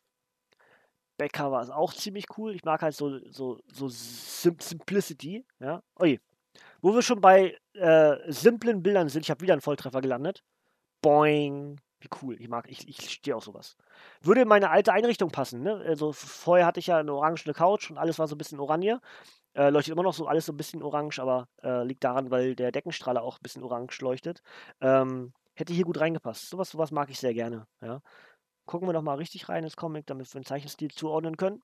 Backcover 1.18 1.62
ist 1.62 1.70
auch 1.70 1.92
ziemlich 1.92 2.26
cool. 2.36 2.54
Ich 2.54 2.64
mag 2.64 2.82
halt 2.82 2.94
so, 2.94 3.18
so, 3.30 3.58
so 3.66 3.88
Sim 3.88 4.56
Simplicity. 4.58 5.44
Ja. 5.60 5.82
Ui. 6.00 6.20
Wo 6.80 6.94
wir 6.94 7.02
schon 7.02 7.20
bei 7.20 7.56
äh, 7.74 8.16
simplen 8.32 8.82
Bildern 8.82 9.08
sind, 9.08 9.22
ich 9.22 9.30
habe 9.30 9.40
wieder 9.40 9.54
einen 9.54 9.62
Volltreffer 9.62 10.00
gelandet. 10.00 10.42
Boing. 11.02 11.78
Wie 12.00 12.08
cool. 12.22 12.40
Ich 12.40 12.48
mag, 12.48 12.68
ich, 12.68 12.86
ich 12.88 13.10
stehe 13.10 13.34
auf 13.34 13.44
sowas. 13.44 13.76
Würde 14.20 14.42
in 14.42 14.48
meine 14.48 14.70
alte 14.70 14.92
Einrichtung 14.92 15.30
passen, 15.30 15.62
ne? 15.62 15.76
Also 15.86 16.12
vorher 16.12 16.66
hatte 16.66 16.80
ich 16.80 16.88
ja 16.88 16.98
eine 16.98 17.14
orangene 17.14 17.54
Couch 17.54 17.90
und 17.90 17.98
alles 17.98 18.18
war 18.18 18.28
so 18.28 18.34
ein 18.34 18.38
bisschen 18.38 18.60
oranje. 18.60 19.00
Äh, 19.54 19.70
leuchtet 19.70 19.92
immer 19.92 20.02
noch 20.02 20.12
so 20.12 20.26
alles 20.26 20.44
so 20.44 20.52
ein 20.52 20.58
bisschen 20.58 20.82
orange, 20.82 21.18
aber 21.18 21.48
äh, 21.62 21.82
liegt 21.84 22.04
daran, 22.04 22.30
weil 22.30 22.54
der 22.54 22.72
Deckenstrahler 22.72 23.22
auch 23.22 23.38
ein 23.38 23.42
bisschen 23.42 23.62
orange 23.62 23.98
leuchtet. 24.02 24.42
Ähm, 24.82 25.32
hätte 25.54 25.72
hier 25.72 25.84
gut 25.84 25.98
reingepasst. 25.98 26.50
Sowas, 26.50 26.70
sowas 26.70 26.90
mag 26.90 27.08
ich 27.08 27.18
sehr 27.18 27.32
gerne. 27.32 27.66
Ja. 27.80 28.02
Gucken 28.66 28.86
wir 28.86 28.92
noch 28.92 29.02
mal 29.02 29.14
richtig 29.14 29.48
rein 29.48 29.64
ins 29.64 29.76
Comic, 29.76 30.06
damit 30.06 30.32
wir 30.32 30.40
den 30.40 30.44
Zeichenstil 30.44 30.90
zuordnen 30.90 31.38
können. 31.38 31.62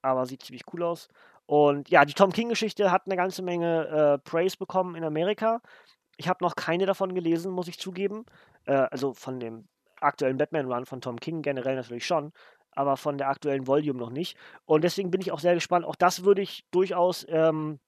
Aber 0.00 0.24
sieht 0.24 0.42
ziemlich 0.42 0.62
cool 0.72 0.82
aus. 0.82 1.08
Und 1.44 1.90
ja, 1.90 2.04
die 2.06 2.14
Tom 2.14 2.32
King-Geschichte 2.32 2.90
hat 2.90 3.02
eine 3.06 3.16
ganze 3.16 3.42
Menge 3.42 3.86
äh, 3.88 4.18
Praise 4.18 4.56
bekommen 4.56 4.94
in 4.94 5.04
Amerika. 5.04 5.60
Ich 6.16 6.28
habe 6.28 6.44
noch 6.44 6.54
keine 6.54 6.86
davon 6.86 7.14
gelesen, 7.14 7.50
muss 7.52 7.68
ich 7.68 7.78
zugeben. 7.78 8.24
Äh, 8.66 8.72
also 8.90 9.14
von 9.14 9.40
dem 9.40 9.68
aktuellen 10.00 10.38
Batman-Run 10.38 10.86
von 10.86 11.00
Tom 11.00 11.20
King 11.20 11.42
generell 11.42 11.76
natürlich 11.76 12.06
schon, 12.06 12.32
aber 12.72 12.96
von 12.96 13.18
der 13.18 13.28
aktuellen 13.28 13.66
Volume 13.66 13.98
noch 13.98 14.10
nicht. 14.10 14.36
Und 14.64 14.82
deswegen 14.82 15.10
bin 15.10 15.20
ich 15.20 15.32
auch 15.32 15.40
sehr 15.40 15.54
gespannt. 15.54 15.84
Auch 15.84 15.96
das 15.96 16.24
würde 16.24 16.42
ich 16.42 16.64
durchaus 16.70 17.26
ähm, 17.28 17.78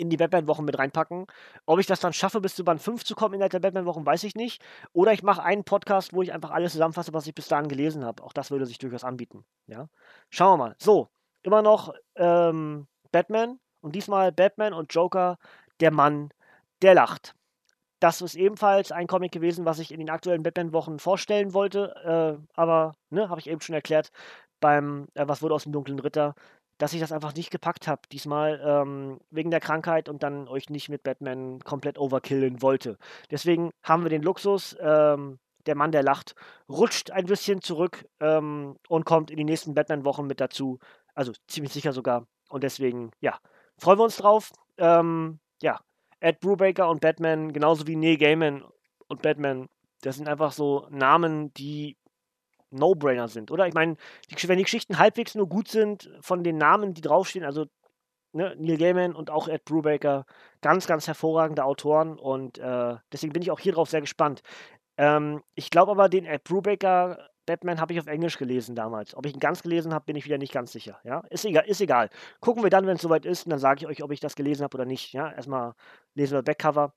in 0.00 0.08
die 0.08 0.16
Batman-Wochen 0.16 0.64
mit 0.64 0.78
reinpacken. 0.78 1.26
Ob 1.66 1.78
ich 1.78 1.86
das 1.86 2.00
dann 2.00 2.14
schaffe, 2.14 2.40
bis 2.40 2.54
zu 2.54 2.64
Band 2.64 2.80
5 2.80 3.04
zu 3.04 3.14
kommen 3.14 3.34
innerhalb 3.34 3.52
der 3.52 3.60
Batman-Wochen, 3.60 4.06
weiß 4.06 4.24
ich 4.24 4.34
nicht. 4.34 4.62
Oder 4.92 5.12
ich 5.12 5.22
mache 5.22 5.42
einen 5.42 5.64
Podcast, 5.64 6.14
wo 6.14 6.22
ich 6.22 6.32
einfach 6.32 6.50
alles 6.50 6.72
zusammenfasse, 6.72 7.12
was 7.12 7.26
ich 7.26 7.34
bis 7.34 7.48
dahin 7.48 7.68
gelesen 7.68 8.04
habe. 8.04 8.22
Auch 8.22 8.32
das 8.32 8.50
würde 8.50 8.64
sich 8.66 8.78
durchaus 8.78 9.04
anbieten. 9.04 9.44
Ja? 9.66 9.88
Schauen 10.30 10.58
wir 10.58 10.64
mal. 10.64 10.76
So, 10.78 11.08
immer 11.42 11.60
noch 11.60 11.92
ähm, 12.16 12.86
Batman 13.12 13.60
und 13.82 13.94
diesmal 13.94 14.32
Batman 14.32 14.72
und 14.72 14.92
Joker, 14.94 15.38
der 15.80 15.90
Mann, 15.90 16.30
der 16.80 16.94
lacht. 16.94 17.34
Das 18.00 18.22
ist 18.22 18.34
ebenfalls 18.34 18.92
ein 18.92 19.06
Comic 19.06 19.30
gewesen, 19.30 19.66
was 19.66 19.78
ich 19.78 19.92
in 19.92 19.98
den 20.00 20.10
aktuellen 20.10 20.42
Batman-Wochen 20.42 20.98
vorstellen 20.98 21.52
wollte. 21.52 21.94
Äh, 22.40 22.46
aber, 22.54 22.94
ne, 23.10 23.28
habe 23.28 23.40
ich 23.40 23.48
eben 23.48 23.60
schon 23.60 23.74
erklärt, 23.74 24.10
beim 24.60 25.08
äh, 25.14 25.28
Was 25.28 25.42
wurde 25.42 25.54
aus 25.54 25.64
dem 25.64 25.72
dunklen 25.72 25.98
Ritter, 25.98 26.34
dass 26.78 26.94
ich 26.94 27.00
das 27.00 27.12
einfach 27.12 27.34
nicht 27.34 27.50
gepackt 27.50 27.86
habe. 27.86 28.02
Diesmal 28.10 28.60
ähm, 28.64 29.20
wegen 29.30 29.50
der 29.50 29.60
Krankheit 29.60 30.08
und 30.08 30.22
dann 30.22 30.48
euch 30.48 30.70
nicht 30.70 30.88
mit 30.88 31.02
Batman 31.02 31.60
komplett 31.60 31.98
overkillen 31.98 32.62
wollte. 32.62 32.96
Deswegen 33.30 33.70
haben 33.82 34.02
wir 34.02 34.10
den 34.10 34.22
Luxus, 34.22 34.76
ähm, 34.80 35.38
der 35.66 35.74
Mann, 35.74 35.92
der 35.92 36.02
lacht, 36.02 36.34
rutscht 36.70 37.10
ein 37.10 37.26
bisschen 37.26 37.60
zurück 37.60 38.06
ähm, 38.20 38.76
und 38.88 39.04
kommt 39.04 39.30
in 39.30 39.36
die 39.36 39.44
nächsten 39.44 39.74
Batman-Wochen 39.74 40.26
mit 40.26 40.40
dazu. 40.40 40.78
Also 41.14 41.32
ziemlich 41.48 41.74
sicher 41.74 41.92
sogar. 41.92 42.26
Und 42.48 42.64
deswegen, 42.64 43.10
ja, 43.20 43.38
freuen 43.76 43.98
wir 43.98 44.04
uns 44.04 44.16
drauf. 44.16 44.50
Ähm, 44.78 45.38
ja, 45.60 45.80
Ed 46.20 46.40
Brubaker 46.40 46.88
und 46.88 47.00
Batman, 47.00 47.52
genauso 47.52 47.86
wie 47.86 47.96
Neil 47.96 48.16
Gaiman 48.16 48.64
und 49.08 49.22
Batman, 49.22 49.68
das 50.02 50.16
sind 50.16 50.28
einfach 50.28 50.52
so 50.52 50.86
Namen, 50.90 51.52
die 51.54 51.96
No-Brainer 52.70 53.28
sind, 53.28 53.50
oder? 53.50 53.66
Ich 53.66 53.74
meine, 53.74 53.96
wenn 54.28 54.58
die 54.58 54.64
Geschichten 54.64 54.98
halbwegs 54.98 55.34
nur 55.34 55.48
gut 55.48 55.68
sind, 55.68 56.10
von 56.20 56.44
den 56.44 56.56
Namen, 56.56 56.94
die 56.94 57.00
draufstehen, 57.00 57.44
also 57.44 57.66
ne, 58.32 58.54
Neil 58.58 58.76
Gaiman 58.76 59.14
und 59.14 59.30
auch 59.30 59.48
Ed 59.48 59.64
Brubaker, 59.64 60.24
ganz, 60.60 60.86
ganz 60.86 61.06
hervorragende 61.06 61.64
Autoren 61.64 62.18
und 62.18 62.58
äh, 62.58 62.96
deswegen 63.12 63.32
bin 63.32 63.42
ich 63.42 63.50
auch 63.50 63.60
hier 63.60 63.72
drauf 63.72 63.90
sehr 63.90 64.00
gespannt. 64.00 64.42
Ähm, 64.96 65.42
ich 65.54 65.70
glaube 65.70 65.92
aber, 65.92 66.08
den 66.08 66.26
Ed 66.26 66.44
Brubaker 66.44 67.30
Batman 67.50 67.80
habe 67.80 67.92
ich 67.92 67.98
auf 67.98 68.06
Englisch 68.06 68.38
gelesen 68.38 68.76
damals. 68.76 69.16
Ob 69.16 69.26
ich 69.26 69.34
ihn 69.34 69.40
ganz 69.40 69.60
gelesen 69.62 69.92
habe, 69.92 70.04
bin 70.04 70.14
ich 70.14 70.24
wieder 70.24 70.38
nicht 70.38 70.52
ganz 70.52 70.70
sicher. 70.70 71.00
Ja, 71.02 71.24
ist 71.30 71.44
egal. 71.44 71.64
Ist 71.66 71.80
egal. 71.80 72.08
Gucken 72.38 72.62
wir 72.62 72.70
dann, 72.70 72.86
wenn 72.86 72.94
es 72.94 73.02
soweit 73.02 73.26
ist, 73.26 73.44
und 73.44 73.50
dann 73.50 73.58
sage 73.58 73.80
ich 73.80 73.86
euch, 73.88 74.04
ob 74.04 74.12
ich 74.12 74.20
das 74.20 74.36
gelesen 74.36 74.62
habe 74.62 74.76
oder 74.76 74.84
nicht. 74.84 75.12
Ja, 75.12 75.32
erstmal 75.32 75.74
lesen 76.14 76.34
wir 76.34 76.42
Backcover. 76.44 76.92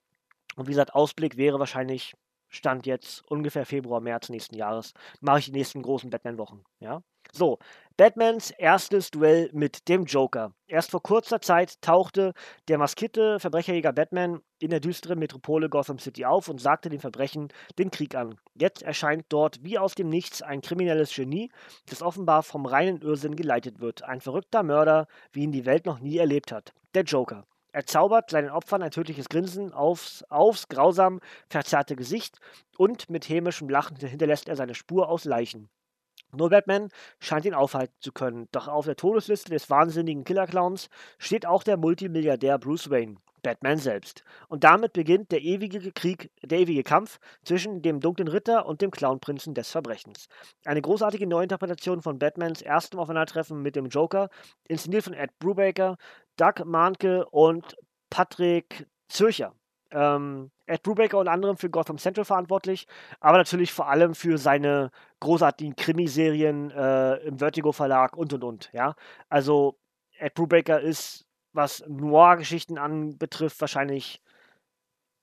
Und 0.56 0.68
wie 0.68 0.72
gesagt, 0.72 0.93
Ausblick 0.93 1.38
wäre 1.38 1.58
wahrscheinlich 1.58 2.14
Stand 2.54 2.86
jetzt 2.86 3.24
ungefähr 3.30 3.66
Februar, 3.66 3.99
März 3.99 4.30
nächsten 4.30 4.56
Jahres. 4.56 4.93
Mache 5.22 5.39
ich 5.39 5.45
die 5.45 5.54
nächsten 5.54 5.82
großen 5.82 6.12
Batman-Wochen. 6.12 6.64
Ja. 6.80 7.01
So, 7.32 7.58
Batmans 7.97 8.51
erstes 8.51 9.10
Duell 9.10 9.49
mit 9.54 9.88
dem 9.89 10.06
Joker. 10.06 10.54
Erst 10.68 10.91
vor 10.91 11.01
kurzer 11.01 11.41
Zeit 11.41 11.82
tauchte 11.82 12.34
der 12.68 12.78
maskierte 12.78 13.39
Verbrecherjäger 13.39 13.91
Batman 13.91 14.41
in 14.60 14.70
der 14.70 14.80
düsteren 14.80 15.18
Metropole 15.18 15.68
Gotham 15.68 15.97
City 15.97 16.26
auf 16.26 16.47
und 16.47 16.62
sagte 16.62 16.89
den 16.89 16.99
Verbrechen 16.99 17.47
den 17.80 17.89
Krieg 17.89 18.14
an. 18.14 18.39
Jetzt 18.54 18.84
erscheint 18.84 19.26
dort 19.30 19.64
wie 19.64 19.80
aus 19.80 19.95
dem 19.95 20.10
Nichts 20.10 20.43
ein 20.43 20.62
kriminelles 20.62 21.16
Genie, 21.16 21.51
das 21.88 22.04
offenbar 22.04 22.43
vom 22.43 22.68
reinen 22.68 23.01
Irrsinn 23.01 23.36
geleitet 23.36 23.80
wird. 23.80 24.04
Ein 24.04 24.22
verrückter 24.22 24.62
Mörder, 24.62 25.08
wie 25.32 25.41
ihn 25.41 25.51
die 25.51 25.66
Welt 25.66 25.88
noch 25.88 25.99
nie 25.99 26.18
erlebt 26.18 26.51
hat. 26.51 26.74
Der 26.93 27.04
Joker. 27.04 27.47
Er 27.74 27.88
zaubert 27.88 28.30
seinen 28.30 28.51
Opfern 28.51 28.84
ein 28.84 28.91
tödliches 28.91 29.30
Grinsen 29.30 29.74
aufs, 29.74 30.24
aufs 30.30 30.67
grausam 30.67 31.19
verzerrte 31.49 31.95
Gesicht 31.95 32.38
und 32.78 33.09
mit 33.09 33.28
hämischem 33.28 33.67
Lachen 33.67 33.97
hinterlässt 33.97 34.47
er 34.47 34.55
seine 34.55 34.76
Spur 34.76 35.09
aus 35.09 35.26
Leichen. 35.26 35.69
Nur 36.32 36.49
Batman 36.49 36.89
scheint 37.19 37.45
ihn 37.45 37.55
aufhalten 37.55 37.95
zu 37.99 38.11
können, 38.11 38.47
doch 38.51 38.67
auf 38.67 38.86
der 38.86 38.95
Todesliste 38.95 39.49
des 39.49 39.71
wahnsinnigen 39.71 40.24
Killer-Clowns 40.24 40.89
steht 41.17 41.47
auch 41.47 41.63
der 41.63 41.78
Multimilliardär 41.78 42.59
Bruce 42.59 42.91
Wayne, 42.91 43.15
Batman 43.43 43.77
selbst. 43.77 44.23
Und 44.47 44.63
damit 44.63 44.93
beginnt 44.93 45.31
der 45.31 45.41
ewige 45.41 45.91
Krieg, 45.91 46.31
der 46.41 46.59
ewige 46.59 46.83
Kampf 46.83 47.19
zwischen 47.43 47.81
dem 47.81 47.99
dunklen 47.99 48.27
Ritter 48.27 48.65
und 48.65 48.81
dem 48.81 48.89
Clownprinzen 48.89 49.53
des 49.53 49.69
Verbrechens. 49.69 50.27
Eine 50.65 50.81
großartige 50.81 51.27
Neuinterpretation 51.27 52.01
von 52.01 52.17
Batmans 52.17 52.61
erstem 52.61 52.99
Aufeinandertreffen 52.99 53.61
mit 53.61 53.75
dem 53.75 53.87
Joker, 53.87 54.29
inszeniert 54.67 55.03
von 55.03 55.13
Ed 55.13 55.37
Brubaker, 55.39 55.97
Doug 56.37 56.65
Mahnke 56.65 57.25
und 57.29 57.77
Patrick 58.09 58.87
Zürcher. 59.07 59.53
Ähm, 59.91 60.49
Ed 60.65 60.81
Brubaker 60.81 61.19
unter 61.19 61.31
anderem 61.31 61.57
für 61.57 61.69
Gotham 61.69 61.97
Central 61.97 62.25
verantwortlich, 62.25 62.87
aber 63.19 63.37
natürlich 63.37 63.71
vor 63.71 63.89
allem 63.89 64.15
für 64.15 64.37
seine 64.37 64.91
großartigen 65.19 65.75
Krimiserien 65.75 66.71
äh, 66.71 67.15
im 67.17 67.37
Vertigo 67.37 67.71
Verlag 67.71 68.17
und 68.17 68.33
und 68.33 68.43
und. 68.43 68.69
Ja, 68.73 68.95
also 69.29 69.77
Ed 70.17 70.33
Brubaker 70.33 70.79
ist, 70.79 71.25
was 71.54 71.84
Noir-Geschichten 71.88 72.78
anbetrifft, 72.78 73.62
wahrscheinlich 73.62 74.22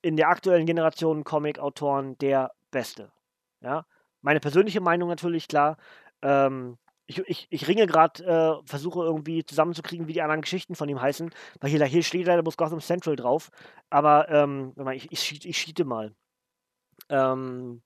in 0.03 0.17
der 0.17 0.29
aktuellen 0.29 0.67
Generation 0.67 1.25
Comic-Autoren 1.25 2.17
der 2.19 2.53
Beste. 2.71 3.13
Ja, 3.61 3.85
meine 4.23 4.41
persönliche 4.41 4.81
Meinung 4.81 5.09
natürlich, 5.09 5.49
klar. 5.49 5.77
Ähm, 6.23 6.79
ich, 7.07 7.19
ich, 7.27 7.47
ich 7.51 7.69
ringe 7.69 7.87
gerade, 7.87 8.25
äh, 8.25 8.67
versuche 8.69 9.01
irgendwie 9.01 9.45
zusammenzukriegen, 9.45 10.07
wie 10.07 10.13
die 10.13 10.23
anderen 10.23 10.43
Geschichten 10.43 10.77
von 10.77 10.89
ihm 10.89 11.03
heißen, 11.03 11.31
weil 11.61 11.71
hier, 11.71 11.85
hier 11.85 12.03
steht 12.03 12.27
leider 12.27 12.43
bloß 12.43 12.57
Gotham 12.57 12.81
Central 12.81 13.17
drauf. 13.17 13.51
Aber 13.91 14.29
ähm, 14.29 14.73
ich, 14.93 15.11
ich, 15.11 15.45
ich 15.45 15.59
schiete 15.59 15.85
mal. 15.85 16.15
Ähm, 17.09 17.83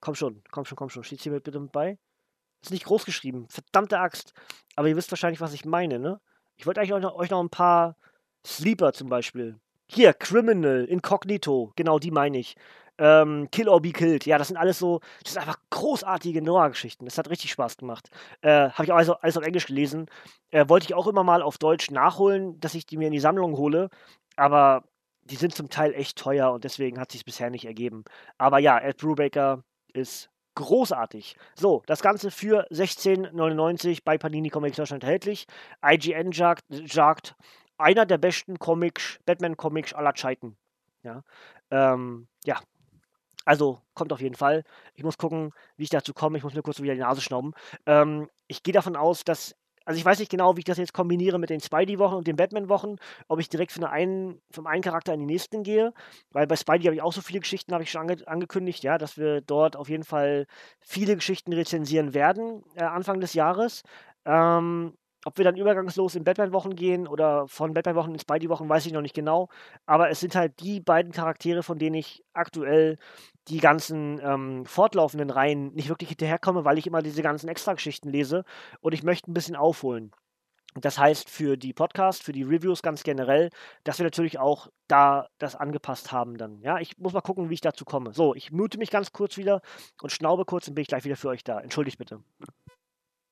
komm 0.00 0.14
schon, 0.14 0.42
komm 0.50 0.64
schon, 0.64 0.76
komm 0.76 0.90
schon. 0.90 1.04
Steht 1.04 1.20
hier 1.22 1.32
bitte 1.32 1.58
mit 1.60 1.72
bei? 1.72 1.98
Ist 2.62 2.72
nicht 2.72 2.84
groß 2.84 3.04
geschrieben. 3.04 3.46
Verdammte 3.48 4.00
Axt. 4.00 4.34
Aber 4.74 4.88
ihr 4.88 4.96
wisst 4.96 5.12
wahrscheinlich, 5.12 5.40
was 5.40 5.54
ich 5.54 5.64
meine, 5.64 5.98
ne? 5.98 6.20
Ich 6.60 6.66
wollte 6.66 6.80
eigentlich 6.80 6.92
euch 6.92 7.02
noch, 7.02 7.14
euch 7.14 7.30
noch 7.30 7.40
ein 7.42 7.48
paar 7.48 7.96
Sleeper 8.46 8.92
zum 8.92 9.08
Beispiel. 9.08 9.58
Hier, 9.90 10.12
Criminal, 10.12 10.84
Incognito, 10.84 11.72
genau 11.74 11.98
die 11.98 12.10
meine 12.10 12.36
ich 12.36 12.54
ähm, 12.98 13.48
Kill 13.50 13.66
or 13.66 13.80
Be 13.80 13.92
Killed. 13.92 14.26
Ja, 14.26 14.36
das 14.36 14.48
sind 14.48 14.58
alles 14.58 14.78
so, 14.78 15.00
das 15.24 15.32
sind 15.32 15.40
einfach 15.40 15.58
großartige 15.70 16.42
Noah-Geschichten. 16.42 17.06
Das 17.06 17.16
hat 17.16 17.30
richtig 17.30 17.50
Spaß 17.52 17.78
gemacht. 17.78 18.10
Äh, 18.42 18.68
Habe 18.68 18.84
ich 18.84 18.92
auch 18.92 18.96
alles, 18.96 19.08
alles, 19.08 19.38
auf 19.38 19.42
Englisch 19.42 19.68
gelesen. 19.68 20.04
Äh, 20.50 20.68
wollte 20.68 20.84
ich 20.84 20.92
auch 20.92 21.06
immer 21.06 21.24
mal 21.24 21.40
auf 21.40 21.56
Deutsch 21.56 21.90
nachholen, 21.90 22.60
dass 22.60 22.74
ich 22.74 22.84
die 22.84 22.98
mir 22.98 23.06
in 23.06 23.12
die 23.14 23.20
Sammlung 23.20 23.56
hole. 23.56 23.88
Aber 24.36 24.84
die 25.22 25.36
sind 25.36 25.54
zum 25.54 25.70
Teil 25.70 25.94
echt 25.94 26.18
teuer 26.18 26.52
und 26.52 26.64
deswegen 26.64 27.00
hat 27.00 27.10
sich 27.10 27.24
bisher 27.24 27.48
nicht 27.48 27.64
ergeben. 27.64 28.04
Aber 28.36 28.58
ja, 28.58 28.78
Ed 28.78 28.98
Brubaker 28.98 29.64
ist 29.94 30.29
großartig. 30.54 31.36
So, 31.54 31.82
das 31.86 32.02
Ganze 32.02 32.30
für 32.30 32.66
16,99 32.70 34.00
bei 34.04 34.18
Panini 34.18 34.50
Comics 34.50 34.76
Deutschland 34.76 35.04
erhältlich. 35.04 35.46
IGN 35.84 36.32
sagt, 36.32 36.64
sagt 36.86 37.34
einer 37.78 38.06
der 38.06 38.18
besten 38.18 38.58
Comics, 38.58 39.18
Batman-Comics 39.26 39.94
aller 39.94 40.14
Zeiten. 40.14 40.56
Ja, 41.02 41.22
ähm, 41.70 42.28
ja, 42.44 42.60
also 43.44 43.80
kommt 43.94 44.12
auf 44.12 44.20
jeden 44.20 44.34
Fall. 44.34 44.64
Ich 44.94 45.02
muss 45.02 45.16
gucken, 45.16 45.52
wie 45.76 45.84
ich 45.84 45.90
dazu 45.90 46.12
komme. 46.12 46.38
Ich 46.38 46.44
muss 46.44 46.54
mir 46.54 46.62
kurz 46.62 46.80
wieder 46.80 46.94
die 46.94 47.00
Nase 47.00 47.20
schnauben. 47.20 47.52
Ähm, 47.86 48.28
ich 48.46 48.62
gehe 48.62 48.74
davon 48.74 48.96
aus, 48.96 49.24
dass. 49.24 49.56
Also 49.84 49.98
ich 49.98 50.04
weiß 50.04 50.18
nicht 50.18 50.30
genau, 50.30 50.56
wie 50.56 50.60
ich 50.60 50.64
das 50.64 50.78
jetzt 50.78 50.92
kombiniere 50.92 51.38
mit 51.38 51.50
den 51.50 51.60
Spidey-Wochen 51.60 52.14
und 52.14 52.26
den 52.26 52.36
Batman-Wochen, 52.36 52.96
ob 53.28 53.40
ich 53.40 53.48
direkt 53.48 53.72
von 53.72 53.84
einen, 53.84 54.40
vom 54.50 54.66
einen 54.66 54.82
Charakter 54.82 55.14
in 55.14 55.20
die 55.20 55.26
nächsten 55.26 55.62
gehe, 55.62 55.92
weil 56.30 56.46
bei 56.46 56.56
Spidey 56.56 56.84
habe 56.84 56.94
ich 56.94 57.02
auch 57.02 57.12
so 57.12 57.22
viele 57.22 57.40
Geschichten, 57.40 57.72
habe 57.72 57.82
ich 57.82 57.90
schon 57.90 58.02
ange 58.02 58.26
angekündigt, 58.26 58.82
ja, 58.84 58.98
dass 58.98 59.16
wir 59.16 59.40
dort 59.40 59.76
auf 59.76 59.88
jeden 59.88 60.04
Fall 60.04 60.46
viele 60.80 61.16
Geschichten 61.16 61.52
rezensieren 61.52 62.14
werden, 62.14 62.62
äh, 62.76 62.84
Anfang 62.84 63.20
des 63.20 63.34
Jahres. 63.34 63.82
Ähm, 64.26 64.94
ob 65.26 65.36
wir 65.36 65.44
dann 65.44 65.56
übergangslos 65.56 66.14
in 66.14 66.24
Batman-Wochen 66.24 66.74
gehen 66.74 67.06
oder 67.06 67.46
von 67.46 67.74
Batman-Wochen 67.74 68.12
in 68.12 68.18
Spidey-Wochen, 68.18 68.68
weiß 68.68 68.86
ich 68.86 68.92
noch 68.92 69.02
nicht 69.02 69.14
genau. 69.14 69.48
Aber 69.86 70.08
es 70.10 70.20
sind 70.20 70.34
halt 70.34 70.60
die 70.60 70.80
beiden 70.80 71.12
Charaktere, 71.12 71.62
von 71.62 71.78
denen 71.78 71.96
ich 71.96 72.24
aktuell 72.32 72.96
die 73.50 73.58
ganzen 73.58 74.20
ähm, 74.22 74.64
fortlaufenden 74.64 75.30
Reihen 75.30 75.72
nicht 75.74 75.88
wirklich 75.88 76.10
hinterherkomme, 76.10 76.64
weil 76.64 76.78
ich 76.78 76.86
immer 76.86 77.02
diese 77.02 77.22
ganzen 77.22 77.48
Extra-Geschichten 77.48 78.08
lese 78.08 78.44
und 78.80 78.94
ich 78.94 79.02
möchte 79.02 79.30
ein 79.30 79.34
bisschen 79.34 79.56
aufholen. 79.56 80.12
Das 80.74 80.98
heißt 80.98 81.28
für 81.28 81.56
die 81.56 81.72
Podcasts, 81.72 82.22
für 82.22 82.30
die 82.30 82.44
Reviews 82.44 82.80
ganz 82.80 83.02
generell, 83.02 83.50
dass 83.82 83.98
wir 83.98 84.04
natürlich 84.04 84.38
auch 84.38 84.68
da 84.86 85.28
das 85.38 85.56
angepasst 85.56 86.12
haben 86.12 86.38
dann. 86.38 86.62
Ja, 86.62 86.78
ich 86.78 86.96
muss 86.98 87.12
mal 87.12 87.22
gucken, 87.22 87.50
wie 87.50 87.54
ich 87.54 87.60
dazu 87.60 87.84
komme. 87.84 88.12
So, 88.12 88.36
ich 88.36 88.52
mute 88.52 88.78
mich 88.78 88.90
ganz 88.90 89.12
kurz 89.12 89.36
wieder 89.36 89.62
und 90.00 90.12
schnaube 90.12 90.44
kurz 90.44 90.68
und 90.68 90.74
bin 90.76 90.82
ich 90.82 90.88
gleich 90.88 91.04
wieder 91.04 91.16
für 91.16 91.28
euch 91.28 91.42
da. 91.42 91.58
Entschuldigt 91.58 91.98
bitte. 91.98 92.22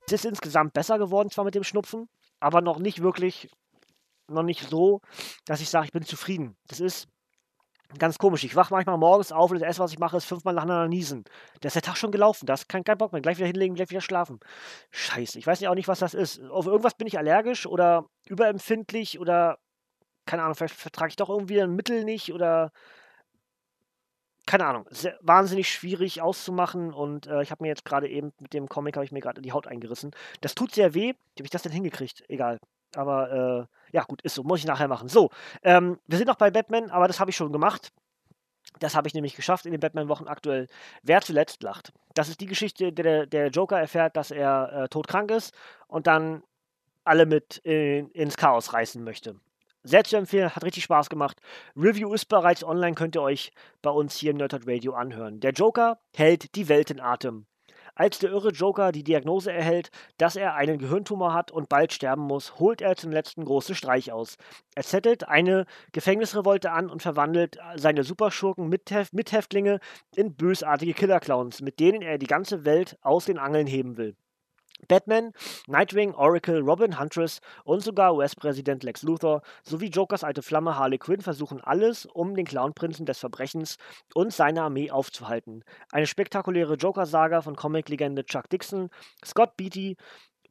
Es 0.06 0.12
ist 0.12 0.24
insgesamt 0.24 0.72
besser 0.72 0.98
geworden, 0.98 1.30
zwar 1.30 1.44
mit 1.44 1.54
dem 1.54 1.62
Schnupfen, 1.62 2.08
aber 2.40 2.60
noch 2.60 2.80
nicht 2.80 3.02
wirklich, 3.02 3.50
noch 4.26 4.42
nicht 4.42 4.68
so, 4.68 5.00
dass 5.44 5.60
ich 5.60 5.68
sage, 5.68 5.86
ich 5.86 5.92
bin 5.92 6.02
zufrieden. 6.02 6.56
Das 6.66 6.80
ist 6.80 7.08
ganz 7.98 8.18
komisch. 8.18 8.44
Ich 8.44 8.56
wache 8.56 8.74
manchmal 8.74 8.98
morgens 8.98 9.32
auf 9.32 9.50
und 9.50 9.60
das 9.60 9.66
erste, 9.66 9.82
was 9.82 9.92
ich 9.92 9.98
mache, 9.98 10.16
ist 10.16 10.26
fünfmal 10.26 10.54
nacheinander 10.54 10.88
niesen. 10.88 11.24
Da 11.60 11.68
ist 11.68 11.74
der 11.74 11.82
Tag 11.82 11.96
schon 11.96 12.12
gelaufen. 12.12 12.46
Da 12.46 12.54
ist 12.54 12.68
kein, 12.68 12.84
kein 12.84 12.98
Bock 12.98 13.12
mehr. 13.12 13.22
Gleich 13.22 13.38
wieder 13.38 13.46
hinlegen, 13.46 13.74
gleich 13.74 13.90
wieder 13.90 14.00
schlafen. 14.00 14.40
Scheiße. 14.90 15.38
Ich 15.38 15.46
weiß 15.46 15.60
ja 15.60 15.70
auch 15.70 15.74
nicht, 15.74 15.88
was 15.88 16.00
das 16.00 16.14
ist. 16.14 16.42
Auf 16.50 16.66
irgendwas 16.66 16.94
bin 16.94 17.06
ich 17.06 17.18
allergisch 17.18 17.66
oder 17.66 18.06
überempfindlich 18.26 19.18
oder 19.18 19.58
keine 20.28 20.42
Ahnung, 20.42 20.54
vielleicht 20.54 20.74
vertrage 20.74 21.08
ich 21.08 21.16
doch 21.16 21.30
irgendwie 21.30 21.60
ein 21.60 21.74
Mittel 21.74 22.04
nicht 22.04 22.32
oder 22.32 22.70
keine 24.46 24.66
Ahnung, 24.66 24.86
sehr, 24.90 25.18
wahnsinnig 25.20 25.70
schwierig 25.70 26.22
auszumachen 26.22 26.92
und 26.92 27.26
äh, 27.26 27.42
ich 27.42 27.50
habe 27.50 27.62
mir 27.64 27.68
jetzt 27.68 27.84
gerade 27.84 28.08
eben 28.08 28.32
mit 28.38 28.54
dem 28.54 28.68
Comic 28.68 28.96
habe 28.96 29.04
ich 29.04 29.12
mir 29.12 29.20
gerade 29.20 29.42
die 29.42 29.52
Haut 29.52 29.66
eingerissen. 29.66 30.10
Das 30.40 30.54
tut 30.54 30.72
sehr 30.72 30.94
weh. 30.94 31.12
Wie 31.12 31.40
habe 31.40 31.44
ich 31.44 31.50
das 31.50 31.62
denn 31.62 31.72
hingekriegt? 31.72 32.24
Egal. 32.28 32.58
Aber 32.94 33.68
äh, 33.68 33.77
ja, 33.92 34.02
gut, 34.04 34.22
ist 34.22 34.34
so. 34.34 34.42
Muss 34.42 34.60
ich 34.60 34.66
nachher 34.66 34.88
machen. 34.88 35.08
So, 35.08 35.30
ähm, 35.62 35.98
wir 36.06 36.18
sind 36.18 36.26
noch 36.28 36.36
bei 36.36 36.50
Batman, 36.50 36.90
aber 36.90 37.08
das 37.08 37.20
habe 37.20 37.30
ich 37.30 37.36
schon 37.36 37.52
gemacht. 37.52 37.92
Das 38.80 38.94
habe 38.94 39.08
ich 39.08 39.14
nämlich 39.14 39.34
geschafft 39.34 39.66
in 39.66 39.72
den 39.72 39.80
Batman-Wochen 39.80 40.28
aktuell. 40.28 40.66
Wer 41.02 41.20
zuletzt 41.22 41.62
lacht. 41.62 41.92
Das 42.14 42.28
ist 42.28 42.40
die 42.40 42.46
Geschichte, 42.46 42.92
der 42.92 43.26
der 43.26 43.48
Joker 43.48 43.78
erfährt, 43.78 44.16
dass 44.16 44.30
er 44.30 44.72
äh, 44.72 44.88
todkrank 44.88 45.30
ist 45.30 45.54
und 45.86 46.06
dann 46.06 46.42
alle 47.04 47.26
mit 47.26 47.58
in, 47.58 48.10
ins 48.10 48.36
Chaos 48.36 48.72
reißen 48.72 49.02
möchte. 49.02 49.40
Sehr 49.84 50.04
zu 50.04 50.16
empfehlen, 50.16 50.54
hat 50.54 50.64
richtig 50.64 50.84
Spaß 50.84 51.08
gemacht. 51.08 51.40
Review 51.76 52.12
ist 52.12 52.26
bereits 52.26 52.62
online, 52.62 52.94
könnt 52.94 53.16
ihr 53.16 53.22
euch 53.22 53.52
bei 53.80 53.90
uns 53.90 54.16
hier 54.16 54.32
im 54.32 54.36
Nerdhard 54.36 54.66
Radio 54.66 54.92
anhören. 54.92 55.40
Der 55.40 55.52
Joker 55.52 55.98
hält 56.14 56.54
die 56.56 56.68
Welt 56.68 56.90
in 56.90 57.00
Atem. 57.00 57.46
Als 57.98 58.20
der 58.20 58.30
irre 58.30 58.50
Joker 58.50 58.92
die 58.92 59.02
Diagnose 59.02 59.52
erhält, 59.52 59.90
dass 60.18 60.36
er 60.36 60.54
einen 60.54 60.78
Gehirntumor 60.78 61.34
hat 61.34 61.50
und 61.50 61.68
bald 61.68 61.92
sterben 61.92 62.22
muss, 62.22 62.60
holt 62.60 62.80
er 62.80 62.94
zum 62.94 63.10
letzten 63.10 63.44
großen 63.44 63.74
Streich 63.74 64.12
aus. 64.12 64.36
Er 64.76 64.84
zettelt 64.84 65.26
eine 65.26 65.66
Gefängnisrevolte 65.90 66.70
an 66.70 66.90
und 66.90 67.02
verwandelt 67.02 67.58
seine 67.74 68.04
Superschurken 68.04 68.68
Mithäftlinge 68.68 69.80
in 70.14 70.36
bösartige 70.36 70.94
Killerclowns, 70.94 71.60
mit 71.60 71.80
denen 71.80 72.00
er 72.00 72.18
die 72.18 72.28
ganze 72.28 72.64
Welt 72.64 72.96
aus 73.02 73.24
den 73.24 73.38
Angeln 73.38 73.66
heben 73.66 73.96
will. 73.96 74.14
Batman, 74.86 75.32
Nightwing, 75.66 76.14
Oracle, 76.14 76.60
Robin, 76.60 76.98
Huntress 76.98 77.40
und 77.64 77.82
sogar 77.82 78.14
US-Präsident 78.14 78.84
Lex 78.84 79.02
Luthor 79.02 79.42
sowie 79.62 79.88
Jokers 79.88 80.24
alte 80.24 80.42
Flamme 80.42 80.76
Harley 80.76 80.98
Quinn 80.98 81.20
versuchen 81.20 81.60
alles, 81.60 82.06
um 82.06 82.34
den 82.34 82.46
Clownprinzen 82.46 83.04
des 83.06 83.18
Verbrechens 83.18 83.76
und 84.14 84.32
seine 84.32 84.62
Armee 84.62 84.90
aufzuhalten. 84.90 85.64
Eine 85.90 86.06
spektakuläre 86.06 86.74
Joker-Saga 86.74 87.42
von 87.42 87.56
Comic-Legende 87.56 88.24
Chuck 88.24 88.48
Dixon, 88.48 88.90
Scott 89.24 89.56
Beatty, 89.56 89.96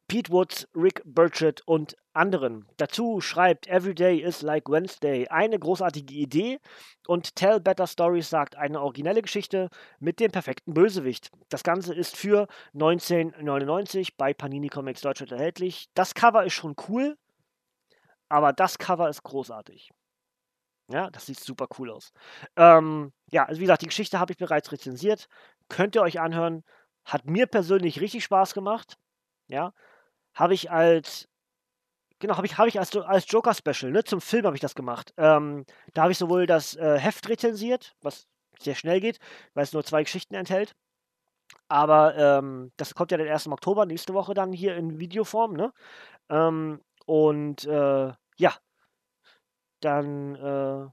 Pete 0.08 0.30
Woods, 0.32 0.66
Rick 0.74 1.02
Burchett 1.04 1.62
und 1.66 1.94
anderen. 2.18 2.66
Dazu 2.76 3.20
schreibt 3.20 3.66
Everyday 3.68 4.18
is 4.20 4.42
like 4.42 4.68
Wednesday 4.68 5.28
eine 5.28 5.58
großartige 5.58 6.12
Idee 6.12 6.58
und 7.06 7.36
Tell 7.36 7.60
Better 7.60 7.86
Stories 7.86 8.28
sagt 8.28 8.56
eine 8.56 8.82
originelle 8.82 9.22
Geschichte 9.22 9.70
mit 10.00 10.20
dem 10.20 10.30
perfekten 10.30 10.74
Bösewicht. 10.74 11.30
Das 11.48 11.62
Ganze 11.62 11.94
ist 11.94 12.16
für 12.16 12.48
1999 12.74 14.16
bei 14.16 14.34
Panini 14.34 14.68
Comics 14.68 15.00
Deutschland 15.00 15.32
erhältlich. 15.32 15.88
Das 15.94 16.14
Cover 16.14 16.44
ist 16.44 16.54
schon 16.54 16.74
cool, 16.88 17.16
aber 18.28 18.52
das 18.52 18.78
Cover 18.78 19.08
ist 19.08 19.22
großartig. 19.22 19.90
Ja, 20.90 21.10
das 21.10 21.26
sieht 21.26 21.38
super 21.38 21.68
cool 21.78 21.90
aus. 21.90 22.12
Ähm, 22.56 23.12
ja, 23.30 23.44
also 23.44 23.60
wie 23.60 23.64
gesagt, 23.64 23.82
die 23.82 23.88
Geschichte 23.88 24.18
habe 24.18 24.32
ich 24.32 24.38
bereits 24.38 24.72
rezensiert. 24.72 25.28
Könnt 25.68 25.94
ihr 25.94 26.02
euch 26.02 26.18
anhören. 26.18 26.64
Hat 27.04 27.26
mir 27.26 27.46
persönlich 27.46 28.00
richtig 28.00 28.24
Spaß 28.24 28.54
gemacht. 28.54 28.96
Ja, 29.48 29.72
habe 30.34 30.54
ich 30.54 30.70
als 30.70 31.27
genau, 32.18 32.36
habe 32.36 32.46
ich, 32.46 32.58
hab 32.58 32.66
ich 32.66 32.78
als, 32.78 32.96
als 32.96 33.30
Joker-Special, 33.30 33.92
ne? 33.92 34.04
Zum 34.04 34.20
Film 34.20 34.46
habe 34.46 34.56
ich 34.56 34.60
das 34.60 34.74
gemacht. 34.74 35.12
Ähm, 35.16 35.64
da 35.94 36.02
habe 36.02 36.12
ich 36.12 36.18
sowohl 36.18 36.46
das 36.46 36.76
äh, 36.76 36.98
Heft 36.98 37.28
rezensiert, 37.28 37.96
was 38.02 38.26
sehr 38.58 38.74
schnell 38.74 39.00
geht, 39.00 39.18
weil 39.54 39.64
es 39.64 39.72
nur 39.72 39.84
zwei 39.84 40.02
Geschichten 40.02 40.34
enthält. 40.34 40.74
Aber 41.68 42.16
ähm, 42.16 42.72
das 42.76 42.94
kommt 42.94 43.10
ja 43.10 43.18
erst 43.18 43.46
im 43.46 43.52
Oktober, 43.52 43.86
nächste 43.86 44.14
Woche 44.14 44.34
dann 44.34 44.52
hier 44.52 44.76
in 44.76 44.98
Videoform, 44.98 45.54
ne? 45.54 45.72
Ähm, 46.30 46.80
und 47.06 47.64
äh, 47.64 48.12
ja, 48.36 48.54
dann 49.80 50.34
äh, 50.34 50.88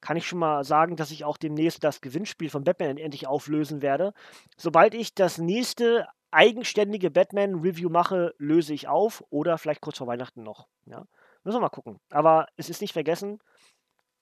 kann 0.00 0.16
ich 0.16 0.26
schon 0.26 0.38
mal 0.38 0.64
sagen, 0.64 0.96
dass 0.96 1.10
ich 1.10 1.24
auch 1.24 1.36
demnächst 1.36 1.82
das 1.84 2.00
Gewinnspiel 2.00 2.50
von 2.50 2.64
Batman 2.64 2.98
endlich 2.98 3.26
auflösen 3.26 3.82
werde. 3.82 4.12
Sobald 4.56 4.94
ich 4.94 5.14
das 5.14 5.38
nächste 5.38 6.06
eigenständige 6.30 7.10
Batman-Review 7.10 7.88
mache, 7.88 8.34
löse 8.38 8.74
ich 8.74 8.88
auf 8.88 9.24
oder 9.30 9.58
vielleicht 9.58 9.80
kurz 9.80 9.98
vor 9.98 10.06
Weihnachten 10.06 10.42
noch. 10.42 10.68
Ja? 10.86 11.06
Müssen 11.44 11.56
wir 11.56 11.62
mal 11.62 11.68
gucken. 11.68 11.98
Aber 12.10 12.46
es 12.56 12.68
ist 12.68 12.80
nicht 12.80 12.92
vergessen, 12.92 13.38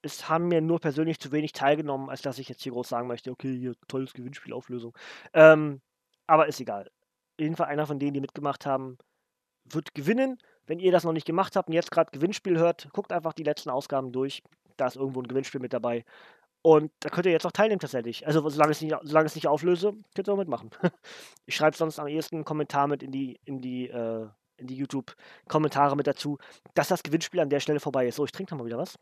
es 0.03 0.29
haben 0.29 0.49
mir 0.49 0.61
nur 0.61 0.81
persönlich 0.81 1.19
zu 1.19 1.33
wenig 1.33 1.53
teilgenommen, 1.53 2.09
als 2.09 2.23
dass 2.23 2.39
ich 2.39 2.49
jetzt 2.49 2.63
hier 2.63 2.73
groß 2.73 2.89
sagen 2.89 3.09
möchte, 3.09 3.31
okay, 3.31 3.59
hier 3.59 3.75
tolles 3.89 4.13
Gewinnspiel, 4.13 4.53
Auflösung. 4.53 4.97
Ähm, 5.33 5.81
aber 6.27 6.47
ist 6.47 6.61
egal. 6.61 6.91
Jedenfalls 7.39 7.71
einer 7.71 7.87
von 7.87 7.99
denen, 7.99 8.15
die 8.15 8.21
mitgemacht 8.21 8.67
haben, 8.67 8.99
wird 9.65 9.95
gewinnen. 9.95 10.39
Wenn 10.67 10.79
ihr 10.79 10.93
das 10.93 11.05
noch 11.05 11.13
nicht 11.13 11.27
gemacht 11.27 11.57
habt 11.57 11.69
und 11.69 11.75
jetzt 11.75 11.91
gerade 11.91 12.11
Gewinnspiel 12.13 12.59
hört, 12.59 12.89
guckt 12.93 13.13
einfach 13.13 13.33
die 13.33 13.43
letzten 13.43 13.71
Ausgaben 13.71 14.13
durch. 14.13 14.43
Da 14.77 14.87
ist 14.87 14.97
irgendwo 14.97 15.21
ein 15.21 15.29
Gewinnspiel 15.29 15.61
mit 15.61 15.73
dabei. 15.73 16.05
Und 16.67 16.91
da 16.99 17.11
könnt 17.11 17.27
ihr 17.27 17.31
jetzt 17.33 17.47
auch 17.47 17.53
teilnehmen 17.53 17.79
tatsächlich. 17.79 18.27
Also 18.27 18.49
solange 18.49 18.73
ich 18.73 18.79
es 18.79 18.83
nicht, 18.83 18.97
solange 19.05 19.27
ich 19.27 19.31
es 19.31 19.35
nicht 19.37 19.47
auflöse, 19.47 19.93
könnt 20.17 20.29
ihr 20.29 20.33
auch 20.33 20.37
mitmachen. 20.37 20.71
ich 21.47 21.55
schreibe 21.55 21.77
sonst 21.77 22.01
am 22.01 22.09
ehesten 22.09 22.35
einen 22.35 22.45
Kommentar 22.45 22.89
mit 22.89 23.05
in 23.05 23.12
die, 23.12 23.39
in 23.45 23.61
die, 23.61 23.89
äh, 23.89 24.27
in 24.57 24.67
die 24.67 24.75
YouTube-Kommentare 24.75 25.95
mit 25.95 26.09
dazu, 26.09 26.39
dass 26.75 26.89
das 26.89 27.05
Gewinnspiel 27.05 27.39
an 27.39 27.51
der 27.51 27.61
Stelle 27.61 27.79
vorbei 27.79 28.09
ist. 28.09 28.17
So, 28.17 28.25
ich 28.25 28.33
trinke 28.33 28.53
noch 28.53 28.59
mal 28.59 28.67
wieder 28.67 28.79
was. 28.79 28.99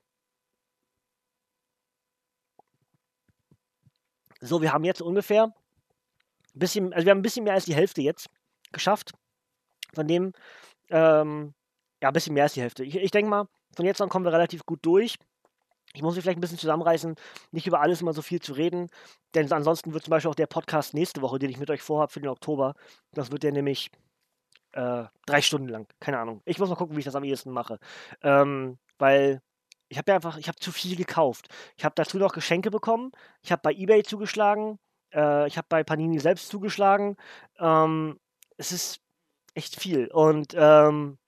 So, 4.42 4.60
wir 4.60 4.70
haben 4.70 4.84
jetzt 4.84 5.00
ungefähr 5.00 5.44
ein 5.44 6.58
bisschen, 6.58 6.92
also 6.92 7.06
wir 7.06 7.12
haben 7.12 7.20
ein 7.20 7.22
bisschen 7.22 7.44
mehr 7.44 7.54
als 7.54 7.64
die 7.64 7.74
Hälfte 7.74 8.02
jetzt 8.02 8.28
geschafft. 8.72 9.12
Von 9.94 10.06
dem, 10.06 10.34
ähm, 10.90 11.54
ja, 12.02 12.08
ein 12.10 12.12
bisschen 12.12 12.34
mehr 12.34 12.42
als 12.42 12.52
die 12.52 12.60
Hälfte. 12.60 12.84
Ich, 12.84 12.94
ich 12.94 13.10
denke 13.10 13.30
mal, 13.30 13.48
von 13.74 13.86
jetzt 13.86 14.02
an 14.02 14.10
kommen 14.10 14.26
wir 14.26 14.34
relativ 14.34 14.66
gut 14.66 14.80
durch. 14.82 15.16
Ich 15.94 16.02
muss 16.02 16.14
mich 16.14 16.24
vielleicht 16.24 16.38
ein 16.38 16.40
bisschen 16.40 16.58
zusammenreißen, 16.58 17.14
nicht 17.52 17.66
über 17.66 17.80
alles 17.80 18.00
immer 18.00 18.12
so 18.12 18.20
viel 18.20 18.40
zu 18.40 18.52
reden, 18.52 18.90
denn 19.34 19.50
ansonsten 19.52 19.94
wird 19.94 20.04
zum 20.04 20.10
Beispiel 20.10 20.30
auch 20.30 20.34
der 20.34 20.48
Podcast 20.48 20.92
nächste 20.92 21.22
Woche, 21.22 21.38
den 21.38 21.50
ich 21.50 21.58
mit 21.58 21.70
euch 21.70 21.82
vorhabe 21.82 22.12
für 22.12 22.20
den 22.20 22.28
Oktober, 22.28 22.74
das 23.12 23.30
wird 23.30 23.44
der 23.44 23.52
nämlich 23.52 23.90
äh, 24.72 25.04
drei 25.26 25.40
Stunden 25.40 25.68
lang. 25.68 25.86
Keine 26.00 26.18
Ahnung. 26.18 26.42
Ich 26.44 26.58
muss 26.58 26.68
mal 26.68 26.74
gucken, 26.74 26.96
wie 26.96 27.00
ich 27.00 27.04
das 27.04 27.14
am 27.14 27.24
ehesten 27.24 27.52
mache. 27.52 27.78
Ähm, 28.22 28.78
weil 28.98 29.40
ich 29.88 29.98
habe 29.98 30.10
ja 30.10 30.16
einfach, 30.16 30.36
ich 30.36 30.48
habe 30.48 30.58
zu 30.58 30.72
viel 30.72 30.96
gekauft. 30.96 31.48
Ich 31.76 31.84
habe 31.84 31.94
dazu 31.94 32.18
noch 32.18 32.32
Geschenke 32.32 32.70
bekommen. 32.70 33.12
Ich 33.42 33.52
habe 33.52 33.62
bei 33.62 33.72
eBay 33.72 34.02
zugeschlagen. 34.02 34.80
Äh, 35.12 35.46
ich 35.46 35.56
habe 35.56 35.66
bei 35.68 35.84
Panini 35.84 36.18
selbst 36.18 36.48
zugeschlagen. 36.48 37.16
Ähm, 37.60 38.18
es 38.56 38.72
ist 38.72 39.00
echt 39.54 39.80
viel. 39.80 40.08
Und 40.08 40.54
ähm, 40.56 41.18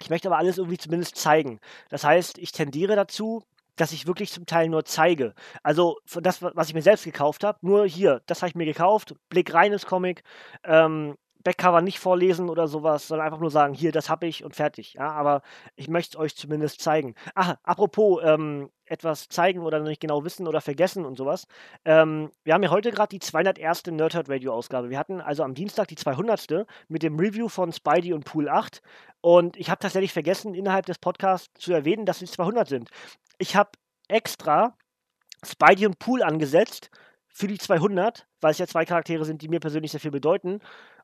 ich 0.00 0.10
möchte 0.10 0.28
aber 0.28 0.38
alles 0.38 0.58
irgendwie 0.58 0.78
zumindest 0.78 1.16
zeigen. 1.16 1.60
Das 1.88 2.02
heißt, 2.02 2.38
ich 2.38 2.50
tendiere 2.50 2.96
dazu, 2.96 3.44
dass 3.76 3.92
ich 3.92 4.06
wirklich 4.06 4.32
zum 4.32 4.46
Teil 4.46 4.68
nur 4.68 4.84
zeige. 4.84 5.34
Also 5.62 5.98
das, 6.20 6.42
was 6.42 6.68
ich 6.68 6.74
mir 6.74 6.82
selbst 6.82 7.04
gekauft 7.04 7.44
habe, 7.44 7.58
nur 7.62 7.86
hier, 7.86 8.22
das 8.26 8.42
habe 8.42 8.48
ich 8.48 8.54
mir 8.54 8.66
gekauft, 8.66 9.14
Blick 9.28 9.52
rein 9.54 9.72
ins 9.72 9.86
Comic, 9.86 10.22
ähm, 10.64 11.16
Backcover 11.44 11.82
nicht 11.82 12.00
vorlesen 12.00 12.48
oder 12.48 12.66
sowas, 12.66 13.06
sondern 13.06 13.26
einfach 13.26 13.38
nur 13.38 13.50
sagen, 13.50 13.74
hier, 13.74 13.92
das 13.92 14.08
habe 14.08 14.26
ich 14.26 14.44
und 14.44 14.56
fertig. 14.56 14.94
Ja, 14.94 15.10
aber 15.12 15.42
ich 15.76 15.88
möchte 15.88 16.16
es 16.16 16.20
euch 16.20 16.34
zumindest 16.34 16.80
zeigen. 16.80 17.14
Ach, 17.34 17.56
apropos 17.62 18.22
ähm, 18.24 18.70
etwas 18.86 19.28
zeigen 19.28 19.60
oder 19.60 19.80
nicht 19.80 20.00
genau 20.00 20.24
wissen 20.24 20.48
oder 20.48 20.62
vergessen 20.62 21.04
und 21.04 21.16
sowas. 21.16 21.46
Ähm, 21.84 22.30
wir 22.44 22.54
haben 22.54 22.62
ja 22.62 22.70
heute 22.70 22.90
gerade 22.90 23.10
die 23.10 23.20
201. 23.20 23.86
Nerdhurt 23.88 24.30
Radio 24.30 24.54
Ausgabe. 24.54 24.88
Wir 24.88 24.98
hatten 24.98 25.20
also 25.20 25.42
am 25.42 25.54
Dienstag 25.54 25.88
die 25.88 25.96
200. 25.96 26.66
mit 26.88 27.02
dem 27.02 27.18
Review 27.18 27.48
von 27.48 27.72
Spidey 27.72 28.14
und 28.14 28.24
Pool 28.24 28.48
8 28.48 28.80
und 29.24 29.56
ich 29.56 29.70
habe 29.70 29.78
tatsächlich 29.78 30.12
vergessen, 30.12 30.54
innerhalb 30.54 30.84
des 30.84 30.98
Podcasts 30.98 31.48
zu 31.54 31.72
erwähnen, 31.72 32.04
dass 32.04 32.20
es 32.20 32.32
200 32.32 32.68
sind. 32.68 32.90
Ich 33.38 33.56
habe 33.56 33.70
extra 34.08 34.76
Spidey 35.44 35.86
und 35.86 35.98
Pool 35.98 36.22
angesetzt 36.22 36.90
für 37.28 37.48
die 37.48 37.58
200, 37.58 38.26
weil 38.40 38.52
es 38.52 38.58
ja 38.58 38.66
zwei 38.66 38.84
Charaktere 38.84 39.24
sind, 39.24 39.42
die 39.42 39.48
mir 39.48 39.60
persönlich 39.60 39.90
sehr 39.90 40.00
viel 40.00 40.10
bedeuten. 40.10 40.60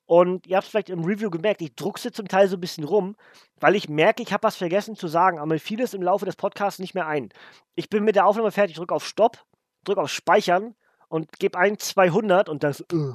Und 0.07 0.47
ihr 0.47 0.57
habt 0.57 0.65
es 0.65 0.71
vielleicht 0.71 0.91
im 0.91 1.05
Review 1.05 1.31
gemerkt, 1.31 1.63
ich 1.63 1.75
druckse 1.77 2.11
zum 2.11 2.27
Teil 2.27 2.49
so 2.49 2.57
ein 2.57 2.61
bisschen 2.61 2.85
rum, 2.85 3.15
weil 3.61 3.77
ich 3.77 3.89
merke, 3.89 4.23
ich 4.23 4.33
habe 4.33 4.43
was 4.43 4.57
vergessen 4.57 4.97
zu 4.97 5.07
sagen, 5.07 5.39
aber 5.39 5.47
mir 5.47 5.61
fiel 5.61 5.81
es 5.81 5.95
im 5.95 6.03
Laufe 6.03 6.25
des 6.25 6.37
Podcasts 6.37 6.81
nicht 6.81 6.95
mehr 6.95 7.07
ein. 7.07 7.29
Ich 7.77 7.89
bin 7.89 8.03
mit 8.05 8.17
der 8.17 8.27
Aufnahme 8.27 8.51
fertig, 8.51 8.77
drücke 8.77 8.95
auf 8.95 9.07
Stopp, 9.07 9.45
drücke 9.85 10.01
auf 10.01 10.11
Speichern 10.11 10.75
und 11.09 11.39
gebe 11.39 11.59
ein 11.59 11.79
200 11.79 12.49
und 12.49 12.65
dann 12.65 12.73
so, 12.73 12.85
uh, 12.93 13.15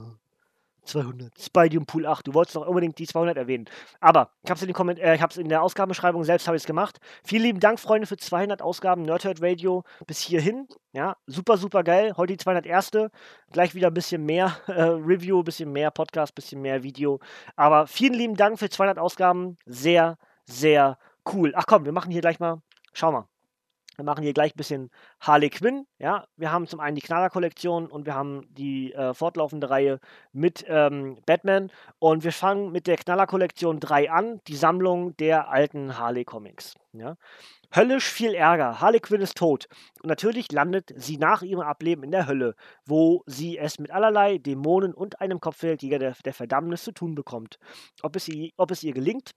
200. 0.86 1.32
Spidey 1.40 1.78
und 1.78 1.86
Pool 1.86 2.06
8. 2.06 2.28
Du 2.28 2.34
wolltest 2.34 2.56
doch 2.56 2.68
unbedingt 2.68 2.98
die 2.98 3.08
200 3.08 3.38
erwähnen. 3.38 3.66
Aber 4.00 4.32
ich 4.44 4.50
habe 4.50 4.60
es 4.60 4.64
in, 4.64 4.98
äh, 4.98 5.42
in 5.42 5.50
der 5.50 5.62
Ausgabenbeschreibung 5.62 6.24
selbst 6.24 6.48
habe 6.48 6.58
ich 6.58 6.66
gemacht. 6.66 7.00
Vielen 7.24 7.44
lieben 7.44 7.60
Dank, 7.60 7.80
Freunde, 7.80 8.08
für 8.08 8.18
200 8.18 8.62
Ausgaben 8.62 9.04
Nerdhurt 9.04 9.42
Radio 9.42 9.84
bis 10.08 10.20
hierhin. 10.20 10.68
Ja, 10.94 11.18
super, 11.28 11.58
super 11.58 11.84
geil. 11.84 12.14
Heute 12.18 12.34
die 12.34 12.38
201. 12.38 13.10
Gleich 13.52 13.76
wieder 13.76 13.88
ein 13.88 13.94
bisschen 13.94 14.26
mehr 14.26 14.58
äh, 14.68 14.82
Review, 14.82 15.40
ein 15.40 15.46
bisschen 15.46 15.72
mehr 15.72 15.92
Podcast, 15.92 16.34
ein 16.34 16.36
bisschen 16.36 16.62
mehr 16.62 16.84
Video. 16.84 17.20
Aber 17.56 17.88
vielen 17.88 18.14
lieben 18.14 18.36
Dank 18.36 18.60
für 18.60 18.70
200 18.70 18.98
Ausgaben. 19.00 19.58
Sehr, 19.66 20.18
sehr 20.46 20.98
cool. 21.34 21.54
Ach 21.56 21.66
komm, 21.68 21.86
wir 21.86 21.92
machen 21.92 22.12
hier 22.12 22.22
gleich 22.22 22.40
mal. 22.40 22.62
Schau 22.94 23.12
mal. 23.12 23.35
Wir 23.96 24.06
machen 24.06 24.24
hier 24.24 24.34
gleich 24.34 24.54
ein 24.54 24.58
bisschen 24.58 24.92
Harley 25.20 25.50
Quinn. 25.50 25.86
Ja, 26.00 26.28
wir 26.36 26.52
haben 26.52 26.68
zum 26.68 26.80
einen 26.80 26.96
die 26.96 27.02
Knaller-Kollektion 27.02 27.88
und 27.88 28.06
wir 28.06 28.16
haben 28.16 28.48
die 28.50 28.94
äh, 28.94 29.14
fortlaufende 29.14 29.70
Reihe 29.70 30.00
mit 30.34 30.66
ähm, 30.68 31.18
Batman. 31.26 31.72
Und 32.00 32.24
wir 32.24 32.34
fangen 32.34 32.72
mit 32.72 32.88
der 32.88 32.98
Knaller-Kollektion 32.98 33.80
3 33.80 34.12
an, 34.12 34.42
die 34.48 34.56
Sammlung 34.56 35.16
der 35.18 35.50
alten 35.50 35.98
Harley-Comics. 35.98 36.76
Ja. 36.94 37.16
Höllisch 37.76 38.10
viel 38.10 38.34
Ärger. 38.34 38.80
Harley 38.80 39.00
Quinn 39.00 39.22
ist 39.22 39.36
tot. 39.36 39.68
Und 40.02 40.08
natürlich 40.08 40.52
landet 40.52 40.94
sie 40.96 41.18
nach 41.18 41.42
ihrem 41.42 41.62
Ableben 41.62 42.04
in 42.04 42.12
der 42.12 42.28
Hölle, 42.28 42.56
wo 42.86 43.24
sie 43.26 43.58
es 43.58 43.80
mit 43.80 43.92
allerlei 43.92 44.38
Dämonen 44.38 44.94
und 44.94 45.20
einem 45.20 45.40
Kopfgeldjäger 45.40 46.00
der, 46.00 46.16
der 46.24 46.34
Verdammnis 46.34 46.84
zu 46.84 46.94
tun 46.94 47.16
bekommt. 47.16 47.60
Ob 48.02 48.16
es, 48.16 48.28
ihr, 48.28 48.52
ob 48.58 48.72
es 48.72 48.84
ihr 48.84 48.94
gelingt, 48.94 49.32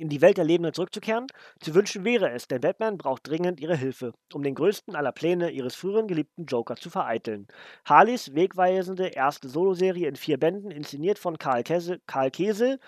in 0.00 0.08
die 0.08 0.20
Welt 0.20 0.36
der 0.36 0.44
Lebenden 0.44 0.72
zurückzukehren? 0.72 1.26
Zu 1.60 1.74
wünschen 1.74 2.04
wäre 2.04 2.30
es, 2.30 2.48
denn 2.48 2.60
Batman 2.60 2.98
braucht 2.98 3.26
dringend 3.26 3.60
ihre 3.60 3.76
Hilfe, 3.76 4.12
um 4.32 4.42
den 4.42 4.54
größten 4.54 4.94
aller 4.96 5.12
Pläne 5.12 5.50
ihres 5.50 5.74
früheren 5.74 6.08
geliebten 6.08 6.46
Joker 6.46 6.76
zu 6.76 6.90
vereiteln. 6.90 7.46
Harleys 7.84 8.34
wegweisende 8.34 9.08
erste 9.08 9.48
Soloserie 9.48 10.08
in 10.08 10.16
vier 10.16 10.38
Bänden, 10.38 10.70
inszeniert 10.70 11.18
von 11.18 11.38
Karl, 11.38 11.62
Kese, 11.62 12.00
Karl 12.06 12.30
Kesel, 12.30 12.78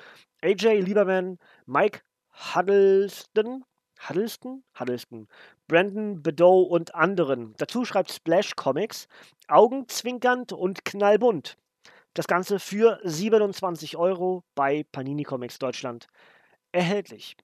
AJ 0.43 0.81
Lieberman, 0.81 1.39
Mike 1.67 2.01
Huddleston, 2.55 3.65
Huddleston? 4.09 4.65
Huddleston, 4.79 5.29
Brandon 5.69 6.23
Bedow 6.23 6.63
und 6.63 6.95
anderen. 6.95 7.55
Dazu 7.59 7.85
schreibt 7.85 8.11
Splash 8.11 8.57
Comics, 8.57 9.09
augenzwinkernd 9.49 10.53
und 10.53 10.85
knallbunt. 10.85 11.57
Das 12.15 12.27
Ganze 12.27 12.59
für 12.59 12.99
27 13.05 13.97
Euro 13.97 14.43
bei 14.55 14.85
Panini 14.91 15.23
Comics 15.23 15.59
Deutschland 15.59 16.09
erhältlich. 16.73 17.37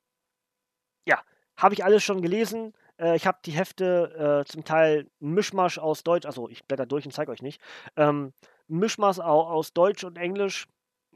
Ja, 1.07 1.23
habe 1.57 1.75
ich 1.75 1.85
alles 1.85 2.03
schon 2.03 2.23
gelesen. 2.23 2.73
Äh, 2.99 3.17
ich 3.17 3.27
habe 3.27 3.39
die 3.45 3.53
Hefte 3.53 4.45
äh, 4.45 4.51
zum 4.51 4.65
Teil 4.65 5.09
ein 5.21 5.31
Mischmasch 5.33 5.79
aus 5.79 6.03
Deutsch, 6.03 6.27
also 6.27 6.49
ich 6.49 6.65
blätter 6.65 6.87
durch 6.87 7.05
und 7.05 7.13
zeige 7.13 7.31
euch 7.31 7.43
nicht. 7.43 7.61
Ähm, 7.97 8.33
ein 8.69 8.79
Mischmasch 8.79 9.19
aus 9.19 9.73
Deutsch 9.73 10.05
und 10.05 10.19
Englisch. 10.19 10.67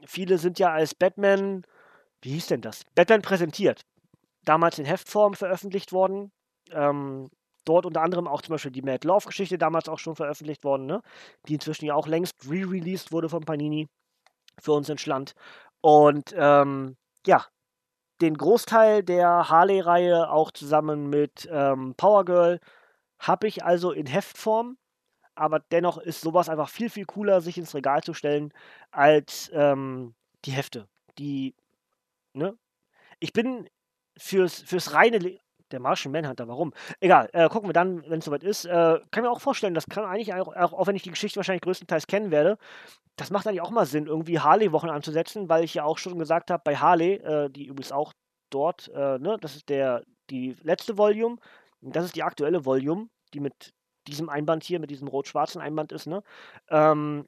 Viele 0.05 0.37
sind 0.37 0.59
ja 0.59 0.71
als 0.71 0.95
Batman, 0.95 1.63
wie 2.21 2.31
hieß 2.31 2.47
denn 2.47 2.61
das? 2.61 2.83
Batman 2.95 3.21
präsentiert. 3.21 3.85
Damals 4.43 4.79
in 4.79 4.85
Heftform 4.85 5.33
veröffentlicht 5.33 5.91
worden. 5.91 6.31
Ähm, 6.71 7.29
dort 7.65 7.85
unter 7.85 8.01
anderem 8.01 8.27
auch 8.27 8.41
zum 8.41 8.53
Beispiel 8.53 8.71
die 8.71 8.81
Mad 8.81 9.07
Love-Geschichte 9.07 9.57
damals 9.57 9.87
auch 9.89 9.99
schon 9.99 10.15
veröffentlicht 10.15 10.63
worden, 10.63 10.85
ne? 10.85 11.01
die 11.47 11.55
inzwischen 11.55 11.85
ja 11.85 11.93
auch 11.93 12.07
längst 12.07 12.35
re-released 12.49 13.11
wurde 13.11 13.29
von 13.29 13.43
Panini 13.43 13.87
für 14.59 14.73
uns 14.73 14.89
ins 14.89 15.05
Land. 15.05 15.33
Und 15.81 16.33
ähm, 16.35 16.97
ja, 17.25 17.45
den 18.21 18.37
Großteil 18.37 19.03
der 19.03 19.49
Harley-Reihe 19.49 20.29
auch 20.29 20.51
zusammen 20.51 21.09
mit 21.09 21.49
ähm, 21.51 21.95
Power 21.95 22.25
Girl 22.25 22.59
habe 23.19 23.47
ich 23.47 23.63
also 23.63 23.91
in 23.91 24.05
Heftform. 24.05 24.77
Aber 25.35 25.59
dennoch 25.59 25.97
ist 25.97 26.21
sowas 26.21 26.49
einfach 26.49 26.69
viel, 26.69 26.89
viel 26.89 27.05
cooler, 27.05 27.41
sich 27.41 27.57
ins 27.57 27.73
Regal 27.73 28.03
zu 28.03 28.13
stellen, 28.13 28.53
als 28.91 29.49
ähm, 29.53 30.13
die 30.45 30.51
Hefte. 30.51 30.87
Die, 31.17 31.55
ne? 32.33 32.57
Ich 33.19 33.33
bin 33.33 33.69
fürs, 34.17 34.61
fürs 34.61 34.93
reine, 34.93 35.39
der 35.73 35.79
Martian 35.79 36.11
Manhunter, 36.11 36.47
warum? 36.47 36.73
Egal, 36.99 37.29
äh, 37.33 37.49
gucken 37.49 37.69
wir 37.69 37.73
dann, 37.73 38.03
wenn 38.09 38.19
es 38.19 38.25
soweit 38.25 38.43
ist. 38.43 38.65
Äh, 38.65 38.99
kann 39.11 39.23
mir 39.23 39.31
auch 39.31 39.41
vorstellen, 39.41 39.73
das 39.73 39.87
kann 39.87 40.05
eigentlich 40.05 40.33
auch, 40.33 40.55
auch, 40.55 40.87
wenn 40.87 40.95
ich 40.95 41.03
die 41.03 41.11
Geschichte 41.11 41.37
wahrscheinlich 41.37 41.61
größtenteils 41.61 42.07
kennen 42.07 42.31
werde, 42.31 42.57
das 43.15 43.29
macht 43.29 43.47
eigentlich 43.47 43.61
auch 43.61 43.71
mal 43.71 43.85
Sinn, 43.85 44.07
irgendwie 44.07 44.39
Harley-Wochen 44.39 44.89
anzusetzen, 44.89 45.49
weil 45.49 45.63
ich 45.63 45.73
ja 45.73 45.83
auch 45.83 45.97
schon 45.97 46.17
gesagt 46.19 46.51
habe, 46.51 46.61
bei 46.63 46.75
Harley, 46.75 47.15
äh, 47.15 47.49
die 47.49 47.65
übrigens 47.65 47.91
auch 47.91 48.13
dort, 48.49 48.89
äh, 48.89 49.19
ne, 49.19 49.37
das 49.39 49.55
ist 49.55 49.69
der, 49.69 50.03
die 50.29 50.55
letzte 50.61 50.97
Volume, 50.97 51.37
das 51.81 52.05
ist 52.05 52.15
die 52.15 52.23
aktuelle 52.23 52.65
Volume, 52.65 53.07
die 53.33 53.39
mit 53.39 53.73
diesem 54.07 54.29
Einband 54.29 54.63
hier, 54.63 54.79
mit 54.79 54.89
diesem 54.89 55.07
rot-schwarzen 55.07 55.61
Einband 55.61 55.91
ist, 55.91 56.07
ne? 56.07 56.23
Ähm, 56.69 57.25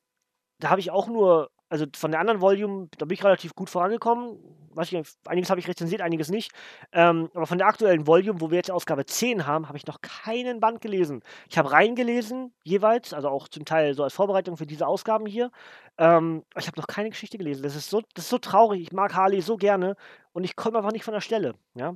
da 0.60 0.70
habe 0.70 0.80
ich 0.80 0.91
auch 0.91 1.08
nur 1.08 1.50
also 1.74 1.88
von 1.95 2.11
der 2.11 2.19
anderen 2.19 2.39
Volume, 2.39 2.88
da 2.99 3.05
bin 3.05 3.15
ich 3.15 3.24
relativ 3.24 3.55
gut 3.55 3.67
vorangekommen. 3.67 4.38
Weiß 4.76 4.91
ich, 4.91 5.07
einiges 5.26 5.49
habe 5.49 5.59
ich 5.59 5.67
rezensiert, 5.67 6.01
einiges 6.01 6.30
nicht. 6.30 6.51
Ähm, 6.91 7.32
aber 7.34 7.47
von 7.47 7.57
der 7.57 7.65
aktuellen 7.65 8.05
Volume, 8.05 8.41
wo 8.41 8.51
wir 8.51 8.57
jetzt 8.57 8.69
Ausgabe 8.69 9.07
10 9.07 9.47
haben, 9.47 9.69
habe 9.69 9.78
ich 9.80 9.88
noch 9.88 9.99
keinen 10.01 10.59
Band 10.59 10.82
gelesen. 10.82 11.24
Ich 11.49 11.57
habe 11.57 11.71
reingelesen, 11.71 12.53
jeweils, 12.61 13.11
also 13.11 13.30
auch 13.30 13.47
zum 13.47 13.65
Teil 13.65 13.95
so 13.95 14.03
als 14.03 14.13
Vorbereitung 14.13 14.55
für 14.55 14.67
diese 14.67 14.86
Ausgaben 14.86 15.26
hier. 15.26 15.49
Ähm, 15.97 16.43
ich 16.55 16.67
habe 16.67 16.80
noch 16.80 16.86
keine 16.86 17.09
Geschichte 17.09 17.39
gelesen. 17.39 17.63
Das 17.63 17.76
ist, 17.76 17.89
so, 17.89 18.01
das 18.13 18.26
ist 18.26 18.30
so 18.30 18.38
traurig. 18.38 18.80
Ich 18.84 18.91
mag 18.91 19.15
Harley 19.15 19.41
so 19.41 19.57
gerne 19.57 19.95
und 20.32 20.43
ich 20.43 20.55
komme 20.55 20.78
einfach 20.78 20.91
nicht 20.91 21.03
von 21.03 21.15
der 21.15 21.21
Stelle. 21.21 21.55
Ja? 21.74 21.95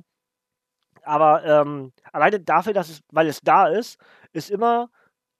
Aber 1.04 1.44
ähm, 1.44 1.92
alleine 2.12 2.40
dafür, 2.40 2.72
dass 2.72 2.88
es, 2.88 3.00
weil 3.12 3.28
es 3.28 3.42
da 3.42 3.68
ist, 3.68 3.96
ist 4.32 4.50
immer 4.50 4.90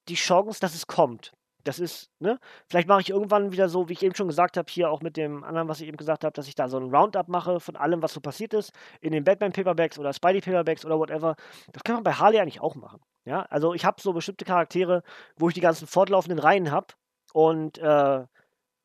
die 0.07 0.15
Chance, 0.15 0.61
dass 0.61 0.75
es 0.75 0.87
kommt. 0.87 1.33
Das 1.63 1.79
ist, 1.79 2.09
ne? 2.19 2.39
Vielleicht 2.67 2.87
mache 2.87 3.01
ich 3.01 3.09
irgendwann 3.09 3.51
wieder 3.51 3.67
so, 3.67 3.89
wie 3.89 3.93
ich 3.93 4.03
eben 4.03 4.15
schon 4.15 4.27
gesagt 4.27 4.55
habe, 4.55 4.71
hier 4.71 4.89
auch 4.89 5.01
mit 5.01 5.17
dem 5.17 5.43
anderen, 5.43 5.67
was 5.67 5.81
ich 5.81 5.87
eben 5.87 5.97
gesagt 5.97 6.23
habe, 6.23 6.33
dass 6.33 6.47
ich 6.47 6.55
da 6.55 6.69
so 6.69 6.77
ein 6.77 6.93
Roundup 6.93 7.27
mache 7.27 7.59
von 7.59 7.75
allem, 7.75 8.01
was 8.01 8.13
so 8.13 8.21
passiert 8.21 8.53
ist, 8.53 8.71
in 9.01 9.11
den 9.11 9.23
Batman-Paperbacks 9.25 9.99
oder 9.99 10.13
Spidey-Paperbacks 10.13 10.85
oder 10.85 10.97
whatever. 10.97 11.35
Das 11.73 11.83
kann 11.83 11.95
man 11.95 12.03
bei 12.03 12.13
Harley 12.13 12.39
eigentlich 12.39 12.61
auch 12.61 12.75
machen. 12.75 13.01
Ja, 13.25 13.41
also 13.49 13.73
ich 13.73 13.83
habe 13.85 14.01
so 14.01 14.13
bestimmte 14.13 14.45
Charaktere, 14.45 15.03
wo 15.37 15.49
ich 15.49 15.53
die 15.53 15.61
ganzen 15.61 15.85
fortlaufenden 15.87 16.39
Reihen 16.39 16.71
habe 16.71 16.87
und 17.33 17.77
äh, 17.77 18.25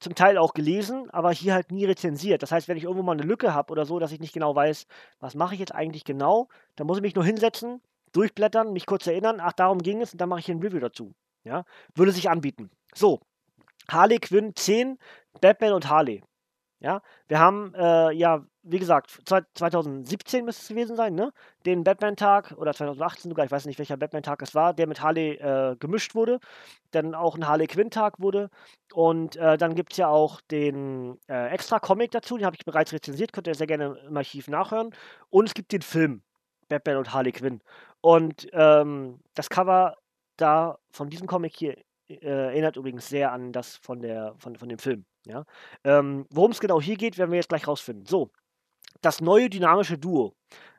zum 0.00 0.14
Teil 0.14 0.36
auch 0.36 0.52
gelesen, 0.52 1.08
aber 1.10 1.32
hier 1.32 1.54
halt 1.54 1.72
nie 1.72 1.84
rezensiert. 1.84 2.42
Das 2.42 2.52
heißt, 2.52 2.68
wenn 2.68 2.76
ich 2.76 2.84
irgendwo 2.84 3.02
mal 3.02 3.12
eine 3.12 3.22
Lücke 3.22 3.54
habe 3.54 3.72
oder 3.72 3.86
so, 3.86 3.98
dass 3.98 4.12
ich 4.12 4.20
nicht 4.20 4.34
genau 4.34 4.54
weiß, 4.54 4.86
was 5.20 5.34
mache 5.34 5.54
ich 5.54 5.60
jetzt 5.60 5.74
eigentlich 5.74 6.04
genau, 6.04 6.48
dann 6.76 6.86
muss 6.86 6.98
ich 6.98 7.02
mich 7.02 7.14
nur 7.14 7.24
hinsetzen, 7.24 7.80
durchblättern, 8.12 8.72
mich 8.72 8.86
kurz 8.86 9.06
erinnern, 9.06 9.38
ach, 9.40 9.52
darum 9.52 9.78
ging 9.78 10.02
es 10.02 10.12
und 10.12 10.20
dann 10.20 10.28
mache 10.28 10.40
ich 10.40 10.50
ein 10.50 10.60
Review 10.60 10.80
dazu. 10.80 11.14
Ja, 11.44 11.64
würde 11.94 12.12
sich 12.12 12.30
anbieten. 12.30 12.70
So, 12.94 13.20
Harley 13.90 14.18
Quinn 14.18 14.54
10, 14.54 14.98
Batman 15.40 15.74
und 15.74 15.88
Harley. 15.88 16.22
Ja, 16.80 17.00
wir 17.28 17.38
haben 17.38 17.74
äh, 17.74 18.12
ja, 18.12 18.44
wie 18.62 18.78
gesagt, 18.78 19.10
2017 19.26 20.44
müsste 20.44 20.62
es 20.62 20.68
gewesen 20.68 20.96
sein, 20.96 21.14
ne? 21.14 21.32
Den 21.66 21.84
Batman-Tag 21.84 22.52
oder 22.56 22.74
2018 22.74 23.30
sogar, 23.30 23.44
ich 23.44 23.50
weiß 23.50 23.66
nicht, 23.66 23.78
welcher 23.78 23.96
Batman-Tag 23.96 24.42
es 24.42 24.54
war, 24.54 24.74
der 24.74 24.86
mit 24.86 25.02
Harley 25.02 25.32
äh, 25.34 25.76
gemischt 25.78 26.14
wurde. 26.14 26.40
Dann 26.90 27.14
auch 27.14 27.36
ein 27.36 27.46
Harley 27.46 27.66
Quinn-Tag 27.66 28.20
wurde. 28.20 28.50
Und 28.92 29.36
äh, 29.36 29.56
dann 29.58 29.74
gibt 29.74 29.92
es 29.92 29.98
ja 29.98 30.08
auch 30.08 30.40
den 30.50 31.18
äh, 31.28 31.48
extra 31.48 31.78
Comic 31.78 32.10
dazu, 32.10 32.36
den 32.36 32.46
habe 32.46 32.56
ich 32.56 32.64
bereits 32.64 32.92
rezensiert, 32.92 33.32
könnt 33.32 33.46
ihr 33.46 33.54
sehr 33.54 33.66
gerne 33.66 33.98
im 34.06 34.16
Archiv 34.16 34.48
nachhören. 34.48 34.94
Und 35.30 35.46
es 35.48 35.54
gibt 35.54 35.72
den 35.72 35.82
Film, 35.82 36.22
Batman 36.68 36.96
und 36.96 37.12
Harley 37.12 37.32
Quinn. 37.32 37.60
Und 38.00 38.46
ähm, 38.52 39.20
das 39.34 39.50
Cover 39.50 39.96
da 40.36 40.78
von 40.90 41.10
diesem 41.10 41.26
Comic 41.26 41.56
hier 41.56 41.76
äh, 42.08 42.26
erinnert 42.26 42.76
übrigens 42.76 43.08
sehr 43.08 43.32
an 43.32 43.52
das 43.52 43.76
von, 43.76 44.00
der, 44.00 44.34
von, 44.38 44.56
von 44.56 44.68
dem 44.68 44.78
Film. 44.78 45.04
Ja? 45.26 45.44
Ähm, 45.84 46.26
Worum 46.30 46.50
es 46.50 46.60
genau 46.60 46.80
hier 46.80 46.96
geht, 46.96 47.18
werden 47.18 47.30
wir 47.30 47.36
jetzt 47.36 47.48
gleich 47.48 47.66
rausfinden. 47.66 48.06
So, 48.06 48.30
das 49.00 49.20
neue 49.20 49.48
dynamische 49.50 49.98
Duo. 49.98 50.34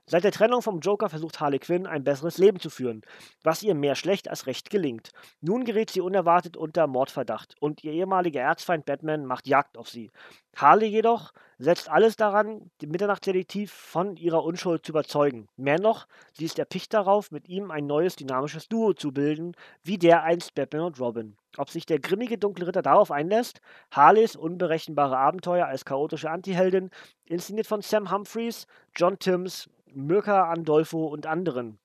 Seit 0.07 0.23
der 0.23 0.31
Trennung 0.31 0.61
vom 0.61 0.81
Joker 0.81 1.09
versucht 1.09 1.39
Harley 1.39 1.57
Quinn 1.57 1.87
ein 1.87 2.03
besseres 2.03 2.37
Leben 2.37 2.59
zu 2.59 2.69
führen, 2.69 3.01
was 3.41 3.63
ihr 3.63 3.73
mehr 3.73 3.95
schlecht 3.95 4.29
als 4.29 4.45
recht 4.45 4.69
gelingt. 4.69 5.09
Nun 5.41 5.65
gerät 5.65 5.89
sie 5.89 6.01
unerwartet 6.01 6.57
unter 6.57 6.85
Mordverdacht 6.85 7.55
und 7.59 7.83
ihr 7.83 7.91
ehemaliger 7.91 8.41
Erzfeind 8.41 8.85
Batman 8.85 9.25
macht 9.25 9.47
Jagd 9.47 9.79
auf 9.79 9.89
sie. 9.89 10.11
Harley 10.55 10.89
jedoch 10.89 11.31
setzt 11.57 11.89
alles 11.89 12.17
daran, 12.17 12.69
den 12.83 12.91
Mitternachtsdetektiv 12.91 13.71
von 13.71 14.15
ihrer 14.15 14.43
Unschuld 14.43 14.85
zu 14.85 14.91
überzeugen. 14.91 15.47
Mehr 15.57 15.79
noch, 15.79 16.05
sie 16.33 16.45
ist 16.45 16.59
erpicht 16.59 16.93
darauf, 16.93 17.31
mit 17.31 17.49
ihm 17.49 17.71
ein 17.71 17.87
neues 17.87 18.15
dynamisches 18.15 18.67
Duo 18.67 18.93
zu 18.93 19.11
bilden, 19.11 19.53
wie 19.83 19.97
der 19.97 20.21
einst 20.21 20.53
Batman 20.53 20.83
und 20.83 20.99
Robin. 20.99 21.35
Ob 21.57 21.71
sich 21.71 21.87
der 21.87 21.99
grimmige 21.99 22.37
dunkle 22.37 22.67
Ritter 22.67 22.83
darauf 22.83 23.09
einlässt? 23.09 23.59
Harleys 23.89 24.35
unberechenbare 24.35 25.17
Abenteuer 25.17 25.65
als 25.65 25.83
chaotische 25.83 26.29
Antiheldin, 26.29 26.91
inszeniert 27.25 27.65
von 27.65 27.81
Sam 27.81 28.11
Humphreys, 28.11 28.67
John 28.95 29.17
Timms, 29.17 29.67
Mirka 29.95 30.49
Andolfo 30.51 31.07
und 31.07 31.25
anderen. 31.25 31.79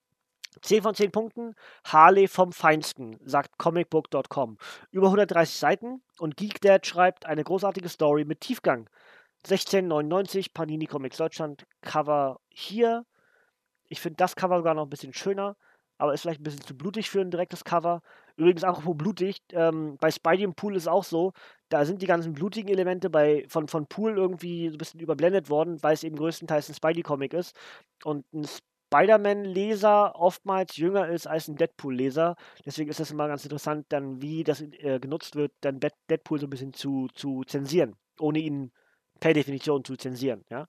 10 0.63 0.83
von 0.83 0.95
10 0.95 1.13
Punkten, 1.13 1.55
Harley 1.85 2.27
vom 2.27 2.53
Feinsten, 2.53 3.19
sagt 3.25 3.57
comicbook.com. 3.59 4.59
Über 4.91 5.07
130 5.07 5.57
Seiten 5.57 6.03
und 6.19 6.37
GeekDad 6.37 6.85
schreibt 6.87 7.27
eine 7.27 7.45
großartige 7.45 7.89
Story 7.89 8.25
mit 8.25 8.41
Tiefgang. 8.41 8.89
1699 9.45 10.53
Panini 10.53 10.87
Comics 10.87 11.17
Deutschland 11.17 11.67
Cover 11.81 12.41
hier. 12.51 13.07
Ich 13.87 14.01
finde 14.01 14.17
das 14.17 14.37
Cover 14.37 14.59
sogar 14.59 14.75
noch 14.75 14.85
ein 14.85 14.91
bisschen 14.91 15.15
schöner, 15.15 15.57
aber 15.99 16.13
ist 16.13 16.23
vielleicht 16.23 16.41
ein 16.41 16.45
bisschen 16.45 16.63
zu 16.65 16.77
blutig 16.77 17.09
für 17.09 17.21
ein 17.21 17.31
direktes 17.31 17.65
Cover. 17.65 18.03
Übrigens, 18.37 18.65
apropos 18.65 18.97
blutig, 18.97 19.43
ähm, 19.53 19.97
bei 19.99 20.11
Spidey 20.11 20.45
im 20.45 20.55
Pool 20.55 20.77
ist 20.77 20.89
auch 20.89 21.05
so, 21.05 21.33
da 21.71 21.85
sind 21.85 22.03
die 22.03 22.07
ganzen 22.07 22.35
blutigen 22.35 22.69
Elemente 22.69 23.09
bei, 23.09 23.47
von, 23.49 23.69
von 23.69 23.87
Pool 23.87 24.17
irgendwie 24.19 24.69
so 24.69 24.75
ein 24.75 24.79
bisschen 24.79 25.01
überblendet 25.01 25.49
worden, 25.49 25.83
weil 25.83 25.95
es 25.95 26.05
eben 26.05 26.17
größtenteils 26.17 26.69
ein 26.69 26.75
Spidey-Comic 26.75 27.33
ist. 27.33 27.57
Und 28.05 28.27
ein 28.35 28.45
Spider-Man-Leser 28.93 30.17
oftmals 30.17 30.77
jünger 30.77 31.09
ist 31.09 31.29
als 31.29 31.47
ein 31.47 31.57
Deadpool-Leser. 31.57 32.35
Deswegen 32.67 32.91
ist 32.91 32.99
das 32.99 33.13
immer 33.13 33.29
ganz 33.29 33.45
interessant, 33.45 33.87
dann 33.91 34.21
wie 34.21 34.43
das 34.43 34.61
äh, 34.61 34.99
genutzt 34.99 35.37
wird, 35.37 35.53
dann 35.61 35.79
Deadpool 35.79 36.41
so 36.41 36.47
ein 36.47 36.51
bisschen 36.51 36.73
zu, 36.73 37.07
zu 37.15 37.45
zensieren, 37.45 37.95
ohne 38.19 38.41
ihn 38.41 38.73
per 39.21 39.33
Definition 39.33 39.85
zu 39.85 39.97
zensieren. 39.97 40.45
Ja? 40.51 40.67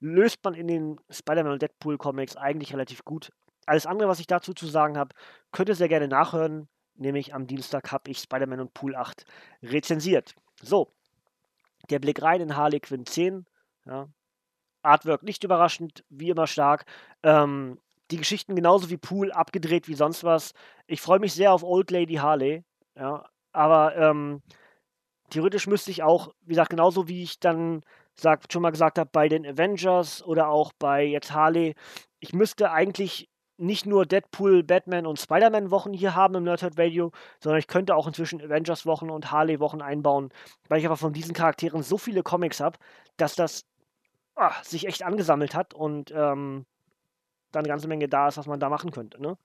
Löst 0.00 0.42
man 0.44 0.54
in 0.54 0.66
den 0.66 1.00
Spider-Man 1.10 1.52
und 1.52 1.62
Deadpool-Comics 1.62 2.36
eigentlich 2.36 2.72
relativ 2.72 3.04
gut. 3.04 3.30
Alles 3.66 3.86
andere, 3.86 4.08
was 4.08 4.18
ich 4.18 4.26
dazu 4.26 4.54
zu 4.54 4.66
sagen 4.66 4.96
habe, 4.96 5.14
könnt 5.52 5.68
ihr 5.68 5.74
sehr 5.74 5.88
gerne 5.88 6.08
nachhören. 6.08 6.68
Nämlich 7.02 7.34
am 7.34 7.46
Dienstag 7.46 7.92
habe 7.92 8.10
ich 8.10 8.18
Spider-Man 8.18 8.60
und 8.60 8.74
Pool 8.74 8.96
8 8.96 9.24
rezensiert. 9.62 10.34
So, 10.62 10.92
der 11.90 11.98
Blick 11.98 12.22
rein 12.22 12.40
in 12.40 12.56
Harley 12.56 12.80
Quinn 12.80 13.04
10. 13.06 13.46
Ja. 13.86 14.08
Artwork 14.82 15.22
nicht 15.22 15.44
überraschend, 15.44 16.04
wie 16.08 16.30
immer 16.30 16.46
stark. 16.46 16.84
Ähm, 17.22 17.78
die 18.10 18.16
Geschichten 18.16 18.56
genauso 18.56 18.90
wie 18.90 18.96
Pool, 18.96 19.32
abgedreht 19.32 19.88
wie 19.88 19.94
sonst 19.94 20.24
was. 20.24 20.54
Ich 20.86 21.00
freue 21.00 21.18
mich 21.18 21.34
sehr 21.34 21.52
auf 21.52 21.62
Old 21.62 21.90
Lady 21.90 22.14
Harley. 22.14 22.64
Ja, 22.96 23.28
aber 23.52 23.96
ähm, 23.96 24.42
theoretisch 25.30 25.66
müsste 25.66 25.90
ich 25.90 26.02
auch, 26.02 26.32
wie 26.42 26.50
gesagt, 26.50 26.70
genauso 26.70 27.08
wie 27.08 27.22
ich 27.22 27.40
dann 27.40 27.82
sag, 28.14 28.52
schon 28.52 28.62
mal 28.62 28.70
gesagt 28.70 28.98
habe, 28.98 29.10
bei 29.12 29.28
den 29.28 29.46
Avengers 29.46 30.22
oder 30.22 30.48
auch 30.48 30.72
bei 30.78 31.04
jetzt 31.04 31.32
Harley, 31.32 31.74
ich 32.20 32.32
müsste 32.32 32.70
eigentlich 32.70 33.28
nicht 33.58 33.86
nur 33.86 34.06
Deadpool, 34.06 34.62
Batman 34.62 35.06
und 35.06 35.20
Spider-Man-Wochen 35.20 35.92
hier 35.92 36.14
haben 36.14 36.34
im 36.34 36.44
Nerdhurt 36.44 36.78
Radio, 36.78 37.12
sondern 37.40 37.58
ich 37.58 37.66
könnte 37.66 37.94
auch 37.94 38.06
inzwischen 38.06 38.40
Avengers-Wochen 38.40 39.10
und 39.10 39.30
Harley-Wochen 39.30 39.82
einbauen, 39.82 40.30
weil 40.68 40.80
ich 40.80 40.86
aber 40.86 40.96
von 40.96 41.12
diesen 41.12 41.34
Charakteren 41.34 41.82
so 41.82 41.98
viele 41.98 42.22
Comics 42.22 42.60
habe, 42.60 42.78
dass 43.16 43.34
das 43.34 43.64
ach, 44.34 44.64
sich 44.64 44.86
echt 44.86 45.02
angesammelt 45.04 45.54
hat 45.54 45.74
und 45.74 46.10
ähm, 46.12 46.66
da 47.52 47.60
eine 47.60 47.68
ganze 47.68 47.88
Menge 47.88 48.08
da 48.08 48.28
ist, 48.28 48.38
was 48.38 48.46
man 48.46 48.60
da 48.60 48.68
machen 48.68 48.90
könnte. 48.90 49.20
Ne? 49.20 49.36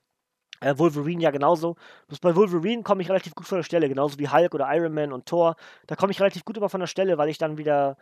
Äh, 0.61 0.77
Wolverine 0.77 1.21
ja 1.21 1.31
genauso. 1.31 1.75
Bloß 2.07 2.19
bei 2.19 2.35
Wolverine 2.35 2.83
komme 2.83 3.01
ich 3.01 3.09
relativ 3.09 3.35
gut 3.35 3.45
von 3.47 3.59
der 3.59 3.63
Stelle, 3.63 3.89
genauso 3.89 4.17
wie 4.19 4.29
Hulk 4.29 4.55
oder 4.55 4.73
Iron 4.75 4.93
Man 4.93 5.13
und 5.13 5.25
Thor. 5.25 5.55
Da 5.85 5.95
komme 5.95 6.11
ich 6.11 6.19
relativ 6.19 6.45
gut 6.45 6.57
immer 6.57 6.69
von 6.69 6.79
der 6.79 6.87
Stelle, 6.87 7.17
weil 7.17 7.29
ich 7.29 7.37
dann 7.37 7.57
wieder 7.57 7.97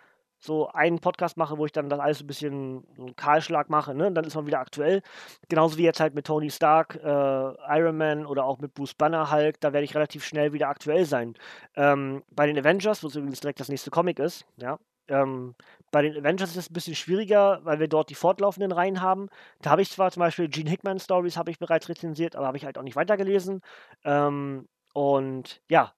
so 0.46 0.70
einen 0.70 1.00
Podcast 1.00 1.38
mache, 1.38 1.58
wo 1.58 1.66
ich 1.66 1.72
dann 1.72 1.90
das 1.90 2.00
alles 2.00 2.22
ein 2.22 2.28
bisschen 2.28 2.86
einen 2.98 3.16
Kahlschlag 3.16 3.70
mache, 3.70 3.94
ne? 3.94 4.08
Und 4.08 4.16
dann 4.16 4.26
ist 4.26 4.36
man 4.36 4.48
wieder 4.48 4.60
aktuell. 4.60 5.02
Genauso 5.50 5.78
wie 5.78 5.84
jetzt 5.84 6.00
halt 6.00 6.16
mit 6.16 6.26
Tony 6.26 6.50
Stark, 6.50 6.96
äh, 6.96 7.08
Iron 7.08 7.98
Man 7.98 8.26
oder 8.26 8.46
auch 8.46 8.60
mit 8.60 8.74
Bruce 8.74 8.94
Banner 8.94 9.32
Hulk, 9.32 9.60
da 9.62 9.74
werde 9.74 9.86
ich 9.86 9.96
relativ 9.96 10.24
schnell 10.26 10.54
wieder 10.54 10.70
aktuell 10.70 11.06
sein. 11.06 11.36
Ähm, 11.76 12.24
bei 12.32 12.48
den 12.48 12.58
Avengers, 12.58 13.04
wo 13.04 13.08
es 13.08 13.16
übrigens 13.16 13.42
direkt 13.42 13.60
das 13.60 13.70
nächste 13.70 13.92
Comic 13.92 14.20
ist, 14.20 14.46
ja, 14.58 14.80
ähm, 15.08 15.56
bei 15.92 16.02
den 16.02 16.18
Avengers 16.18 16.52
ist 16.52 16.58
es 16.58 16.70
ein 16.70 16.74
bisschen 16.74 16.96
schwieriger, 16.96 17.62
weil 17.64 17.80
wir 17.80 17.88
dort 17.88 18.10
die 18.10 18.16
fortlaufenden 18.16 18.72
Reihen 18.72 19.02
haben. 19.02 19.30
Da 19.62 19.70
habe 19.72 19.82
ich 19.82 19.92
zwar 19.92 20.12
zum 20.12 20.22
Beispiel 20.22 20.50
Gene 20.50 20.70
Hickman 20.70 21.00
Stories 21.00 21.38
habe 21.38 21.52
ich 21.52 21.60
bereits 21.60 21.90
rezensiert, 21.90 22.36
aber 22.36 22.48
habe 22.48 22.58
ich 22.58 22.66
halt 22.66 22.78
auch 22.78 22.84
nicht 22.84 22.96
weitergelesen. 22.96 23.62
Ähm, 24.04 24.68
und 24.94 25.62
ja, 25.70 25.94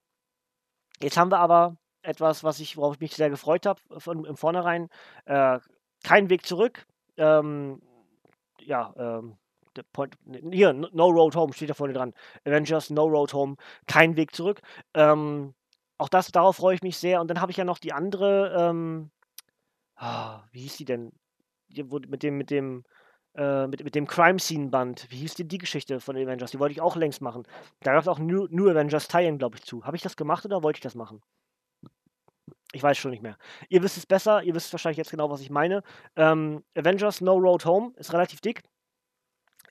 jetzt 1.02 1.18
haben 1.18 1.32
wir 1.32 1.39
aber 1.39 1.78
etwas, 2.08 2.43
was 2.43 2.60
ich, 2.60 2.78
worauf 2.78 2.95
ich 2.95 3.01
mich 3.01 3.16
sehr 3.16 3.30
gefreut 3.30 3.66
habe 3.66 3.82
im 4.05 4.38
Vornherein. 4.38 4.89
Äh, 5.26 5.60
kein 6.03 6.30
Weg 6.30 6.45
zurück. 6.45 6.86
Ähm, 7.18 7.82
ja, 8.62 8.93
ähm, 8.97 9.38
Point, 9.93 10.16
hier, 10.51 10.74
No 10.74 11.08
Road 11.08 11.36
Home 11.36 11.53
steht 11.53 11.70
da 11.70 11.74
vorne 11.74 11.93
dran. 11.93 12.14
Avengers, 12.45 12.89
No 12.89 13.05
Road 13.05 13.34
Home, 13.34 13.55
kein 13.86 14.16
Weg 14.16 14.34
zurück. 14.34 14.62
Ähm, 14.93 15.53
auch 15.97 16.10
das, 16.10 16.32
darauf 16.32 16.55
freue 16.58 16.76
ich 16.76 16.82
mich 16.82 16.97
sehr. 16.97 17.22
Und 17.22 17.28
dann 17.28 17.41
habe 17.41 17.51
ich 17.51 17.58
ja 17.58 17.66
noch 17.66 17.78
die 17.78 17.93
andere, 17.93 18.55
ähm, 18.58 19.12
ah, 19.95 20.43
wie 20.51 20.62
hieß 20.62 20.78
die 20.78 20.86
denn? 20.86 21.12
Mit 21.70 22.24
dem, 22.24 22.38
mit 22.38 22.49
dem, 22.49 22.86
äh, 23.36 23.68
mit, 23.68 23.84
mit 23.84 23.95
dem 23.95 24.08
Crime 24.08 24.39
Scene 24.39 24.70
Band. 24.70 25.05
Wie 25.10 25.18
hieß 25.18 25.36
die, 25.36 25.47
die 25.47 25.58
Geschichte 25.58 25.99
von 25.99 26.16
Avengers? 26.16 26.51
Die 26.51 26.60
wollte 26.60 26.74
ich 26.74 26.82
auch 26.82 26.95
längst 26.95 27.22
machen. 27.22 27.43
Da 27.82 27.93
gab 27.93 28.01
es 28.01 28.08
auch 28.08 28.20
New, 28.20 28.47
New 28.49 28.70
Avengers 28.70 29.08
Teilen, 29.08 29.38
glaube 29.38 29.58
ich, 29.58 29.64
zu. 29.64 29.86
Habe 29.86 29.97
ich 29.97 30.03
das 30.03 30.16
gemacht 30.16 30.45
oder 30.45 30.64
wollte 30.64 30.78
ich 30.78 30.84
das 30.84 30.95
machen? 30.95 31.22
Ich 32.74 32.84
weiß 32.84 32.97
schon 32.97 33.11
nicht 33.11 33.24
mehr. 33.24 33.38
Ihr 33.70 33.82
wisst 33.82 33.97
es 33.97 34.05
besser, 34.05 34.43
ihr 34.43 34.53
wisst 34.53 34.74
wahrscheinlich 34.74 34.97
jetzt 34.97 35.11
genau, 35.11 35.30
was 35.30 35.41
ich 35.41 35.49
meine. 35.49 35.84
Ähm, 36.15 36.63
Avengers 36.76 37.22
No 37.22 37.36
Road 37.36 37.65
Home 37.65 37.93
ist 37.95 38.13
relativ 38.13 38.41
dick. 38.41 38.61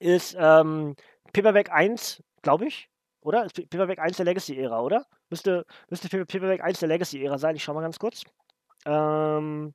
Ist 0.00 0.36
ähm, 0.38 0.96
Paperback 1.32 1.70
1, 1.70 2.22
glaube 2.42 2.66
ich, 2.66 2.88
oder? 3.20 3.44
Ist 3.44 3.54
Paperback 3.54 3.98
1 3.98 4.16
der 4.16 4.26
Legacy-Ära, 4.26 4.80
oder? 4.80 5.06
Müsste, 5.30 5.66
müsste 5.90 6.08
Paperback 6.08 6.62
1 6.62 6.80
der 6.80 6.88
Legacy-Ära 6.88 7.38
sein. 7.38 7.56
Ich 7.56 7.64
schau 7.64 7.74
mal 7.74 7.82
ganz 7.82 7.98
kurz. 7.98 8.22
Ähm, 8.86 9.74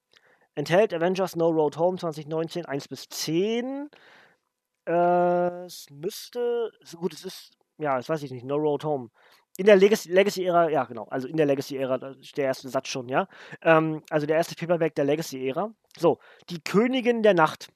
enthält 0.55 0.93
Avengers 0.93 1.35
No 1.35 1.49
Road 1.49 1.77
Home 1.77 1.97
2019 1.97 2.65
1 2.65 2.87
bis 2.87 3.07
10. 3.09 3.89
Äh, 4.87 5.65
es 5.65 5.87
müsste, 5.89 6.71
gut, 6.95 7.13
es 7.13 7.25
ist, 7.25 7.51
ja, 7.77 7.97
das 7.97 8.09
weiß 8.09 8.23
ich 8.23 8.31
nicht, 8.31 8.45
No 8.45 8.55
Road 8.55 8.83
Home. 8.83 9.09
In 9.57 9.65
der 9.65 9.75
Legacy-Ära, 9.75 10.15
Legacy 10.15 10.43
ja 10.43 10.83
genau, 10.85 11.05
also 11.09 11.27
in 11.27 11.37
der 11.37 11.45
Legacy-Ära, 11.45 11.97
der 11.97 12.45
erste 12.45 12.69
Satz 12.69 12.87
schon, 12.87 13.09
ja. 13.09 13.27
Ähm, 13.61 14.01
also 14.09 14.25
der 14.25 14.37
erste 14.37 14.55
Paperback 14.55 14.95
der 14.95 15.05
Legacy-Ära. 15.05 15.73
So, 15.97 16.19
die 16.49 16.61
Königin 16.63 17.21
der 17.21 17.33
Nacht. 17.33 17.67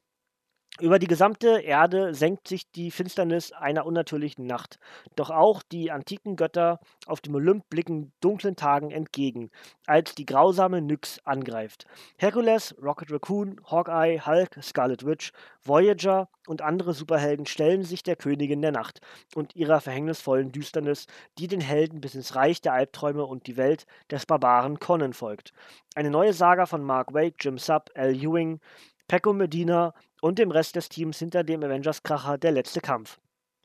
Über 0.81 0.99
die 0.99 1.07
gesamte 1.07 1.61
Erde 1.61 2.13
senkt 2.13 2.49
sich 2.49 2.69
die 2.69 2.91
Finsternis 2.91 3.53
einer 3.53 3.85
unnatürlichen 3.85 4.45
Nacht. 4.45 4.77
Doch 5.15 5.29
auch 5.29 5.63
die 5.63 5.89
antiken 5.89 6.35
Götter 6.35 6.81
auf 7.05 7.21
dem 7.21 7.33
Olymp 7.35 7.69
blicken 7.69 8.11
dunklen 8.19 8.57
Tagen 8.57 8.91
entgegen, 8.91 9.51
als 9.87 10.15
die 10.15 10.25
grausame 10.25 10.81
Nyx 10.81 11.21
angreift. 11.23 11.85
Hercules, 12.17 12.75
Rocket 12.83 13.09
Raccoon, 13.09 13.61
Hawkeye, 13.71 14.19
Hulk, 14.25 14.57
Scarlet 14.61 15.05
Witch, 15.05 15.31
Voyager 15.63 16.27
und 16.45 16.61
andere 16.61 16.93
Superhelden 16.93 17.45
stellen 17.45 17.83
sich 17.83 18.03
der 18.03 18.17
Königin 18.17 18.61
der 18.61 18.73
Nacht 18.73 18.99
und 19.33 19.55
ihrer 19.55 19.79
verhängnisvollen 19.79 20.51
Düsternis, 20.51 21.07
die 21.37 21.47
den 21.47 21.61
Helden 21.61 22.01
bis 22.01 22.15
ins 22.15 22.35
Reich 22.35 22.59
der 22.59 22.73
Albträume 22.73 23.25
und 23.25 23.47
die 23.47 23.55
Welt 23.55 23.85
des 24.11 24.25
Barbaren 24.25 24.77
Conan 24.79 25.13
folgt. 25.13 25.53
Eine 25.95 26.11
neue 26.11 26.33
Saga 26.33 26.65
von 26.65 26.83
Mark 26.83 27.13
Waid, 27.13 27.35
Jim 27.39 27.57
Sub, 27.57 27.89
Al 27.95 28.13
Ewing, 28.13 28.59
Pecco 29.07 29.33
Medina 29.33 29.93
und 30.21 30.39
dem 30.39 30.51
Rest 30.51 30.75
des 30.75 30.89
Teams 30.89 31.19
hinter 31.19 31.43
dem 31.43 31.63
Avengers-Kracher 31.63 32.37
Der 32.37 32.51
letzte 32.51 32.81
Kampf. 32.81 33.19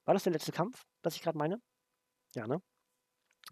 War 0.05 0.15
das 0.15 0.25
der 0.25 0.33
letzte 0.33 0.53
Kampf, 0.53 0.85
was 1.03 1.17
ich 1.17 1.23
gerade 1.23 1.39
meine? 1.39 1.61
Ja, 2.35 2.47
ne? 2.47 2.61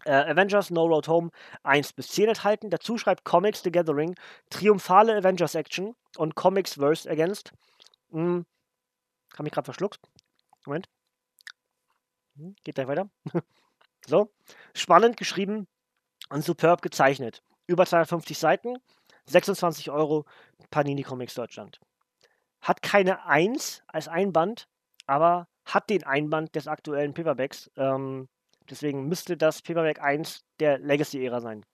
Äh, 0.05 0.31
Avengers 0.31 0.69
No 0.69 0.85
Road 0.85 1.07
Home 1.07 1.29
1 1.63 1.93
bis 1.93 2.09
10 2.09 2.29
enthalten. 2.29 2.69
Dazu 2.69 2.97
schreibt 2.97 3.25
Comics 3.25 3.63
The 3.63 3.71
Gathering 3.71 4.15
triumphale 4.49 5.17
Avengers 5.17 5.55
Action 5.55 5.95
und 6.17 6.35
Comics 6.35 6.75
Verse 6.75 7.09
Against. 7.09 7.51
Hm, 8.11 8.45
hab 9.33 9.43
mich 9.43 9.51
gerade 9.51 9.65
verschluckt. 9.65 9.99
Moment. 10.65 10.87
Hm, 12.37 12.55
geht 12.63 12.75
gleich 12.75 12.87
weiter. 12.87 13.09
so. 14.07 14.31
Spannend 14.73 15.17
geschrieben 15.17 15.67
und 16.29 16.43
superb 16.43 16.81
gezeichnet. 16.81 17.41
Über 17.67 17.85
250 17.85 18.37
Seiten, 18.37 18.77
26 19.29 19.89
Euro, 19.91 20.25
Panini 20.71 21.03
Comics 21.03 21.33
Deutschland. 21.33 21.79
Hat 22.61 22.81
keine 22.81 23.25
1 23.25 23.83
als 23.87 24.07
Einband, 24.07 24.67
aber 25.05 25.47
hat 25.65 25.89
den 25.89 26.03
Einband 26.03 26.55
des 26.55 26.67
aktuellen 26.67 27.13
Paperbacks. 27.13 27.71
Ähm, 27.77 28.27
deswegen 28.69 29.07
müsste 29.07 29.37
das 29.37 29.61
Paperback 29.61 30.01
1 30.01 30.43
der 30.59 30.79
Legacy-Ära 30.79 31.41
sein. 31.41 31.65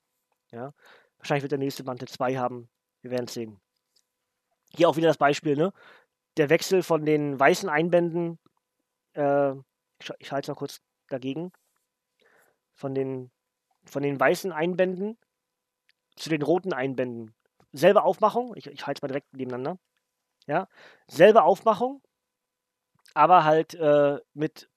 Ja? 0.51 0.73
Wahrscheinlich 1.17 1.43
wird 1.43 1.51
der 1.51 1.59
nächste 1.59 1.83
Band 1.83 2.01
eine 2.01 2.07
2 2.07 2.35
haben. 2.37 2.69
Wir 3.01 3.11
werden 3.11 3.25
es 3.25 3.33
sehen. 3.33 3.59
Hier 4.75 4.89
auch 4.89 4.97
wieder 4.97 5.07
das 5.07 5.17
Beispiel, 5.17 5.55
ne? 5.55 5.71
Der 6.37 6.49
Wechsel 6.49 6.83
von 6.83 7.05
den 7.05 7.39
weißen 7.39 7.69
Einbänden, 7.69 8.39
äh, 9.13 9.51
ich, 9.99 10.11
ich 10.19 10.31
halte 10.31 10.45
es 10.45 10.47
mal 10.49 10.59
kurz 10.59 10.81
dagegen, 11.07 11.51
von 12.73 12.93
den, 12.93 13.31
von 13.85 14.03
den 14.03 14.19
weißen 14.19 14.51
Einbänden 14.51 15.17
zu 16.15 16.29
den 16.29 16.41
roten 16.41 16.73
Einbänden. 16.73 17.33
Selbe 17.75 18.03
Aufmachung, 18.03 18.55
ich, 18.55 18.67
ich 18.67 18.87
halte 18.87 18.99
es 18.99 19.01
mal 19.01 19.07
direkt 19.09 19.33
nebeneinander. 19.33 19.77
Ja, 20.47 20.67
selbe 21.07 21.43
Aufmachung, 21.43 22.01
aber 23.13 23.43
halt 23.43 23.73
äh, 23.75 24.19
mit 24.33 24.69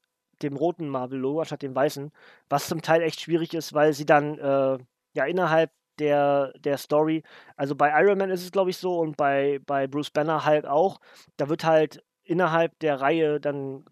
dem 0.42 0.56
roten 0.56 0.88
Marvel-Logo 0.88 1.40
anstatt 1.40 1.62
dem 1.62 1.74
weißen, 1.74 2.12
was 2.48 2.68
zum 2.68 2.80
Teil 2.82 3.02
echt 3.02 3.20
schwierig 3.20 3.54
ist, 3.54 3.74
weil 3.74 3.92
sie 3.92 4.06
dann 4.06 4.38
äh, 4.38 4.78
ja 5.14 5.24
innerhalb 5.24 5.72
der, 5.98 6.52
der 6.58 6.78
Story, 6.78 7.24
also 7.56 7.74
bei 7.74 7.90
Iron 8.00 8.18
Man 8.18 8.30
ist 8.30 8.44
es 8.44 8.52
glaube 8.52 8.70
ich 8.70 8.76
so 8.76 8.98
und 9.00 9.16
bei, 9.16 9.60
bei 9.66 9.86
Bruce 9.88 10.10
Banner 10.10 10.44
halt 10.44 10.66
auch, 10.66 11.00
da 11.36 11.48
wird 11.48 11.64
halt 11.64 12.04
innerhalb 12.22 12.78
der 12.78 13.00
Reihe 13.00 13.40
dann 13.40 13.84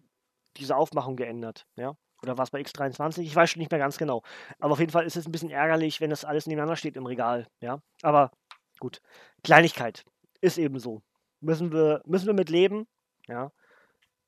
diese 0.57 0.75
Aufmachung 0.75 1.15
geändert, 1.17 1.67
ja. 1.75 1.95
Oder 2.23 2.35
war 2.37 2.43
es 2.45 2.49
bei 2.51 2.59
X23? 2.61 3.19
Ich 3.21 3.35
weiß 3.35 3.51
schon 3.51 3.59
nicht 3.59 3.69
mehr 3.69 3.79
ganz 3.79 3.99
genau. 3.99 4.23
Aber 4.59 4.73
auf 4.73 4.79
jeden 4.79 4.91
Fall 4.91 5.05
ist 5.05 5.15
es 5.15 5.27
ein 5.27 5.31
bisschen 5.31 5.51
ärgerlich, 5.51 6.01
wenn 6.01 6.09
das 6.09 6.25
alles 6.25 6.47
nebeneinander 6.47 6.75
steht 6.75 6.97
im 6.97 7.05
Regal, 7.05 7.47
ja. 7.61 7.79
Aber 8.01 8.31
gut, 8.79 9.01
Kleinigkeit 9.43 10.05
ist 10.41 10.57
eben 10.57 10.79
so 10.79 11.01
müssen 11.41 11.71
wir, 11.71 12.01
müssen 12.05 12.27
wir 12.27 12.33
mit 12.33 12.49
leben. 12.49 12.87
Ja, 13.27 13.51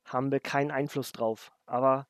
haben 0.04 0.30
wir 0.30 0.40
keinen 0.40 0.70
Einfluss 0.70 1.12
drauf. 1.12 1.52
Aber 1.66 2.06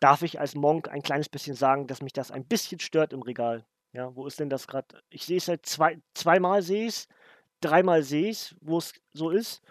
darf 0.00 0.22
ich 0.22 0.40
als 0.40 0.54
Monk 0.54 0.88
ein 0.88 1.02
kleines 1.02 1.28
bisschen 1.28 1.54
sagen, 1.54 1.86
dass 1.86 2.02
mich 2.02 2.12
das 2.12 2.30
ein 2.30 2.44
bisschen 2.44 2.80
stört 2.80 3.12
im 3.12 3.22
Regal? 3.22 3.64
Ja, 3.92 4.14
wo 4.16 4.26
ist 4.26 4.40
denn 4.40 4.50
das 4.50 4.66
gerade? 4.66 5.02
Ich 5.10 5.24
sehe 5.24 5.36
es 5.36 5.46
seit 5.46 5.66
zwei, 5.66 6.00
zweimal 6.14 6.62
sehe 6.62 6.86
ich 6.86 6.94
es, 6.94 7.08
dreimal 7.60 8.02
sehe 8.02 8.30
ich 8.30 8.38
es, 8.38 8.56
wo 8.60 8.78
es 8.78 8.94
so 9.12 9.30
ist. 9.30 9.62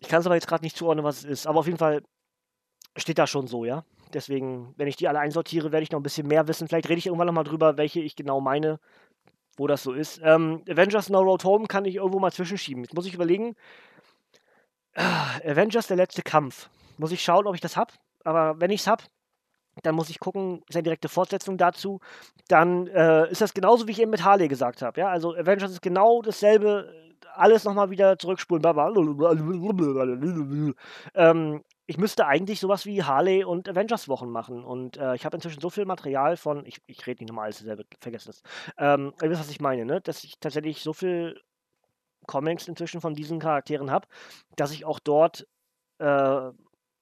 Ich 0.00 0.08
kann 0.08 0.20
es 0.20 0.26
aber 0.26 0.34
jetzt 0.34 0.48
gerade 0.48 0.64
nicht 0.64 0.76
zuordnen, 0.76 1.04
was 1.04 1.18
es 1.18 1.24
ist. 1.24 1.46
Aber 1.46 1.60
auf 1.60 1.66
jeden 1.66 1.78
Fall 1.78 2.02
steht 2.96 3.18
da 3.18 3.26
schon 3.26 3.46
so, 3.46 3.64
ja. 3.64 3.84
Deswegen, 4.14 4.74
wenn 4.76 4.88
ich 4.88 4.96
die 4.96 5.06
alle 5.06 5.20
einsortiere, 5.20 5.70
werde 5.72 5.84
ich 5.84 5.92
noch 5.92 6.00
ein 6.00 6.02
bisschen 6.02 6.26
mehr 6.26 6.48
wissen. 6.48 6.66
Vielleicht 6.66 6.88
rede 6.88 6.98
ich 6.98 7.06
irgendwann 7.06 7.26
nochmal 7.26 7.44
drüber, 7.44 7.76
welche 7.76 8.00
ich 8.00 8.16
genau 8.16 8.40
meine 8.40 8.80
wo 9.60 9.66
das 9.66 9.82
so 9.82 9.92
ist. 9.92 10.22
Ähm, 10.24 10.62
Avengers 10.66 11.10
No 11.10 11.20
Road 11.20 11.44
Home 11.44 11.66
kann 11.66 11.84
ich 11.84 11.96
irgendwo 11.96 12.18
mal 12.18 12.32
zwischenschieben. 12.32 12.82
Jetzt 12.82 12.94
muss 12.94 13.04
ich 13.04 13.12
überlegen. 13.12 13.54
Äh, 14.94 15.50
Avengers 15.50 15.86
der 15.86 15.98
letzte 15.98 16.22
Kampf. 16.22 16.70
Muss 16.96 17.12
ich 17.12 17.22
schauen, 17.22 17.46
ob 17.46 17.54
ich 17.54 17.60
das 17.60 17.76
habe. 17.76 17.92
Aber 18.24 18.58
wenn 18.58 18.70
ich 18.70 18.80
es 18.80 18.86
habe, 18.86 19.04
dann 19.82 19.94
muss 19.94 20.08
ich 20.08 20.18
gucken, 20.18 20.62
ist 20.66 20.76
eine 20.76 20.82
direkte 20.82 21.10
Fortsetzung 21.10 21.58
dazu. 21.58 22.00
Dann 22.48 22.86
äh, 22.86 23.30
ist 23.30 23.42
das 23.42 23.52
genauso, 23.52 23.86
wie 23.86 23.90
ich 23.90 24.00
eben 24.00 24.10
mit 24.10 24.24
Harley 24.24 24.48
gesagt 24.48 24.80
habe. 24.80 24.98
Ja, 24.98 25.08
also 25.08 25.34
Avengers 25.34 25.72
ist 25.72 25.82
genau 25.82 26.22
dasselbe, 26.22 26.90
alles 27.34 27.64
nochmal 27.64 27.90
wieder 27.90 28.18
zurückspulen. 28.18 28.64
Ähm, 31.14 31.62
ich 31.90 31.98
müsste 31.98 32.24
eigentlich 32.28 32.60
sowas 32.60 32.86
wie 32.86 33.02
Harley 33.02 33.42
und 33.42 33.68
Avengers-Wochen 33.68 34.30
machen. 34.30 34.62
Und 34.62 34.96
äh, 34.96 35.16
ich 35.16 35.24
habe 35.24 35.36
inzwischen 35.36 35.60
so 35.60 35.70
viel 35.70 35.86
Material 35.86 36.36
von, 36.36 36.64
ich, 36.64 36.80
ich 36.86 37.04
rede 37.04 37.20
nicht 37.20 37.30
nochmal 37.30 37.46
alles 37.46 37.58
dasselbe, 37.58 37.84
vergesst 37.98 38.28
das. 38.28 38.42
Ähm, 38.78 39.12
ihr 39.20 39.28
wisst, 39.28 39.40
was 39.40 39.50
ich 39.50 39.60
meine, 39.60 39.84
ne? 39.84 40.00
Dass 40.00 40.22
ich 40.22 40.38
tatsächlich 40.38 40.82
so 40.82 40.92
viel 40.92 41.40
Comics 42.28 42.68
inzwischen 42.68 43.00
von 43.00 43.14
diesen 43.14 43.40
Charakteren 43.40 43.90
habe, 43.90 44.06
dass 44.54 44.70
ich 44.70 44.84
auch 44.84 45.00
dort 45.00 45.48
äh, 45.98 46.50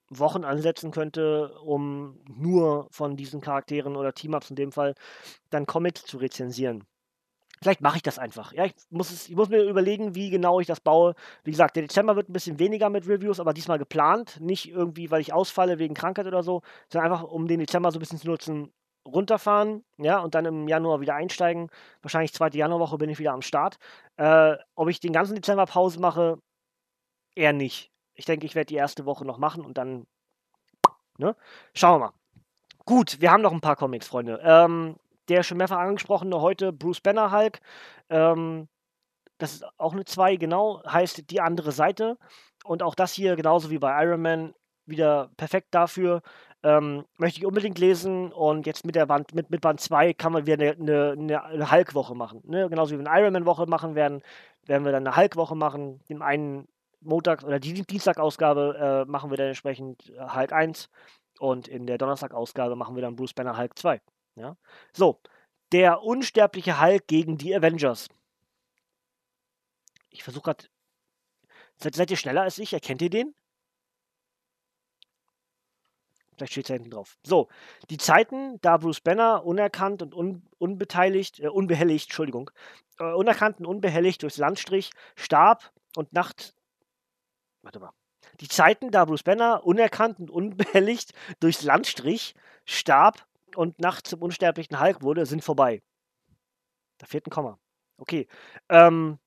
Wochen 0.08 0.44
ansetzen 0.44 0.90
könnte, 0.90 1.52
um 1.60 2.18
nur 2.26 2.88
von 2.90 3.14
diesen 3.14 3.42
Charakteren 3.42 3.94
oder 3.94 4.14
Team-Ups 4.14 4.48
in 4.48 4.56
dem 4.56 4.72
Fall 4.72 4.94
dann 5.50 5.66
Comics 5.66 6.04
zu 6.04 6.16
rezensieren. 6.16 6.84
Vielleicht 7.60 7.80
mache 7.80 7.96
ich 7.96 8.02
das 8.02 8.18
einfach. 8.18 8.52
Ja, 8.52 8.64
ich 8.64 8.74
muss, 8.90 9.10
es, 9.10 9.28
ich 9.28 9.36
muss 9.36 9.48
mir 9.48 9.62
überlegen, 9.62 10.14
wie 10.14 10.30
genau 10.30 10.60
ich 10.60 10.66
das 10.66 10.80
baue. 10.80 11.14
Wie 11.44 11.50
gesagt, 11.50 11.76
der 11.76 11.82
Dezember 11.82 12.16
wird 12.16 12.28
ein 12.28 12.32
bisschen 12.32 12.58
weniger 12.58 12.88
mit 12.90 13.08
Reviews, 13.08 13.40
aber 13.40 13.52
diesmal 13.52 13.78
geplant. 13.78 14.38
Nicht 14.40 14.70
irgendwie, 14.70 15.10
weil 15.10 15.20
ich 15.20 15.32
ausfalle 15.32 15.78
wegen 15.78 15.94
Krankheit 15.94 16.26
oder 16.26 16.42
so, 16.42 16.62
sondern 16.92 17.12
einfach, 17.12 17.24
um 17.24 17.48
den 17.48 17.60
Dezember 17.60 17.90
so 17.90 17.98
ein 17.98 18.00
bisschen 18.00 18.18
zu 18.18 18.28
nutzen, 18.28 18.72
runterfahren, 19.06 19.84
ja, 19.96 20.18
und 20.20 20.34
dann 20.34 20.44
im 20.44 20.68
Januar 20.68 21.00
wieder 21.00 21.14
einsteigen. 21.14 21.70
Wahrscheinlich 22.02 22.32
zweite 22.32 22.58
Januarwoche 22.58 22.98
bin 22.98 23.10
ich 23.10 23.18
wieder 23.18 23.32
am 23.32 23.42
Start. 23.42 23.78
Äh, 24.16 24.56
ob 24.74 24.88
ich 24.88 25.00
den 25.00 25.12
ganzen 25.12 25.34
Dezember 25.34 25.66
Pause 25.66 26.00
mache, 26.00 26.38
eher 27.34 27.52
nicht. 27.52 27.90
Ich 28.14 28.24
denke, 28.24 28.46
ich 28.46 28.54
werde 28.54 28.66
die 28.66 28.74
erste 28.74 29.06
Woche 29.06 29.24
noch 29.24 29.38
machen 29.38 29.64
und 29.64 29.78
dann, 29.78 30.06
ne? 31.18 31.36
Schauen 31.74 32.00
wir 32.00 32.06
mal. 32.06 32.12
Gut, 32.84 33.20
wir 33.20 33.30
haben 33.30 33.42
noch 33.42 33.52
ein 33.52 33.60
paar 33.60 33.76
Comics, 33.76 34.08
Freunde. 34.08 34.40
Ähm, 34.42 34.96
der 35.28 35.42
schon 35.42 35.58
mehrfach 35.58 35.78
angesprochene 35.78 36.40
heute 36.40 36.72
Bruce 36.72 37.00
Banner 37.00 37.32
Hulk. 37.32 37.60
Ähm, 38.10 38.68
das 39.38 39.54
ist 39.54 39.64
auch 39.78 39.92
eine 39.92 40.04
2, 40.04 40.36
genau, 40.36 40.82
heißt 40.84 41.30
die 41.30 41.40
andere 41.40 41.72
Seite. 41.72 42.18
Und 42.64 42.82
auch 42.82 42.94
das 42.94 43.12
hier, 43.12 43.36
genauso 43.36 43.70
wie 43.70 43.78
bei 43.78 44.02
Iron 44.04 44.22
Man, 44.22 44.54
wieder 44.86 45.30
perfekt 45.36 45.68
dafür. 45.70 46.22
Ähm, 46.62 47.04
möchte 47.18 47.38
ich 47.38 47.46
unbedingt 47.46 47.78
lesen 47.78 48.32
und 48.32 48.66
jetzt 48.66 48.84
mit 48.84 48.96
der 48.96 49.06
Band, 49.06 49.32
mit, 49.32 49.48
mit 49.50 49.60
Band 49.60 49.80
2 49.80 50.12
kann 50.14 50.32
man 50.32 50.46
wieder 50.46 50.72
eine, 50.72 51.12
eine, 51.12 51.44
eine 51.44 51.70
Hulk-Woche 51.70 52.16
machen. 52.16 52.42
Ne? 52.46 52.68
Genauso 52.68 52.94
wie 52.94 52.98
wir 52.98 53.08
eine 53.08 53.20
Iron 53.20 53.32
Man-Woche 53.32 53.66
machen 53.66 53.94
werden, 53.94 54.22
werden 54.66 54.84
wir 54.84 54.90
dann 54.90 55.06
eine 55.06 55.16
Hulk-Woche 55.16 55.54
machen. 55.54 56.00
Den 56.08 56.20
einen 56.20 56.66
Montag 57.00 57.44
oder 57.44 57.60
die 57.60 57.74
Dienstag-Ausgabe 57.74 59.04
äh, 59.06 59.10
machen 59.10 59.30
wir 59.30 59.36
dann 59.36 59.48
entsprechend 59.48 60.10
äh, 60.10 60.34
Hulk 60.34 60.52
1 60.52 60.88
und 61.38 61.68
in 61.68 61.86
der 61.86 61.98
Donnerstag-Ausgabe 61.98 62.74
machen 62.74 62.96
wir 62.96 63.02
dann 63.02 63.14
Bruce 63.14 63.34
Banner 63.34 63.56
Hulk 63.56 63.78
2. 63.78 64.00
Ja? 64.38 64.56
So, 64.92 65.20
der 65.72 66.02
unsterbliche 66.02 66.80
Hulk 66.80 67.06
gegen 67.06 67.38
die 67.38 67.54
Avengers. 67.54 68.08
Ich 70.10 70.24
versuche 70.24 70.44
gerade. 70.44 70.64
Seid, 71.76 71.94
seid, 71.94 72.10
ihr 72.10 72.16
schneller 72.16 72.42
als 72.42 72.58
ich? 72.58 72.72
Erkennt 72.72 73.02
ihr 73.02 73.10
den? 73.10 73.34
Vielleicht 76.38 76.52
steht 76.52 76.64
es 76.64 76.68
da 76.68 76.74
hinten 76.74 76.90
drauf. 76.90 77.18
So, 77.24 77.48
die 77.90 77.98
Zeiten, 77.98 78.60
da 78.60 78.76
Bruce 78.76 79.00
Banner 79.00 79.44
unerkannt 79.44 80.02
und 80.02 80.14
un, 80.14 80.48
unbeteiligt, 80.58 81.40
äh, 81.40 81.48
unbehelligt, 81.48 82.06
Entschuldigung, 82.06 82.50
äh, 82.98 83.12
unerkannt 83.12 83.58
und 83.58 83.66
unbehelligt 83.66 84.22
durchs 84.22 84.36
Land 84.36 84.58
strich, 84.58 84.90
starb 85.16 85.72
und 85.96 86.12
Nacht. 86.12 86.54
Warte 87.62 87.80
mal. 87.80 87.92
Die 88.40 88.48
Zeiten, 88.48 88.92
da 88.92 89.04
Bruce 89.04 89.24
Banner 89.24 89.64
unerkannt 89.64 90.20
und 90.20 90.30
unbehelligt 90.30 91.12
durchs 91.40 91.62
Land 91.62 91.88
strich, 91.88 92.34
starb 92.64 93.27
und 93.56 93.80
nachts 93.80 94.10
zum 94.10 94.22
unsterblichen 94.22 94.80
Hulk 94.80 95.02
wurde, 95.02 95.26
sind 95.26 95.44
vorbei. 95.44 95.82
Da 96.98 97.06
fehlt 97.06 97.26
ein 97.26 97.30
Komma. 97.30 97.58
Okay. 97.98 98.28
Ähm, 98.68 99.18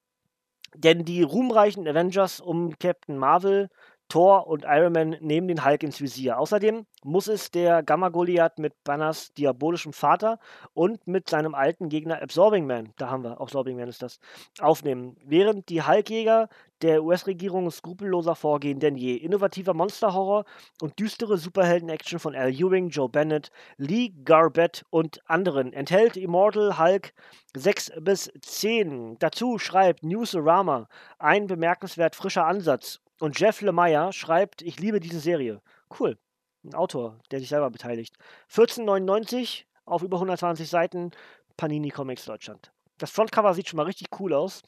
denn 0.76 1.04
die 1.04 1.22
ruhmreichen 1.22 1.88
Avengers 1.88 2.40
um 2.40 2.78
Captain 2.80 3.18
Marvel, 3.18 3.70
Thor 4.12 4.48
und 4.48 4.66
Iron 4.68 4.92
Man 4.92 5.10
nehmen 5.22 5.48
den 5.48 5.64
Hulk 5.64 5.84
ins 5.84 6.02
Visier. 6.02 6.38
Außerdem 6.38 6.86
muss 7.04 7.28
es 7.28 7.50
der 7.50 7.82
Gamma-Goliath 7.82 8.60
mit 8.60 8.74
Banners 8.84 9.34
diabolischem 9.34 9.94
Vater 9.94 10.38
und 10.74 11.08
mit 11.08 11.30
seinem 11.30 11.56
alten 11.56 11.88
Gegner 11.88 12.22
Absorbing 12.22 12.68
Man, 12.68 12.94
da 12.98 13.10
haben 13.10 13.24
wir, 13.24 13.40
Absorbing 13.40 13.78
Man 13.78 13.88
ist 13.88 14.02
das, 14.02 14.20
aufnehmen. 14.60 15.16
Während 15.24 15.70
die 15.70 15.82
Hulkjäger 15.82 16.50
der 16.82 17.04
US-Regierung 17.04 17.70
skrupelloser 17.72 18.36
vorgehen 18.36 18.80
denn 18.80 18.96
je. 18.96 19.16
Innovativer 19.16 19.74
Monsterhorror 19.74 20.46
und 20.82 21.00
düstere 21.00 21.38
Superhelden-Action 21.38 22.20
von 22.20 22.36
Al 22.36 22.52
Ewing, 22.52 22.90
Joe 22.90 23.10
Bennett, 23.10 23.52
Lee 23.78 24.14
Garbett 24.24 24.84
und 24.90 25.20
anderen. 25.30 25.74
Enthält 25.74 26.18
Immortal 26.18 26.78
Hulk 26.78 27.14
6 27.56 27.94
bis 28.02 28.32
10. 28.42 29.18
Dazu 29.20 29.58
schreibt 29.58 30.04
Newsarama 30.04 30.88
ein 31.20 31.48
bemerkenswert 31.48 32.16
frischer 32.16 32.46
Ansatz. 32.46 33.00
Und 33.20 33.40
Jeff 33.40 33.62
Lemire 33.62 34.14
schreibt, 34.14 34.62
ich 34.62 34.80
liebe 34.80 35.00
diese 35.00 35.20
Serie. 35.20 35.62
Cool. 36.00 36.18
Ein 36.64 36.74
Autor, 36.76 37.20
der 37.32 37.40
sich 37.40 37.50
selber 37.50 37.70
beteiligt. 37.70 38.16
14,99 38.52 39.64
auf 39.86 40.04
über 40.04 40.18
120 40.18 40.70
Seiten. 40.70 41.12
Panini 41.58 41.90
Comics 41.90 42.26
Deutschland. 42.26 42.72
Das 42.98 43.12
Frontcover 43.12 43.54
sieht 43.54 43.70
schon 43.70 43.78
mal 43.78 43.86
richtig 43.86 44.08
cool 44.20 44.34
aus. 44.34 44.64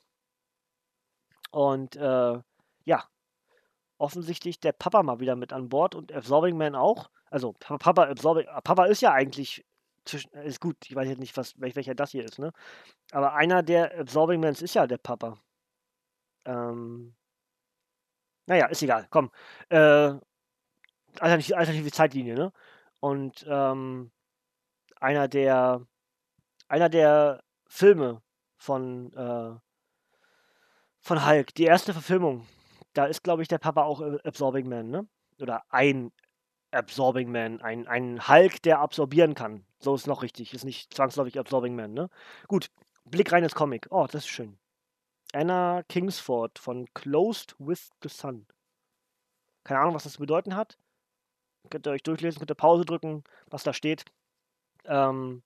Und 1.54 1.96
äh, 1.96 2.42
ja, 2.86 3.04
offensichtlich 4.00 4.60
der 4.60 4.72
Papa 4.72 5.04
mal 5.04 5.20
wieder 5.20 5.36
mit 5.36 5.54
an 5.54 5.70
Bord 5.70 5.94
und 5.94 6.12
Absorbing 6.12 6.58
Man 6.58 6.74
auch. 6.74 7.12
Also 7.30 7.54
Papa, 7.54 8.06
Absorbing, 8.06 8.48
Papa 8.64 8.86
ist 8.86 9.02
ja 9.02 9.14
eigentlich 9.14 9.64
zwischen, 10.04 10.32
ist 10.34 10.60
gut, 10.60 10.78
ich 10.86 10.96
weiß 10.96 11.08
jetzt 11.08 11.20
nicht, 11.20 11.38
was, 11.38 11.54
welcher 11.60 11.94
das 11.94 12.10
hier 12.10 12.26
ist, 12.26 12.40
ne? 12.40 12.52
Aber 13.12 13.34
einer 13.36 13.62
der 13.62 14.00
Absorbing 14.00 14.42
Mans 14.42 14.64
ist 14.64 14.74
ja 14.74 14.88
der 14.88 14.98
Papa. 14.98 15.40
Ähm, 16.46 17.14
naja, 18.48 18.66
ist 18.66 18.82
egal, 18.82 19.06
komm. 19.12 19.30
Äh, 19.70 20.16
alternative, 21.20 21.56
alternative 21.58 21.92
Zeitlinie, 21.92 22.34
ne? 22.34 22.52
Und 23.00 23.46
ähm, 23.48 24.12
einer 25.00 25.28
der 25.28 25.86
einer 26.68 26.90
der 26.90 27.44
Filme 27.68 28.24
von 28.58 29.14
äh, 29.14 29.60
von 31.04 31.26
Hulk, 31.26 31.54
die 31.56 31.66
erste 31.66 31.94
Verfilmung, 31.94 32.48
da 32.94 33.06
ist, 33.06 33.24
glaube 33.24 33.42
ich, 33.42 33.48
der 33.48 33.58
Papa 33.58 33.84
auch 33.84 34.02
Absorbing 34.24 34.68
Man, 34.68 34.90
ne? 34.90 35.08
Oder 35.40 35.64
ein 35.70 36.12
Absorbing 36.72 37.32
Man, 37.32 37.62
ein, 37.62 37.88
ein 37.88 38.28
Hulk, 38.28 38.62
der 38.64 38.80
absorbieren 38.80 39.36
kann. 39.36 39.66
So 39.80 39.94
ist 39.94 40.08
noch 40.08 40.24
richtig, 40.24 40.54
ist 40.54 40.64
nicht 40.64 40.94
zwangsläufig 40.94 41.38
Absorbing 41.38 41.76
Man, 41.76 41.94
ne? 41.94 42.10
Gut, 42.48 42.72
Blick 43.04 43.32
rein 43.32 43.44
ins 43.44 43.54
Comic. 43.54 43.88
Oh, 43.90 44.06
das 44.06 44.24
ist 44.24 44.30
schön. 44.30 44.58
Anna 45.34 45.84
Kingsford 45.90 46.58
von 46.58 46.88
Closed 46.94 47.56
with 47.60 47.90
the 48.02 48.10
Sun. 48.10 48.48
Keine 49.66 49.82
Ahnung, 49.82 49.96
was 49.96 50.04
das 50.04 50.14
zu 50.14 50.20
bedeuten 50.20 50.56
hat. 50.56 50.78
Könnt 51.70 51.88
ihr 51.88 51.92
euch 51.92 52.04
durchlesen, 52.04 52.40
könnt 52.40 52.52
ihr 52.52 52.56
Pause 52.56 52.86
drücken, 52.86 53.24
was 53.48 53.64
da 53.64 53.74
steht. 53.74 54.06
Ähm, 54.86 55.44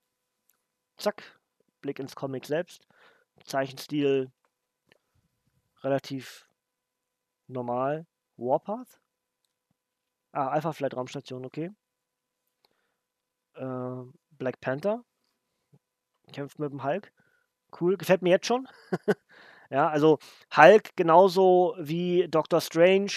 zack, 0.97 1.39
Blick 1.81 1.99
ins 1.99 2.15
Comic 2.15 2.45
selbst. 2.45 2.85
Zeichenstil 3.43 4.31
relativ 5.83 6.47
normal. 7.47 8.05
Warpath? 8.37 8.99
Ah, 10.31 10.49
Alpha 10.49 10.71
Flight 10.71 10.95
Raumstation, 10.95 11.45
okay. 11.45 11.71
Äh, 13.55 14.03
Black 14.31 14.59
Panther 14.61 15.03
kämpft 16.31 16.59
mit 16.59 16.71
dem 16.71 16.83
Hulk. 16.83 17.11
Cool, 17.79 17.97
gefällt 17.97 18.21
mir 18.21 18.29
jetzt 18.29 18.45
schon. 18.47 18.67
ja, 19.69 19.89
also 19.89 20.19
Hulk 20.55 20.95
genauso 20.95 21.75
wie 21.79 22.27
Doctor 22.29 22.61
Strange, 22.61 23.11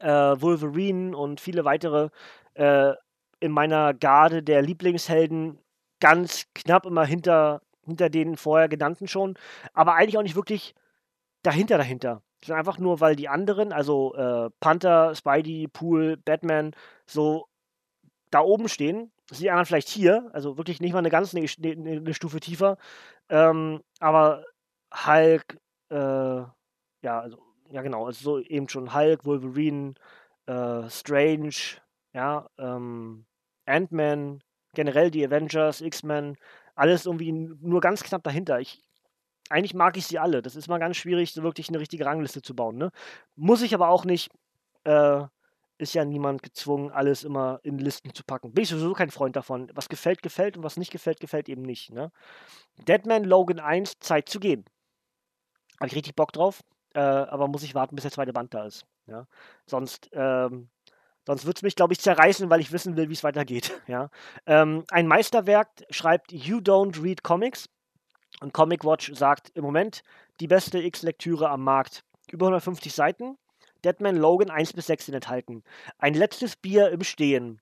äh, 0.00 0.08
Wolverine 0.08 1.16
und 1.16 1.40
viele 1.40 1.64
weitere 1.64 2.10
äh, 2.54 2.92
in 3.40 3.52
meiner 3.52 3.94
Garde 3.94 4.42
der 4.42 4.62
Lieblingshelden 4.62 5.58
ganz 6.00 6.46
knapp 6.54 6.86
immer 6.86 7.04
hinter, 7.04 7.62
hinter 7.84 8.10
den 8.10 8.36
vorher 8.36 8.68
genannten 8.68 9.08
schon, 9.08 9.38
aber 9.72 9.94
eigentlich 9.94 10.18
auch 10.18 10.22
nicht 10.22 10.36
wirklich 10.36 10.74
dahinter 11.46 11.78
dahinter. 11.78 12.22
Sondern 12.44 12.60
einfach 12.60 12.78
nur, 12.78 13.00
weil 13.00 13.16
die 13.16 13.28
anderen, 13.28 13.72
also 13.72 14.14
äh, 14.14 14.50
Panther, 14.60 15.14
Spidey, 15.14 15.68
Pool, 15.68 16.16
Batman, 16.16 16.72
so 17.06 17.46
da 18.30 18.40
oben 18.40 18.68
stehen. 18.68 19.12
Das 19.28 19.38
sind 19.38 19.44
die 19.44 19.50
anderen 19.50 19.66
vielleicht 19.66 19.88
hier, 19.88 20.30
also 20.32 20.56
wirklich 20.56 20.80
nicht 20.80 20.92
mal 20.92 21.00
eine 21.00 21.10
ganz 21.10 21.34
eine, 21.34 21.46
eine 21.62 22.14
Stufe 22.14 22.40
tiefer. 22.40 22.76
Ähm, 23.28 23.82
aber 23.98 24.44
Hulk, 24.92 25.58
äh, 25.90 25.96
ja, 25.96 27.20
also, 27.20 27.38
ja 27.70 27.82
genau, 27.82 28.06
also 28.06 28.22
so 28.22 28.38
eben 28.38 28.68
schon 28.68 28.94
Hulk, 28.94 29.24
Wolverine, 29.24 29.94
äh, 30.46 30.88
Strange, 30.88 31.80
ja, 32.12 32.48
ähm, 32.58 33.26
Ant-Man, 33.66 34.42
generell 34.74 35.10
die 35.10 35.26
Avengers, 35.26 35.80
X-Men, 35.80 36.36
alles 36.76 37.06
irgendwie 37.06 37.32
nur 37.32 37.80
ganz 37.80 38.02
knapp 38.02 38.22
dahinter. 38.22 38.60
Ich 38.60 38.85
eigentlich 39.50 39.74
mag 39.74 39.96
ich 39.96 40.06
sie 40.06 40.18
alle. 40.18 40.42
Das 40.42 40.56
ist 40.56 40.68
mal 40.68 40.78
ganz 40.78 40.96
schwierig, 40.96 41.32
so 41.32 41.42
wirklich 41.42 41.68
eine 41.68 41.80
richtige 41.80 42.04
Rangliste 42.04 42.42
zu 42.42 42.54
bauen. 42.54 42.76
Ne? 42.76 42.90
Muss 43.36 43.62
ich 43.62 43.74
aber 43.74 43.88
auch 43.88 44.04
nicht. 44.04 44.30
Äh, 44.84 45.24
ist 45.78 45.94
ja 45.94 46.04
niemand 46.04 46.42
gezwungen, 46.42 46.90
alles 46.90 47.24
immer 47.24 47.60
in 47.62 47.78
Listen 47.78 48.14
zu 48.14 48.24
packen. 48.24 48.52
Bin 48.52 48.62
ich 48.62 48.70
sowieso 48.70 48.92
kein 48.94 49.10
Freund 49.10 49.36
davon. 49.36 49.70
Was 49.74 49.88
gefällt, 49.88 50.22
gefällt 50.22 50.56
und 50.56 50.62
was 50.62 50.76
nicht 50.76 50.90
gefällt, 50.90 51.20
gefällt 51.20 51.48
eben 51.48 51.62
nicht. 51.62 51.90
Ne? 51.92 52.10
Deadman 52.88 53.24
Logan 53.24 53.60
1, 53.60 53.98
Zeit 54.00 54.28
zu 54.28 54.40
gehen. 54.40 54.64
Habe 55.78 55.88
ich 55.88 55.94
richtig 55.94 56.16
Bock 56.16 56.32
drauf, 56.32 56.62
äh, 56.94 57.00
aber 57.00 57.48
muss 57.48 57.62
ich 57.62 57.74
warten, 57.74 57.94
bis 57.94 58.04
der 58.04 58.12
zweite 58.12 58.32
Band 58.32 58.54
da 58.54 58.64
ist. 58.64 58.86
Ja? 59.06 59.26
Sonst, 59.66 60.08
ähm, 60.12 60.70
sonst 61.26 61.44
wird 61.44 61.58
es 61.58 61.62
mich, 61.62 61.76
glaube 61.76 61.92
ich, 61.92 62.00
zerreißen, 62.00 62.48
weil 62.48 62.60
ich 62.60 62.72
wissen 62.72 62.96
will, 62.96 63.10
wie 63.10 63.14
es 63.14 63.24
weitergeht. 63.24 63.80
Ja? 63.86 64.08
Ähm, 64.46 64.84
ein 64.90 65.06
Meisterwerk 65.06 65.68
schreibt 65.90 66.32
You 66.32 66.58
Don't 66.58 67.02
Read 67.02 67.22
Comics. 67.22 67.68
Und 68.40 68.52
Comic 68.52 68.84
Watch 68.84 69.12
sagt 69.14 69.50
im 69.54 69.64
Moment 69.64 70.02
die 70.40 70.46
beste 70.46 70.78
X-Lektüre 70.78 71.48
am 71.48 71.64
Markt. 71.64 72.04
Über 72.30 72.46
150 72.46 72.92
Seiten. 72.92 73.38
Deadman 73.84 74.16
Logan 74.16 74.50
1 74.50 74.72
bis 74.72 74.86
6 74.86 75.06
sind 75.06 75.14
enthalten. 75.14 75.62
Ein 75.98 76.14
letztes 76.14 76.56
Bier 76.56 76.90
im 76.90 77.04
Stehen. 77.04 77.60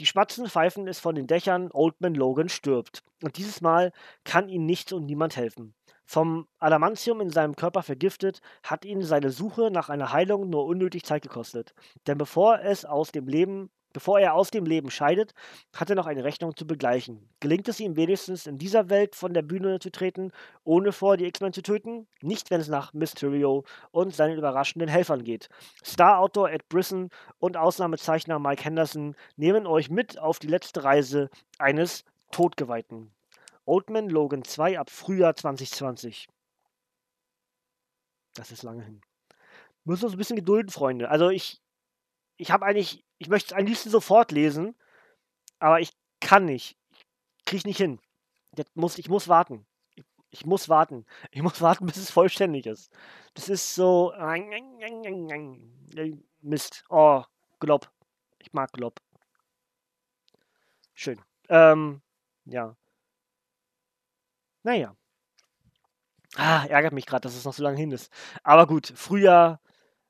Die 0.00 0.06
Spatzen 0.06 0.48
pfeifen 0.48 0.88
es 0.88 0.98
von 0.98 1.14
den 1.14 1.26
Dächern, 1.26 1.70
Oldman 1.72 2.14
Logan 2.14 2.48
stirbt. 2.48 3.04
Und 3.22 3.36
dieses 3.36 3.60
Mal 3.60 3.92
kann 4.24 4.48
ihm 4.48 4.66
nichts 4.66 4.92
und 4.92 5.06
niemand 5.06 5.36
helfen. 5.36 5.74
Vom 6.04 6.48
Adamantium 6.58 7.20
in 7.20 7.30
seinem 7.30 7.56
Körper 7.56 7.82
vergiftet, 7.82 8.40
hat 8.62 8.84
ihn 8.84 9.02
seine 9.02 9.30
Suche 9.30 9.70
nach 9.70 9.88
einer 9.88 10.12
Heilung 10.12 10.50
nur 10.50 10.66
unnötig 10.66 11.04
Zeit 11.04 11.22
gekostet. 11.22 11.74
Denn 12.06 12.18
bevor 12.18 12.60
es 12.60 12.84
aus 12.84 13.12
dem 13.12 13.28
Leben 13.28 13.70
Bevor 13.94 14.18
er 14.18 14.34
aus 14.34 14.50
dem 14.50 14.66
Leben 14.66 14.90
scheidet, 14.90 15.34
hat 15.72 15.88
er 15.88 15.94
noch 15.94 16.06
eine 16.06 16.24
Rechnung 16.24 16.56
zu 16.56 16.66
begleichen. 16.66 17.30
Gelingt 17.38 17.68
es 17.68 17.78
ihm 17.78 17.94
wenigstens 17.94 18.48
in 18.48 18.58
dieser 18.58 18.90
Welt 18.90 19.14
von 19.14 19.32
der 19.32 19.42
Bühne 19.42 19.78
zu 19.78 19.90
treten, 19.90 20.32
ohne 20.64 20.90
vor 20.90 21.16
die 21.16 21.26
X-Men 21.26 21.52
zu 21.52 21.62
töten? 21.62 22.08
Nicht, 22.20 22.50
wenn 22.50 22.60
es 22.60 22.66
nach 22.66 22.92
Mysterio 22.92 23.64
und 23.92 24.12
seinen 24.12 24.36
überraschenden 24.36 24.88
Helfern 24.88 25.22
geht. 25.22 25.48
Star-Autor 25.84 26.50
Ed 26.50 26.68
Brisson 26.68 27.08
und 27.38 27.56
Ausnahmezeichner 27.56 28.40
Mike 28.40 28.64
Henderson 28.64 29.14
nehmen 29.36 29.64
euch 29.64 29.90
mit 29.90 30.18
auf 30.18 30.40
die 30.40 30.48
letzte 30.48 30.82
Reise 30.82 31.30
eines 31.58 32.04
Todgeweihten. 32.32 33.14
Oldman 33.64 34.08
Logan 34.08 34.42
2 34.42 34.76
ab 34.76 34.90
Frühjahr 34.90 35.36
2020. 35.36 36.26
Das 38.34 38.50
ist 38.50 38.64
lange 38.64 38.82
hin. 38.82 39.00
Müssen 39.84 40.06
uns 40.06 40.14
ein 40.14 40.18
bisschen 40.18 40.36
gedulden, 40.36 40.70
Freunde. 40.70 41.08
Also 41.10 41.30
ich, 41.30 41.62
ich 42.36 42.50
habe 42.50 42.66
eigentlich 42.66 43.03
ich 43.18 43.28
möchte 43.28 43.54
es 43.54 43.58
am 43.58 43.66
liebsten 43.66 43.90
sofort 43.90 44.32
lesen, 44.32 44.74
aber 45.58 45.80
ich 45.80 45.92
kann 46.20 46.44
nicht. 46.44 46.76
Ich 47.38 47.44
kriege 47.44 47.68
nicht 47.68 47.78
hin. 47.78 48.00
Das 48.52 48.66
muss, 48.74 48.98
ich 48.98 49.08
muss 49.08 49.28
warten. 49.28 49.66
Ich, 49.94 50.04
ich, 50.30 50.46
muss 50.46 50.68
warten. 50.68 51.06
Ich 51.30 51.42
muss 51.42 51.60
warten, 51.60 51.86
bis 51.86 51.96
es 51.96 52.10
vollständig 52.10 52.66
ist. 52.66 52.92
Das 53.34 53.48
ist 53.48 53.74
so. 53.74 54.12
Mist. 56.40 56.84
Oh, 56.88 57.22
Glob. 57.60 57.90
Ich 58.38 58.52
mag 58.52 58.72
Glob. 58.72 59.00
Schön. 60.94 61.20
Ähm, 61.48 62.02
ja. 62.44 62.76
Naja. 64.62 64.96
Ah, 66.36 66.64
ärgert 66.66 66.92
mich 66.92 67.06
gerade, 67.06 67.22
dass 67.22 67.36
es 67.36 67.44
noch 67.44 67.52
so 67.52 67.62
lange 67.62 67.76
hin 67.76 67.92
ist. 67.92 68.12
Aber 68.42 68.66
gut, 68.66 68.92
Frühjahr 68.96 69.60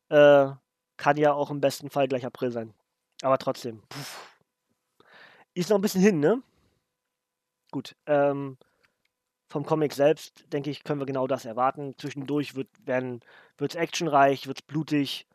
äh, 0.08 0.50
kann 0.96 1.16
ja 1.16 1.32
auch 1.32 1.50
im 1.50 1.60
besten 1.60 1.90
Fall 1.90 2.08
gleich 2.08 2.24
April 2.24 2.50
sein. 2.50 2.74
Aber 3.24 3.38
trotzdem. 3.38 3.80
Puh. 3.88 5.04
Ist 5.54 5.70
noch 5.70 5.78
ein 5.78 5.80
bisschen 5.80 6.02
hin, 6.02 6.20
ne? 6.20 6.42
Gut. 7.70 7.96
Ähm, 8.04 8.58
vom 9.48 9.64
Comic 9.64 9.94
selbst, 9.94 10.44
denke 10.52 10.68
ich, 10.68 10.84
können 10.84 11.00
wir 11.00 11.06
genau 11.06 11.26
das 11.26 11.46
erwarten. 11.46 11.94
Zwischendurch 11.96 12.54
wird 12.54 12.68
es 12.86 13.74
actionreich, 13.76 14.46
wird 14.46 14.58
es 14.58 14.62
blutig. 14.66 15.26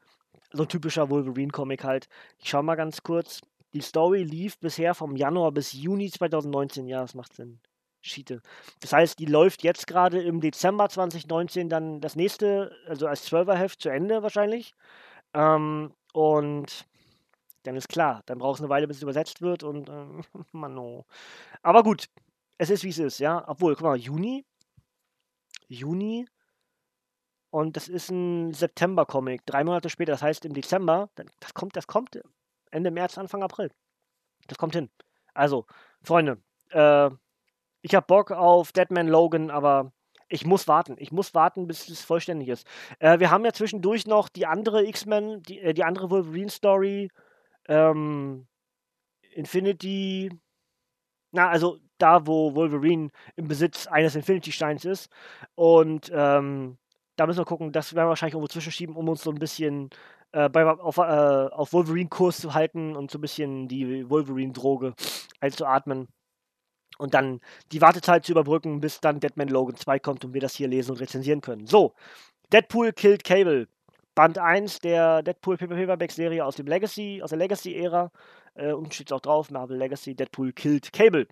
So 0.52 0.64
ein 0.64 0.70
typischer 0.70 1.10
Wolverine-Comic 1.10 1.84
halt. 1.84 2.10
Ich 2.38 2.50
schau 2.50 2.62
mal 2.62 2.76
ganz 2.76 3.02
kurz. 3.02 3.42
Die 3.74 3.82
Story 3.82 4.22
lief 4.22 4.60
bisher 4.60 4.94
vom 4.94 5.16
Januar 5.16 5.52
bis 5.52 5.74
Juni 5.74 6.12
2019. 6.12 6.86
Ja, 6.86 7.02
das 7.02 7.16
macht 7.16 7.34
Sinn. 7.34 7.60
Schiete. 8.02 8.44
Das 8.82 8.94
heißt, 8.94 9.18
die 9.18 9.26
läuft 9.26 9.64
jetzt 9.64 9.88
gerade 9.88 10.22
im 10.22 10.42
Dezember 10.42 10.90
2019 10.90 11.70
dann 11.70 12.02
das 12.02 12.16
nächste, 12.16 12.72
also 12.88 13.08
als 13.08 13.28
12er-Heft 13.28 13.82
zu 13.82 13.90
Ende 13.90 14.22
wahrscheinlich. 14.22 14.76
Ähm, 15.34 15.92
und 16.14 16.88
dann 17.70 17.78
ist 17.78 17.88
klar, 17.88 18.24
dann 18.26 18.40
brauchst 18.40 18.60
du 18.60 18.64
eine 18.64 18.70
Weile, 18.70 18.88
bis 18.88 18.98
es 18.98 19.04
übersetzt 19.04 19.42
wird 19.42 19.64
und 19.64 19.90
äh, 19.90 20.06
Mano. 20.52 21.06
Aber 21.62 21.84
gut, 21.84 22.10
es 22.58 22.72
ist 22.72 22.84
wie 22.84 22.90
es 22.90 22.98
ist, 22.98 23.20
ja. 23.20 23.48
Obwohl, 23.48 23.76
guck 23.76 23.84
mal, 23.84 23.96
Juni, 23.96 24.44
Juni, 25.68 26.26
und 27.52 27.78
das 27.78 27.88
ist 27.88 28.10
ein 28.10 28.54
September-Comic, 28.54 29.46
drei 29.46 29.64
Monate 29.64 29.90
später, 29.90 30.14
das 30.14 30.24
heißt 30.24 30.46
im 30.46 30.54
Dezember, 30.54 31.10
das 31.40 31.54
kommt, 31.54 31.76
das 31.76 31.86
kommt 31.86 32.20
Ende 32.72 32.90
März, 32.90 33.18
Anfang 33.18 33.44
April. 33.44 33.72
Das 34.48 34.58
kommt 34.58 34.74
hin. 34.74 34.90
Also, 35.36 35.66
Freunde, 36.02 36.42
äh, 36.72 37.10
ich 37.82 37.94
habe 37.94 38.06
Bock 38.08 38.32
auf 38.32 38.72
Deadman 38.72 39.08
Logan, 39.08 39.52
aber 39.52 39.92
ich 40.28 40.46
muss 40.46 40.68
warten. 40.68 40.96
Ich 41.00 41.12
muss 41.12 41.34
warten, 41.36 41.68
bis 41.68 41.88
es 41.88 42.04
vollständig 42.04 42.50
ist. 42.50 42.68
Äh, 43.00 43.20
wir 43.20 43.30
haben 43.30 43.46
ja 43.46 43.54
zwischendurch 43.54 44.08
noch 44.08 44.30
die 44.30 44.46
andere 44.48 44.86
X-Men, 44.86 45.44
die, 45.44 45.60
äh, 45.60 45.74
die 45.74 45.84
andere 45.84 46.10
Wolverine-Story, 46.10 47.10
ähm, 47.70 48.48
Infinity. 49.32 50.30
Na, 51.32 51.50
also 51.50 51.80
da, 52.00 52.26
wo 52.26 52.56
Wolverine 52.56 53.10
im 53.36 53.48
Besitz 53.48 53.88
eines 53.88 54.16
Infinity-Steins 54.16 54.86
ist. 54.86 55.10
Und 55.56 56.12
ähm, 56.14 56.78
da 57.16 57.28
müssen 57.28 57.40
wir 57.40 57.46
gucken, 57.46 57.72
das 57.72 57.94
werden 57.94 58.08
wir 58.08 58.10
wahrscheinlich 58.10 58.34
irgendwo 58.34 58.48
zwischenschieben, 58.48 58.96
um 58.96 59.08
uns 59.10 59.24
so 59.24 59.32
ein 59.32 59.40
bisschen 59.40 59.90
äh, 60.32 60.50
bei, 60.50 60.66
auf, 60.66 60.98
äh, 60.98 61.02
auf 61.02 61.74
Wolverine-Kurs 61.74 62.40
zu 62.40 62.54
halten 62.54 62.96
und 62.96 63.12
so 63.12 63.20
ein 63.20 63.22
bisschen 63.22 63.68
die 63.68 64.10
Wolverine-Droge 64.10 64.94
einzuatmen. 65.40 66.08
Und 66.98 67.14
dann 67.14 67.40
die 67.72 67.82
Wartezeit 67.82 68.26
zu 68.26 68.34
überbrücken, 68.34 68.82
bis 68.82 69.00
dann 69.00 69.22
Deadman 69.22 69.48
Logan 69.48 69.78
2 69.78 70.00
kommt 70.00 70.26
und 70.26 70.34
wir 70.34 70.42
das 70.42 70.56
hier 70.56 70.68
lesen 70.68 70.92
und 70.92 71.00
rezensieren 71.00 71.40
können. 71.42 71.66
So, 71.66 71.94
Deadpool 72.52 72.92
killed 72.94 73.24
Cable. 73.24 73.68
Band 74.20 74.38
1 74.38 74.80
der 74.80 75.24
Deadpool 75.24 75.56
Paperback 75.56 76.12
Serie 76.12 76.44
aus 76.44 76.58
dem 76.58 76.68
Legacy, 76.68 77.22
aus 77.24 77.30
der 77.30 77.40
Legacy-Ära. 77.40 78.12
Äh, 78.54 78.74
unten 78.74 78.92
steht 78.92 79.08
es 79.08 79.14
auch 79.14 79.22
drauf, 79.22 79.50
Marvel 79.50 79.78
Legacy, 79.78 80.14
Deadpool 80.14 80.52
killed 80.52 80.92
Cable. 80.92 81.26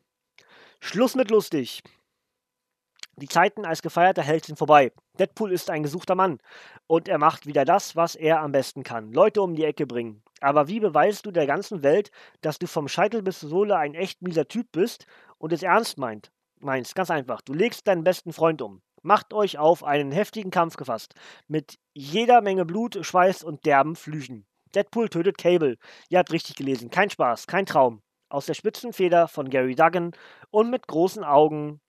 Schluss 0.80 1.14
mit 1.14 1.30
lustig. 1.30 1.84
Die 3.18 3.28
Zeiten 3.28 3.66
als 3.66 3.82
gefeierter 3.82 4.22
Held 4.22 4.46
sind 4.46 4.58
vorbei. 4.58 4.94
Deadpool 5.20 5.52
ist 5.52 5.70
ein 5.70 5.84
gesuchter 5.84 6.16
Mann 6.16 6.40
und 6.88 7.10
er 7.10 7.18
macht 7.18 7.46
wieder 7.46 7.66
das, 7.66 7.98
was 7.98 8.16
er 8.16 8.40
am 8.40 8.54
besten 8.54 8.84
kann. 8.84 9.12
Leute 9.12 9.42
um 9.42 9.54
die 9.54 9.66
Ecke 9.66 9.86
bringen. 9.86 10.24
Aber 10.40 10.70
wie 10.70 10.80
beweist 10.80 11.26
du 11.26 11.32
der 11.32 11.46
ganzen 11.46 11.84
Welt, 11.84 12.10
dass 12.40 12.58
du 12.58 12.68
vom 12.68 12.88
Scheitel 12.88 13.22
bis 13.22 13.42
zur 13.42 13.50
Sohle 13.50 13.76
ein 13.76 13.96
echt 13.96 14.22
mieser 14.22 14.48
Typ 14.48 14.72
bist 14.72 15.08
und 15.40 15.52
es 15.52 15.62
ernst 15.62 15.98
meint? 15.98 16.32
Meinst, 16.62 16.96
ganz 16.96 17.12
einfach. 17.12 17.42
Du 17.42 17.52
legst 17.52 17.86
deinen 17.86 18.06
besten 18.06 18.32
Freund 18.32 18.62
um. 18.62 18.82
Macht 19.02 19.34
euch 19.34 19.58
auf 19.58 19.84
einen 19.84 20.12
heftigen 20.12 20.52
Kampf 20.52 20.76
gefasst. 20.76 21.14
Mit 21.48 21.78
jeder 21.94 22.42
Menge 22.42 22.66
Blut, 22.66 22.98
Schweiß 23.02 23.44
und 23.44 23.66
derben 23.66 23.96
Flüchen. 23.96 24.46
Deadpool 24.76 25.10
tötet 25.10 25.38
Cable. 25.38 25.78
Ihr 26.10 26.20
habt 26.20 26.32
richtig 26.32 26.56
gelesen. 26.56 26.90
Kein 26.90 27.10
Spaß, 27.10 27.48
kein 27.48 27.66
Traum. 27.66 28.02
Aus 28.30 28.46
der 28.46 28.54
Spitzenfeder 28.54 29.28
von 29.28 29.50
Gary 29.50 29.76
Duggan 29.76 30.12
und 30.52 30.70
mit 30.70 30.88
großen 30.88 31.24
Augen 31.24 31.80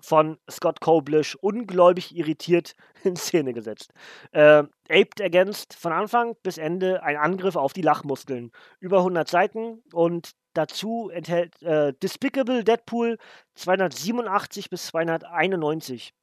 von 0.00 0.38
Scott 0.50 0.80
Koblish 0.80 1.34
ungläubig 1.36 2.16
irritiert 2.16 2.74
in 3.04 3.16
Szene 3.16 3.52
gesetzt. 3.52 3.92
Äh, 4.32 4.64
Aped 4.88 5.20
ergänzt 5.20 5.74
von 5.74 5.92
Anfang 5.92 6.36
bis 6.42 6.58
Ende 6.58 7.02
ein 7.02 7.16
Angriff 7.16 7.56
auf 7.56 7.72
die 7.72 7.82
Lachmuskeln. 7.82 8.52
Über 8.80 8.98
100 8.98 9.28
Seiten 9.28 9.82
und 9.92 10.32
dazu 10.54 11.10
enthält 11.12 11.60
äh, 11.62 11.92
Despicable 11.94 12.64
Deadpool 12.64 13.18
287 13.54 14.70
bis 14.70 14.86
291. 14.86 16.14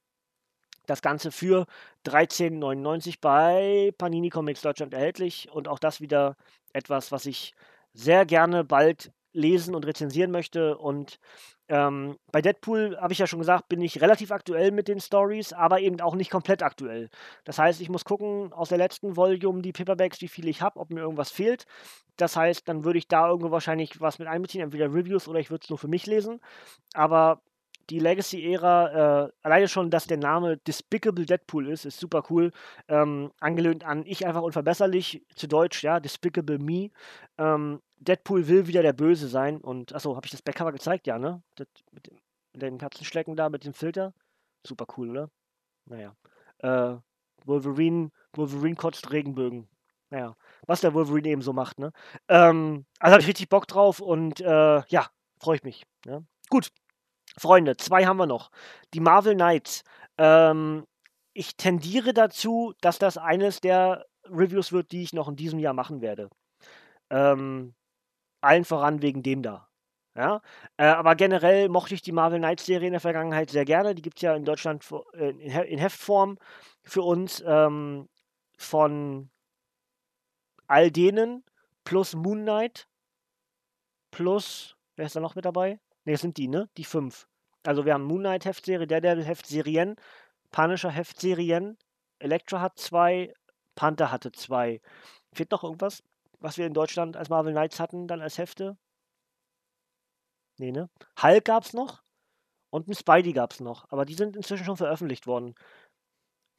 Das 0.86 1.02
Ganze 1.02 1.30
für 1.32 1.66
13,99 2.06 3.16
bei 3.20 3.92
Panini 3.98 4.30
Comics 4.30 4.62
Deutschland 4.62 4.94
erhältlich 4.94 5.48
und 5.52 5.68
auch 5.68 5.78
das 5.78 6.00
wieder 6.00 6.36
etwas, 6.72 7.12
was 7.12 7.26
ich 7.26 7.54
sehr 7.92 8.26
gerne 8.26 8.64
bald 8.64 9.12
lesen 9.32 9.74
und 9.74 9.86
rezensieren 9.86 10.30
möchte. 10.30 10.78
Und 10.78 11.20
ähm, 11.68 12.16
bei 12.32 12.40
Deadpool 12.42 12.96
habe 12.98 13.12
ich 13.12 13.18
ja 13.18 13.26
schon 13.26 13.38
gesagt, 13.38 13.68
bin 13.68 13.80
ich 13.82 14.00
relativ 14.00 14.30
aktuell 14.30 14.70
mit 14.70 14.88
den 14.88 15.00
Stories, 15.00 15.52
aber 15.52 15.80
eben 15.80 16.00
auch 16.00 16.14
nicht 16.14 16.30
komplett 16.30 16.62
aktuell. 16.62 17.10
Das 17.44 17.58
heißt, 17.58 17.80
ich 17.80 17.88
muss 17.88 18.04
gucken 18.04 18.52
aus 18.52 18.70
der 18.70 18.78
letzten 18.78 19.16
Volume 19.16 19.62
die 19.62 19.72
Paperbacks, 19.72 20.20
wie 20.20 20.28
viele 20.28 20.50
ich 20.50 20.62
habe, 20.62 20.80
ob 20.80 20.90
mir 20.90 21.00
irgendwas 21.00 21.30
fehlt. 21.30 21.66
Das 22.16 22.36
heißt, 22.36 22.68
dann 22.68 22.84
würde 22.84 22.98
ich 22.98 23.08
da 23.08 23.28
irgendwo 23.28 23.50
wahrscheinlich 23.50 24.00
was 24.00 24.18
mit 24.18 24.28
einbeziehen, 24.28 24.62
entweder 24.62 24.92
Reviews 24.92 25.28
oder 25.28 25.38
ich 25.40 25.50
würde 25.50 25.64
es 25.64 25.70
nur 25.70 25.78
für 25.78 25.88
mich 25.88 26.06
lesen. 26.06 26.40
Aber 26.94 27.42
die 27.90 27.98
Legacy-Ära, 27.98 29.26
äh, 29.26 29.32
alleine 29.42 29.68
schon, 29.68 29.90
dass 29.90 30.06
der 30.06 30.16
Name 30.16 30.56
Despicable 30.58 31.26
Deadpool 31.26 31.68
ist, 31.68 31.84
ist 31.84 32.00
super 32.00 32.24
cool. 32.30 32.52
Ähm, 32.88 33.32
angelehnt 33.40 33.84
an 33.84 34.04
Ich 34.06 34.26
einfach 34.26 34.42
unverbesserlich, 34.42 35.24
zu 35.34 35.46
Deutsch, 35.46 35.82
ja, 35.84 36.00
Despicable 36.00 36.58
Me. 36.58 36.90
Ähm, 37.38 37.80
Deadpool 37.98 38.48
will 38.48 38.66
wieder 38.66 38.82
der 38.82 38.92
Böse 38.92 39.28
sein 39.28 39.60
und, 39.60 39.94
achso, 39.94 40.16
habe 40.16 40.26
ich 40.26 40.32
das 40.32 40.42
Backcover 40.42 40.72
gezeigt? 40.72 41.06
Ja, 41.06 41.18
ne? 41.18 41.42
Das, 41.54 41.68
mit, 41.92 42.06
dem, 42.06 42.18
mit 42.52 42.62
den 42.62 42.78
Katzenschlecken 42.78 43.36
da, 43.36 43.48
mit 43.48 43.64
dem 43.64 43.74
Filter. 43.74 44.12
Super 44.66 44.86
cool, 44.96 45.10
oder? 45.10 45.30
Naja. 45.86 46.14
Äh, 46.58 46.96
Wolverine, 47.44 48.10
Wolverine 48.32 48.74
kotzt 48.74 49.12
Regenbögen. 49.12 49.68
Naja, 50.10 50.36
was 50.66 50.80
der 50.80 50.94
Wolverine 50.94 51.28
eben 51.28 51.42
so 51.42 51.52
macht, 51.52 51.78
ne? 51.78 51.92
Ähm, 52.28 52.86
also 52.98 53.12
habe 53.12 53.22
ich 53.22 53.28
richtig 53.28 53.48
Bock 53.48 53.66
drauf 53.66 54.00
und 54.00 54.40
äh, 54.40 54.82
ja, 54.86 55.06
freue 55.40 55.56
ich 55.56 55.62
mich. 55.64 55.84
Ja? 56.04 56.20
Ne? 56.20 56.26
Gut, 56.48 56.70
Freunde, 57.38 57.76
zwei 57.76 58.06
haben 58.06 58.16
wir 58.18 58.26
noch. 58.26 58.50
Die 58.94 59.00
Marvel 59.00 59.34
Knights. 59.34 59.84
Ähm, 60.18 60.86
ich 61.34 61.56
tendiere 61.56 62.14
dazu, 62.14 62.72
dass 62.80 62.98
das 62.98 63.18
eines 63.18 63.60
der 63.60 64.06
Reviews 64.24 64.72
wird, 64.72 64.92
die 64.92 65.02
ich 65.02 65.12
noch 65.12 65.28
in 65.28 65.36
diesem 65.36 65.58
Jahr 65.58 65.74
machen 65.74 66.00
werde. 66.00 66.30
Ähm, 67.10 67.74
allen 68.40 68.64
voran 68.64 69.02
wegen 69.02 69.22
dem 69.22 69.42
da. 69.42 69.68
Ja, 70.16 70.40
äh, 70.78 70.86
aber 70.86 71.14
generell 71.14 71.68
mochte 71.68 71.94
ich 71.94 72.00
die 72.00 72.12
Marvel 72.12 72.38
Knights 72.38 72.64
Serie 72.64 72.86
in 72.86 72.92
der 72.92 73.00
Vergangenheit 73.00 73.50
sehr 73.50 73.66
gerne. 73.66 73.94
Die 73.94 74.00
gibt 74.00 74.16
es 74.16 74.22
ja 74.22 74.34
in 74.34 74.46
Deutschland 74.46 74.82
äh, 75.12 75.28
in, 75.28 75.78
Heftform 75.78 76.38
für 76.84 77.02
uns 77.02 77.44
ähm, 77.46 78.08
von 78.56 79.30
all 80.66 80.90
denen 80.90 81.44
plus 81.84 82.14
Moon 82.14 82.42
Knight 82.42 82.88
plus, 84.10 84.74
wer 84.96 85.04
ist 85.04 85.16
da 85.16 85.20
noch 85.20 85.34
mit 85.34 85.44
dabei? 85.44 85.78
Ne, 86.06 86.12
das 86.12 86.22
sind 86.22 86.36
die, 86.38 86.48
ne? 86.48 86.68
Die 86.76 86.84
fünf. 86.84 87.28
Also 87.64 87.84
wir 87.84 87.92
haben 87.94 88.04
Moon 88.04 88.20
Knight 88.20 88.44
Heftserie, 88.44 88.86
Daredevil 88.86 89.24
Heftserien, 89.24 89.96
Punisher 90.52 90.90
Heftserien, 90.90 91.76
Elektra 92.20 92.60
hat 92.60 92.78
zwei, 92.78 93.34
Panther 93.74 94.12
hatte 94.12 94.32
zwei. 94.32 94.80
Fehlt 95.32 95.50
noch 95.50 95.64
irgendwas, 95.64 96.02
was 96.40 96.58
wir 96.58 96.66
in 96.66 96.74
Deutschland 96.74 97.16
als 97.16 97.28
Marvel 97.28 97.52
Knights 97.52 97.80
hatten, 97.80 98.06
dann 98.06 98.22
als 98.22 98.38
Hefte? 98.38 98.78
Nee, 100.58 100.70
ne? 100.72 100.88
Hulk 101.22 101.44
gab's 101.44 101.72
noch 101.72 102.02
und 102.70 102.88
ein 102.88 102.94
Spidey 102.94 103.32
gab's 103.32 103.60
noch, 103.60 103.90
aber 103.90 104.04
die 104.04 104.14
sind 104.14 104.36
inzwischen 104.36 104.64
schon 104.64 104.76
veröffentlicht 104.76 105.26
worden. 105.26 105.54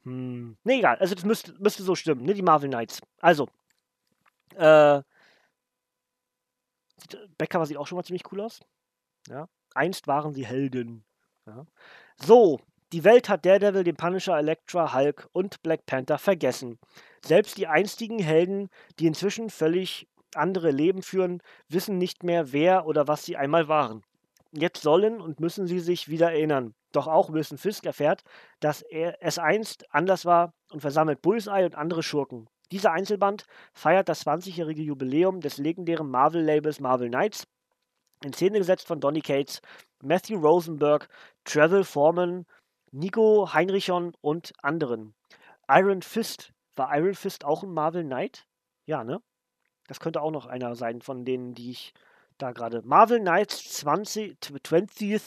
Hm, 0.04 0.58
ne, 0.64 0.74
egal. 0.74 0.98
Also 0.98 1.14
das 1.14 1.24
müsste, 1.24 1.54
müsste 1.58 1.82
so 1.82 1.94
stimmen, 1.94 2.24
ne? 2.24 2.34
Die 2.34 2.42
Marvel 2.42 2.68
Knights. 2.68 3.00
Also, 3.20 3.48
äh, 4.56 5.02
Backcover 7.38 7.66
sieht 7.66 7.76
auch 7.78 7.86
schon 7.86 7.96
mal 7.96 8.04
ziemlich 8.04 8.30
cool 8.32 8.42
aus. 8.42 8.60
Ja. 9.28 9.48
Einst 9.74 10.06
waren 10.06 10.34
sie 10.34 10.46
Helden. 10.46 11.04
Ja. 11.46 11.66
So, 12.16 12.60
die 12.92 13.04
Welt 13.04 13.28
hat 13.28 13.44
Daredevil, 13.44 13.84
den 13.84 13.96
Punisher, 13.96 14.38
Elektra, 14.38 14.94
Hulk 14.94 15.28
und 15.32 15.62
Black 15.62 15.84
Panther 15.86 16.18
vergessen. 16.18 16.78
Selbst 17.24 17.58
die 17.58 17.66
einstigen 17.66 18.18
Helden, 18.18 18.70
die 18.98 19.06
inzwischen 19.06 19.50
völlig 19.50 20.08
andere 20.34 20.70
Leben 20.70 21.02
führen, 21.02 21.42
wissen 21.68 21.98
nicht 21.98 22.22
mehr, 22.22 22.52
wer 22.52 22.86
oder 22.86 23.06
was 23.06 23.24
sie 23.24 23.36
einmal 23.36 23.68
waren. 23.68 24.02
Jetzt 24.52 24.82
sollen 24.82 25.20
und 25.20 25.40
müssen 25.40 25.66
sie 25.66 25.80
sich 25.80 26.08
wieder 26.08 26.32
erinnern. 26.32 26.74
Doch 26.92 27.06
auch 27.06 27.32
Wilson 27.32 27.58
Fisk 27.58 27.84
erfährt, 27.84 28.22
dass 28.60 28.80
er 28.80 29.22
es 29.22 29.38
einst 29.38 29.84
anders 29.94 30.24
war 30.24 30.54
und 30.72 30.80
versammelt 30.80 31.20
Bullseye 31.20 31.66
und 31.66 31.74
andere 31.74 32.02
Schurken. 32.02 32.48
Dieser 32.72 32.92
Einzelband 32.92 33.44
feiert 33.74 34.08
das 34.08 34.26
20-jährige 34.26 34.82
Jubiläum 34.82 35.40
des 35.40 35.58
legendären 35.58 36.10
Marvel-Labels 36.10 36.80
Marvel 36.80 37.08
Knights 37.08 37.46
in 38.24 38.32
Szene 38.32 38.58
gesetzt 38.58 38.86
von 38.86 39.00
Donny 39.00 39.20
Cates, 39.20 39.60
Matthew 40.02 40.38
Rosenberg, 40.38 41.08
Trevor 41.44 41.84
Foreman, 41.84 42.46
Nico 42.90 43.52
Heinrichon 43.52 44.14
und 44.20 44.52
anderen. 44.62 45.14
Iron 45.68 46.02
Fist. 46.02 46.52
War 46.76 46.96
Iron 46.96 47.14
Fist 47.14 47.44
auch 47.44 47.62
ein 47.62 47.72
Marvel 47.72 48.04
Knight? 48.04 48.46
Ja, 48.86 49.04
ne? 49.04 49.20
Das 49.88 50.00
könnte 50.00 50.22
auch 50.22 50.30
noch 50.30 50.46
einer 50.46 50.76
sein 50.76 51.00
von 51.00 51.24
denen, 51.24 51.54
die 51.54 51.70
ich 51.70 51.92
da 52.38 52.52
gerade. 52.52 52.82
Marvel 52.82 53.20
Knights 53.20 53.72
20, 53.72 54.38
20th 54.40 55.22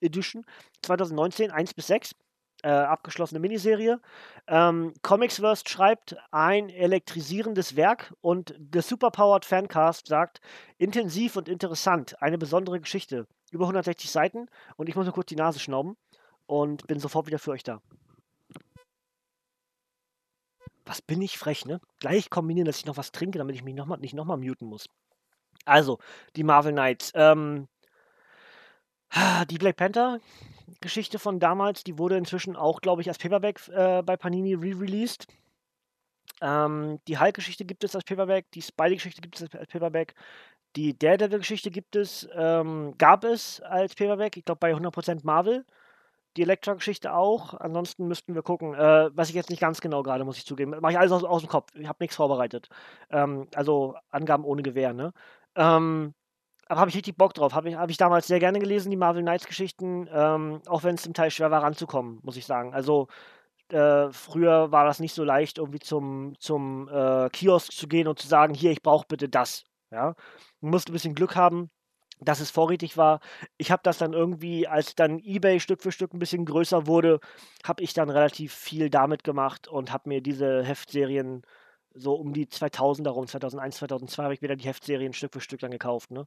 Edition 0.00 0.44
2019, 0.82 1.50
1 1.50 1.74
bis 1.74 1.86
6 1.86 2.14
äh, 2.62 2.68
abgeschlossene 2.68 3.40
Miniserie. 3.40 4.00
Ähm, 4.46 4.94
Comicsverse 5.02 5.64
schreibt 5.66 6.16
ein 6.30 6.68
elektrisierendes 6.68 7.76
Werk 7.76 8.14
und 8.20 8.54
The 8.72 8.80
Superpowered 8.80 9.44
Fancast 9.44 10.08
sagt 10.08 10.40
intensiv 10.78 11.36
und 11.36 11.48
interessant, 11.48 12.20
eine 12.22 12.38
besondere 12.38 12.80
Geschichte. 12.80 13.26
Über 13.50 13.64
160 13.64 14.10
Seiten 14.10 14.46
und 14.76 14.88
ich 14.88 14.96
muss 14.96 15.06
nur 15.06 15.14
kurz 15.14 15.28
die 15.28 15.36
Nase 15.36 15.58
schnauben 15.58 15.96
und 16.46 16.86
bin 16.86 16.98
sofort 16.98 17.26
wieder 17.26 17.38
für 17.38 17.52
euch 17.52 17.62
da. 17.62 17.80
Was 20.84 21.02
bin 21.02 21.20
ich 21.20 21.36
frech, 21.38 21.66
ne? 21.66 21.80
Gleich 22.00 22.30
kombinieren, 22.30 22.66
dass 22.66 22.78
ich 22.78 22.86
noch 22.86 22.96
was 22.96 23.12
trinke, 23.12 23.38
damit 23.38 23.54
ich 23.54 23.62
mich 23.62 23.74
noch 23.74 23.86
mal, 23.86 23.98
nicht 23.98 24.14
nochmal 24.14 24.38
muten 24.38 24.66
muss. 24.66 24.88
Also, 25.66 25.98
die 26.34 26.44
Marvel 26.44 26.72
Knights. 26.72 27.12
Ähm, 27.14 27.68
die 29.50 29.58
Black 29.58 29.76
Panther 29.76 30.20
Geschichte 30.80 31.18
von 31.18 31.40
damals, 31.40 31.84
die 31.84 31.98
wurde 31.98 32.16
inzwischen 32.16 32.56
auch, 32.56 32.80
glaube 32.80 33.02
ich, 33.02 33.08
als 33.08 33.18
Paperback 33.18 33.66
äh, 33.68 34.02
bei 34.02 34.16
Panini 34.16 34.54
re-released. 34.54 35.26
Ähm, 36.40 37.00
die 37.08 37.18
Hulk-Geschichte 37.18 37.64
gibt 37.64 37.84
es 37.84 37.94
als 37.94 38.04
Paperback, 38.04 38.50
die 38.52 38.62
Spidey-Geschichte 38.62 39.20
gibt 39.20 39.40
es 39.40 39.54
als 39.54 39.66
Paperback, 39.68 40.14
die 40.76 40.96
Daredevil-Geschichte 40.98 41.70
gibt 41.70 41.96
es, 41.96 42.28
ähm, 42.34 42.94
gab 42.98 43.24
es 43.24 43.60
als 43.62 43.94
Paperback, 43.94 44.36
ich 44.36 44.44
glaube 44.44 44.60
bei 44.60 44.72
100% 44.74 45.20
Marvel. 45.24 45.64
Die 46.36 46.42
Elektra-Geschichte 46.42 47.14
auch. 47.14 47.54
Ansonsten 47.54 48.06
müssten 48.06 48.34
wir 48.34 48.42
gucken. 48.42 48.74
Äh, 48.74 49.10
weiß 49.16 49.28
ich 49.30 49.34
jetzt 49.34 49.50
nicht 49.50 49.60
ganz 49.60 49.80
genau 49.80 50.02
gerade, 50.04 50.24
muss 50.24 50.36
ich 50.38 50.46
zugeben. 50.46 50.76
Mache 50.80 50.92
ich 50.92 50.98
alles 50.98 51.10
aus, 51.10 51.24
aus 51.24 51.42
dem 51.42 51.48
Kopf. 51.48 51.74
Ich 51.74 51.88
habe 51.88 51.98
nichts 52.00 52.16
vorbereitet. 52.16 52.68
Ähm, 53.10 53.48
also 53.54 53.96
Angaben 54.10 54.44
ohne 54.44 54.62
Gewehr, 54.62 54.92
ne? 54.92 55.12
Ähm, 55.56 56.14
aber 56.68 56.80
habe 56.80 56.90
ich 56.90 56.96
richtig 56.96 57.16
Bock 57.16 57.34
drauf. 57.34 57.54
Habe 57.54 57.70
ich, 57.70 57.76
hab 57.76 57.90
ich 57.90 57.96
damals 57.96 58.26
sehr 58.26 58.38
gerne 58.38 58.58
gelesen, 58.58 58.90
die 58.90 58.96
Marvel 58.96 59.22
Knights-Geschichten. 59.22 60.08
Ähm, 60.12 60.60
auch 60.66 60.84
wenn 60.84 60.94
es 60.94 61.02
zum 61.02 61.14
Teil 61.14 61.30
schwer 61.30 61.50
war, 61.50 61.62
ranzukommen, 61.62 62.20
muss 62.22 62.36
ich 62.36 62.46
sagen. 62.46 62.74
Also 62.74 63.08
äh, 63.70 64.10
früher 64.12 64.70
war 64.70 64.84
das 64.84 65.00
nicht 65.00 65.14
so 65.14 65.24
leicht, 65.24 65.58
irgendwie 65.58 65.78
zum, 65.78 66.34
zum 66.38 66.88
äh, 66.88 67.28
Kiosk 67.30 67.72
zu 67.72 67.88
gehen 67.88 68.06
und 68.08 68.18
zu 68.18 68.28
sagen, 68.28 68.54
hier, 68.54 68.70
ich 68.70 68.82
brauche 68.82 69.06
bitte 69.08 69.28
das. 69.28 69.64
Ja? 69.90 70.14
Man 70.60 70.70
musste 70.72 70.92
ein 70.92 70.94
bisschen 70.94 71.14
Glück 71.14 71.36
haben, 71.36 71.70
dass 72.20 72.40
es 72.40 72.50
vorrätig 72.50 72.96
war. 72.96 73.20
Ich 73.56 73.70
habe 73.70 73.82
das 73.84 73.98
dann 73.98 74.12
irgendwie, 74.12 74.66
als 74.66 74.94
dann 74.94 75.18
eBay 75.18 75.60
Stück 75.60 75.82
für 75.82 75.92
Stück 75.92 76.12
ein 76.14 76.18
bisschen 76.18 76.44
größer 76.44 76.86
wurde, 76.86 77.20
habe 77.64 77.82
ich 77.82 77.94
dann 77.94 78.10
relativ 78.10 78.54
viel 78.54 78.90
damit 78.90 79.24
gemacht 79.24 79.68
und 79.68 79.92
habe 79.92 80.08
mir 80.08 80.20
diese 80.20 80.62
Heftserien 80.64 81.42
so 81.94 82.14
um 82.14 82.32
die 82.32 82.48
2000 82.48 83.08
rum, 83.08 83.26
2001, 83.26 83.76
2002 83.76 84.22
habe 84.22 84.34
ich 84.34 84.42
wieder 84.42 84.56
die 84.56 84.66
Heftserien 84.66 85.12
Stück 85.12 85.32
für 85.32 85.40
Stück 85.40 85.60
dann 85.60 85.70
gekauft. 85.70 86.10
Ne? 86.10 86.26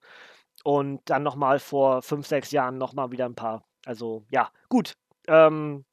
Und 0.64 1.02
dann 1.10 1.24
nochmal 1.24 1.60
vor 1.60 2.02
fünf, 2.02 2.28
sechs 2.28 2.52
Jahren 2.52 2.78
nochmal 2.78 3.12
wieder 3.12 3.26
ein 3.26 3.36
paar. 3.36 3.64
Also 3.86 4.24
ja, 4.30 4.52
gut. 4.70 4.96
Ähm, 5.28 5.86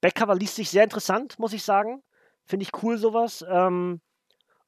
Backcover 0.00 0.34
liest 0.34 0.56
sich 0.56 0.70
sehr 0.70 0.84
interessant, 0.84 1.38
muss 1.38 1.52
ich 1.52 1.62
sagen. 1.62 2.02
Finde 2.44 2.64
ich 2.64 2.82
cool 2.82 2.98
sowas. 2.98 3.44
Ähm, 3.48 4.00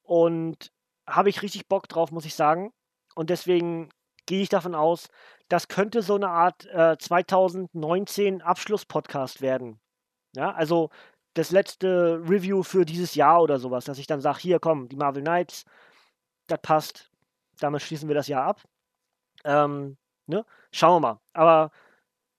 und 0.02 0.72
habe 1.06 1.28
ich 1.28 1.42
richtig 1.42 1.68
Bock 1.68 1.88
drauf, 1.88 2.10
muss 2.12 2.24
ich 2.24 2.34
sagen. 2.34 2.72
Und 3.14 3.30
deswegen 3.30 3.90
gehe 4.26 4.42
ich 4.42 4.48
davon 4.48 4.74
aus, 4.74 5.08
das 5.48 5.68
könnte 5.68 6.02
so 6.02 6.14
eine 6.14 6.28
Art 6.28 6.66
äh, 6.66 6.96
2019 6.98 8.42
Abschluss-Podcast 8.42 9.40
werden. 9.40 9.80
Ja, 10.36 10.52
also 10.52 10.90
das 11.40 11.50
letzte 11.50 12.20
Review 12.28 12.62
für 12.62 12.84
dieses 12.84 13.14
Jahr 13.14 13.42
oder 13.42 13.58
sowas, 13.58 13.86
dass 13.86 13.98
ich 13.98 14.06
dann 14.06 14.20
sage, 14.20 14.40
hier 14.40 14.60
komm, 14.60 14.88
die 14.88 14.96
Marvel 14.96 15.22
Knights, 15.22 15.64
das 16.46 16.60
passt, 16.60 17.10
damit 17.60 17.82
schließen 17.82 18.08
wir 18.08 18.14
das 18.14 18.28
Jahr 18.28 18.44
ab. 18.44 18.62
Ähm, 19.44 19.96
ne? 20.26 20.44
Schauen 20.70 20.96
wir 20.96 21.00
mal. 21.00 21.20
Aber 21.32 21.70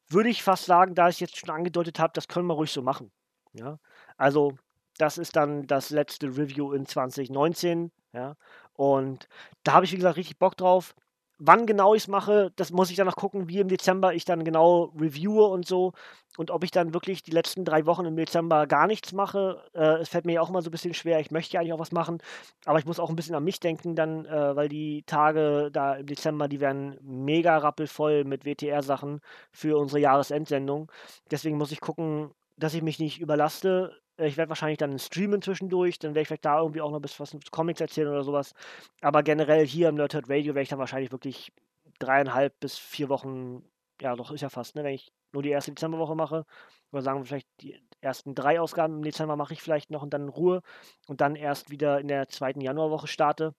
würde 0.08 0.30
ich 0.30 0.44
fast 0.44 0.66
sagen, 0.66 0.94
da 0.94 1.10
ich 1.10 1.20
jetzt 1.20 1.38
schon 1.38 1.50
angedeutet 1.50 2.00
habe, 2.00 2.14
das 2.14 2.28
können 2.28 2.48
wir 2.48 2.54
ruhig 2.54 2.72
so 2.72 2.82
machen. 2.82 3.12
Ja? 3.54 3.80
Also, 4.18 4.58
das 4.98 5.18
ist 5.18 5.36
dann 5.36 5.66
das 5.66 5.90
letzte 5.90 6.28
Review 6.28 6.74
in 6.74 6.86
2019. 6.86 7.92
Ja? 8.14 8.36
Und 8.74 9.28
da 9.64 9.74
habe 9.74 9.86
ich, 9.86 9.92
wie 9.94 9.98
gesagt, 9.98 10.18
richtig 10.18 10.38
Bock 10.38 10.58
drauf. 10.58 10.96
Wann 11.44 11.66
genau 11.66 11.96
ich 11.96 12.04
es 12.04 12.08
mache, 12.08 12.52
das 12.56 12.72
muss 12.72 12.92
ich 12.92 12.98
dann 12.98 13.08
noch 13.08 13.16
gucken, 13.16 13.50
wie 13.50 13.58
im 13.58 13.68
Dezember 13.68 14.14
ich 14.14 14.26
dann 14.26 14.44
genau 14.44 14.94
reviewe 14.96 15.46
und 15.46 15.66
so. 15.66 15.94
Und 16.38 16.52
ob 16.52 16.64
ich 16.64 16.70
dann 16.70 16.94
wirklich 16.94 17.24
die 17.24 17.32
letzten 17.32 17.66
drei 17.66 17.88
Wochen 17.88 18.06
im 18.06 18.16
Dezember 18.16 18.68
gar 18.68 18.86
nichts 18.86 19.12
mache. 19.12 19.64
Äh, 19.74 20.02
es 20.02 20.10
fällt 20.10 20.26
mir 20.26 20.34
ja 20.34 20.42
auch 20.42 20.50
immer 20.50 20.62
so 20.62 20.70
ein 20.70 20.72
bisschen 20.72 20.94
schwer. 20.94 21.20
Ich 21.20 21.32
möchte 21.32 21.54
ja 21.56 21.62
eigentlich 21.62 21.74
auch 21.74 21.80
was 21.80 21.92
machen, 21.92 22.20
aber 22.66 22.78
ich 22.78 22.86
muss 22.86 23.00
auch 23.00 23.10
ein 23.10 23.16
bisschen 23.16 23.34
an 23.34 23.44
mich 23.44 23.60
denken 23.60 23.96
dann, 23.96 24.26
äh, 24.26 24.56
weil 24.56 24.70
die 24.70 25.02
Tage 25.08 25.70
da 25.74 25.96
im 25.96 26.06
Dezember, 26.06 26.48
die 26.48 26.60
werden 26.60 26.98
mega 27.02 27.58
rappelvoll 27.58 28.24
mit 28.24 28.46
WTR-Sachen 28.46 29.20
für 29.52 29.78
unsere 29.80 30.00
Jahresendsendung. 30.00 30.92
Deswegen 31.32 31.58
muss 31.58 31.72
ich 31.72 31.82
gucken, 31.82 32.32
dass 32.58 32.76
ich 32.76 32.84
mich 32.84 33.00
nicht 33.00 33.20
überlaste. 33.20 34.00
Äh, 34.22 34.28
ich 34.28 34.38
werde 34.38 34.50
wahrscheinlich 34.50 34.78
dann 34.78 34.98
streamen 35.00 35.42
zwischendurch, 35.42 36.00
dann 36.00 36.12
werde 36.12 36.22
ich 36.22 36.28
vielleicht 36.28 36.46
da 36.46 36.60
irgendwie 36.60 36.82
auch 36.82 36.92
noch 36.92 37.00
ein 37.00 37.02
bisschen 37.02 37.24
was 37.24 37.34
mit 37.34 37.52
Comics 37.52 37.82
erzählen 37.82 38.08
oder 38.10 38.24
sowas. 38.24 38.54
Aber 39.02 39.24
generell 39.24 39.66
hier 39.66 39.90
im 39.90 39.96
Nerdhurt 39.96 40.30
Radio 40.30 40.54
werde 40.54 40.64
ich 40.64 40.70
dann 40.70 40.80
wahrscheinlich 40.80 41.12
wirklich 41.12 41.52
dreieinhalb 42.00 42.60
bis 42.60 42.78
vier 42.78 43.10
Wochen, 43.10 43.64
ja 44.02 44.16
doch, 44.16 44.32
ist 44.32 44.42
ja 44.42 44.50
fast, 44.50 44.76
ne, 44.76 44.84
wenn 44.84 44.94
ich 44.96 45.12
nur 45.34 45.44
die 45.44 45.50
erste 45.50 45.72
Dezemberwoche 45.72 46.16
mache, 46.16 46.46
oder 46.92 47.02
sagen 47.02 47.20
wir 47.20 47.26
vielleicht 47.26 47.48
die 47.62 47.80
ersten 48.02 48.36
drei 48.36 48.60
Ausgaben 48.60 48.98
im 48.98 49.04
Dezember 49.04 49.36
mache 49.36 49.54
ich 49.54 49.62
vielleicht 49.62 49.92
noch 49.92 50.02
und 50.04 50.14
dann 50.14 50.24
in 50.24 50.30
Ruhe 50.30 50.62
und 51.08 51.22
dann 51.22 51.36
erst 51.36 51.70
wieder 51.70 52.00
in 52.00 52.08
der 52.08 52.28
zweiten 52.30 52.62
Januarwoche 52.62 53.08
starte. 53.08 53.54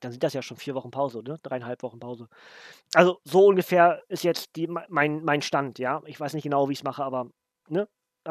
Dann 0.00 0.12
sind 0.12 0.22
das 0.22 0.34
ja 0.34 0.42
schon 0.42 0.56
vier 0.58 0.74
Wochen 0.74 0.90
Pause, 0.90 1.22
ne? 1.22 1.38
Dreieinhalb 1.42 1.82
Wochen 1.82 2.00
Pause. 2.00 2.28
Also 2.94 3.20
so 3.24 3.46
ungefähr 3.46 4.02
ist 4.08 4.24
jetzt 4.24 4.56
die, 4.56 4.66
mein, 4.66 5.24
mein 5.24 5.42
Stand, 5.42 5.78
ja. 5.78 6.02
Ich 6.06 6.20
weiß 6.20 6.34
nicht 6.34 6.44
genau, 6.44 6.68
wie 6.68 6.74
ich 6.74 6.80
es 6.80 6.84
mache, 6.84 7.04
aber 7.04 7.30
ne? 7.68 7.88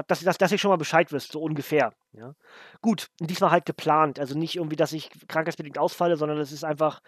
Dass, 0.08 0.22
dass, 0.22 0.38
dass 0.38 0.52
ihr 0.52 0.58
schon 0.58 0.70
mal 0.70 0.78
Bescheid 0.78 1.12
wisst, 1.12 1.32
so 1.32 1.42
ungefähr. 1.42 1.94
Ja. 2.14 2.36
Gut, 2.82 3.10
diesmal 3.20 3.52
halt 3.52 3.66
geplant. 3.66 4.20
Also 4.20 4.38
nicht 4.38 4.56
irgendwie, 4.56 4.76
dass 4.76 4.94
ich 4.94 5.10
krankheitsbedingt 5.28 5.78
ausfalle, 5.78 6.18
sondern 6.18 6.38
das 6.38 6.52
ist 6.52 6.64
einfach, 6.64 7.02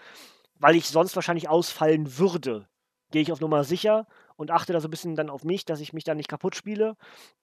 weil 0.56 0.76
ich 0.76 0.88
sonst 0.88 1.16
wahrscheinlich 1.16 1.50
ausfallen 1.50 2.18
würde. 2.18 2.68
Gehe 3.12 3.22
ich 3.22 3.32
auf 3.32 3.40
Nummer 3.40 3.64
sicher 3.64 4.08
und 4.36 4.52
achte 4.52 4.74
da 4.74 4.82
so 4.82 4.88
ein 4.88 4.92
bisschen 4.92 5.16
dann 5.16 5.30
auf 5.30 5.44
mich, 5.44 5.66
dass 5.66 5.80
ich 5.80 5.94
mich 5.94 6.04
dann 6.04 6.18
nicht 6.18 6.30
kaputt 6.30 6.56
spiele. 6.56 6.96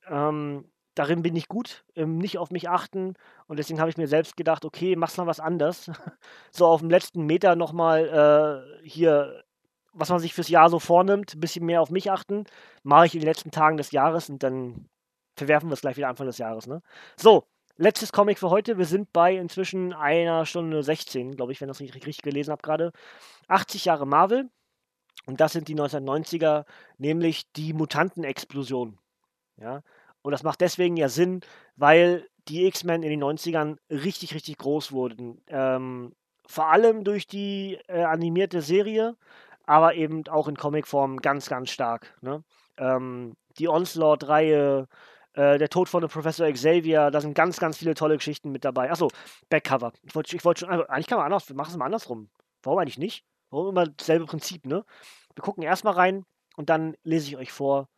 Ähm, 0.09 0.71
darin 0.95 1.23
bin 1.23 1.37
ich 1.37 1.49
gut, 1.49 1.85
ähm, 1.97 2.19
nicht 2.19 2.39
auf 2.39 2.51
mich 2.51 2.69
achten. 2.69 3.15
Und 3.47 3.59
deswegen 3.59 3.81
habe 3.81 3.91
ich 3.91 3.97
mir 3.97 4.09
selbst 4.09 4.37
gedacht, 4.37 4.65
okay, 4.65 4.97
mach's 4.97 5.17
mal 5.17 5.27
was 5.27 5.41
anders. 5.41 5.91
so 6.53 6.67
auf 6.67 6.81
dem 6.81 6.91
letzten 6.91 7.27
Meter 7.27 7.57
nochmal 7.57 8.75
äh, 8.83 8.89
hier, 8.89 9.45
was 9.93 10.11
man 10.11 10.19
sich 10.19 10.35
fürs 10.35 10.49
Jahr 10.49 10.71
so 10.71 10.79
vornimmt, 10.79 11.35
ein 11.35 11.41
bisschen 11.41 11.67
mehr 11.67 11.81
auf 11.81 11.91
mich 11.91 12.11
achten. 12.11 12.45
Mache 12.83 13.07
ich 13.07 13.15
in 13.15 13.21
den 13.21 13.29
letzten 13.29 13.51
Tagen 13.51 13.77
des 13.77 13.91
Jahres 13.91 14.29
und 14.29 14.43
dann 14.43 14.89
verwerfen 15.37 15.69
wir 15.69 15.75
es 15.75 15.81
gleich 15.81 15.97
wieder 15.97 16.09
Anfang 16.09 16.27
des 16.27 16.39
Jahres. 16.39 16.67
Ne? 16.67 16.83
So, 17.17 17.45
letztes 17.77 18.13
Comic 18.13 18.39
für 18.39 18.51
heute. 18.51 18.79
Wir 18.79 18.87
sind 18.87 19.13
bei 19.13 19.37
inzwischen 19.37 19.93
einer 19.93 20.47
Stunde 20.47 20.83
16, 20.83 21.37
glaube 21.37 21.53
ich, 21.53 21.61
wenn 21.61 21.69
ich 21.69 21.73
das 21.73 21.81
richtig, 21.81 22.07
richtig 22.07 22.23
gelesen 22.23 22.53
habe 22.53 22.63
gerade. 22.63 22.93
80 23.49 23.85
Jahre 23.87 24.07
Marvel. 24.07 24.49
Und 25.27 25.41
das 25.41 25.53
sind 25.53 25.69
die 25.69 25.77
1990er, 25.77 26.65
nämlich 26.99 27.51
die 27.53 27.73
Mutantenexplosion. 27.73 28.99
Ja? 29.57 29.83
Und 30.23 30.33
das 30.33 30.43
macht 30.43 30.61
deswegen 30.61 30.97
ja 30.97 31.09
Sinn, 31.09 31.41
weil 31.77 32.29
die 32.49 32.67
X-Men 32.67 33.03
in 33.03 33.11
den 33.11 33.23
90ern 33.23 33.79
richtig, 33.91 34.35
richtig 34.35 34.59
groß 34.59 34.93
wurden. 34.93 35.43
Ähm, 35.49 36.15
vor 36.47 36.67
allem 36.67 37.05
durch 37.05 37.27
die 37.27 37.79
äh, 37.89 38.03
animierte 38.03 38.61
Serie, 38.61 39.17
aber 39.65 39.95
eben 39.95 40.27
auch 40.29 40.49
in 40.49 40.57
Comicform 40.57 41.21
ganz, 41.21 41.49
ganz 41.49 41.71
stark. 41.71 42.17
Ne? 42.21 42.45
Ähm, 42.77 43.35
die 43.59 43.69
Onslaught-Reihe, 43.69 44.89
äh, 45.35 45.59
der 45.59 45.69
Tod 45.69 45.89
von 45.89 46.07
Professor 46.09 46.51
Xavier, 46.51 47.11
da 47.11 47.21
sind 47.21 47.35
ganz, 47.35 47.59
ganz 47.59 47.79
viele 47.79 47.95
tolle 47.95 48.17
Geschichten 48.17 48.51
mit 48.51 48.65
dabei. 48.65 48.91
Achso, 48.91 49.11
Backcover. 49.51 49.93
Ich 50.03 50.15
wollte 50.15 50.37
ich 50.37 50.45
wollt 50.45 50.61
schon, 50.61 50.71
also 50.71 50.87
eigentlich 50.87 51.07
kann 51.07 51.19
man 51.19 51.27
anders, 51.27 51.49
wir 51.49 51.57
machen 51.57 51.71
es 51.71 51.77
mal 51.77 51.87
andersrum. 51.87 52.31
Warum 52.63 52.79
eigentlich 52.79 52.99
nicht? 52.99 53.25
Warum 53.51 53.69
immer 53.69 53.87
dasselbe 53.87 54.27
Prinzip, 54.27 54.65
ne? 54.67 54.85
Wir 55.35 55.43
gucken 55.43 55.63
erstmal 55.63 55.95
rein 55.95 56.25
und 56.57 56.71
dann 56.71 56.97
lese 57.03 57.29
ich 57.29 57.37
euch 57.37 57.53
vor, 57.53 57.89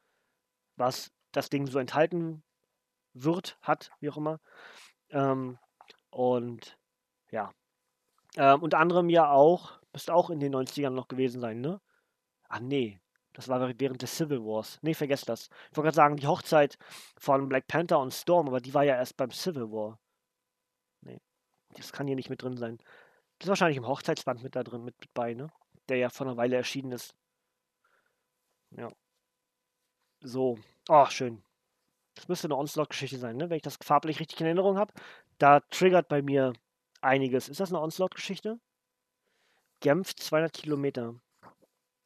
was 0.77 1.13
das 1.33 1.51
Ding 1.51 1.67
so 1.67 1.79
enthalten 1.79 2.43
wird, 3.13 3.59
hat, 3.63 3.91
wie 4.01 4.11
auch 4.11 4.17
immer. 4.17 4.41
Ähm, 5.11 5.59
und 6.11 6.79
ja. 7.31 7.53
Ähm, 8.37 8.63
unter 8.63 8.79
anderem 8.79 9.09
ja 9.09 9.31
auch, 9.31 9.81
müsste 9.93 10.15
auch 10.15 10.31
in 10.31 10.41
den 10.41 10.55
90ern 10.55 10.91
noch 10.91 11.09
gewesen 11.09 11.41
sein, 11.41 11.61
ne? 11.61 11.81
Ah, 12.49 12.61
nee. 12.61 13.01
Das 13.37 13.49
war 13.49 13.61
während 13.79 14.01
des 14.01 14.17
Civil 14.17 14.43
Wars. 14.43 14.79
Nee, 14.81 14.95
vergesst 14.95 15.29
das. 15.29 15.51
Ich 15.71 15.77
wollte 15.77 15.89
gerade 15.89 15.95
sagen, 15.95 16.17
die 16.17 16.27
Hochzeit 16.27 16.79
von 17.19 17.51
Black 17.51 17.67
Panther 17.67 17.99
und 17.99 18.15
Storm, 18.15 18.49
aber 18.49 18.61
die 18.61 18.73
war 18.73 18.83
ja 18.83 18.97
erst 18.97 19.19
beim 19.19 19.31
Civil 19.31 19.71
War. 19.71 19.99
Nee, 21.03 21.21
das 21.75 21.93
kann 21.93 22.07
hier 22.07 22.17
nicht 22.17 22.31
mit 22.31 22.41
drin 22.41 22.57
sein. 22.57 22.79
Das 23.39 23.45
ist 23.45 23.49
wahrscheinlich 23.51 23.77
im 23.77 23.87
Hochzeitsband 23.87 24.43
mit 24.43 24.57
da 24.57 24.65
drin, 24.65 24.85
mit, 24.85 24.99
mit 24.99 25.13
bei, 25.13 25.35
ne? 25.35 25.49
Der 25.91 25.99
ja 25.99 26.09
vor 26.09 26.27
einer 26.27 26.39
Weile 26.39 26.57
erschienen 26.57 26.93
ist. 26.93 27.15
Ja. 28.71 28.89
So. 30.21 30.59
Oh, 30.89 31.05
schön. 31.11 31.43
Das 32.15 32.29
müsste 32.29 32.47
eine 32.47 32.57
Onslaught-Geschichte 32.57 33.19
sein, 33.19 33.37
ne? 33.37 33.51
Wenn 33.51 33.59
ich 33.59 33.63
das 33.63 33.77
farblich 33.83 34.19
richtig 34.19 34.41
in 34.41 34.47
Erinnerung 34.47 34.79
habe. 34.79 34.95
Da 35.37 35.61
triggert 35.61 36.09
bei 36.09 36.23
mir 36.23 36.55
einiges. 37.03 37.51
Ist 37.51 37.61
das 37.61 37.69
eine 37.69 37.83
Onslaught-Geschichte? 37.83 38.59
Genf 39.81 40.15
200 40.17 40.55
Kilometer. 40.55 41.15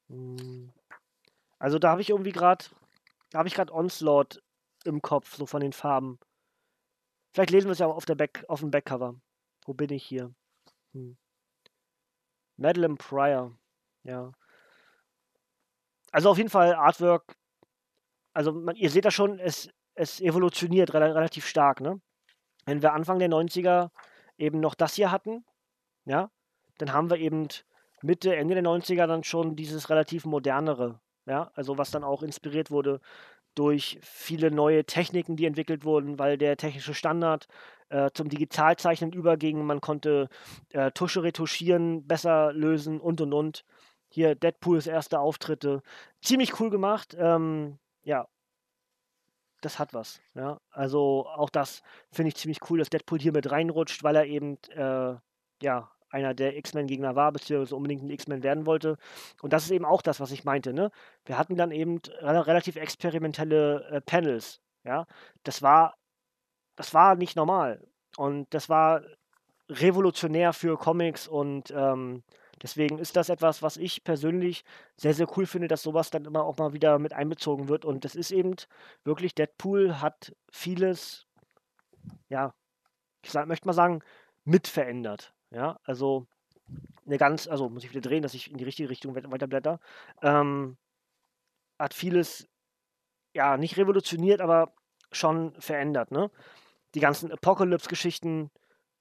Hm. 0.09 0.73
Also 1.61 1.78
da 1.78 1.91
habe 1.91 2.01
ich 2.01 2.09
irgendwie 2.09 2.32
gerade, 2.32 2.65
da 3.31 3.39
habe 3.39 3.49
ich 3.49 3.55
gerade 3.55 3.73
Onslaught 3.73 4.43
im 4.85 5.03
Kopf, 5.03 5.37
so 5.37 5.47
von 5.47 5.61
den 5.61 5.74
Farben. 5.74 6.19
Vielleicht 7.32 7.51
lesen 7.51 7.69
wir 7.69 7.73
es 7.73 7.78
ja 7.78 7.87
auch 7.87 7.97
auf, 7.97 8.07
der 8.07 8.15
Back, 8.15 8.45
auf 8.49 8.61
dem 8.61 8.70
Backcover. 8.70 9.15
Wo 9.66 9.74
bin 9.74 9.91
ich 9.91 10.03
hier? 10.03 10.35
Hm. 10.95 11.19
Madeline 12.57 12.97
Pryor. 12.97 13.57
Ja. 14.05 14.32
Also 16.11 16.31
auf 16.31 16.39
jeden 16.39 16.49
Fall 16.49 16.74
Artwork. 16.74 17.37
Also 18.32 18.53
man, 18.53 18.74
ihr 18.74 18.91
seht 18.91 19.05
da 19.05 19.11
schon, 19.11 19.39
es, 19.39 19.69
es 19.95 20.20
evolutioniert 20.20 20.95
re 20.95 21.15
relativ 21.15 21.47
stark, 21.47 21.81
ne? 21.81 22.01
Wenn 22.65 22.82
wir 22.82 22.95
Anfang 22.95 23.19
der 23.19 23.28
90er 23.28 23.91
eben 24.39 24.61
noch 24.61 24.74
das 24.74 24.95
hier 24.95 25.11
hatten, 25.11 25.45
ja, 26.07 26.31
dann 26.78 26.93
haben 26.93 27.11
wir 27.11 27.19
eben 27.19 27.49
Mitte, 28.03 28.35
Ende 28.35 28.55
der 28.55 28.65
90er 28.65 29.07
dann 29.07 29.24
schon 29.24 29.57
dieses 29.57 29.91
relativ 29.91 30.24
modernere 30.24 31.01
ja, 31.27 31.51
also 31.55 31.79
was 31.79 31.91
dann 31.91 32.05
auch 32.05 32.23
inspiriert 32.23 32.71
wurde 32.71 33.01
durch 33.55 33.99
viele 34.03 34.51
neue 34.51 34.85
Techniken, 34.85 35.37
die 35.37 35.47
entwickelt 35.47 35.85
wurden, 35.85 36.19
weil 36.19 36.39
der 36.39 36.57
technische 36.57 36.95
Standard 36.95 37.49
äh, 37.89 38.11
zum 38.15 38.29
Digitalzeichnen 38.29 39.13
überging. 39.13 39.65
Man 39.65 39.81
konnte 39.81 40.29
äh, 40.71 40.91
Tusche 40.93 41.23
retuschieren, 41.23 42.07
besser 42.07 42.53
lösen 42.53 43.01
und 43.01 43.21
und 43.21 43.33
und. 43.33 43.65
Hier 44.09 44.35
Deadpools 44.35 44.87
erste 44.87 45.21
Auftritte. 45.21 45.83
Ziemlich 46.23 46.59
cool 46.61 46.71
gemacht. 46.71 47.17
Ähm, 47.19 47.79
ja, 48.03 48.29
das 49.61 49.79
hat 49.79 49.95
was. 49.95 50.21
Ja. 50.35 50.61
Also 50.71 51.27
auch 51.29 51.51
das 51.51 51.83
finde 52.11 52.29
ich 52.29 52.37
ziemlich 52.37 52.59
cool, 52.71 52.79
dass 52.79 52.91
Deadpool 52.91 53.21
hier 53.21 53.33
mit 53.33 53.51
reinrutscht, 53.51 54.03
weil 54.03 54.17
er 54.17 54.27
eben 54.27 54.59
äh, 54.75 55.17
ja 55.63 55.91
einer 56.11 56.35
der 56.35 56.57
X-Men-Gegner 56.57 57.16
war, 57.16 57.32
beziehungsweise 57.32 57.77
unbedingt 57.77 58.03
ein 58.03 58.11
X-Men 58.11 58.43
werden 58.43 58.66
wollte. 58.66 58.97
Und 59.43 59.53
das 59.53 59.65
ist 59.65 59.70
eben 59.70 59.85
auch 59.85 60.03
das, 60.03 60.20
was 60.20 60.32
ich 60.32 60.45
meinte. 60.45 60.73
Ne? 60.73 60.91
Wir 61.24 61.39
hatten 61.39 61.57
dann 61.57 61.70
eben 61.70 62.01
re 62.20 62.47
relativ 62.47 62.77
experimentelle 62.77 63.85
äh, 63.91 64.01
Panels. 64.01 64.61
Ja, 64.85 65.07
das 65.45 65.62
war, 65.62 65.97
das 66.77 66.95
war 66.95 67.15
nicht 67.15 67.37
normal. 67.37 67.87
Und 68.16 68.53
das 68.55 68.69
war 68.69 69.03
revolutionär 69.69 70.53
für 70.53 70.77
Comics 70.77 71.28
und 71.28 71.70
ähm, 71.70 72.23
deswegen 72.62 72.99
ist 72.99 73.16
das 73.16 73.28
etwas, 73.28 73.62
was 73.62 73.77
ich 73.77 74.03
persönlich 74.05 74.65
sehr, 74.97 75.15
sehr 75.15 75.28
cool 75.37 75.47
finde, 75.47 75.69
dass 75.69 75.82
sowas 75.82 76.11
dann 76.11 76.24
immer 76.24 76.45
auch 76.45 76.59
mal 76.59 76.73
wieder 76.73 76.99
mit 76.99 77.12
einbezogen 77.12 77.69
wird. 77.69 77.85
Und 77.85 78.05
das 78.05 78.16
ist 78.16 78.32
eben 78.32 78.57
wirklich, 79.05 79.35
Deadpool 79.35 80.01
hat 80.01 80.35
vieles, 80.51 81.27
ja, 82.28 82.53
ich 83.23 83.31
sag, 83.31 83.47
möchte 83.47 83.66
mal 83.66 83.74
sagen, 83.74 84.03
mitverändert. 84.45 85.32
Ja, 85.51 85.78
also 85.85 86.27
eine 87.06 87.18
ganz, 87.18 87.48
also 87.48 87.68
muss 87.68 87.85
ich 87.85 87.90
wieder 87.90 88.01
drehen, 88.01 88.22
dass 88.22 88.35
ich 88.35 88.51
in 88.51 88.59
die 88.59 88.64
richtige 88.64 88.89
Richtung 88.89 89.14
weiterblätter. 89.14 89.81
Ähm, 90.22 90.77
hat 91.78 91.94
vieles, 91.94 92.48
ja, 93.35 93.56
nicht 93.56 93.77
revolutioniert, 93.77 94.40
aber 94.40 94.72
schon 95.12 95.55
verändert, 95.60 96.12
ne? 96.12 96.31
Die 96.94 97.01
ganzen 97.01 97.32
Apocalypse-Geschichten 97.32 98.51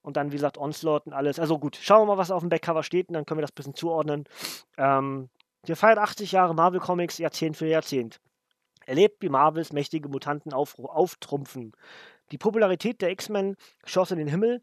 und 0.01 0.17
dann, 0.17 0.31
wie 0.31 0.35
gesagt, 0.35 0.57
Onslaught 0.57 1.05
und 1.07 1.13
alles. 1.13 1.39
Also 1.39 1.59
gut, 1.59 1.75
schauen 1.75 2.01
wir 2.01 2.13
mal, 2.13 2.17
was 2.17 2.31
auf 2.31 2.41
dem 2.41 2.49
Backcover 2.49 2.83
steht 2.83 3.09
und 3.09 3.13
dann 3.13 3.25
können 3.25 3.39
wir 3.39 3.43
das 3.43 3.51
ein 3.51 3.55
bisschen 3.55 3.75
zuordnen. 3.75 4.25
Ähm, 4.77 5.29
wir 5.65 5.75
feiern 5.75 5.97
80 5.99 6.31
Jahre 6.31 6.55
Marvel 6.55 6.79
Comics, 6.79 7.17
Jahrzehnt 7.17 7.57
für 7.57 7.67
Jahrzehnt. 7.67 8.19
Erlebt, 8.85 9.21
wie 9.21 9.29
Marvels 9.29 9.73
mächtige 9.73 10.09
Mutanten 10.09 10.53
auf, 10.53 10.79
auftrumpfen. 10.79 11.73
Die 12.31 12.37
Popularität 12.37 13.01
der 13.01 13.11
X-Men 13.11 13.55
schoss 13.85 14.11
in 14.11 14.17
den 14.17 14.27
Himmel 14.27 14.61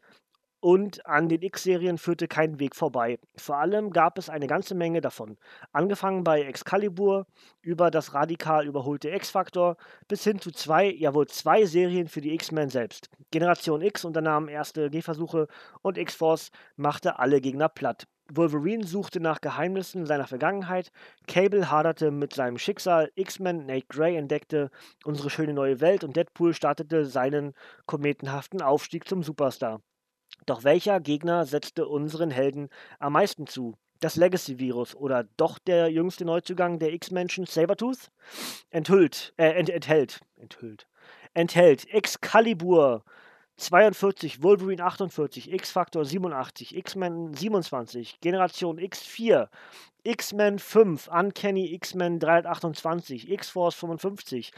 und 0.67 1.07
an 1.07 1.29
den 1.29 1.43
X-Serien 1.43 1.97
führte 1.97 2.27
kein 2.27 2.59
Weg 2.59 2.75
vorbei. 2.75 3.21
Vor 3.37 3.59
allem 3.59 3.91
gab 3.91 4.19
es 4.19 4.29
eine 4.29 4.49
ganze 4.49 4.75
Menge 4.75 5.01
davon. 5.01 5.37
Angefangen 5.71 6.25
bei 6.25 6.43
Excalibur, 6.43 7.29
über 7.63 7.93
das 7.93 8.15
radikal 8.15 8.67
überholte 8.67 9.11
X-Factor, 9.11 9.77
bis 10.09 10.25
hin 10.25 10.41
zu 10.41 10.51
zwei, 10.51 10.91
ja 10.91 11.15
wohl 11.15 11.29
zwei 11.29 11.67
Serien 11.67 12.09
für 12.09 12.21
die 12.21 12.35
X-Men 12.35 12.69
selbst. 12.69 13.09
Generation 13.31 13.81
X 13.81 14.05
unternahm 14.05 14.49
erste 14.49 14.91
Gehversuche 14.91 15.47
und 15.83 15.99
X-Force 15.99 16.51
machte 16.75 17.21
alle 17.21 17.41
Gegner 17.41 17.69
platt. 17.69 18.09
Wolverine 18.29 18.85
suchte 18.85 19.21
nach 19.21 19.41
Geheimnissen 19.41 20.05
seiner 20.05 20.27
Vergangenheit, 20.27 20.91
Cable 21.29 21.71
haderte 21.71 22.11
mit 22.11 22.35
seinem 22.35 22.59
Schicksal, 22.59 23.13
X-Men 23.15 23.67
Nate 23.67 23.87
Grey 23.87 24.17
entdeckte 24.17 24.73
unsere 25.05 25.31
schöne 25.31 25.55
neue 25.55 25.81
Welt 25.81 26.03
und 26.03 26.17
Deadpool 26.17 26.55
startete 26.55 27.07
seinen 27.07 27.55
kometenhaften 27.87 28.63
Aufstieg 28.63 29.07
zum 29.07 29.23
Superstar. 29.23 29.81
Doch 30.45 30.65
welcher 30.65 31.01
Gegner 31.01 31.47
setzte 31.47 31.87
unseren 31.89 32.31
Helden 32.31 32.69
am 32.99 33.15
meisten 33.15 33.47
zu? 33.47 33.75
Das 34.01 34.17
Legacy-Virus 34.17 34.95
oder 34.95 35.25
doch 35.37 35.59
der 35.59 35.91
jüngste 35.91 36.25
Neuzugang 36.27 36.79
der 36.79 36.93
X-Menschen 36.93 37.47
Sabertooth? 37.47 38.11
Enthüllt, 38.71 39.33
äh, 39.39 39.53
ent, 39.53 39.71
enthält, 39.71 40.21
enthüllt, 40.37 40.87
enthält 41.33 41.89
Excalibur 41.89 43.05
42, 43.57 44.43
Wolverine 44.43 44.85
48, 44.85 45.51
X-Factor 45.51 46.05
87, 46.05 46.77
X-Men 46.77 47.33
27, 47.33 48.21
Generation 48.21 48.79
X4, 48.79 49.49
X-Men 50.05 50.59
5, 50.59 51.09
Uncanny 51.09 51.73
X-Men 51.73 52.21
328, 52.21 53.31
X-Force 53.31 53.75
55, 53.77 54.53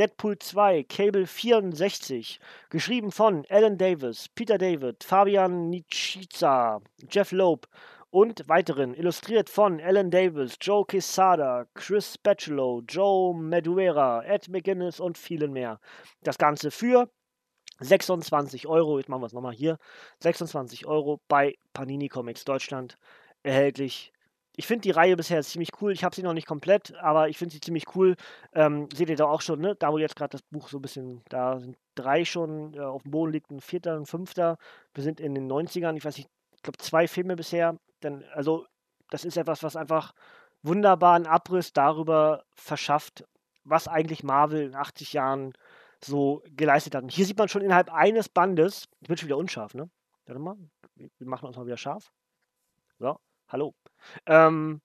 Deadpool 0.00 0.38
2, 0.38 0.84
Cable 0.84 1.26
64, 1.26 2.40
geschrieben 2.70 3.12
von 3.12 3.44
Alan 3.50 3.76
Davis, 3.76 4.30
Peter 4.30 4.56
David, 4.56 5.04
Fabian 5.04 5.68
Niciza, 5.68 6.80
Jeff 7.10 7.32
Loeb 7.32 7.68
und 8.08 8.48
weiteren, 8.48 8.94
illustriert 8.94 9.50
von 9.50 9.78
Alan 9.78 10.10
Davis, 10.10 10.56
Joe 10.58 10.86
Quesada, 10.86 11.66
Chris 11.74 12.14
Spatulo, 12.14 12.80
Joe 12.88 13.34
Maduera, 13.34 14.24
Ed 14.24 14.48
McGuinness 14.48 15.00
und 15.00 15.18
vielen 15.18 15.52
mehr. 15.52 15.78
Das 16.22 16.38
Ganze 16.38 16.70
für 16.70 17.10
26 17.80 18.66
Euro, 18.68 18.96
jetzt 18.96 19.10
machen 19.10 19.20
wir 19.20 19.26
es 19.26 19.34
nochmal 19.34 19.52
hier, 19.52 19.76
26 20.20 20.86
Euro 20.86 21.20
bei 21.28 21.58
Panini 21.74 22.08
Comics 22.08 22.46
Deutschland 22.46 22.96
erhältlich 23.42 24.14
ich 24.60 24.66
finde 24.66 24.82
die 24.82 24.90
Reihe 24.90 25.16
bisher 25.16 25.42
ziemlich 25.42 25.70
cool. 25.80 25.90
Ich 25.90 26.04
habe 26.04 26.14
sie 26.14 26.22
noch 26.22 26.34
nicht 26.34 26.46
komplett, 26.46 26.94
aber 26.98 27.30
ich 27.30 27.38
finde 27.38 27.54
sie 27.54 27.62
ziemlich 27.62 27.96
cool. 27.96 28.14
Ähm, 28.52 28.90
seht 28.92 29.08
ihr 29.08 29.16
da 29.16 29.24
auch 29.24 29.40
schon, 29.40 29.58
ne? 29.58 29.74
Da 29.74 29.90
wo 29.90 29.96
jetzt 29.96 30.16
gerade 30.16 30.32
das 30.32 30.42
Buch 30.42 30.68
so 30.68 30.76
ein 30.76 30.82
bisschen, 30.82 31.22
da 31.30 31.58
sind 31.58 31.78
drei 31.94 32.26
schon 32.26 32.74
äh, 32.74 32.80
auf 32.80 33.02
dem 33.02 33.10
Boden 33.10 33.32
liegt, 33.32 33.50
ein 33.50 33.62
vierter, 33.62 33.96
ein 33.96 34.04
fünfter. 34.04 34.58
Wir 34.92 35.02
sind 35.02 35.18
in 35.18 35.34
den 35.34 35.50
90ern, 35.50 35.96
ich 35.96 36.04
weiß 36.04 36.18
nicht, 36.18 36.28
ich 36.54 36.62
glaube 36.62 36.76
zwei 36.76 37.08
Filme 37.08 37.36
bisher. 37.36 37.78
Denn, 38.02 38.22
also, 38.34 38.66
das 39.08 39.24
ist 39.24 39.38
etwas, 39.38 39.62
was 39.62 39.76
einfach 39.76 40.12
wunderbaren 40.62 41.26
Abriss 41.26 41.72
darüber 41.72 42.44
verschafft, 42.54 43.24
was 43.64 43.88
eigentlich 43.88 44.22
Marvel 44.24 44.62
in 44.62 44.74
80 44.74 45.14
Jahren 45.14 45.54
so 46.04 46.42
geleistet 46.50 46.94
hat. 46.94 47.02
Und 47.02 47.12
hier 47.12 47.24
sieht 47.24 47.38
man 47.38 47.48
schon 47.48 47.62
innerhalb 47.62 47.90
eines 47.90 48.28
Bandes, 48.28 48.88
ich 49.00 49.08
bin 49.08 49.16
schon 49.16 49.28
wieder 49.28 49.38
unscharf, 49.38 49.72
ne? 49.72 49.88
Warte 50.26 50.38
mal, 50.38 50.56
wir 50.96 51.10
machen 51.26 51.46
uns 51.46 51.56
mal 51.56 51.64
wieder 51.64 51.78
scharf. 51.78 52.12
So, 52.98 53.18
hallo. 53.52 53.74
Ähm, 54.26 54.80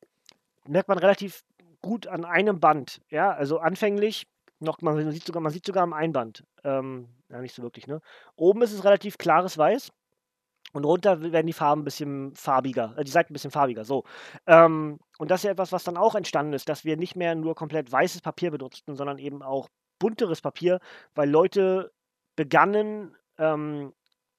merkt 0.68 0.90
man 0.90 0.98
relativ 0.98 1.44
gut 1.82 2.08
an 2.08 2.26
einem 2.26 2.60
Band. 2.60 3.02
Ja, 3.10 3.32
also 3.32 3.60
anfänglich 3.60 4.28
noch, 4.60 4.82
man 4.82 5.12
sieht 5.12 5.26
sogar, 5.26 5.42
man 5.42 5.52
sieht 5.52 5.66
sogar 5.66 5.84
am 5.84 5.94
Einband. 5.94 6.44
Ähm, 6.64 7.10
ja, 7.30 7.42
nicht 7.42 7.56
so 7.56 7.62
wirklich, 7.62 7.88
ne? 7.88 8.02
Oben 8.36 8.62
ist 8.62 8.72
es 8.72 8.84
relativ 8.84 9.18
klares 9.18 9.58
Weiß. 9.58 9.92
Und 10.74 10.84
runter 10.84 11.22
werden 11.32 11.48
die 11.48 11.54
Farben 11.54 11.82
ein 11.82 11.86
bisschen 11.86 12.36
farbiger, 12.36 12.96
äh, 12.98 13.04
die 13.06 13.12
Seiten 13.12 13.32
ein 13.32 13.34
bisschen 13.34 13.52
farbiger, 13.52 13.86
so. 13.86 14.04
Ähm, 14.46 15.00
und 15.18 15.32
das 15.32 15.40
ist 15.40 15.44
ja 15.46 15.52
etwas, 15.52 15.72
was 15.72 15.86
dann 15.86 15.96
auch 15.96 16.16
entstanden 16.16 16.52
ist, 16.52 16.68
dass 16.68 16.84
wir 16.84 16.98
nicht 16.98 17.16
mehr 17.16 17.34
nur 17.34 17.56
komplett 17.56 17.90
weißes 17.92 18.20
Papier 18.22 18.52
benutzten, 18.52 18.96
sondern 18.96 19.18
eben 19.18 19.42
auch 19.42 19.70
bunteres 20.00 20.42
Papier, 20.42 20.80
weil 21.14 21.30
Leute 21.30 21.94
begannen, 22.36 23.16
ähm, 23.38 23.94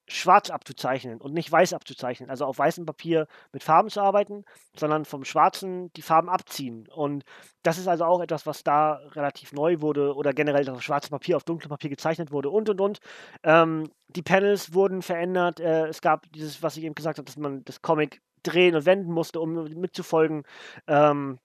schwarz 0.07 0.49
abzuzeichnen 0.49 1.19
und 1.19 1.33
nicht 1.33 1.51
weiß 1.51 1.73
abzuzeichnen. 1.73 2.29
Also 2.29 2.45
auf 2.45 2.57
weißem 2.57 2.85
Papier 2.85 3.27
mit 3.51 3.63
Farben 3.63 3.89
zu 3.89 4.01
arbeiten, 4.01 4.45
sondern 4.75 5.05
vom 5.05 5.25
schwarzen 5.25 5.91
die 5.93 6.01
Farben 6.01 6.29
abziehen. 6.29 6.87
Und 6.87 7.23
das 7.63 7.77
ist 7.77 7.87
also 7.87 8.05
auch 8.05 8.21
etwas, 8.21 8.45
was 8.45 8.63
da 8.63 9.01
relativ 9.11 9.51
neu 9.51 9.81
wurde 9.81 10.15
oder 10.15 10.33
generell 10.33 10.63
das 10.63 10.75
auf 10.75 10.83
schwarzem 10.83 11.11
Papier 11.11 11.35
auf 11.35 11.43
dunklem 11.43 11.69
Papier 11.69 11.89
gezeichnet 11.89 12.31
wurde 12.31 12.49
und 12.49 12.69
und 12.69 12.79
und. 12.79 12.99
Ähm, 13.43 13.91
die 14.07 14.21
Panels 14.21 14.73
wurden 14.73 15.01
verändert. 15.01 15.59
Äh, 15.59 15.87
es 15.87 16.01
gab 16.01 16.31
dieses, 16.31 16.63
was 16.63 16.77
ich 16.77 16.85
eben 16.85 16.95
gesagt 16.95 17.17
habe, 17.17 17.25
dass 17.25 17.37
man 17.37 17.65
das 17.65 17.81
Comic 17.81 18.21
drehen 18.43 18.75
und 18.75 18.85
wenden 18.85 19.11
musste, 19.11 19.41
um 19.41 19.65
mitzufolgen. 19.65 20.43
Ähm, 20.87 21.37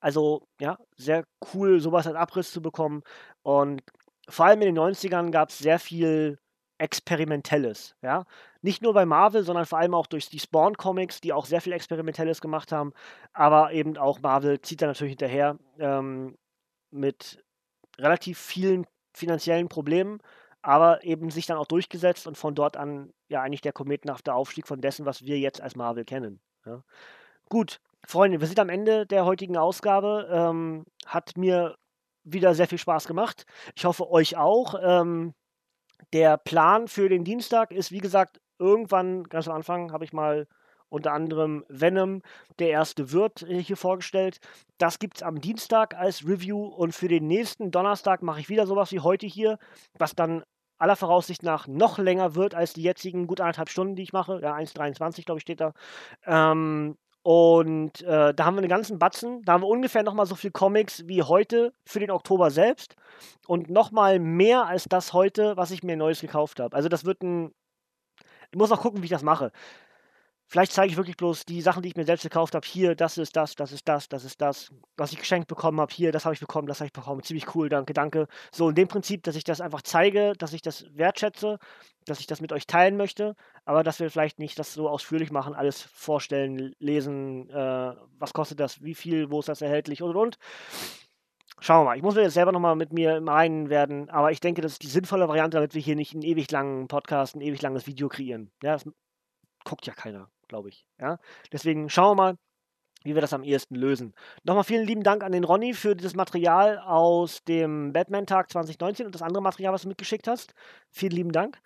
also 0.00 0.46
ja, 0.60 0.78
sehr 0.96 1.24
cool, 1.54 1.80
sowas 1.80 2.06
als 2.06 2.16
Abriss 2.16 2.50
zu 2.50 2.60
bekommen. 2.60 3.02
Und 3.42 3.82
vor 4.28 4.46
allem 4.46 4.60
in 4.62 4.74
den 4.74 4.78
90ern 4.78 5.30
gab 5.30 5.50
es 5.50 5.58
sehr 5.58 5.78
viel 5.78 6.38
Experimentelles, 6.78 7.96
ja. 8.02 8.24
Nicht 8.60 8.82
nur 8.82 8.92
bei 8.92 9.06
Marvel, 9.06 9.42
sondern 9.42 9.66
vor 9.66 9.78
allem 9.78 9.94
auch 9.94 10.06
durch 10.06 10.28
die 10.28 10.38
Spawn-Comics, 10.38 11.20
die 11.20 11.32
auch 11.32 11.46
sehr 11.46 11.60
viel 11.60 11.72
Experimentelles 11.72 12.40
gemacht 12.40 12.72
haben, 12.72 12.92
aber 13.32 13.72
eben 13.72 13.96
auch 13.96 14.20
Marvel 14.20 14.60
zieht 14.60 14.82
da 14.82 14.86
natürlich 14.86 15.12
hinterher 15.12 15.58
ähm, 15.78 16.36
mit 16.90 17.42
relativ 17.98 18.38
vielen 18.38 18.86
finanziellen 19.14 19.68
Problemen, 19.68 20.20
aber 20.62 21.04
eben 21.04 21.30
sich 21.30 21.46
dann 21.46 21.58
auch 21.58 21.66
durchgesetzt 21.66 22.26
und 22.26 22.36
von 22.36 22.54
dort 22.54 22.76
an 22.76 23.12
ja 23.28 23.42
eigentlich 23.42 23.60
der 23.62 23.72
kometenhafte 23.72 24.34
Aufstieg 24.34 24.66
von 24.66 24.80
dessen, 24.80 25.06
was 25.06 25.22
wir 25.22 25.38
jetzt 25.38 25.60
als 25.60 25.76
Marvel 25.76 26.04
kennen. 26.04 26.40
Ja. 26.66 26.82
Gut, 27.48 27.80
Freunde, 28.06 28.40
wir 28.40 28.46
sind 28.46 28.60
am 28.60 28.68
Ende 28.68 29.06
der 29.06 29.24
heutigen 29.24 29.56
Ausgabe. 29.56 30.28
Ähm, 30.30 30.84
hat 31.06 31.36
mir 31.36 31.76
wieder 32.24 32.54
sehr 32.54 32.66
viel 32.66 32.78
Spaß 32.78 33.06
gemacht. 33.06 33.46
Ich 33.74 33.84
hoffe, 33.84 34.10
euch 34.10 34.36
auch. 34.36 34.74
Ähm, 34.82 35.34
der 36.12 36.36
Plan 36.36 36.88
für 36.88 37.08
den 37.08 37.24
Dienstag 37.24 37.72
ist, 37.72 37.92
wie 37.92 37.98
gesagt, 37.98 38.40
irgendwann 38.58 39.24
ganz 39.24 39.48
am 39.48 39.54
Anfang 39.54 39.92
habe 39.92 40.04
ich 40.04 40.12
mal 40.12 40.46
unter 40.88 41.12
anderem 41.12 41.64
Venom, 41.68 42.22
der 42.58 42.70
erste 42.70 43.12
Wirt, 43.12 43.42
äh, 43.42 43.62
hier 43.62 43.76
vorgestellt. 43.76 44.38
Das 44.78 44.98
gibt 44.98 45.16
es 45.16 45.22
am 45.22 45.40
Dienstag 45.40 45.94
als 45.94 46.26
Review 46.26 46.64
und 46.64 46.94
für 46.94 47.08
den 47.08 47.26
nächsten 47.26 47.70
Donnerstag 47.70 48.22
mache 48.22 48.40
ich 48.40 48.48
wieder 48.48 48.66
sowas 48.66 48.92
wie 48.92 49.00
heute 49.00 49.26
hier, 49.26 49.58
was 49.98 50.14
dann 50.14 50.44
aller 50.78 50.96
Voraussicht 50.96 51.42
nach 51.42 51.66
noch 51.66 51.98
länger 51.98 52.34
wird 52.34 52.54
als 52.54 52.74
die 52.74 52.82
jetzigen 52.82 53.26
gut 53.26 53.40
anderthalb 53.40 53.70
Stunden, 53.70 53.96
die 53.96 54.02
ich 54.02 54.12
mache. 54.12 54.40
Ja, 54.42 54.54
1,23 54.54 55.24
glaube 55.24 55.38
ich 55.38 55.42
steht 55.42 55.60
da. 55.60 55.72
Ähm, 56.24 56.96
Und 57.26 58.02
äh, 58.02 58.32
da 58.34 58.44
haben 58.44 58.54
wir 58.54 58.60
einen 58.60 58.68
ganzen 58.68 59.00
Batzen. 59.00 59.42
Da 59.42 59.54
haben 59.54 59.62
wir 59.62 59.66
ungefähr 59.66 60.04
nochmal 60.04 60.26
so 60.26 60.36
viel 60.36 60.52
Comics 60.52 61.08
wie 61.08 61.24
heute 61.24 61.72
für 61.84 61.98
den 61.98 62.12
Oktober 62.12 62.52
selbst. 62.52 62.94
Und 63.48 63.68
nochmal 63.68 64.20
mehr 64.20 64.66
als 64.66 64.84
das 64.84 65.12
heute, 65.12 65.56
was 65.56 65.72
ich 65.72 65.82
mir 65.82 65.96
Neues 65.96 66.20
gekauft 66.20 66.60
habe. 66.60 66.76
Also 66.76 66.88
das 66.88 67.04
wird 67.04 67.24
ein. 67.24 67.52
Ich 68.52 68.56
muss 68.56 68.70
noch 68.70 68.80
gucken, 68.80 69.02
wie 69.02 69.06
ich 69.06 69.10
das 69.10 69.24
mache. 69.24 69.50
Vielleicht 70.48 70.70
zeige 70.72 70.92
ich 70.92 70.96
wirklich 70.96 71.16
bloß 71.16 71.44
die 71.44 71.60
Sachen, 71.60 71.82
die 71.82 71.88
ich 71.88 71.96
mir 71.96 72.04
selbst 72.04 72.22
gekauft 72.22 72.54
habe. 72.54 72.64
Hier, 72.66 72.94
das 72.94 73.18
ist 73.18 73.34
das, 73.34 73.56
das 73.56 73.72
ist 73.72 73.88
das, 73.88 74.08
das 74.08 74.24
ist 74.24 74.40
das, 74.40 74.70
was 74.96 75.10
ich 75.10 75.18
geschenkt 75.18 75.48
bekommen 75.48 75.80
habe. 75.80 75.92
Hier, 75.92 76.12
das 76.12 76.24
habe 76.24 76.34
ich 76.34 76.40
bekommen, 76.40 76.68
das 76.68 76.78
habe 76.78 76.86
ich 76.86 76.92
bekommen. 76.92 77.22
Ziemlich 77.24 77.52
cool, 77.56 77.68
danke, 77.68 77.94
danke. 77.94 78.28
So 78.52 78.68
in 78.68 78.76
dem 78.76 78.86
Prinzip, 78.86 79.24
dass 79.24 79.34
ich 79.34 79.42
das 79.42 79.60
einfach 79.60 79.82
zeige, 79.82 80.34
dass 80.38 80.52
ich 80.52 80.62
das 80.62 80.86
wertschätze, 80.96 81.58
dass 82.04 82.20
ich 82.20 82.28
das 82.28 82.40
mit 82.40 82.52
euch 82.52 82.68
teilen 82.68 82.96
möchte, 82.96 83.34
aber 83.64 83.82
dass 83.82 83.98
wir 83.98 84.08
vielleicht 84.08 84.38
nicht 84.38 84.56
das 84.56 84.72
so 84.72 84.88
ausführlich 84.88 85.32
machen, 85.32 85.52
alles 85.52 85.82
vorstellen, 85.82 86.74
lesen, 86.78 87.50
äh, 87.50 87.94
was 88.18 88.32
kostet 88.32 88.60
das, 88.60 88.82
wie 88.84 88.94
viel, 88.94 89.30
wo 89.32 89.40
ist 89.40 89.48
das 89.48 89.62
erhältlich 89.62 90.00
und 90.02 90.10
und 90.10 90.16
und. 90.16 90.38
Schauen 91.58 91.80
wir 91.80 91.84
mal. 91.86 91.96
Ich 91.96 92.02
muss 92.02 92.14
mir 92.14 92.22
jetzt 92.22 92.34
selber 92.34 92.52
nochmal 92.52 92.76
mit 92.76 92.92
mir 92.92 93.16
im 93.16 93.28
Reinen 93.28 93.68
werden, 93.68 94.10
aber 94.10 94.30
ich 94.30 94.40
denke, 94.40 94.60
das 94.60 94.72
ist 94.72 94.82
die 94.82 94.88
sinnvolle 94.88 95.28
Variante, 95.28 95.56
damit 95.56 95.74
wir 95.74 95.82
hier 95.82 95.96
nicht 95.96 96.12
einen 96.12 96.22
ewig 96.22 96.50
langen 96.52 96.86
Podcast, 96.86 97.34
ein 97.34 97.40
ewig 97.40 97.62
langes 97.62 97.86
Video 97.86 98.08
kreieren. 98.08 98.52
Ja, 98.62 98.74
das 98.74 98.84
guckt 99.64 99.86
ja 99.86 99.94
keiner 99.94 100.30
glaube 100.48 100.68
ich. 100.68 100.86
Ja? 101.00 101.18
Deswegen 101.52 101.88
schauen 101.88 102.16
wir 102.16 102.22
mal, 102.22 102.38
wie 103.04 103.14
wir 103.14 103.20
das 103.22 103.32
am 103.32 103.44
ehesten 103.44 103.76
lösen. 103.76 104.14
Nochmal 104.42 104.64
vielen 104.64 104.86
lieben 104.86 105.02
Dank 105.02 105.22
an 105.22 105.32
den 105.32 105.44
Ronny 105.44 105.74
für 105.74 105.94
dieses 105.94 106.14
Material 106.14 106.78
aus 106.78 107.44
dem 107.44 107.92
Batman-Tag 107.92 108.50
2019 108.50 109.06
und 109.06 109.14
das 109.14 109.22
andere 109.22 109.42
Material, 109.42 109.72
was 109.72 109.82
du 109.82 109.88
mitgeschickt 109.88 110.26
hast. 110.26 110.54
Vielen 110.90 111.12
lieben 111.12 111.32
Dank. 111.32 111.60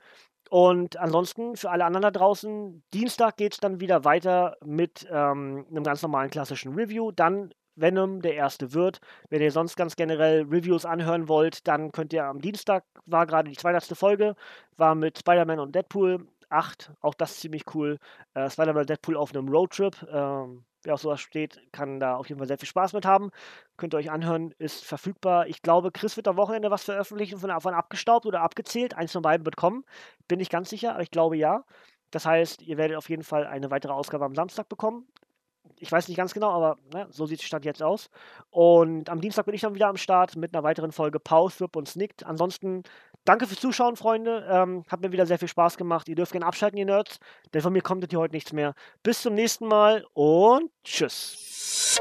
Und 0.50 0.96
ansonsten 0.96 1.56
für 1.56 1.70
alle 1.70 1.84
anderen 1.84 2.02
da 2.02 2.10
draußen, 2.10 2.82
Dienstag 2.92 3.36
geht 3.36 3.54
es 3.54 3.60
dann 3.60 3.80
wieder 3.80 4.04
weiter 4.04 4.56
mit 4.64 5.06
ähm, 5.10 5.64
einem 5.70 5.84
ganz 5.84 6.02
normalen 6.02 6.30
klassischen 6.30 6.74
Review. 6.74 7.12
Dann 7.12 7.54
Venom, 7.76 8.20
der 8.20 8.34
erste 8.34 8.74
wird. 8.74 9.00
Wenn 9.30 9.42
ihr 9.42 9.52
sonst 9.52 9.76
ganz 9.76 9.96
generell 9.96 10.42
Reviews 10.42 10.84
anhören 10.84 11.28
wollt, 11.28 11.66
dann 11.66 11.92
könnt 11.92 12.12
ihr 12.12 12.24
am 12.24 12.40
Dienstag, 12.40 12.84
war 13.06 13.26
gerade 13.26 13.48
die 13.48 13.56
200. 13.56 13.96
Folge, 13.96 14.34
war 14.76 14.94
mit 14.94 15.18
Spider-Man 15.18 15.60
und 15.60 15.74
Deadpool 15.74 16.26
8, 16.50 16.92
auch 17.00 17.14
das 17.14 17.38
ziemlich 17.38 17.64
cool. 17.74 17.98
Äh, 18.34 18.50
Spider-Man 18.50 18.86
Deadpool 18.86 19.16
auf 19.16 19.34
einem 19.34 19.48
Roadtrip. 19.48 20.06
Ähm, 20.10 20.64
wer 20.82 20.94
auf 20.94 21.00
sowas 21.00 21.20
steht, 21.20 21.60
kann 21.72 22.00
da 22.00 22.16
auf 22.16 22.28
jeden 22.28 22.38
Fall 22.38 22.48
sehr 22.48 22.58
viel 22.58 22.68
Spaß 22.68 22.92
mit 22.92 23.04
haben. 23.04 23.30
Könnt 23.76 23.94
ihr 23.94 23.98
euch 23.98 24.10
anhören, 24.10 24.54
ist 24.58 24.84
verfügbar. 24.84 25.46
Ich 25.46 25.62
glaube, 25.62 25.92
Chris 25.92 26.16
wird 26.16 26.28
am 26.28 26.36
Wochenende 26.36 26.70
was 26.70 26.84
veröffentlichen 26.84 27.38
von, 27.38 27.50
von 27.60 27.74
abgestaubt 27.74 28.26
oder 28.26 28.42
abgezählt. 28.42 28.94
Eins 28.94 29.12
von 29.12 29.22
beiden 29.22 29.44
wird 29.44 29.56
kommen. 29.56 29.84
Bin 30.28 30.40
ich 30.40 30.50
ganz 30.50 30.70
sicher, 30.70 30.92
aber 30.94 31.02
ich 31.02 31.10
glaube 31.10 31.36
ja. 31.36 31.64
Das 32.10 32.26
heißt, 32.26 32.62
ihr 32.62 32.76
werdet 32.76 32.96
auf 32.96 33.08
jeden 33.08 33.22
Fall 33.22 33.46
eine 33.46 33.70
weitere 33.70 33.92
Ausgabe 33.92 34.24
am 34.24 34.34
Samstag 34.34 34.68
bekommen. 34.68 35.06
Ich 35.78 35.90
weiß 35.90 36.08
nicht 36.08 36.16
ganz 36.16 36.34
genau, 36.34 36.50
aber 36.50 36.78
ne, 36.92 37.06
so 37.10 37.26
sieht 37.26 37.40
es 37.40 37.46
Stand 37.46 37.64
jetzt 37.64 37.82
aus. 37.82 38.10
Und 38.50 39.08
am 39.08 39.20
Dienstag 39.20 39.46
bin 39.46 39.54
ich 39.54 39.60
dann 39.62 39.74
wieder 39.74 39.88
am 39.88 39.96
Start 39.96 40.36
mit 40.36 40.52
einer 40.54 40.62
weiteren 40.62 40.92
Folge 40.92 41.20
Pause, 41.20 41.60
Whip 41.60 41.76
und 41.76 41.88
Snicked. 41.88 42.26
Ansonsten 42.26 42.82
Danke 43.24 43.46
fürs 43.46 43.60
Zuschauen, 43.60 43.96
Freunde. 43.96 44.46
Ähm, 44.50 44.84
hat 44.88 45.00
mir 45.00 45.12
wieder 45.12 45.26
sehr 45.26 45.38
viel 45.38 45.48
Spaß 45.48 45.76
gemacht. 45.76 46.08
Ihr 46.08 46.14
dürft 46.14 46.32
gerne 46.32 46.46
abschalten, 46.46 46.78
ihr 46.78 46.86
Nerds, 46.86 47.18
denn 47.52 47.60
von 47.60 47.72
mir 47.72 47.82
kommt 47.82 48.06
hier 48.08 48.18
heute 48.18 48.34
nichts 48.34 48.52
mehr. 48.52 48.74
Bis 49.02 49.22
zum 49.22 49.34
nächsten 49.34 49.66
Mal 49.66 50.04
und 50.14 50.70
tschüss. 50.84 52.00